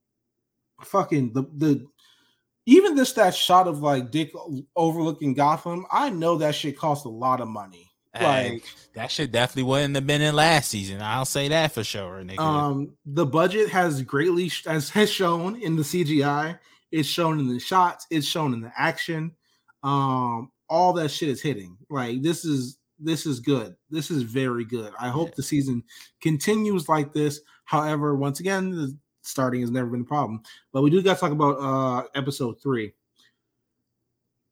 fucking 0.82 1.32
the 1.32 1.42
the 1.56 1.86
even 2.66 2.94
this 2.94 3.12
that 3.12 3.34
shot 3.34 3.68
of 3.68 3.80
like 3.80 4.10
Dick 4.10 4.32
overlooking 4.74 5.34
Gotham. 5.34 5.86
I 5.90 6.10
know 6.10 6.36
that 6.38 6.54
shit 6.54 6.78
cost 6.78 7.04
a 7.04 7.10
lot 7.10 7.40
of 7.40 7.48
money. 7.48 7.90
Hey, 8.16 8.52
Like, 8.52 8.64
that 8.94 9.10
shit 9.10 9.32
definitely 9.32 9.64
wouldn't 9.64 9.94
have 9.96 10.06
been 10.06 10.22
in 10.22 10.36
last 10.36 10.70
season. 10.70 11.02
I'll 11.02 11.24
say 11.24 11.48
that 11.48 11.72
for 11.72 11.82
sure, 11.82 12.22
nigga. 12.22 12.38
um, 12.38 12.92
the 13.04 13.26
budget 13.26 13.68
has 13.70 14.02
greatly 14.02 14.50
as 14.66 14.88
has, 14.90 15.10
shown 15.10 15.60
in 15.60 15.76
the 15.76 15.82
CGI. 15.82 16.58
It's 16.92 17.08
shown 17.08 17.40
in 17.40 17.48
the 17.48 17.58
shots. 17.58 18.06
It's 18.10 18.26
shown 18.26 18.54
in 18.54 18.60
the 18.60 18.72
action. 18.76 19.32
Um, 19.82 20.52
all 20.68 20.92
that 20.94 21.10
shit 21.10 21.28
is 21.28 21.42
hitting. 21.42 21.76
Like 21.90 22.22
this 22.22 22.44
is 22.44 22.78
this 23.00 23.26
is 23.26 23.40
good. 23.40 23.74
This 23.90 24.10
is 24.10 24.22
very 24.22 24.64
good. 24.64 24.92
I 24.98 25.08
hope 25.08 25.34
the 25.34 25.42
season 25.42 25.82
continues 26.22 26.88
like 26.88 27.12
this. 27.12 27.40
However, 27.64 28.14
once 28.14 28.40
again, 28.40 28.70
the 28.70 28.96
starting 29.26 29.60
has 29.60 29.70
never 29.70 29.88
been 29.88 30.02
a 30.02 30.04
problem. 30.04 30.42
But 30.72 30.82
we 30.82 30.90
do 30.90 31.02
got 31.02 31.14
to 31.14 31.20
talk 31.20 31.32
about 31.32 31.56
uh 31.58 32.06
episode 32.14 32.60
three. 32.60 32.92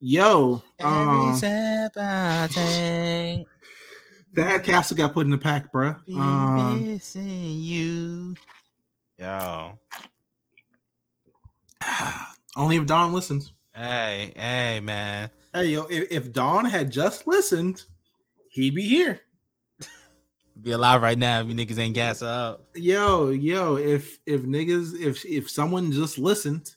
Yo, 0.00 0.60
um, 0.80 1.36
step 1.36 1.92
I 1.96 2.48
take, 2.50 3.46
that 4.32 4.64
castle 4.64 4.96
got 4.96 5.12
put 5.12 5.26
in 5.26 5.30
the 5.30 5.38
pack, 5.38 5.72
bruh. 5.72 6.04
be 6.06 6.14
Um, 6.14 6.84
missing 6.84 7.60
you. 7.60 8.34
Yo, 9.16 9.78
only 12.56 12.76
if 12.76 12.86
Dawn 12.86 13.12
listens. 13.12 13.52
hey, 13.76 14.32
hey, 14.34 14.80
man. 14.80 15.30
Hey, 15.54 15.66
yo, 15.66 15.84
if, 15.84 16.10
if 16.10 16.32
Dawn 16.32 16.64
had 16.64 16.90
just 16.90 17.28
listened, 17.28 17.84
he'd 18.48 18.74
be 18.74 18.82
here. 18.82 19.20
Be 20.61 20.72
alive 20.72 21.03
right 21.03 21.18
now 21.18 21.40
if 21.40 21.48
you 21.48 21.55
niggas 21.55 21.78
ain't 21.78 21.94
gas 21.94 22.22
up. 22.22 22.66
Yo, 22.74 23.30
yo, 23.30 23.76
if 23.76 24.18
if 24.26 24.42
niggas, 24.42 25.00
if 25.00 25.24
if 25.24 25.50
someone 25.50 25.90
just 25.90 26.18
listened 26.18 26.74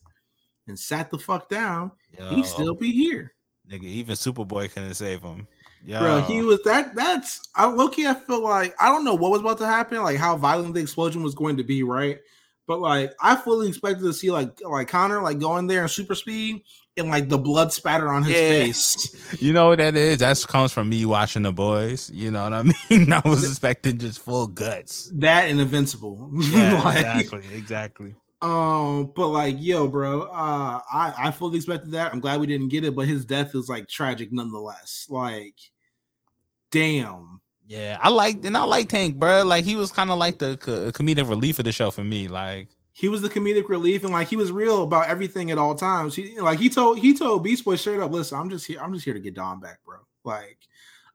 and 0.67 0.80
sat 0.80 1.11
the 1.11 1.19
fuck 1.19 1.49
down, 1.49 1.91
Yo, 2.17 2.30
he'd 2.30 2.45
still 2.45 2.73
be 2.73 2.91
here. 2.91 3.34
nigga. 3.69 3.84
Even 3.84 4.15
Superboy 4.15 4.71
couldn't 4.73 4.93
save 4.93 5.21
him. 5.21 5.47
Yo, 5.86 5.99
Bro, 5.99 6.21
he 6.21 6.41
was 6.41 6.63
that 6.63 6.95
that's 6.95 7.47
I 7.53 7.67
low-key, 7.67 8.07
I 8.07 8.15
feel 8.15 8.41
like 8.41 8.73
I 8.80 8.88
don't 8.88 9.03
know 9.03 9.13
what 9.13 9.30
was 9.30 9.41
about 9.41 9.59
to 9.59 9.67
happen, 9.67 10.01
like 10.01 10.17
how 10.17 10.36
violent 10.36 10.73
the 10.73 10.82
explosion 10.82 11.21
was 11.21 11.36
going 11.36 11.57
to 11.57 11.63
be, 11.63 11.84
right? 11.84 12.19
But 12.68 12.80
like 12.82 13.13
I 13.20 13.36
fully 13.36 13.68
expected 13.68 14.03
to 14.03 14.13
see 14.13 14.32
like 14.32 14.59
like 14.61 14.88
Connor 14.88 15.22
like 15.22 15.39
going 15.39 15.68
there 15.68 15.84
in 15.84 15.88
super 15.88 16.16
speed 16.16 16.63
and 16.97 17.09
like 17.09 17.30
the 17.30 17.38
blood 17.38 17.72
spatter 17.74 18.07
on 18.09 18.24
his 18.24 18.34
Yeah. 18.34 18.49
face. 18.66 19.11
You 19.41 19.53
know 19.53 19.68
what 19.70 19.80
that 19.80 19.95
is? 19.95 20.20
That 20.20 20.43
comes 20.47 20.72
from 20.72 20.88
me 20.89 21.03
watching 21.05 21.41
the 21.43 21.51
boys. 21.51 22.09
You 22.11 22.32
know 22.32 22.43
what 22.43 22.53
I 22.53 22.63
mean? 22.89 23.11
I 23.11 23.22
was 23.26 23.43
expecting 23.43 23.97
just 23.97 24.20
full 24.20 24.47
guts. 24.47 25.11
That 25.16 25.49
and 25.49 25.59
Invincible. 25.59 26.30
Yeah, 26.39 26.82
Like, 26.84 26.97
exactly, 26.97 27.43
exactly. 27.55 28.16
Um, 28.41 29.11
but 29.16 29.28
like, 29.30 29.55
yo, 29.59 29.88
bro, 29.88 30.24
uh, 30.24 30.80
I 30.91 31.13
I 31.18 31.32
fully 31.32 31.57
expected 31.57 31.91
that. 31.91 32.13
I'm 32.13 32.20
glad 32.20 32.39
we 32.39 32.47
didn't 32.47 32.70
get 32.70 32.84
it, 32.86 32.95
but 32.95 33.07
his 33.07 33.26
death 33.26 33.55
is 33.55 33.68
like 33.70 33.88
tragic 33.89 34.32
nonetheless. 34.32 35.07
Like, 35.09 35.55
damn. 36.72 37.41
Yeah, 37.68 37.97
I 38.01 38.09
like 38.09 38.45
and 38.45 38.55
I 38.55 38.63
like 38.63 38.91
Hank, 38.91 39.18
bro. 39.18 39.43
Like 39.43 39.66
he 39.66 39.76
was 39.76 39.91
kind 39.91 40.11
of 40.11 40.18
like 40.18 40.38
the 40.39 40.57
co- 40.57 40.91
comedic 40.91 41.28
relief 41.28 41.57
of 41.59 41.66
the 41.66 41.72
show 41.72 41.89
for 41.91 42.03
me. 42.03 42.28
Like, 42.28 42.68
He 42.93 43.09
was 43.09 43.22
the 43.22 43.30
comedic 43.30 43.70
relief, 43.70 44.03
and 44.03 44.13
like 44.13 44.28
he 44.28 44.36
was 44.36 44.51
real 44.51 44.84
about 44.84 45.07
everything 45.07 45.49
at 45.51 45.57
all 45.57 45.74
times. 45.76 46.16
He 46.16 46.39
like 46.39 46.59
he 46.59 46.70
told 46.70 46.99
he 46.99 47.13
told 47.18 47.43
Beast 47.43 47.66
Boy 47.66 47.76
straight 47.76 47.99
up, 47.99 48.11
"Listen, 48.11 48.38
I'm 48.39 48.49
just 48.49 48.68
here. 48.68 48.80
I'm 48.82 48.93
just 48.93 49.03
here 49.05 49.16
to 49.16 49.20
get 49.20 49.34
Dawn 49.34 49.59
back, 49.59 49.80
bro. 49.84 49.97
Like, 50.24 50.59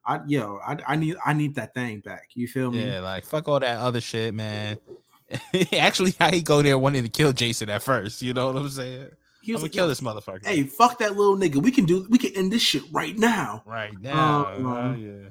I 0.05 0.19
yo, 0.27 0.59
I, 0.65 0.77
I 0.87 0.95
need 0.97 1.15
I 1.25 1.33
need 1.33 1.55
that 1.55 1.73
thing 1.73 2.01
back. 2.01 2.29
You 2.33 2.47
feel 2.47 2.69
me? 2.71 2.85
yeah, 2.85 2.99
like 2.99 3.23
fuck 3.25 3.47
all 3.47 3.59
that 3.61 3.79
other 3.79 4.01
shit, 4.01 4.33
man. 4.33 4.77
Actually, 5.73 6.13
how 6.19 6.29
he 6.31 6.41
go 6.41 6.61
there 6.61 6.77
wanting 6.77 7.03
to 7.03 7.09
kill 7.09 7.31
Jason 7.31 7.69
at 7.69 7.81
first. 7.81 8.21
You 8.21 8.33
know 8.33 8.47
what 8.47 8.57
I'm 8.57 8.69
saying? 8.69 9.07
He 9.41 9.53
I'm 9.53 9.53
was 9.53 9.61
gonna 9.61 9.63
like, 9.63 9.71
kill 9.71 9.87
this 9.87 10.01
motherfucker. 10.01 10.45
Hey, 10.45 10.63
fuck 10.63 10.99
that 10.99 11.15
little 11.15 11.37
nigga. 11.37 11.55
We 11.63 11.71
can 11.71 11.85
do. 11.85 12.05
We 12.09 12.17
can 12.17 12.35
end 12.35 12.51
this 12.51 12.61
shit 12.61 12.83
right 12.91 13.17
now. 13.17 13.63
right 13.65 13.93
now. 13.99 14.53
Um, 14.53 14.65
uh, 14.67 14.95
yeah. 14.95 15.29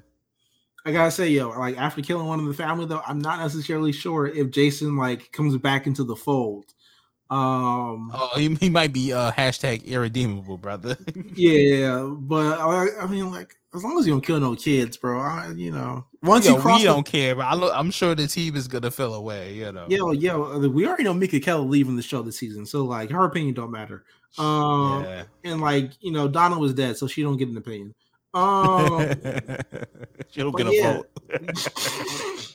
I 0.87 0.93
gotta 0.93 1.11
say, 1.11 1.29
yo, 1.29 1.51
like 1.51 1.77
after 1.79 2.01
killing 2.03 2.27
one 2.27 2.41
of 2.41 2.47
the 2.47 2.55
family, 2.55 2.87
though, 2.87 3.03
I'm 3.07 3.19
not 3.19 3.39
necessarily 3.41 3.93
sure 3.93 4.27
if 4.27 4.51
Jason 4.51 4.97
like 4.97 5.31
comes 5.33 5.57
back 5.59 5.87
into 5.87 6.05
the 6.05 6.17
fold. 6.17 6.67
Um, 7.29 8.11
Oh, 8.13 8.31
he, 8.37 8.55
he 8.57 8.69
might 8.71 8.93
be 8.93 9.13
uh 9.13 9.31
hashtag 9.33 9.85
irredeemable, 9.85 10.59
brother. 10.59 10.97
yeah, 11.35 12.03
but 12.19 12.59
I, 12.59 12.89
I 13.03 13.07
mean, 13.07 13.31
like 13.31 13.55
as 13.73 13.85
long 13.85 13.99
as 14.01 14.07
you 14.07 14.13
don't 14.15 14.21
kill 14.25 14.41
no 14.41 14.57
kids, 14.57 14.97
bro, 14.97 15.21
I, 15.21 15.53
you 15.55 15.71
know, 15.71 16.07
once 16.23 16.47
Yo, 16.47 16.55
you 16.57 16.61
cross, 16.61 16.81
we 16.81 16.87
the- 16.87 16.93
don't 16.93 17.07
care, 17.07 17.37
but 17.37 17.43
I 17.45 17.55
look, 17.55 17.73
I'm 17.75 17.91
sure 17.93 18.15
the 18.15 18.27
team 18.27 18.57
is 18.57 18.67
gonna 18.67 18.91
fill 18.91 19.15
away. 19.15 19.55
You 19.55 19.71
know. 19.71 19.87
yo, 19.89 20.11
yo, 20.13 20.59
we 20.69 20.87
already 20.87 21.05
know 21.05 21.15
Minka 21.15 21.39
Kelly 21.41 21.69
leaving 21.69 21.95
the 21.97 22.03
show 22.03 22.23
this 22.23 22.39
season, 22.39 22.67
so 22.67 22.85
like 22.85 23.11
her 23.11 23.25
opinion 23.25 23.55
don't 23.55 23.71
matter. 23.71 24.05
Um, 24.39 25.05
yeah. 25.05 25.23
and 25.45 25.61
like 25.61 25.93
you 26.01 26.11
know, 26.13 26.27
Donna 26.27 26.59
was 26.59 26.75
dead, 26.75 26.97
so 26.97 27.07
she 27.07 27.23
don't 27.23 27.37
get 27.37 27.49
an 27.49 27.57
opinion. 27.57 27.95
Um, 28.33 29.01
she 30.31 30.41
don't 30.41 30.57
get 30.57 30.69
a 30.69 30.75
yeah. 30.75 30.93
vote. 30.93 31.11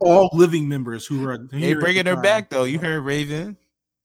all 0.00 0.30
living 0.32 0.68
members 0.68 1.06
who 1.06 1.26
are 1.28 1.38
They 1.38 1.74
bringing 1.74 2.06
her 2.06 2.14
time. 2.14 2.22
back 2.22 2.50
though. 2.50 2.64
You 2.64 2.78
heard 2.78 3.00
Raven. 3.02 3.56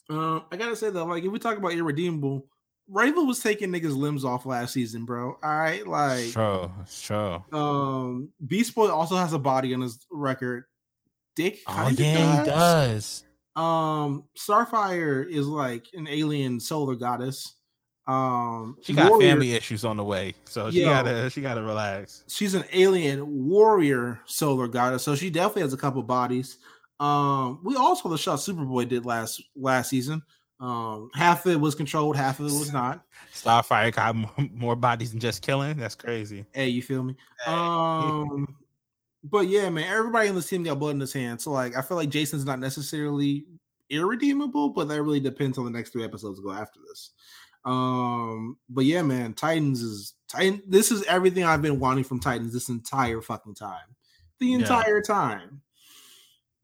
Um, 0.10 0.44
I 0.52 0.58
gotta 0.58 0.76
say 0.76 0.90
though, 0.90 1.06
like 1.06 1.24
if 1.24 1.32
we 1.32 1.40
talk 1.40 1.58
about 1.58 1.74
irredeemable, 1.74 2.46
Raven 2.90 3.26
was 3.26 3.40
taking 3.40 3.70
niggas' 3.70 3.96
limbs 3.96 4.26
off 4.26 4.46
last 4.46 4.74
season, 4.74 5.06
bro. 5.06 5.38
All 5.42 5.60
right, 5.60 5.86
like 5.88 6.32
True, 6.32 6.70
true. 7.02 7.44
um, 7.54 8.30
Beast 8.46 8.76
Boy 8.76 8.90
also 8.90 9.16
has 9.16 9.34
a 9.34 9.40
body 9.40 9.74
on 9.74 9.82
his 9.82 10.06
record. 10.12 10.66
Dick, 11.36 11.60
Oh 11.68 11.90
yeah, 11.96 12.44
he 12.44 12.50
does. 12.50 13.24
Um, 13.56 14.26
Starfire 14.38 15.30
is 15.30 15.48
like 15.48 15.86
an 15.94 16.08
alien 16.10 16.60
solar 16.60 16.96
goddess. 16.96 17.56
Um, 18.08 18.78
She 18.82 18.94
got 18.94 19.10
Warrior- 19.12 19.30
family 19.30 19.54
issues 19.54 19.86
on 19.86 19.96
the 19.98 20.04
way, 20.04 20.34
so 20.46 20.72
she 20.72 20.82
Yo. 20.82 20.88
gotta 20.90 21.30
she 21.30 21.42
gotta 21.42 21.62
relax. 21.62 22.24
She's 22.28 22.56
an 22.56 22.64
alien 22.74 23.26
warrior 23.48 24.20
solar 24.26 24.68
goddess, 24.68 25.04
so 25.04 25.16
she 25.16 25.30
definitely 25.30 25.62
has 25.64 25.74
a 25.74 25.78
couple 25.78 26.02
bodies. 26.04 26.58
Um, 27.00 27.60
we 27.64 27.76
also 27.76 28.10
the 28.10 28.18
shot 28.18 28.40
Superboy 28.40 28.88
did 28.90 29.06
last 29.06 29.42
last 29.56 29.90
season. 29.90 30.24
Um, 30.60 31.10
half 31.16 31.46
of 31.46 31.54
it 31.54 31.60
was 31.60 31.74
controlled, 31.74 32.16
half 32.16 32.40
of 32.40 32.46
it 32.46 32.52
was 32.54 32.72
not. 32.74 33.04
Starfire 33.34 33.92
got 33.94 34.16
more, 34.16 34.32
more 34.54 34.76
bodies 34.76 35.12
than 35.12 35.20
just 35.20 35.42
killing. 35.42 35.78
That's 35.78 35.96
crazy. 35.96 36.46
Hey, 36.54 36.70
you 36.70 36.84
feel 36.84 37.02
me? 37.04 37.16
Um, 37.48 38.56
but 39.24 39.48
yeah, 39.48 39.70
man, 39.70 39.92
everybody 39.92 40.28
in 40.30 40.36
this 40.36 40.48
team 40.50 40.62
got 40.64 40.78
blood 40.78 40.92
in 40.96 41.00
his 41.00 41.14
hand. 41.14 41.42
So 41.42 41.52
like, 41.52 41.76
I 41.76 41.82
feel 41.82 41.98
like 41.98 42.10
Jason's 42.10 42.46
not 42.46 42.60
necessarily 42.60 43.46
irredeemable, 43.90 44.70
but 44.70 44.88
that 44.88 45.02
really 45.02 45.20
depends 45.20 45.58
on 45.58 45.66
the 45.66 45.72
next 45.72 45.90
three 45.92 46.04
episodes 46.04 46.40
to 46.40 46.44
go 46.44 46.52
after 46.52 46.80
this. 46.88 47.12
Um, 47.66 48.58
but 48.70 48.86
yeah, 48.86 49.02
man, 49.02 49.34
Titans 49.34 49.82
is 49.82 50.14
Titan. 50.28 50.62
This 50.68 50.92
is 50.92 51.04
everything 51.04 51.44
I've 51.44 51.62
been 51.62 51.80
wanting 51.80 52.04
from 52.04 52.20
Titans 52.20 52.54
this 52.54 52.70
entire 52.70 53.22
fucking 53.22 53.56
time, 53.56 53.96
the 54.40 54.48
Yeah. 54.48 54.58
entire 54.58 55.02
time. 55.02 55.62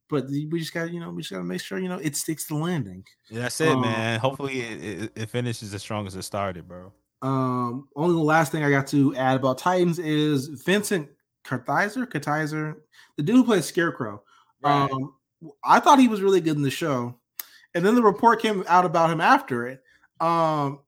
But 0.09 0.27
we 0.29 0.59
just 0.59 0.73
got, 0.73 0.91
you 0.91 0.99
know, 1.01 1.11
we 1.11 1.21
just 1.21 1.31
got 1.31 1.39
to 1.39 1.43
make 1.43 1.61
sure, 1.61 1.77
you 1.79 1.89
know, 1.89 1.97
it 1.97 2.15
sticks 2.15 2.47
to 2.47 2.55
landing. 2.55 3.03
Yeah, 3.29 3.41
that's 3.41 3.59
it, 3.59 3.73
Um, 3.75 3.81
man. 3.81 4.19
Hopefully 4.19 4.61
it, 4.61 4.83
it, 4.83 5.11
it 5.15 5.29
finishes 5.29 5.73
as 5.73 5.81
strong 5.81 6.07
as 6.07 6.15
it 6.15 6.23
started, 6.23 6.65
bro. 6.67 6.93
Um, 7.21 7.89
only 7.95 8.13
the 8.15 8.21
last 8.21 8.51
thing 8.51 8.63
I 8.63 8.69
got 8.69 8.87
to 8.87 9.13
add 9.15 9.35
about 9.35 9.57
Titans 9.57 9.99
is 9.99 10.47
Vincent 10.47 11.09
Kartheiser, 11.43 12.05
Kartheiser, 12.07 12.75
the 13.17 13.23
dude 13.23 13.35
who 13.37 13.43
plays 13.43 13.65
Scarecrow. 13.65 14.23
Right. 14.63 14.89
Um, 14.89 15.13
I 15.63 15.79
thought 15.81 15.99
he 15.99 16.07
was 16.07 16.21
really 16.21 16.41
good 16.41 16.55
in 16.55 16.61
the 16.61 16.71
show, 16.71 17.19
and 17.75 17.85
then 17.85 17.95
the 17.95 18.01
report 18.03 18.41
came 18.41 18.63
out 18.67 18.85
about 18.85 19.09
him 19.09 19.19
after 19.21 19.67
it. 19.67 19.83
Um, 20.19 20.79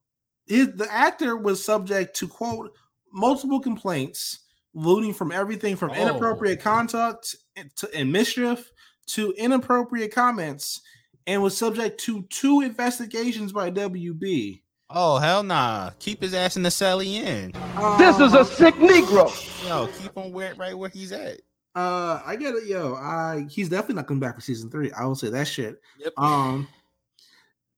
his, 0.49 0.73
the 0.73 0.91
actor 0.91 1.37
was 1.37 1.63
subject 1.63 2.15
to 2.17 2.27
quote 2.27 2.73
multiple 3.13 3.59
complaints, 3.61 4.39
looting 4.73 5.13
from 5.13 5.31
everything 5.31 5.75
from 5.77 5.91
Oh. 5.91 5.93
inappropriate 5.95 6.59
conduct 6.61 7.35
and, 7.55 7.73
to, 7.77 7.89
and 7.95 8.11
mischief 8.11 8.71
to 9.07 9.31
inappropriate 9.37 10.13
comments, 10.13 10.81
and 11.25 11.41
was 11.41 11.57
subject 11.57 11.99
to 12.01 12.23
two 12.23 12.61
investigations 12.61 13.51
by 13.53 13.71
WB. 13.71 14.61
Oh 14.91 15.17
hell 15.17 15.43
nah! 15.43 15.91
Keep 15.99 16.23
his 16.23 16.33
ass 16.33 16.57
in 16.57 16.63
the 16.63 16.69
celly 16.69 17.13
in. 17.13 17.51
This 17.99 18.19
is 18.19 18.33
a 18.33 18.43
sick 18.43 18.73
Negro. 18.75 19.29
Yo, 19.67 19.87
keep 20.01 20.15
him 20.17 20.31
where 20.31 20.55
right 20.55 20.75
where 20.75 20.89
he's 20.89 21.11
at. 21.11 21.41
Uh, 21.75 22.19
I 22.25 22.35
get 22.35 22.55
it, 22.55 22.65
yo. 22.65 22.95
I 22.95 23.45
he's 23.49 23.69
definitely 23.69 23.95
not 23.95 24.07
coming 24.07 24.19
back 24.19 24.33
for 24.33 24.41
season 24.41 24.71
three. 24.71 24.91
I 24.91 25.05
will 25.05 25.13
say 25.13 25.29
that 25.29 25.47
shit. 25.47 25.79
Yep. 25.99 26.13
Um, 26.17 26.67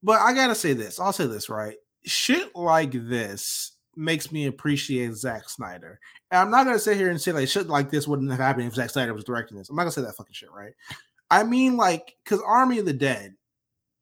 but 0.02 0.22
I 0.22 0.34
gotta 0.34 0.56
say 0.56 0.72
this. 0.72 1.02
I'll 1.02 1.12
say 1.12 1.28
this 1.28 1.50
right. 1.50 1.76
Shit 2.06 2.56
like 2.56 2.92
this 2.92 3.74
makes 3.96 4.32
me 4.32 4.48
appreciate 4.48 5.14
Zack 5.14 5.50
Snyder. 5.50 6.00
And 6.32 6.40
I'm 6.40 6.52
not 6.52 6.66
gonna 6.66 6.80
sit 6.80 6.98
here 6.98 7.10
and 7.10 7.22
say 7.22 7.32
like 7.32 7.50
shit 7.50 7.68
like 7.68 7.90
this 7.90 8.08
wouldn't 8.08 8.32
have 8.32 8.40
happened 8.40 8.68
if 8.68 8.76
Zack 8.76 8.90
Snyder 8.90 9.14
was 9.14 9.24
directing 9.24 9.58
this. 9.58 9.70
I'm 9.70 9.76
not 9.76 9.84
gonna 9.84 9.92
say 9.92 10.02
that 10.02 10.16
fucking 10.16 10.34
shit, 10.34 10.52
right? 10.52 10.74
I 11.30 11.44
mean, 11.44 11.78
like, 11.78 12.16
because 12.24 12.42
Army 12.46 12.80
of 12.80 12.86
the 12.86 12.94
Dead 12.94 13.36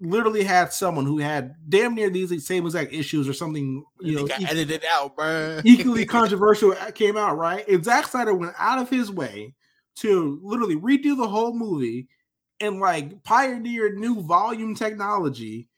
literally 0.01 0.43
had 0.43 0.73
someone 0.73 1.05
who 1.05 1.19
had 1.19 1.53
damn 1.67 1.93
near 1.93 2.09
these 2.09 2.45
same 2.45 2.65
exact 2.65 2.91
issues 2.91 3.29
or 3.29 3.33
something, 3.33 3.83
you 4.01 4.15
know, 4.15 4.25
got 4.25 4.41
e- 4.41 4.45
edited 4.49 4.83
out, 4.91 5.15
bro. 5.15 5.61
equally 5.63 6.05
controversial 6.07 6.71
uh, 6.73 6.91
came 6.91 7.17
out, 7.17 7.37
right? 7.37 7.67
And 7.67 7.85
Zack 7.85 8.07
Snyder 8.07 8.33
went 8.33 8.53
out 8.57 8.79
of 8.79 8.89
his 8.89 9.11
way 9.11 9.53
to 9.97 10.39
literally 10.41 10.75
redo 10.75 11.15
the 11.15 11.27
whole 11.27 11.53
movie 11.53 12.07
and 12.59 12.79
like 12.79 13.23
pioneer 13.23 13.93
new 13.93 14.21
volume 14.21 14.73
technology 14.75 15.68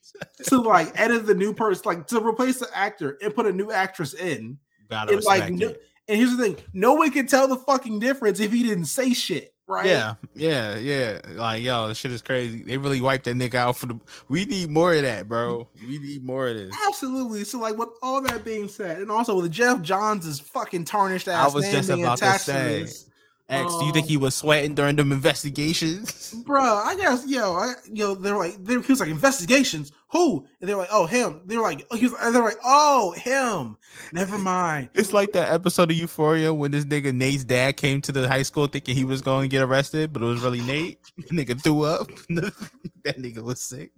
to 0.45 0.61
like 0.61 0.91
edit 0.99 1.25
the 1.25 1.35
new 1.35 1.53
person, 1.53 1.83
like 1.85 2.07
to 2.07 2.19
replace 2.25 2.59
the 2.59 2.67
actor 2.75 3.17
and 3.21 3.33
put 3.33 3.45
a 3.45 3.51
new 3.51 3.71
actress 3.71 4.13
in. 4.13 4.57
Gotta 4.89 5.13
And 5.13 5.23
like, 5.23 5.51
no, 5.51 5.73
and 6.07 6.17
here's 6.17 6.35
the 6.35 6.43
thing: 6.43 6.57
no 6.73 6.93
one 6.93 7.11
can 7.11 7.27
tell 7.27 7.47
the 7.47 7.55
fucking 7.55 7.99
difference 7.99 8.39
if 8.39 8.51
he 8.51 8.63
didn't 8.63 8.85
say 8.85 9.13
shit, 9.13 9.53
right? 9.67 9.85
Yeah, 9.85 10.15
yeah, 10.35 10.77
yeah. 10.77 11.21
Like, 11.29 11.63
yo, 11.63 11.87
this 11.87 11.97
shit 11.97 12.11
is 12.11 12.21
crazy. 12.21 12.63
They 12.63 12.77
really 12.77 12.99
wiped 13.01 13.25
that 13.25 13.35
nigga 13.35 13.55
out 13.55 13.77
for 13.77 13.85
the. 13.85 13.99
We 14.27 14.45
need 14.45 14.69
more 14.69 14.93
of 14.93 15.03
that, 15.03 15.27
bro. 15.27 15.69
We 15.87 15.99
need 15.99 16.23
more 16.23 16.49
of 16.49 16.55
this. 16.55 16.75
Absolutely. 16.87 17.45
So, 17.45 17.59
like, 17.59 17.77
with 17.77 17.89
all 18.01 18.21
that 18.23 18.43
being 18.43 18.67
said, 18.67 18.99
and 18.99 19.11
also 19.11 19.39
with 19.41 19.51
Geoff 19.51 19.81
Johns' 19.81 20.39
fucking 20.39 20.85
tarnished 20.85 21.27
I 21.27 21.33
ass 21.33 21.53
was 21.53 21.63
name 21.63 21.73
just 21.73 21.89
about 21.89 22.17
to 22.17 22.39
say. 22.39 22.81
this, 22.81 23.09
X, 23.51 23.77
do 23.77 23.85
you 23.85 23.91
think 23.91 24.05
Um, 24.05 24.09
he 24.09 24.17
was 24.17 24.33
sweating 24.33 24.73
during 24.75 24.95
them 24.95 25.11
investigations? 25.11 26.33
bro. 26.45 26.61
I 26.63 26.95
guess 26.95 27.27
yo, 27.27 27.53
I, 27.53 27.73
yo, 27.91 28.15
they're 28.15 28.37
like, 28.37 28.55
they're, 28.63 28.81
he 28.81 28.91
was 28.91 28.99
like 28.99 29.09
investigations. 29.09 29.91
Who? 30.11 30.45
And 30.59 30.69
they're 30.69 30.77
like, 30.77 30.89
oh, 30.91 31.05
him. 31.05 31.41
They're 31.45 31.61
like, 31.61 31.85
oh, 31.91 31.95
he 31.97 32.05
was, 32.07 32.13
and 32.21 32.33
they're 32.33 32.43
like, 32.43 32.57
oh, 32.63 33.11
him. 33.11 33.77
Never 34.13 34.37
mind. 34.37 34.89
It's 34.93 35.13
like 35.13 35.33
that 35.33 35.51
episode 35.51 35.91
of 35.91 35.97
Euphoria 35.97 36.53
when 36.53 36.71
this 36.71 36.85
nigga 36.85 37.13
Nate's 37.13 37.43
dad 37.43 37.77
came 37.77 38.01
to 38.01 38.11
the 38.11 38.27
high 38.27 38.43
school 38.43 38.67
thinking 38.67 38.95
he 38.95 39.03
was 39.05 39.21
going 39.21 39.43
to 39.49 39.53
get 39.53 39.63
arrested, 39.63 40.11
but 40.13 40.21
it 40.21 40.25
was 40.25 40.41
really 40.41 40.61
Nate. 40.61 40.99
nigga 41.31 41.61
threw 41.61 41.83
up. 41.83 42.07
that 42.29 43.17
nigga 43.17 43.41
was 43.43 43.61
sick. 43.61 43.91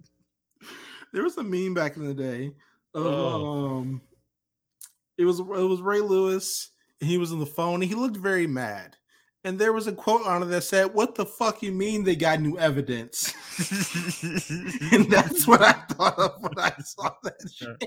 There 1.12 1.22
was 1.22 1.36
a 1.38 1.44
meme 1.44 1.74
back 1.74 1.96
in 1.96 2.04
the 2.04 2.14
day. 2.14 2.52
Of, 2.94 3.06
Oh. 3.06 3.76
um, 3.78 4.00
it 5.16 5.24
was 5.24 5.38
it 5.40 5.46
was 5.46 5.80
Ray 5.80 6.00
Lewis, 6.00 6.70
and 7.00 7.08
he 7.08 7.18
was 7.18 7.32
on 7.32 7.38
the 7.40 7.46
phone, 7.46 7.74
and 7.74 7.84
he 7.84 7.94
looked 7.94 8.16
very 8.16 8.46
mad. 8.46 8.96
And 9.44 9.58
there 9.58 9.74
was 9.74 9.86
a 9.86 9.92
quote 9.92 10.26
on 10.26 10.42
it 10.42 10.46
that 10.46 10.64
said, 10.64 10.94
"What 10.94 11.14
the 11.14 11.26
fuck 11.26 11.62
you 11.62 11.70
mean 11.70 12.02
they 12.02 12.16
got 12.16 12.40
new 12.40 12.58
evidence?" 12.58 13.34
and 14.92 15.10
that's 15.10 15.46
what 15.46 15.60
I 15.60 15.72
thought 15.72 16.18
of 16.18 16.40
when 16.40 16.58
I 16.58 16.72
saw 16.82 17.10
that 17.22 17.34
shit. 17.54 17.84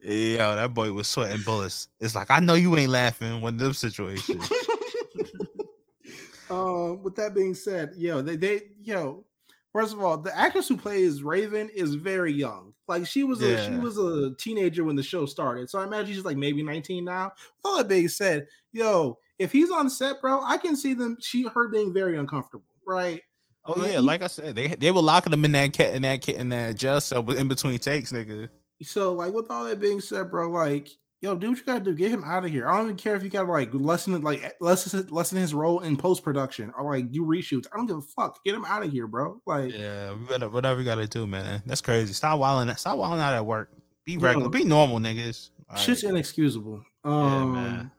Yo, 0.00 0.56
that 0.56 0.74
boy 0.74 0.92
was 0.92 1.06
sweating 1.06 1.42
bullets. 1.42 1.88
It's 2.00 2.16
like 2.16 2.30
I 2.30 2.40
know 2.40 2.54
you 2.54 2.76
ain't 2.76 2.90
laughing 2.90 3.40
when 3.40 3.56
them 3.56 3.74
situations. 3.74 4.50
um, 6.50 7.00
with 7.04 7.14
that 7.14 7.32
being 7.32 7.54
said, 7.54 7.92
yo, 7.96 8.22
they 8.22 8.34
they 8.34 8.62
yo, 8.82 9.24
first 9.72 9.94
of 9.94 10.02
all, 10.02 10.18
the 10.18 10.36
actress 10.36 10.68
who 10.68 10.76
plays 10.76 11.22
Raven 11.22 11.68
is 11.68 11.94
very 11.94 12.32
young. 12.32 12.74
Like 12.88 13.06
she 13.06 13.22
was 13.22 13.40
a 13.40 13.64
she 13.64 13.78
was 13.78 13.98
a 13.98 14.34
teenager 14.34 14.82
when 14.82 14.96
the 14.96 15.02
show 15.02 15.26
started. 15.26 15.70
So 15.70 15.78
I 15.78 15.84
imagine 15.84 16.12
she's 16.12 16.24
like 16.24 16.36
maybe 16.36 16.62
19 16.62 17.04
now. 17.04 17.26
With 17.26 17.64
all 17.64 17.78
that 17.78 17.88
being 17.88 18.08
said, 18.08 18.48
yo, 18.72 19.18
if 19.42 19.52
he's 19.52 19.70
on 19.70 19.90
set, 19.90 20.20
bro, 20.20 20.42
I 20.42 20.56
can 20.56 20.76
see 20.76 20.94
them 20.94 21.16
she 21.20 21.46
her 21.54 21.68
being 21.68 21.92
very 21.92 22.16
uncomfortable, 22.18 22.64
right? 22.86 23.20
Oh 23.64 23.78
Like, 23.78 23.92
yeah, 23.92 24.00
like 24.00 24.22
I 24.22 24.26
said, 24.26 24.54
they 24.56 24.68
they 24.68 24.90
were 24.90 25.02
locking 25.02 25.32
him 25.32 25.44
in 25.44 25.52
that 25.52 25.72
cat 25.72 25.94
in 25.94 26.02
that 26.02 26.28
in 26.28 26.48
that 26.48 26.76
jail 26.76 27.00
cell 27.00 27.28
in 27.30 27.48
between 27.48 27.78
takes, 27.78 28.10
nigga. 28.12 28.48
So, 28.82 29.12
like, 29.12 29.32
with 29.32 29.48
all 29.50 29.64
that 29.64 29.78
being 29.80 30.00
said, 30.00 30.28
bro, 30.32 30.50
like, 30.50 30.88
yo, 31.20 31.36
do 31.36 31.50
what 31.50 31.58
you 31.58 31.64
gotta 31.64 31.84
do. 31.84 31.94
Get 31.94 32.10
him 32.10 32.24
out 32.24 32.44
of 32.44 32.50
here. 32.50 32.68
I 32.68 32.76
don't 32.76 32.86
even 32.86 32.96
care 32.96 33.14
if 33.14 33.22
you 33.22 33.30
gotta 33.30 33.50
like 33.50 33.70
lessen 33.72 34.14
it, 34.14 34.24
like 34.24 34.54
lessen 34.60 35.06
lessen 35.10 35.38
his 35.38 35.54
role 35.54 35.78
in 35.80 35.96
post 35.96 36.24
production 36.24 36.72
or 36.76 36.92
like 36.92 37.12
do 37.12 37.24
reshoots. 37.24 37.66
I 37.72 37.76
don't 37.76 37.86
give 37.86 37.98
a 37.98 38.02
fuck. 38.02 38.42
Get 38.44 38.56
him 38.56 38.64
out 38.64 38.82
of 38.84 38.90
here, 38.90 39.06
bro. 39.06 39.40
Like, 39.46 39.72
Yeah, 39.72 40.10
whatever 40.10 40.76
we 40.76 40.84
gotta 40.84 41.06
do, 41.06 41.26
man. 41.28 41.62
That's 41.64 41.80
crazy. 41.80 42.12
Stop 42.12 42.40
wilding. 42.40 42.74
Stop 42.74 42.98
wilding 42.98 43.20
out 43.20 43.34
at 43.34 43.46
work. 43.46 43.70
Be 44.04 44.16
regular. 44.18 44.48
Be 44.48 44.64
normal, 44.64 44.98
niggas. 44.98 45.50
All 45.70 45.76
shit's 45.76 46.02
right. 46.02 46.10
inexcusable. 46.10 46.82
Yeah, 47.04 47.10
Um, 47.12 47.52
man. 47.54 47.90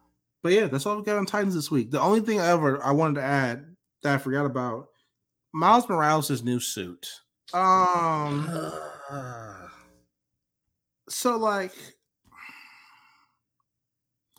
But 0.44 0.52
yeah, 0.52 0.68
that's 0.68 0.86
all 0.86 0.98
we 0.98 1.04
got 1.04 1.18
on 1.18 1.26
Titans 1.26 1.56
this 1.56 1.72
week. 1.72 1.90
The 1.90 2.02
only 2.02 2.20
thing 2.20 2.40
ever 2.40 2.84
I 2.84 2.92
wanted 2.92 3.16
to 3.16 3.24
add 3.26 3.66
that 4.04 4.16
I 4.16 4.18
forgot 4.18 4.46
about 4.46 4.88
Miles 5.54 5.88
Morales' 5.88 6.44
new 6.44 6.60
suit. 6.60 7.08
Um, 7.54 8.50
so 11.10 11.38
like, 11.38 11.72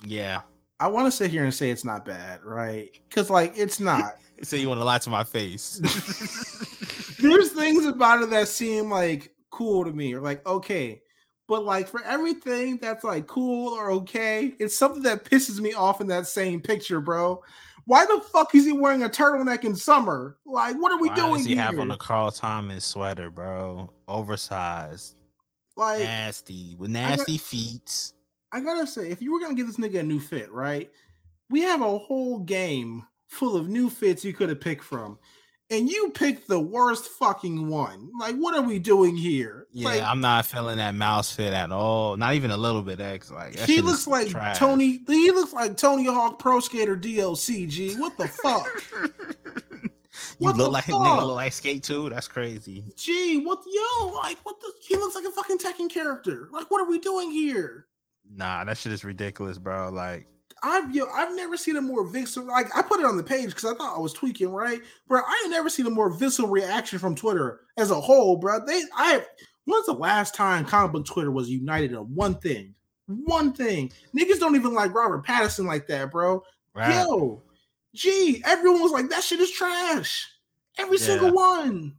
yeah. 0.04 0.42
I 0.78 0.88
want 0.88 1.06
to 1.06 1.10
sit 1.10 1.30
here 1.30 1.44
and 1.44 1.54
say 1.54 1.70
it's 1.70 1.84
not 1.84 2.04
bad, 2.04 2.44
right? 2.44 2.90
Because 3.08 3.30
like, 3.30 3.54
it's 3.56 3.80
not. 3.80 4.16
So 4.42 4.56
you 4.56 4.68
want 4.68 4.80
to 4.80 4.84
lie 4.84 4.98
to 4.98 5.10
my 5.10 5.24
face? 5.24 5.78
there's 7.18 7.52
things 7.52 7.86
about 7.86 8.22
it 8.22 8.30
that 8.30 8.48
seem 8.48 8.90
like 8.90 9.32
cool 9.50 9.84
to 9.84 9.92
me 9.92 10.12
or 10.12 10.20
like 10.20 10.44
okay 10.46 11.00
but 11.46 11.64
like 11.64 11.88
for 11.88 12.02
everything 12.04 12.78
that's 12.78 13.04
like 13.04 13.26
cool 13.26 13.72
or 13.74 13.90
okay 13.90 14.54
it's 14.58 14.76
something 14.76 15.02
that 15.02 15.24
pisses 15.24 15.60
me 15.60 15.72
off 15.74 16.00
in 16.00 16.06
that 16.06 16.26
same 16.26 16.60
picture 16.60 17.00
bro. 17.00 17.42
Why 17.86 18.06
the 18.06 18.18
fuck 18.32 18.54
is 18.54 18.64
he 18.64 18.72
wearing 18.72 19.02
a 19.02 19.10
turtleneck 19.10 19.64
in 19.64 19.76
summer? 19.76 20.38
Like 20.46 20.74
what 20.80 20.90
are 20.90 20.98
we 20.98 21.08
Why 21.10 21.16
doing 21.16 21.34
does 21.34 21.44
he 21.44 21.54
here 21.54 21.64
have 21.64 21.78
on 21.78 21.90
a 21.90 21.98
Carl 21.98 22.30
Thomas 22.30 22.82
sweater, 22.82 23.28
bro? 23.28 23.90
Oversized, 24.08 25.16
like 25.76 26.00
nasty, 26.00 26.76
with 26.78 26.88
nasty 26.90 27.36
feet. 27.36 28.12
i 28.52 28.60
gotta 28.60 28.86
say 28.86 29.10
if 29.10 29.20
you 29.20 29.32
were 29.32 29.40
gonna 29.40 29.54
give 29.54 29.66
this 29.66 29.76
nigga 29.76 30.00
a 30.00 30.02
new 30.02 30.20
fit 30.20 30.50
right 30.50 30.90
we 31.50 31.60
have 31.60 31.82
a 31.82 31.98
whole 31.98 32.38
game 32.38 33.04
full 33.28 33.54
of 33.56 33.68
new 33.68 33.90
fits 33.90 34.24
you 34.24 34.32
could 34.32 34.48
have 34.48 34.60
picked 34.60 34.84
from 34.84 35.18
and 35.70 35.88
you 35.88 36.10
picked 36.10 36.46
the 36.46 36.60
worst 36.60 37.06
fucking 37.06 37.68
one 37.68 38.10
like 38.20 38.34
what 38.36 38.54
are 38.54 38.62
we 38.62 38.78
doing 38.78 39.16
here 39.16 39.66
Yeah, 39.72 39.88
like, 39.88 40.02
I'm 40.02 40.20
not 40.20 40.44
feeling 40.46 40.76
that 40.76 40.94
mouse 40.94 41.32
fit 41.34 41.52
at 41.52 41.72
all. 41.72 42.16
Not 42.16 42.34
even 42.34 42.50
a 42.50 42.56
little 42.56 42.82
bit. 42.82 43.00
X 43.00 43.30
like 43.30 43.58
he 43.58 43.80
looks 43.80 44.06
like 44.06 44.28
trash. 44.28 44.58
Tony. 44.58 45.00
He 45.06 45.30
looks 45.30 45.52
like 45.52 45.76
Tony 45.76 46.04
Hawk 46.06 46.38
Pro 46.38 46.60
Skater 46.60 46.96
DLC. 46.96 47.68
G, 47.68 47.94
what 47.96 48.16
the 48.18 48.28
fuck? 48.28 48.68
you 49.82 49.90
What 50.38 50.56
look 50.56 50.72
like 50.72 50.84
nigga 50.84 51.04
fuck? 51.16 51.24
look 51.24 51.36
like 51.36 51.52
skate 51.52 51.82
too. 51.82 52.08
That's 52.10 52.28
crazy. 52.28 52.84
Gee, 52.96 53.38
what? 53.44 53.60
Yo, 53.66 54.06
like 54.08 54.38
what 54.44 54.60
the? 54.60 54.72
He 54.86 54.96
looks 54.96 55.14
like 55.14 55.24
a 55.24 55.30
fucking 55.30 55.58
Tekken 55.58 55.90
character. 55.90 56.48
Like, 56.52 56.70
what 56.70 56.80
are 56.80 56.88
we 56.88 56.98
doing 56.98 57.30
here? 57.30 57.86
Nah, 58.30 58.64
that 58.64 58.76
shit 58.78 58.92
is 58.92 59.04
ridiculous, 59.04 59.58
bro. 59.58 59.90
Like, 59.90 60.26
I've 60.64 60.94
yo, 60.94 61.06
I've 61.12 61.36
never 61.36 61.56
seen 61.56 61.76
a 61.76 61.80
more 61.82 62.06
visceral. 62.06 62.46
Like, 62.46 62.74
I 62.76 62.80
put 62.82 62.98
it 63.00 63.06
on 63.06 63.16
the 63.18 63.22
page 63.22 63.50
because 63.50 63.66
I 63.66 63.74
thought 63.74 63.96
I 63.96 64.00
was 64.00 64.12
tweaking, 64.14 64.48
right? 64.50 64.80
Bro, 65.06 65.20
I 65.20 65.40
ain't 65.44 65.50
never 65.52 65.68
seen 65.68 65.86
a 65.86 65.90
more 65.90 66.10
visceral 66.10 66.48
reaction 66.48 66.98
from 66.98 67.14
Twitter 67.14 67.60
as 67.76 67.90
a 67.90 68.00
whole, 68.00 68.36
bro. 68.36 68.64
They, 68.66 68.82
I. 68.96 69.22
When's 69.66 69.86
the 69.86 69.92
last 69.92 70.34
time 70.34 70.64
comic 70.64 70.92
book 70.92 71.06
Twitter 71.06 71.30
was 71.30 71.48
united 71.50 71.94
on 71.94 72.14
one 72.14 72.34
thing? 72.36 72.74
One 73.06 73.52
thing. 73.52 73.92
Niggas 74.18 74.38
don't 74.38 74.56
even 74.56 74.74
like 74.74 74.94
Robert 74.94 75.24
Pattinson 75.26 75.66
like 75.66 75.86
that, 75.88 76.10
bro. 76.10 76.42
right? 76.74 77.04
Yo, 77.04 77.42
gee, 77.94 78.42
everyone 78.46 78.82
was 78.82 78.92
like, 78.92 79.08
that 79.10 79.22
shit 79.24 79.40
is 79.40 79.50
trash. 79.50 80.26
Every 80.78 80.98
Yeah. 80.98 81.04
single 81.06 81.32
one. 81.32 81.94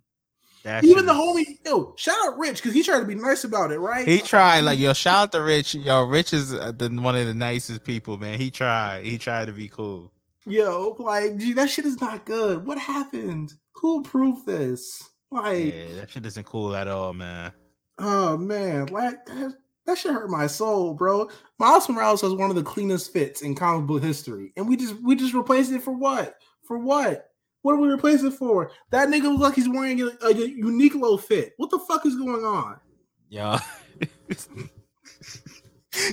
That 0.65 0.83
Even 0.83 0.97
shit 0.97 1.05
the 1.05 1.13
homie, 1.13 1.59
yo, 1.63 1.93
shout 1.95 2.17
out 2.25 2.39
Rich, 2.39 2.55
because 2.55 2.73
he 2.73 2.81
tried 2.81 3.01
to 3.01 3.05
be 3.05 3.13
nice 3.13 3.43
about 3.43 3.71
it, 3.71 3.77
right? 3.77 4.07
He 4.07 4.19
tried, 4.19 4.61
like, 4.61 4.79
yo, 4.79 4.93
shout 4.93 5.15
out 5.15 5.31
to 5.33 5.43
Rich. 5.43 5.75
Yo, 5.75 6.01
Rich 6.05 6.33
is 6.33 6.55
uh, 6.55 6.71
the, 6.75 6.89
one 6.89 7.15
of 7.15 7.27
the 7.27 7.35
nicest 7.35 7.83
people, 7.83 8.17
man. 8.17 8.39
He 8.39 8.49
tried. 8.49 9.05
He 9.05 9.19
tried 9.19 9.45
to 9.45 9.51
be 9.51 9.67
cool. 9.67 10.11
Yo, 10.47 10.95
like, 10.97 11.37
gee, 11.37 11.53
that 11.53 11.69
shit 11.69 11.85
is 11.85 12.01
not 12.01 12.25
good. 12.25 12.65
What 12.65 12.79
happened? 12.79 13.53
Who 13.75 13.99
approved 13.99 14.47
this? 14.47 15.07
Like, 15.29 15.71
Yeah, 15.71 15.95
that 15.97 16.09
shit 16.09 16.25
isn't 16.25 16.47
cool 16.47 16.75
at 16.75 16.87
all, 16.87 17.13
man. 17.13 17.51
oh 17.99 18.35
man, 18.35 18.87
like 18.87 19.23
that, 19.27 19.53
that 19.85 19.97
should 19.99 20.13
hurt 20.13 20.31
my 20.31 20.47
soul, 20.47 20.95
bro. 20.95 21.29
Miles 21.59 21.87
Morales 21.87 22.21
has 22.21 22.33
one 22.33 22.49
of 22.49 22.55
the 22.55 22.63
cleanest 22.63 23.13
fits 23.13 23.43
in 23.43 23.53
comic 23.53 23.85
book 23.85 24.01
history, 24.01 24.51
and 24.57 24.67
we 24.67 24.77
just 24.77 24.95
we 25.03 25.15
just 25.15 25.35
replaced 25.35 25.71
it 25.71 25.83
for 25.83 25.93
what? 25.93 26.37
For 26.63 26.79
what? 26.79 27.29
What 27.65 27.77
do 27.77 27.81
we 27.81 27.89
replace 27.89 28.21
it 28.21 28.33
for? 28.33 28.69
That 28.91 29.09
nigga 29.09 29.23
looks 29.23 29.41
like 29.41 29.55
he's 29.55 29.67
wearing 29.67 29.99
a, 29.99 30.05
a 30.05 30.33
Uniqlo 30.35 31.19
fit. 31.19 31.55
What 31.57 31.71
the 31.71 31.79
fuck 31.79 32.05
is 32.05 32.15
going 32.15 32.45
on? 32.45 32.79
Yeah. 33.27 33.59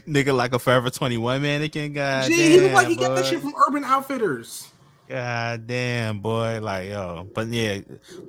Nigga 0.08 0.34
like 0.34 0.54
a 0.54 0.58
Forever 0.58 0.88
21 0.88 1.42
mannequin, 1.42 1.92
god 1.92 2.28
Gee, 2.28 2.52
he 2.52 2.60
look 2.60 2.72
like 2.72 2.86
he 2.86 2.94
damn, 2.94 3.08
got 3.08 3.16
that 3.16 3.26
shit 3.26 3.42
from 3.42 3.52
Urban 3.68 3.84
Outfitters. 3.84 4.72
God 5.06 5.66
damn, 5.66 6.20
boy. 6.20 6.58
Like, 6.62 6.88
yo. 6.88 7.28
But 7.34 7.48
yeah, 7.48 7.80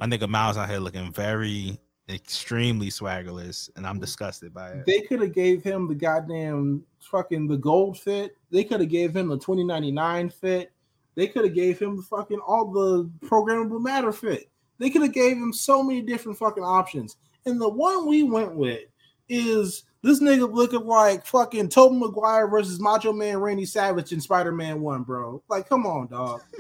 my 0.02 0.06
nigga 0.06 0.28
Miles 0.28 0.58
out 0.58 0.70
here 0.70 0.80
looking 0.80 1.10
very 1.14 1.80
extremely 2.10 2.90
swaggerless, 2.90 3.70
and 3.78 3.88
I'm 3.88 4.02
disgusted 4.02 4.54
by 4.54 4.72
it. 4.72 4.86
They 4.86 5.00
could 5.00 5.22
have 5.22 5.34
gave 5.34 5.64
him 5.64 5.88
the 5.88 5.96
goddamn 5.96 6.84
fucking 7.00 7.48
the 7.48 7.56
gold 7.56 7.98
fit. 7.98 8.36
They 8.52 8.66
could 8.66 8.82
have 8.82 8.90
gave 8.90 9.16
him 9.16 9.30
the 9.30 9.38
2099 9.38 10.30
fit. 10.30 10.73
They 11.16 11.28
could 11.28 11.46
have 11.46 11.54
gave 11.54 11.80
him 11.80 11.96
the 11.98 12.02
fucking 12.04 12.40
all 12.40 12.72
the 12.72 13.10
programmable 13.28 13.82
matter 13.82 14.12
fit. 14.12 14.50
They 14.80 14.90
could 14.90 15.04
have 15.04 15.14
gave 15.14 15.38
him 15.38 15.54
so 15.54 15.84
many 15.84 16.02
different 16.02 16.38
fucking 16.38 16.64
options. 16.64 17.18
And 17.46 17.62
the 17.62 17.70
one 17.70 18.08
we 18.08 18.24
went 18.24 18.56
with 18.56 18.82
is 19.30 19.84
this 20.02 20.20
nigga 20.22 20.52
looking 20.52 20.86
like 20.86 21.26
fucking 21.26 21.70
Tobey 21.70 21.98
Maguire 21.98 22.48
versus 22.48 22.80
Macho 22.80 23.14
Man 23.14 23.38
Randy 23.38 23.66
Savage 23.66 24.12
in 24.12 24.20
Spider-Man 24.20 24.82
1, 24.82 25.04
bro. 25.04 25.42
Like, 25.48 25.70
come 25.70 25.86
on, 25.86 26.08
dog. 26.08 26.42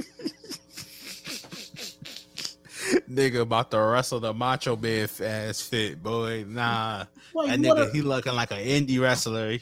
nigga 3.10 3.42
about 3.42 3.72
to 3.72 3.80
wrestle 3.80 4.20
the 4.20 4.34
Macho 4.34 4.76
Man 4.76 5.10
ass 5.22 5.62
fit, 5.62 6.02
boy. 6.02 6.46
Nah, 6.48 7.06
Like, 7.34 7.50
that 7.50 7.60
nigga, 7.60 7.90
a- 7.90 7.92
he 7.92 8.02
looking 8.02 8.34
like 8.34 8.52
an 8.52 8.60
indie 8.60 9.00
wrestler. 9.02 9.58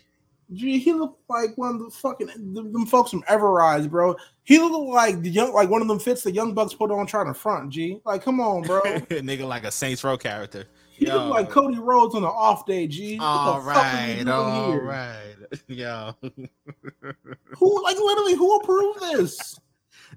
Gee, 0.54 0.80
he 0.80 0.92
looked 0.92 1.22
like 1.30 1.58
one 1.58 1.76
of 1.76 1.80
the 1.80 1.90
fucking 1.92 2.28
them, 2.54 2.86
folks 2.86 3.12
from 3.12 3.24
Everrise, 3.24 3.90
bro. 3.90 4.16
He 4.44 4.60
looked 4.60 4.90
like 4.90 5.22
the 5.22 5.30
young, 5.30 5.54
like 5.54 5.70
one 5.70 5.82
of 5.82 5.88
them 5.88 6.00
fits 6.00 6.24
the 6.24 6.32
young 6.32 6.54
bucks 6.54 6.74
put 6.74 6.92
on 6.92 7.06
trying 7.08 7.28
to 7.28 7.34
front. 7.34 7.70
G, 7.70 8.00
like, 8.06 8.22
come 8.22 8.42
on, 8.42 8.64
bro. 8.64 8.82
nigga 8.84 9.48
like 9.48 9.64
a 9.64 9.72
Saints 9.72 10.04
Row 10.04 10.18
character. 10.18 10.66
He 10.92 11.08
Yo. 11.08 11.16
looked 11.16 11.30
like 11.30 11.50
Cody 11.50 11.80
Rhodes 11.80 12.16
on 12.16 12.24
an 12.24 12.30
off 12.30 12.66
day. 12.66 12.86
G, 12.86 13.18
All 13.20 13.62
the 13.62 13.74
fuck 13.74 13.78
are 13.86 14.08
you 14.10 14.16
doing 14.18 14.28
all 14.30 14.72
here? 14.74 14.84
right, 14.84 15.36
yo. 15.68 16.14
Who, 16.22 17.84
like, 17.84 17.98
literally, 17.98 18.36
who 18.36 18.58
approved 18.58 19.00
this? 19.00 19.58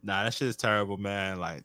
Nah, 0.03 0.24
that 0.24 0.35
shit 0.35 0.49
is 0.49 0.57
terrible, 0.57 0.97
man. 0.97 1.39
Like 1.39 1.62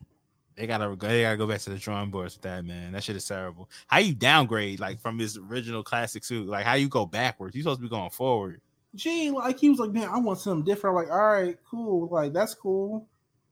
they 0.59 0.67
gotta 0.67 0.93
they 0.97 1.21
gotta 1.21 1.37
go 1.37 1.47
back 1.47 1.61
to 1.61 1.69
the 1.69 1.77
drawing 1.77 2.11
boards 2.11 2.35
with 2.35 2.41
that, 2.43 2.65
man. 2.65 2.91
That 2.91 3.01
shit 3.03 3.15
is 3.15 3.25
terrible. 3.25 3.69
How 3.87 3.99
you 3.99 4.13
downgrade 4.13 4.81
like 4.81 4.99
from 4.99 5.17
his 5.17 5.37
original 5.37 5.83
classic 5.83 6.25
suit? 6.25 6.47
Like 6.47 6.65
how 6.65 6.73
you 6.73 6.89
go 6.89 7.05
backwards? 7.05 7.55
You 7.55 7.63
supposed 7.63 7.79
to 7.79 7.83
be 7.83 7.89
going 7.89 8.09
forward. 8.09 8.59
Gee, 8.93 9.31
like 9.31 9.57
he 9.57 9.69
was 9.69 9.79
like, 9.79 9.91
man, 9.91 10.09
I 10.09 10.17
want 10.17 10.39
something 10.39 10.65
different. 10.65 10.97
I'm 10.97 11.03
like, 11.05 11.13
all 11.13 11.31
right, 11.31 11.57
cool, 11.69 12.09
like 12.09 12.33
that's 12.33 12.53
cool, 12.53 13.07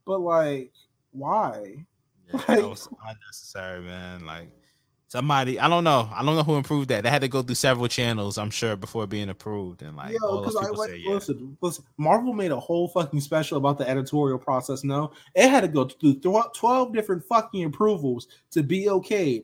but 0.06 0.20
like, 0.20 0.74
why? 1.12 1.86
Yeah, 2.28 2.34
Like- 2.50 2.60
that 2.60 2.70
was 2.70 2.90
unnecessary, 3.08 3.82
man. 3.84 4.26
Like 4.26 4.50
somebody, 5.08 5.60
I 5.60 5.68
don't 5.68 5.84
know. 5.84 6.10
I 6.14 6.24
don't 6.24 6.36
know 6.36 6.44
who 6.44 6.56
improved 6.56 6.90
that. 6.90 7.04
They 7.04 7.10
had 7.10 7.22
to 7.22 7.28
go 7.28 7.42
through 7.42 7.56
several 7.56 7.88
channels, 7.88 8.38
I'm 8.38 8.50
sure, 8.50 8.76
before 8.76 9.08
being 9.08 9.30
approved. 9.30 9.82
And 9.82 9.96
like 9.96 10.14
Yo, 10.14 10.20
all 10.28 10.42
those 10.42 10.56
people 10.56 10.84
say, 10.84 10.98
yeah. 10.98 11.14
listen, 11.14 11.58
listen. 11.62 11.86
Marvel 11.98 12.34
made 12.34 12.52
a 12.52 12.60
whole 12.60 12.88
fucking 12.90 13.22
special 13.22 13.58
about 13.58 13.78
the 13.78 13.90
editorial 13.90 14.38
process. 14.38 14.84
No, 14.84 15.12
it 15.36 15.50
had 15.50 15.62
to 15.62 15.68
go 15.68 15.86
through 15.86 16.20
twelve 16.56 16.94
different 16.94 17.24
fucking 17.26 17.64
approvals 17.64 18.28
to 18.52 18.64
be 18.64 18.90
okay. 18.90 19.44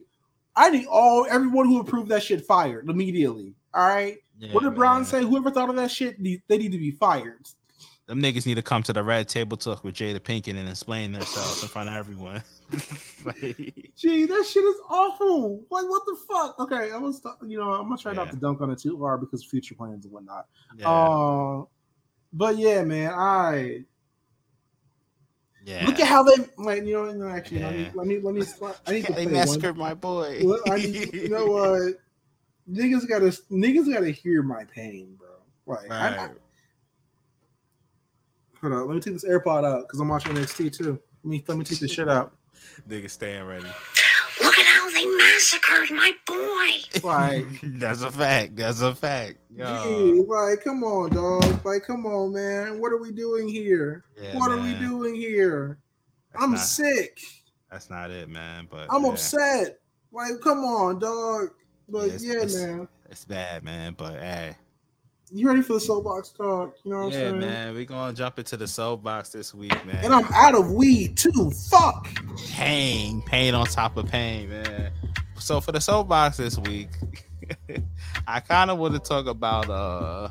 I 0.56 0.70
need 0.70 0.86
all 0.86 1.26
everyone 1.28 1.66
who 1.66 1.80
approved 1.80 2.10
that 2.10 2.22
shit 2.22 2.44
fired 2.44 2.88
immediately. 2.88 3.54
All 3.72 3.86
right. 3.86 4.18
Yeah, 4.38 4.52
what 4.52 4.62
did 4.62 4.74
Brown 4.74 4.98
man. 4.98 5.04
say? 5.04 5.22
Whoever 5.22 5.50
thought 5.50 5.70
of 5.70 5.76
that 5.76 5.90
shit, 5.90 6.22
they 6.22 6.58
need 6.58 6.72
to 6.72 6.78
be 6.78 6.92
fired. 6.92 7.46
Them 8.06 8.20
niggas 8.20 8.44
need 8.44 8.56
to 8.56 8.62
come 8.62 8.82
to 8.82 8.92
the 8.92 9.02
red 9.02 9.28
table 9.28 9.56
talk 9.56 9.82
with 9.82 9.94
Jada 9.94 10.20
Pinkett 10.20 10.58
and 10.58 10.68
explain 10.68 11.12
themselves 11.12 11.62
in 11.62 11.68
front 11.68 11.88
of 11.88 11.96
everyone. 11.96 12.42
Like, 13.24 13.92
Gee, 13.96 14.26
that 14.26 14.44
shit 14.46 14.62
is 14.64 14.76
awful. 14.90 15.64
Like, 15.70 15.88
what 15.88 16.02
the 16.04 16.14
fuck? 16.28 16.58
Okay, 16.60 16.92
I'm 16.92 17.00
gonna 17.00 17.12
stop. 17.14 17.38
You 17.46 17.58
know, 17.58 17.72
I'm 17.72 17.84
gonna 17.84 17.96
try 17.96 18.12
not 18.12 18.30
to 18.32 18.36
dunk 18.36 18.60
on 18.60 18.70
it 18.70 18.78
too 18.78 18.98
hard 19.00 19.20
because 19.20 19.42
future 19.42 19.74
plans 19.74 20.04
and 20.04 20.12
whatnot. 20.12 20.46
yeah, 20.76 20.90
Uh, 20.90 21.64
but 22.34 22.58
yeah, 22.58 22.84
man, 22.84 23.12
I 23.14 23.84
yeah. 25.64 25.86
look 25.86 25.98
at 26.00 26.06
how 26.06 26.22
they 26.22 26.34
like. 26.58 26.84
You 26.84 26.94
know, 26.94 27.12
no, 27.12 27.28
actually, 27.28 27.60
let 27.62 27.74
me 27.74 27.90
let 27.94 28.06
me 28.06 28.18
let 28.24 28.34
me. 28.34 28.44
I 28.86 28.92
need 28.92 29.06
to 29.06 29.12
they 29.14 29.26
massacred 29.26 29.78
my 29.78 29.94
boy. 29.94 30.42
I 30.70 30.76
need, 30.76 31.14
you 31.14 31.28
know 31.30 31.46
what? 31.46 31.94
Niggas 32.70 33.08
gotta 33.08 33.26
niggas 33.50 33.90
gotta 33.90 34.10
hear 34.10 34.42
my 34.42 34.64
pain, 34.64 35.16
bro. 35.18 35.28
Like, 35.64 35.90
I, 35.90 36.08
I, 36.08 36.16
Right. 36.26 36.30
Hold 38.64 38.80
on, 38.80 38.88
let 38.88 38.94
me 38.94 39.00
take 39.00 39.12
this 39.12 39.24
AirPod 39.24 39.64
out 39.64 39.82
because 39.82 40.00
I'm 40.00 40.08
watching 40.08 40.34
NXT 40.34 40.76
too. 40.76 40.98
Let 41.22 41.30
me 41.30 41.44
let 41.46 41.58
me 41.58 41.64
take 41.64 41.78
this 41.78 41.92
shit 41.92 42.08
out. 42.08 42.34
Nigga 42.88 43.10
staying 43.10 43.44
ready. 43.44 43.66
Look 44.42 44.58
at 44.58 44.64
how 44.64 44.90
they 44.90 45.06
massacred 45.06 45.90
my 45.90 46.12
boy. 46.26 47.06
Like, 47.06 47.46
That's 47.62 48.02
a 48.02 48.10
fact. 48.10 48.56
That's 48.56 48.80
a 48.80 48.94
fact. 48.94 49.36
Yo. 49.54 49.82
gee, 49.84 50.24
like, 50.26 50.64
come 50.64 50.82
on, 50.82 51.10
dog. 51.10 51.64
Like, 51.64 51.84
come 51.86 52.06
on, 52.06 52.32
man. 52.32 52.80
What 52.80 52.92
are 52.92 52.98
we 52.98 53.12
doing 53.12 53.48
here? 53.48 54.04
Yeah, 54.20 54.36
what 54.36 54.50
are 54.50 54.58
we 54.58 54.74
doing 54.74 55.14
here? 55.14 55.78
That's 56.32 56.44
I'm 56.44 56.50
not, 56.52 56.60
sick. 56.60 57.20
That's 57.70 57.90
not 57.90 58.10
it, 58.10 58.28
man. 58.28 58.66
But 58.70 58.86
I'm 58.90 59.04
yeah, 59.04 59.10
upset. 59.10 59.78
Like, 60.10 60.40
come 60.42 60.64
on, 60.64 60.98
dog. 60.98 61.50
But 61.88 62.12
Yes, 62.12 62.24
yeah, 62.24 62.32
yes. 62.34 62.54
man. 62.56 62.88
It's 63.10 63.24
bad, 63.24 63.62
man. 63.62 63.94
But 63.96 64.14
hey, 64.14 64.56
You 65.36 65.48
ready 65.48 65.62
for 65.62 65.72
the 65.72 65.80
soapbox 65.80 66.28
talk? 66.28 66.76
You 66.84 66.92
know 66.92 66.98
what 66.98 67.04
I'm 67.06 67.10
yeah, 67.10 67.18
saying? 67.18 67.40
man. 67.40 67.74
We 67.74 67.84
gonna 67.84 68.12
jump 68.12 68.38
into 68.38 68.56
the 68.56 68.68
soapbox 68.68 69.30
this 69.30 69.52
week, 69.52 69.84
man. 69.84 69.96
And 70.04 70.14
I'm 70.14 70.32
out 70.32 70.54
of 70.54 70.70
weed 70.70 71.16
too. 71.16 71.50
Fuck. 71.68 72.06
pain, 72.52 73.20
pain 73.22 73.52
on 73.52 73.66
top 73.66 73.96
of 73.96 74.06
pain, 74.06 74.48
man. 74.48 74.92
So 75.40 75.60
for 75.60 75.72
the 75.72 75.80
soapbox 75.80 76.36
this 76.36 76.56
week, 76.56 76.90
I 78.28 78.38
kind 78.38 78.70
of 78.70 78.78
want 78.78 78.94
to 78.94 79.00
talk 79.00 79.26
about 79.26 79.68
uh 79.68 80.28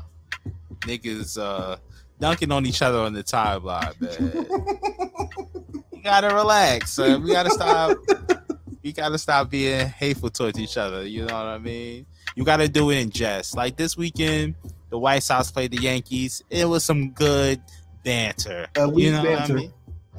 niggas 0.80 1.38
uh 1.38 1.76
dunking 2.18 2.50
on 2.50 2.64
each 2.64 2.80
other 2.80 3.00
on 3.00 3.12
the 3.12 3.22
timeline, 3.22 4.00
man. 4.00 4.46
you 5.92 6.02
gotta 6.02 6.34
relax, 6.34 6.94
son. 6.94 7.22
We 7.22 7.30
gotta 7.30 7.50
stop. 7.50 7.98
We 8.82 8.92
gotta 8.92 9.18
stop 9.18 9.50
being 9.50 9.86
hateful 9.86 10.30
towards 10.30 10.58
each 10.58 10.78
other. 10.78 11.06
You 11.06 11.26
know 11.26 11.34
what 11.34 11.46
I 11.46 11.58
mean? 11.58 12.06
You 12.36 12.44
gotta 12.44 12.68
do 12.68 12.88
it 12.88 12.96
in 13.00 13.10
jest. 13.10 13.54
Like 13.54 13.76
this 13.76 13.98
weekend, 13.98 14.54
the 14.94 14.98
White 15.00 15.24
Sox 15.24 15.50
played 15.50 15.72
the 15.72 15.82
Yankees. 15.82 16.40
It 16.48 16.66
was 16.66 16.84
some 16.84 17.10
good 17.10 17.60
banter. 18.04 18.68
A 18.76 18.88
you 18.92 19.10
know 19.10 19.24
banter. 19.24 19.40
what 19.40 19.50
I 19.50 19.54
mean? 19.54 19.72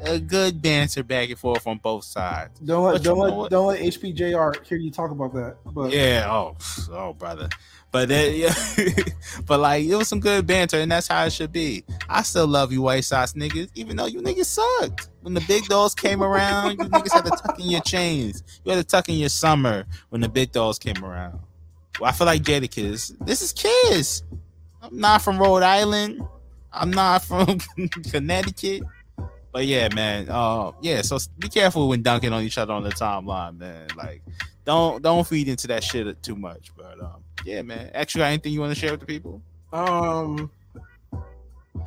A 0.04 0.20
good 0.20 0.62
banter 0.62 1.02
back 1.02 1.30
and 1.30 1.40
forth 1.40 1.66
on 1.66 1.78
both 1.78 2.04
sides. 2.04 2.60
Don't 2.60 2.84
let 2.84 2.92
But 2.96 3.04
don't 3.04 3.20
let 3.20 3.34
what? 3.34 3.50
don't 3.52 3.68
let 3.68 3.80
HPJR 3.80 4.66
hear 4.66 4.78
you 4.78 4.92
talk 4.92 5.12
about 5.12 5.34
that. 5.34 5.56
But 5.66 5.94
Yeah. 5.94 6.26
Oh, 6.30 6.58
oh, 6.92 7.14
brother. 7.14 7.48
But 7.94 8.10
then, 8.10 8.36
yeah, 8.36 8.54
but 9.46 9.62
like 9.62 9.86
it 9.86 9.96
was 9.96 10.10
some 10.10 10.20
good 10.20 10.46
banter, 10.46 10.82
and 10.82 10.92
that's 10.92 11.08
how 11.08 11.24
it 11.24 11.32
should 11.32 11.54
be. 11.54 11.86
I 12.10 12.24
still 12.24 12.48
love 12.48 12.74
you, 12.74 12.82
White 12.82 13.06
Sox 13.06 13.32
niggas, 13.32 13.70
even 13.76 13.96
though 13.96 14.08
you 14.08 14.20
niggas 14.20 14.48
sucked. 14.48 15.08
When 15.22 15.34
the 15.34 15.44
big 15.48 15.64
dogs 15.68 15.96
came 15.96 16.22
around, 16.22 16.72
you 16.72 16.78
niggas 16.80 17.14
had 17.14 17.24
to 17.24 17.30
tuck 17.32 17.58
in 17.62 17.70
your 17.70 17.80
chains. 17.80 18.44
You 18.66 18.74
had 18.74 18.80
to 18.80 18.84
tuck 18.84 19.08
in 19.08 19.16
your 19.16 19.30
summer 19.30 19.86
when 20.10 20.20
the 20.20 20.28
big 20.28 20.52
dogs 20.52 20.78
came 20.80 21.02
around. 21.02 21.40
Well, 21.98 22.10
I 22.10 22.12
feel 22.12 22.28
like 22.28 22.42
Jadakiss. 22.42 23.16
This 23.26 23.42
is 23.42 23.54
Kiss. 23.54 24.24
I'm 24.86 25.00
not 25.00 25.22
from 25.22 25.38
Rhode 25.38 25.64
Island. 25.64 26.22
I'm 26.72 26.92
not 26.92 27.24
from 27.24 27.60
Connecticut. 28.12 28.84
But 29.52 29.66
yeah, 29.66 29.88
man. 29.94 30.28
Uh, 30.30 30.74
yeah. 30.82 31.02
So 31.02 31.18
be 31.40 31.48
careful 31.48 31.88
when 31.88 32.02
dunking 32.02 32.34
on 32.34 32.44
each 32.44 32.58
other 32.58 32.74
on 32.74 32.84
the 32.84 32.90
timeline, 32.90 33.58
man. 33.58 33.88
Like, 33.96 34.22
don't 34.66 35.02
don't 35.02 35.26
feed 35.26 35.48
into 35.48 35.68
that 35.68 35.84
shit 35.84 36.22
too 36.22 36.36
much. 36.36 36.72
But 36.76 37.00
um, 37.00 37.24
yeah, 37.46 37.62
man. 37.62 37.90
Actually, 37.94 38.20
got 38.20 38.28
anything 38.28 38.54
you 38.54 38.60
want 38.60 38.74
to 38.74 38.80
share 38.80 38.92
with 38.92 39.00
the 39.00 39.06
people? 39.06 39.42
um, 39.72 40.50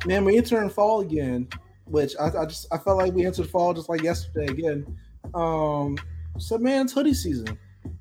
man, 0.05 0.23
we 0.23 0.37
entering 0.37 0.69
fall 0.69 1.01
again, 1.01 1.47
which 1.85 2.13
I, 2.19 2.27
I 2.27 2.45
just 2.45 2.67
I 2.71 2.77
felt 2.77 2.97
like 2.97 3.13
we 3.13 3.25
entered 3.25 3.49
fall 3.49 3.73
just 3.73 3.89
like 3.89 4.01
yesterday 4.01 4.51
again. 4.51 4.97
Um, 5.33 5.97
so 6.37 6.57
man, 6.57 6.85
it's 6.85 6.93
hoodie 6.93 7.13
season. 7.13 7.57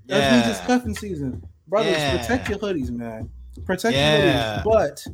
That 0.07 0.33
means 0.33 0.57
it's 0.57 0.67
cuffing 0.67 0.95
season, 0.95 1.47
brothers. 1.67 1.93
Yeah. 1.93 2.19
Protect 2.19 2.49
your 2.49 2.59
hoodies, 2.59 2.91
man. 2.91 3.31
Protect 3.65 3.95
Yeah. 3.95 4.17
your 4.17 4.25
hoodies. 4.25 4.65
But 4.65 5.07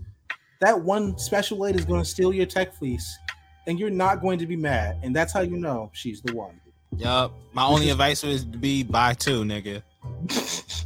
that 0.61 0.81
one 0.81 1.19
special 1.19 1.59
lady 1.59 1.79
is 1.79 1.85
going 1.85 2.03
to 2.03 2.09
steal 2.09 2.33
your 2.33 2.47
tech 2.47 2.75
fleece, 2.75 3.19
and 3.67 3.79
you're 3.79 3.91
not 3.91 4.21
going 4.21 4.39
to 4.39 4.47
be 4.47 4.57
mad, 4.57 4.99
and 5.03 5.15
that's 5.15 5.33
how 5.33 5.41
you 5.41 5.57
know 5.57 5.91
she's 5.93 6.21
the 6.23 6.35
one. 6.35 6.61
Yup. 6.97 7.33
My 7.53 7.65
only 7.65 7.91
advice 7.91 8.23
is 8.23 8.45
to 8.45 8.57
be 8.59 8.83
buy 8.85 9.15
two, 9.15 9.43
nigga. 9.43 9.83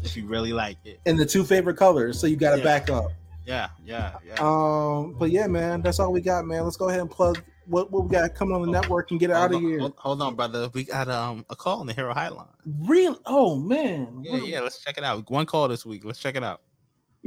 if 0.05 0.17
you 0.17 0.27
really 0.27 0.53
like 0.53 0.79
it. 0.85 1.01
And 1.07 1.19
the 1.19 1.27
two 1.27 1.45
favorite 1.45 1.77
colors, 1.77 2.19
so 2.19 2.27
you 2.27 2.37
got 2.37 2.53
to 2.53 2.59
Yeah. 2.59 2.65
back 2.65 2.89
up. 2.91 3.11
Yeah, 3.47 3.69
yeah, 3.85 4.13
yeah. 4.27 4.35
Um, 4.41 5.15
but 5.19 5.31
yeah, 5.31 5.47
man, 5.47 5.81
that's 5.83 5.99
all 5.99 6.13
we 6.13 6.21
got, 6.21 6.45
man. 6.45 6.65
Let's 6.65 6.77
go 6.77 6.89
ahead 6.89 7.01
and 7.01 7.11
plug 7.11 7.43
what, 7.67 7.91
what 7.91 8.05
we 8.05 8.11
got 8.11 8.35
coming 8.35 8.55
on 8.55 8.63
the 8.63 8.71
network 8.71 9.11
and 9.11 9.19
get 9.21 9.31
out 9.31 9.51
of 9.51 9.57
on- 9.57 9.63
here. 9.63 9.81
Hold, 9.81 9.95
hold 9.97 10.23
on, 10.23 10.35
brother. 10.35 10.71
We 10.73 10.85
got 10.85 11.09
um 11.09 11.45
a 11.51 11.57
call 11.57 11.81
on 11.81 11.87
the 11.87 11.93
Hero 11.95 12.13
Highline. 12.15 12.47
Real? 12.81 13.19
Oh 13.27 13.57
man, 13.57 14.21
Yeah, 14.23 14.37
yeah. 14.37 14.61
Let's 14.61 14.83
check 14.85 14.99
it 14.99 15.05
out. 15.05 15.31
One 15.31 15.47
call 15.47 15.67
this 15.69 15.85
week. 15.87 16.05
Let's 16.05 16.19
check 16.19 16.37
it 16.37 16.45
out. 16.45 16.61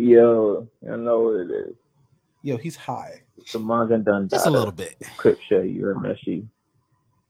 Yo, 0.01 0.67
I 0.91 0.95
know 0.95 1.19
what 1.19 1.41
it 1.41 1.51
is. 1.51 1.75
Yo, 2.41 2.57
he's 2.57 2.75
high. 2.75 3.21
It's 3.37 3.53
the 3.53 3.59
manga 3.59 3.99
done 3.99 4.27
Just 4.29 4.47
a 4.47 4.49
little 4.49 4.71
bit. 4.71 4.95
Crip 5.15 5.39
show. 5.47 5.61
You're 5.61 5.91
a 5.91 6.01
messy. 6.01 6.47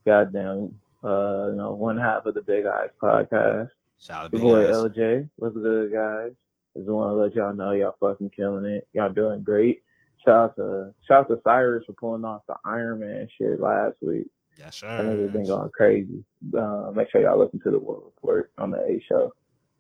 Goddamn. 0.06 0.74
Uh, 1.04 1.48
you 1.50 1.56
know, 1.58 1.74
one 1.78 1.98
half 1.98 2.26
of 2.26 2.34
the 2.34 2.42
Big 2.42 2.66
Eyes 2.66 2.88
podcast. 3.02 3.72
Shout 4.00 4.26
out 4.26 4.32
Your 4.32 4.40
to 4.42 4.48
boy 4.48 4.62
Big 4.62 4.70
Eyes. 4.70 4.76
LJ. 4.76 5.30
What's 5.36 5.56
good, 5.56 5.92
guys? 5.92 6.32
Just 6.78 6.88
want 6.88 7.10
to 7.10 7.16
let 7.16 7.36
y'all 7.36 7.54
know 7.54 7.72
y'all 7.74 7.98
fucking 8.00 8.30
killing 8.30 8.64
it. 8.64 8.88
Y'all 8.94 9.12
doing 9.12 9.44
great. 9.44 9.82
Shout 10.24 10.36
out 10.36 10.56
to 10.56 10.94
shout 11.06 11.26
out 11.26 11.28
to 11.28 11.42
Cyrus 11.44 11.84
for 11.86 11.94
pulling 11.94 12.24
off 12.24 12.44
the 12.48 12.56
Iron 12.64 13.02
Man 13.02 13.28
shit 13.38 13.60
last 13.60 13.96
week. 14.02 14.28
Yeah, 14.58 14.68
I 14.68 14.70
sure. 14.70 14.98
think 14.98 15.20
it's 15.20 15.34
been 15.34 15.46
going 15.46 15.72
crazy. 15.72 16.24
Uh, 16.58 16.92
make 16.96 17.12
sure 17.12 17.22
y'all 17.22 17.38
listen 17.38 17.60
to 17.66 17.72
the 17.72 17.80
World 17.80 18.04
Report 18.06 18.50
on 18.58 18.72
the 18.72 18.78
A 18.78 19.04
show. 19.10 19.34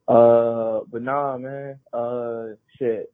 Uh, 0.10 0.84
but 0.92 1.04
nah, 1.04 1.38
man. 1.38 1.80
Uh, 1.94 2.48
shit. 2.82 3.14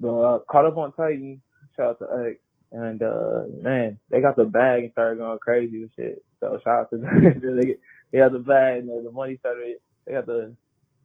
But, 0.00 0.20
uh, 0.20 0.38
caught 0.50 0.66
up 0.66 0.76
on 0.76 0.92
Titan. 0.92 1.40
Shout 1.76 1.90
out 1.90 1.98
to 2.00 2.28
X. 2.30 2.38
And 2.72 3.02
uh, 3.02 3.44
man, 3.62 3.98
they 4.10 4.20
got 4.20 4.36
the 4.36 4.44
bag 4.44 4.82
and 4.82 4.92
started 4.92 5.18
going 5.18 5.38
crazy 5.38 5.82
with 5.82 5.90
shit. 5.94 6.24
So 6.40 6.58
shout 6.64 6.80
out 6.80 6.90
to 6.90 6.96
them. 6.98 7.40
they, 7.60 7.76
they 8.10 8.18
got 8.18 8.32
the 8.32 8.40
bag 8.40 8.80
and 8.80 9.06
the 9.06 9.12
money 9.12 9.36
started. 9.38 9.76
They 10.06 10.12
got 10.12 10.26
the 10.26 10.54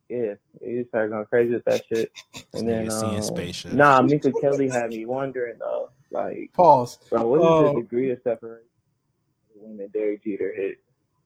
yeah. 0.09 0.33
They 0.59 0.83
started 0.89 1.11
going 1.11 1.25
crazy 1.25 1.53
with 1.53 1.65
that 1.65 1.83
shit. 1.87 2.11
And 2.53 2.67
then 2.67 2.87
Nigga 2.87 2.99
seeing 2.99 3.15
um, 3.17 3.21
spaceships. 3.21 3.73
nah, 3.75 4.01
Minka 4.01 4.31
Kelly 4.41 4.69
had 4.69 4.89
me 4.89 5.05
wondering 5.05 5.59
though, 5.59 5.91
like 6.09 6.49
Pause. 6.53 6.97
Bro, 7.11 7.27
what 7.27 7.39
is 7.39 7.73
the 7.75 7.81
degree 7.81 8.11
of 8.11 8.19
separation 8.23 8.65
when 9.53 9.77
the 9.77 9.87
Derek 9.89 10.23
Jeter 10.23 10.51
hit? 10.55 10.79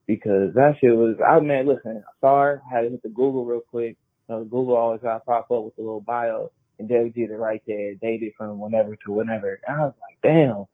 because 0.08 0.54
that 0.56 0.76
shit 0.80 0.96
was. 0.96 1.16
I 1.26 1.40
man, 1.40 1.68
listen, 1.68 2.04
I 2.06 2.12
saw 2.20 2.42
her, 2.42 2.62
had 2.70 2.82
to 2.82 2.90
hit 2.90 3.04
the 3.04 3.10
Google 3.10 3.46
real 3.46 3.62
quick. 3.62 3.98
You 4.30 4.36
know, 4.36 4.44
Google 4.44 4.76
always 4.76 5.02
got 5.02 5.20
to 5.20 5.20
pop 5.22 5.52
up 5.52 5.64
with 5.64 5.78
a 5.78 5.82
little 5.82 6.02
bio, 6.02 6.52
and 6.84 6.90
Derek 6.90 7.16
Jeter 7.16 7.38
right 7.38 7.62
there, 7.66 7.96
dated 7.96 8.34
from 8.38 8.60
whenever 8.60 8.96
to 8.96 9.12
whenever. 9.12 9.60
And 9.68 9.78
I 9.78 9.86
was 9.86 9.94
like, 10.02 10.18
damn. 10.22 10.66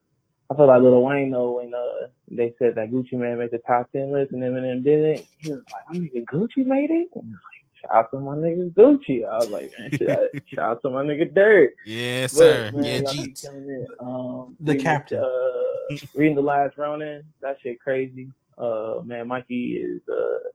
I 0.52 0.56
feel 0.56 0.66
like 0.66 0.82
Lil 0.82 1.04
Wayne 1.04 1.30
though 1.30 1.58
when 1.58 1.72
uh, 1.76 2.08
they 2.32 2.56
said 2.58 2.74
that 2.74 2.90
Gucci 2.92 3.14
Mane 3.14 3.38
made 3.38 3.52
the 3.52 3.60
top 3.68 3.92
ten 3.92 4.12
list 4.12 4.32
and 4.32 4.42
Eminem 4.42 4.84
didn't. 4.84 5.24
He 5.38 5.52
was 5.52 5.62
like, 5.72 5.84
"I'm 5.88 6.02
nigga 6.10 6.26
Gucci 6.26 6.66
made 6.66 6.90
it." 6.90 7.08
And 7.14 7.36
I 7.36 7.36
was 7.36 7.40
like, 7.54 7.80
shout 7.80 7.92
out 7.96 8.12
to 8.12 8.20
my 8.20 8.36
nigga 8.36 8.72
Gucci. 8.74 9.30
I 9.30 9.38
was 9.38 9.50
like, 9.52 9.72
man, 9.78 9.92
shout, 9.92 10.20
shout 10.48 10.60
out 10.72 10.82
to 10.82 10.90
my 10.90 11.04
nigga 11.04 11.32
Dirk. 11.36 11.74
Yeah, 11.86 12.24
But, 12.24 12.32
sir. 12.32 12.72
man, 12.74 12.84
yeah, 12.84 12.98
y'all 13.02 13.14
be 13.14 13.20
Jeets. 13.32 13.42
killing 13.44 13.70
it. 13.70 13.88
Um, 14.00 14.56
The 14.62 14.72
reading 14.72 14.84
captain. 14.84 15.20
Uh, 15.24 15.98
reading 16.16 16.36
the 16.36 16.42
last 16.42 16.80
Ronin, 16.80 17.24
that 17.44 17.58
shit 17.62 17.80
crazy. 17.80 18.30
Uh, 18.58 19.02
man, 19.06 19.28
Mikey 19.28 19.74
is 19.78 20.02
uh, 20.12 20.50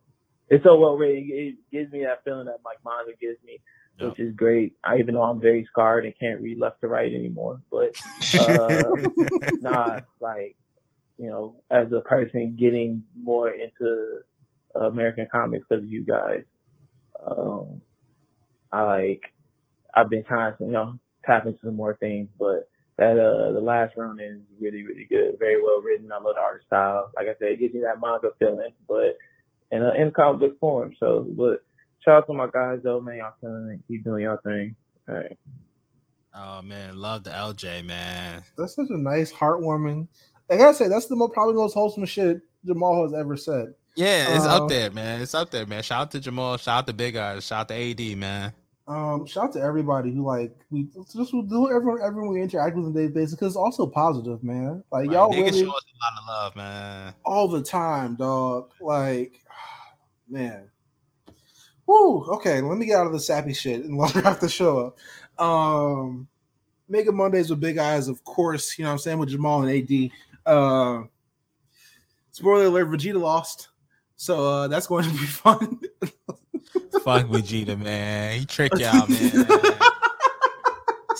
it's 0.48 0.64
so 0.64 0.76
well 0.76 0.96
written. 0.96 1.28
It 1.30 1.54
gives 1.70 1.92
me 1.92 2.02
that 2.02 2.24
feeling 2.24 2.46
that 2.46 2.58
Mike 2.64 2.78
manga 2.84 3.16
gives 3.20 3.38
me, 3.46 3.60
Yep. 4.00 4.10
which 4.10 4.20
is 4.20 4.34
great. 4.34 4.74
I 4.82 4.98
even 4.98 5.14
though 5.14 5.22
I'm 5.22 5.40
very 5.40 5.66
scarred 5.70 6.04
and 6.04 6.18
can't 6.18 6.40
read 6.40 6.58
left 6.58 6.80
to 6.80 6.88
right 6.88 7.12
anymore, 7.12 7.60
but 7.70 7.96
uh, 8.38 8.90
nah, 9.60 10.00
like 10.20 10.56
you 11.16 11.28
know, 11.30 11.56
as 11.70 11.92
a 11.92 12.00
person 12.00 12.56
getting 12.58 13.04
more 13.16 13.50
into 13.50 14.18
American 14.74 15.28
comics 15.30 15.64
because 15.68 15.84
of 15.84 15.90
you 15.90 16.04
guys, 16.04 16.42
um, 17.24 17.80
I 18.72 18.82
like 18.82 19.22
I've 19.94 20.10
been 20.10 20.24
trying 20.24 20.56
to 20.58 20.64
you 20.64 20.72
know 20.72 20.98
tap 21.24 21.46
into 21.46 21.60
some 21.64 21.76
more 21.76 21.96
things, 21.96 22.28
but 22.38 22.68
that 22.98 23.12
uh 23.12 23.52
the 23.52 23.60
last 23.60 23.94
Ronin 23.96 24.42
is 24.42 24.60
really 24.60 24.84
really 24.84 25.06
good, 25.08 25.38
very 25.38 25.62
well 25.62 25.80
written. 25.80 26.10
I 26.10 26.16
love 26.16 26.34
the 26.34 26.40
art 26.40 26.64
style. 26.66 27.12
Like 27.14 27.26
I 27.28 27.38
said, 27.38 27.52
it 27.52 27.60
gives 27.60 27.74
me 27.74 27.82
that 27.82 28.00
manga 28.00 28.30
feeling, 28.40 28.72
but 28.88 29.16
in 29.70 29.84
a 29.84 29.92
in 29.94 30.10
comic 30.10 30.40
book 30.40 30.58
form. 30.58 30.94
So, 30.98 31.26
but 31.36 31.62
shout 32.04 32.18
out 32.18 32.26
to 32.26 32.32
my 32.34 32.48
guys 32.52 32.80
though, 32.82 33.00
man. 33.00 33.18
Y'all 33.18 33.32
killing 33.40 33.70
it. 33.70 33.80
Keep 33.88 34.04
doing 34.04 34.22
your 34.22 34.40
thing. 34.42 34.74
All 35.08 35.14
right. 35.16 35.38
Oh 36.34 36.62
man, 36.62 36.96
love 36.96 37.24
the 37.24 37.30
LJ 37.30 37.84
man. 37.84 38.42
That's 38.58 38.74
such 38.74 38.88
a 38.90 38.98
nice, 38.98 39.32
heartwarming. 39.32 40.08
I 40.50 40.56
gotta 40.56 40.74
say, 40.74 40.88
that's 40.88 41.06
the 41.06 41.16
most 41.16 41.32
probably 41.32 41.54
most 41.54 41.74
wholesome 41.74 42.04
shit 42.04 42.40
Jamal 42.66 43.02
has 43.04 43.14
ever 43.14 43.36
said. 43.36 43.74
Yeah, 43.96 44.34
it's 44.36 44.44
Uh, 44.44 44.62
up 44.62 44.68
there, 44.68 44.90
man. 44.90 45.20
It's 45.20 45.34
up 45.34 45.50
there, 45.50 45.64
man. 45.66 45.82
Shout 45.82 46.00
out 46.02 46.10
to 46.12 46.20
Jamal. 46.20 46.56
Shout 46.56 46.78
out 46.80 46.86
to 46.88 46.92
Big 46.92 47.14
Eyes. 47.16 47.46
Shout 47.46 47.60
out 47.60 47.68
to 47.68 47.74
AD, 47.74 48.18
man. 48.18 48.52
Um, 48.86 49.24
shout 49.26 49.44
out 49.44 49.52
to 49.54 49.60
everybody 49.62 50.12
who 50.12 50.26
like 50.26 50.54
we 50.70 50.88
just 51.12 51.32
will 51.32 51.42
do 51.42 51.70
everyone 51.70 52.00
everyone 52.02 52.34
we 52.34 52.42
interact 52.42 52.76
with 52.76 52.84
on 52.84 52.90
a 52.90 52.94
daily 52.94 53.08
basis 53.08 53.34
because 53.34 53.52
it's 53.52 53.56
also 53.56 53.86
positive, 53.86 54.42
man. 54.42 54.82
Like 54.92 55.10
y'all 55.10 55.30
really 55.30 55.52
show 55.52 55.70
us 55.70 55.84
a 55.84 55.96
lot 56.02 56.20
of 56.20 56.26
love, 56.28 56.56
man. 56.56 57.14
all 57.24 57.48
the 57.48 57.62
time, 57.62 58.16
dog. 58.16 58.72
Like, 58.80 59.40
man. 60.28 60.68
Woo. 61.86 62.24
Okay, 62.24 62.60
let 62.60 62.78
me 62.78 62.86
get 62.86 62.98
out 62.98 63.06
of 63.06 63.12
the 63.12 63.20
sappy 63.20 63.52
shit 63.52 63.84
and 63.84 63.98
let 63.98 64.12
have 64.12 64.40
to 64.40 64.48
show 64.48 64.94
up. 65.38 65.44
Um, 65.44 66.28
Mega 66.88 67.12
Mondays 67.12 67.50
with 67.50 67.60
Big 67.60 67.78
Eyes, 67.78 68.08
of 68.08 68.22
course. 68.24 68.78
You 68.78 68.84
know 68.84 68.90
what 68.90 68.94
I'm 68.94 68.98
saying 68.98 69.18
with 69.18 69.30
Jamal 69.30 69.62
and 69.62 69.92
AD. 69.92 70.10
Uh, 70.46 71.02
spoiler 72.30 72.66
alert: 72.66 72.90
Vegeta 72.90 73.20
lost, 73.20 73.68
so 74.16 74.44
uh, 74.44 74.68
that's 74.68 74.86
going 74.86 75.04
to 75.04 75.10
be 75.10 75.16
fun. 75.16 75.80
Fuck 77.02 77.26
Vegeta, 77.26 77.78
man. 77.78 78.38
He 78.38 78.46
tricked 78.46 78.78
y'all, 78.78 79.06
man. 79.06 79.08
this 79.08 79.34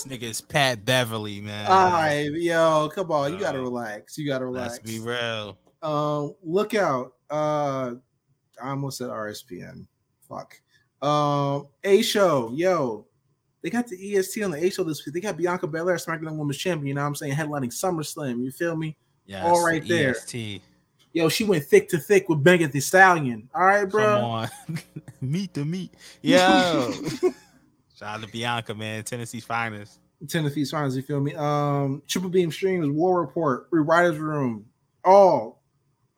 nigga 0.06 0.22
is 0.22 0.40
Pat 0.40 0.84
Beverly, 0.84 1.40
man. 1.40 1.66
All 1.66 1.90
right, 1.90 2.30
yo, 2.32 2.90
come 2.94 3.10
on, 3.10 3.32
you 3.32 3.40
gotta 3.40 3.60
relax. 3.60 4.16
You 4.16 4.26
gotta 4.26 4.46
relax. 4.46 4.74
Let's 4.74 4.90
be 4.90 5.00
real. 5.00 5.58
Um, 5.82 6.34
look 6.42 6.74
out. 6.74 7.14
Uh, 7.30 7.94
I 8.62 8.70
almost 8.70 8.98
said 8.98 9.08
RSPN. 9.08 9.86
Fuck. 10.34 10.60
Um, 11.06 11.68
A 11.84 12.02
show, 12.02 12.50
yo. 12.52 13.06
They 13.62 13.70
got 13.70 13.86
the 13.86 14.16
EST 14.16 14.42
on 14.42 14.50
the 14.50 14.62
A 14.62 14.70
show 14.70 14.84
this 14.84 15.04
week. 15.04 15.14
They 15.14 15.20
got 15.20 15.36
Bianca 15.36 15.66
Belair 15.66 15.96
SmackDown 15.96 16.36
Women's 16.36 16.58
Champion. 16.58 16.88
You 16.88 16.94
know 16.94 17.00
what 17.00 17.08
I'm 17.08 17.14
saying? 17.14 17.34
Headlining 17.34 17.72
SummerSlam. 17.72 18.42
You 18.42 18.50
feel 18.50 18.76
me? 18.76 18.96
Yes, 19.26 19.44
All 19.44 19.64
right 19.64 19.82
the 19.82 19.88
there. 19.88 20.10
EST. 20.10 20.60
Yo, 21.14 21.28
she 21.28 21.44
went 21.44 21.64
thick 21.64 21.88
to 21.88 21.98
thick 21.98 22.28
with 22.28 22.40
Megan 22.44 22.70
Thee 22.70 22.80
Stallion. 22.80 23.48
All 23.54 23.64
right, 23.64 23.84
bro. 23.88 24.04
Come 24.04 24.24
on. 24.24 24.48
meet 25.20 25.54
the 25.54 25.64
meat. 25.64 25.94
Yo. 26.20 26.92
Shout 27.96 28.02
out 28.02 28.22
to 28.22 28.28
Bianca, 28.28 28.74
man. 28.74 29.04
Tennessee's 29.04 29.44
finest. 29.44 30.00
Tennessee's 30.28 30.70
finest. 30.70 30.96
You 30.96 31.02
feel 31.02 31.20
me? 31.20 31.34
Um, 31.34 32.02
Triple 32.08 32.30
Beam 32.30 32.50
Streams, 32.50 32.88
War 32.88 33.20
Report, 33.20 33.70
Rewriters 33.70 34.18
Room, 34.18 34.66
all 35.04 35.62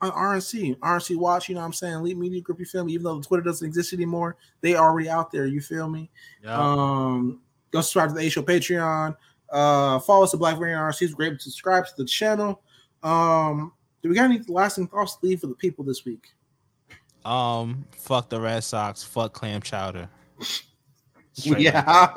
on 0.01 0.10
RNC, 0.10 0.78
RNC 0.78 1.16
Watch. 1.16 1.48
You 1.48 1.55
know 1.55 1.62
what 1.62 1.66
I'm 1.66 1.73
saying? 1.73 1.94
Elite 1.94 2.18
Media 2.18 2.40
Group. 2.40 2.60
You 2.60 2.66
feel 2.66 2.85
me? 2.85 2.93
Even 2.93 3.05
though 3.05 3.18
the 3.18 3.27
Twitter 3.27 3.43
doesn't 3.43 3.66
exist 3.66 3.93
anymore, 3.93 4.36
they 4.60 4.77
already 4.77 5.09
out 5.09 5.31
there. 5.31 5.47
You 5.47 5.60
feel 5.60 5.89
me? 5.89 6.10
Yo. 6.43 6.52
Um, 6.52 7.40
go 7.70 7.81
subscribe 7.81 8.10
to 8.10 8.14
the 8.14 8.20
A 8.20 8.28
Show 8.28 8.43
Patreon. 8.43 9.16
Uh, 9.51 9.98
follow 10.01 10.24
us 10.24 10.35
at 10.35 10.40
Black 10.40 10.59
Variant 10.59 10.81
RNC. 10.81 11.02
It's 11.02 11.14
great 11.14 11.32
to 11.35 11.39
subscribe 11.39 11.86
to 11.86 11.93
the 11.97 12.05
channel. 12.05 12.62
Um, 13.02 13.73
do 14.02 14.09
we 14.09 14.14
got 14.14 14.24
any 14.24 14.40
lasting 14.48 14.89
thoughts 14.89 15.16
to 15.16 15.27
leave 15.27 15.40
for 15.40 15.47
the 15.47 15.55
people 15.55 15.85
this 15.85 16.05
week? 16.05 16.28
um, 17.24 17.85
fuck 17.90 18.28
the 18.28 18.40
Red 18.40 18.62
Sox. 18.62 19.02
Fuck 19.02 19.32
clam 19.32 19.60
chowder. 19.60 20.09
Yeah. 21.39 21.82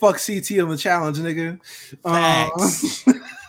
Fuck 0.00 0.18
CT 0.18 0.58
on 0.60 0.70
the 0.70 0.76
challenge, 0.76 1.18
nigga. 1.18 1.60
Uh, 2.04 2.48
Facts. 2.56 3.04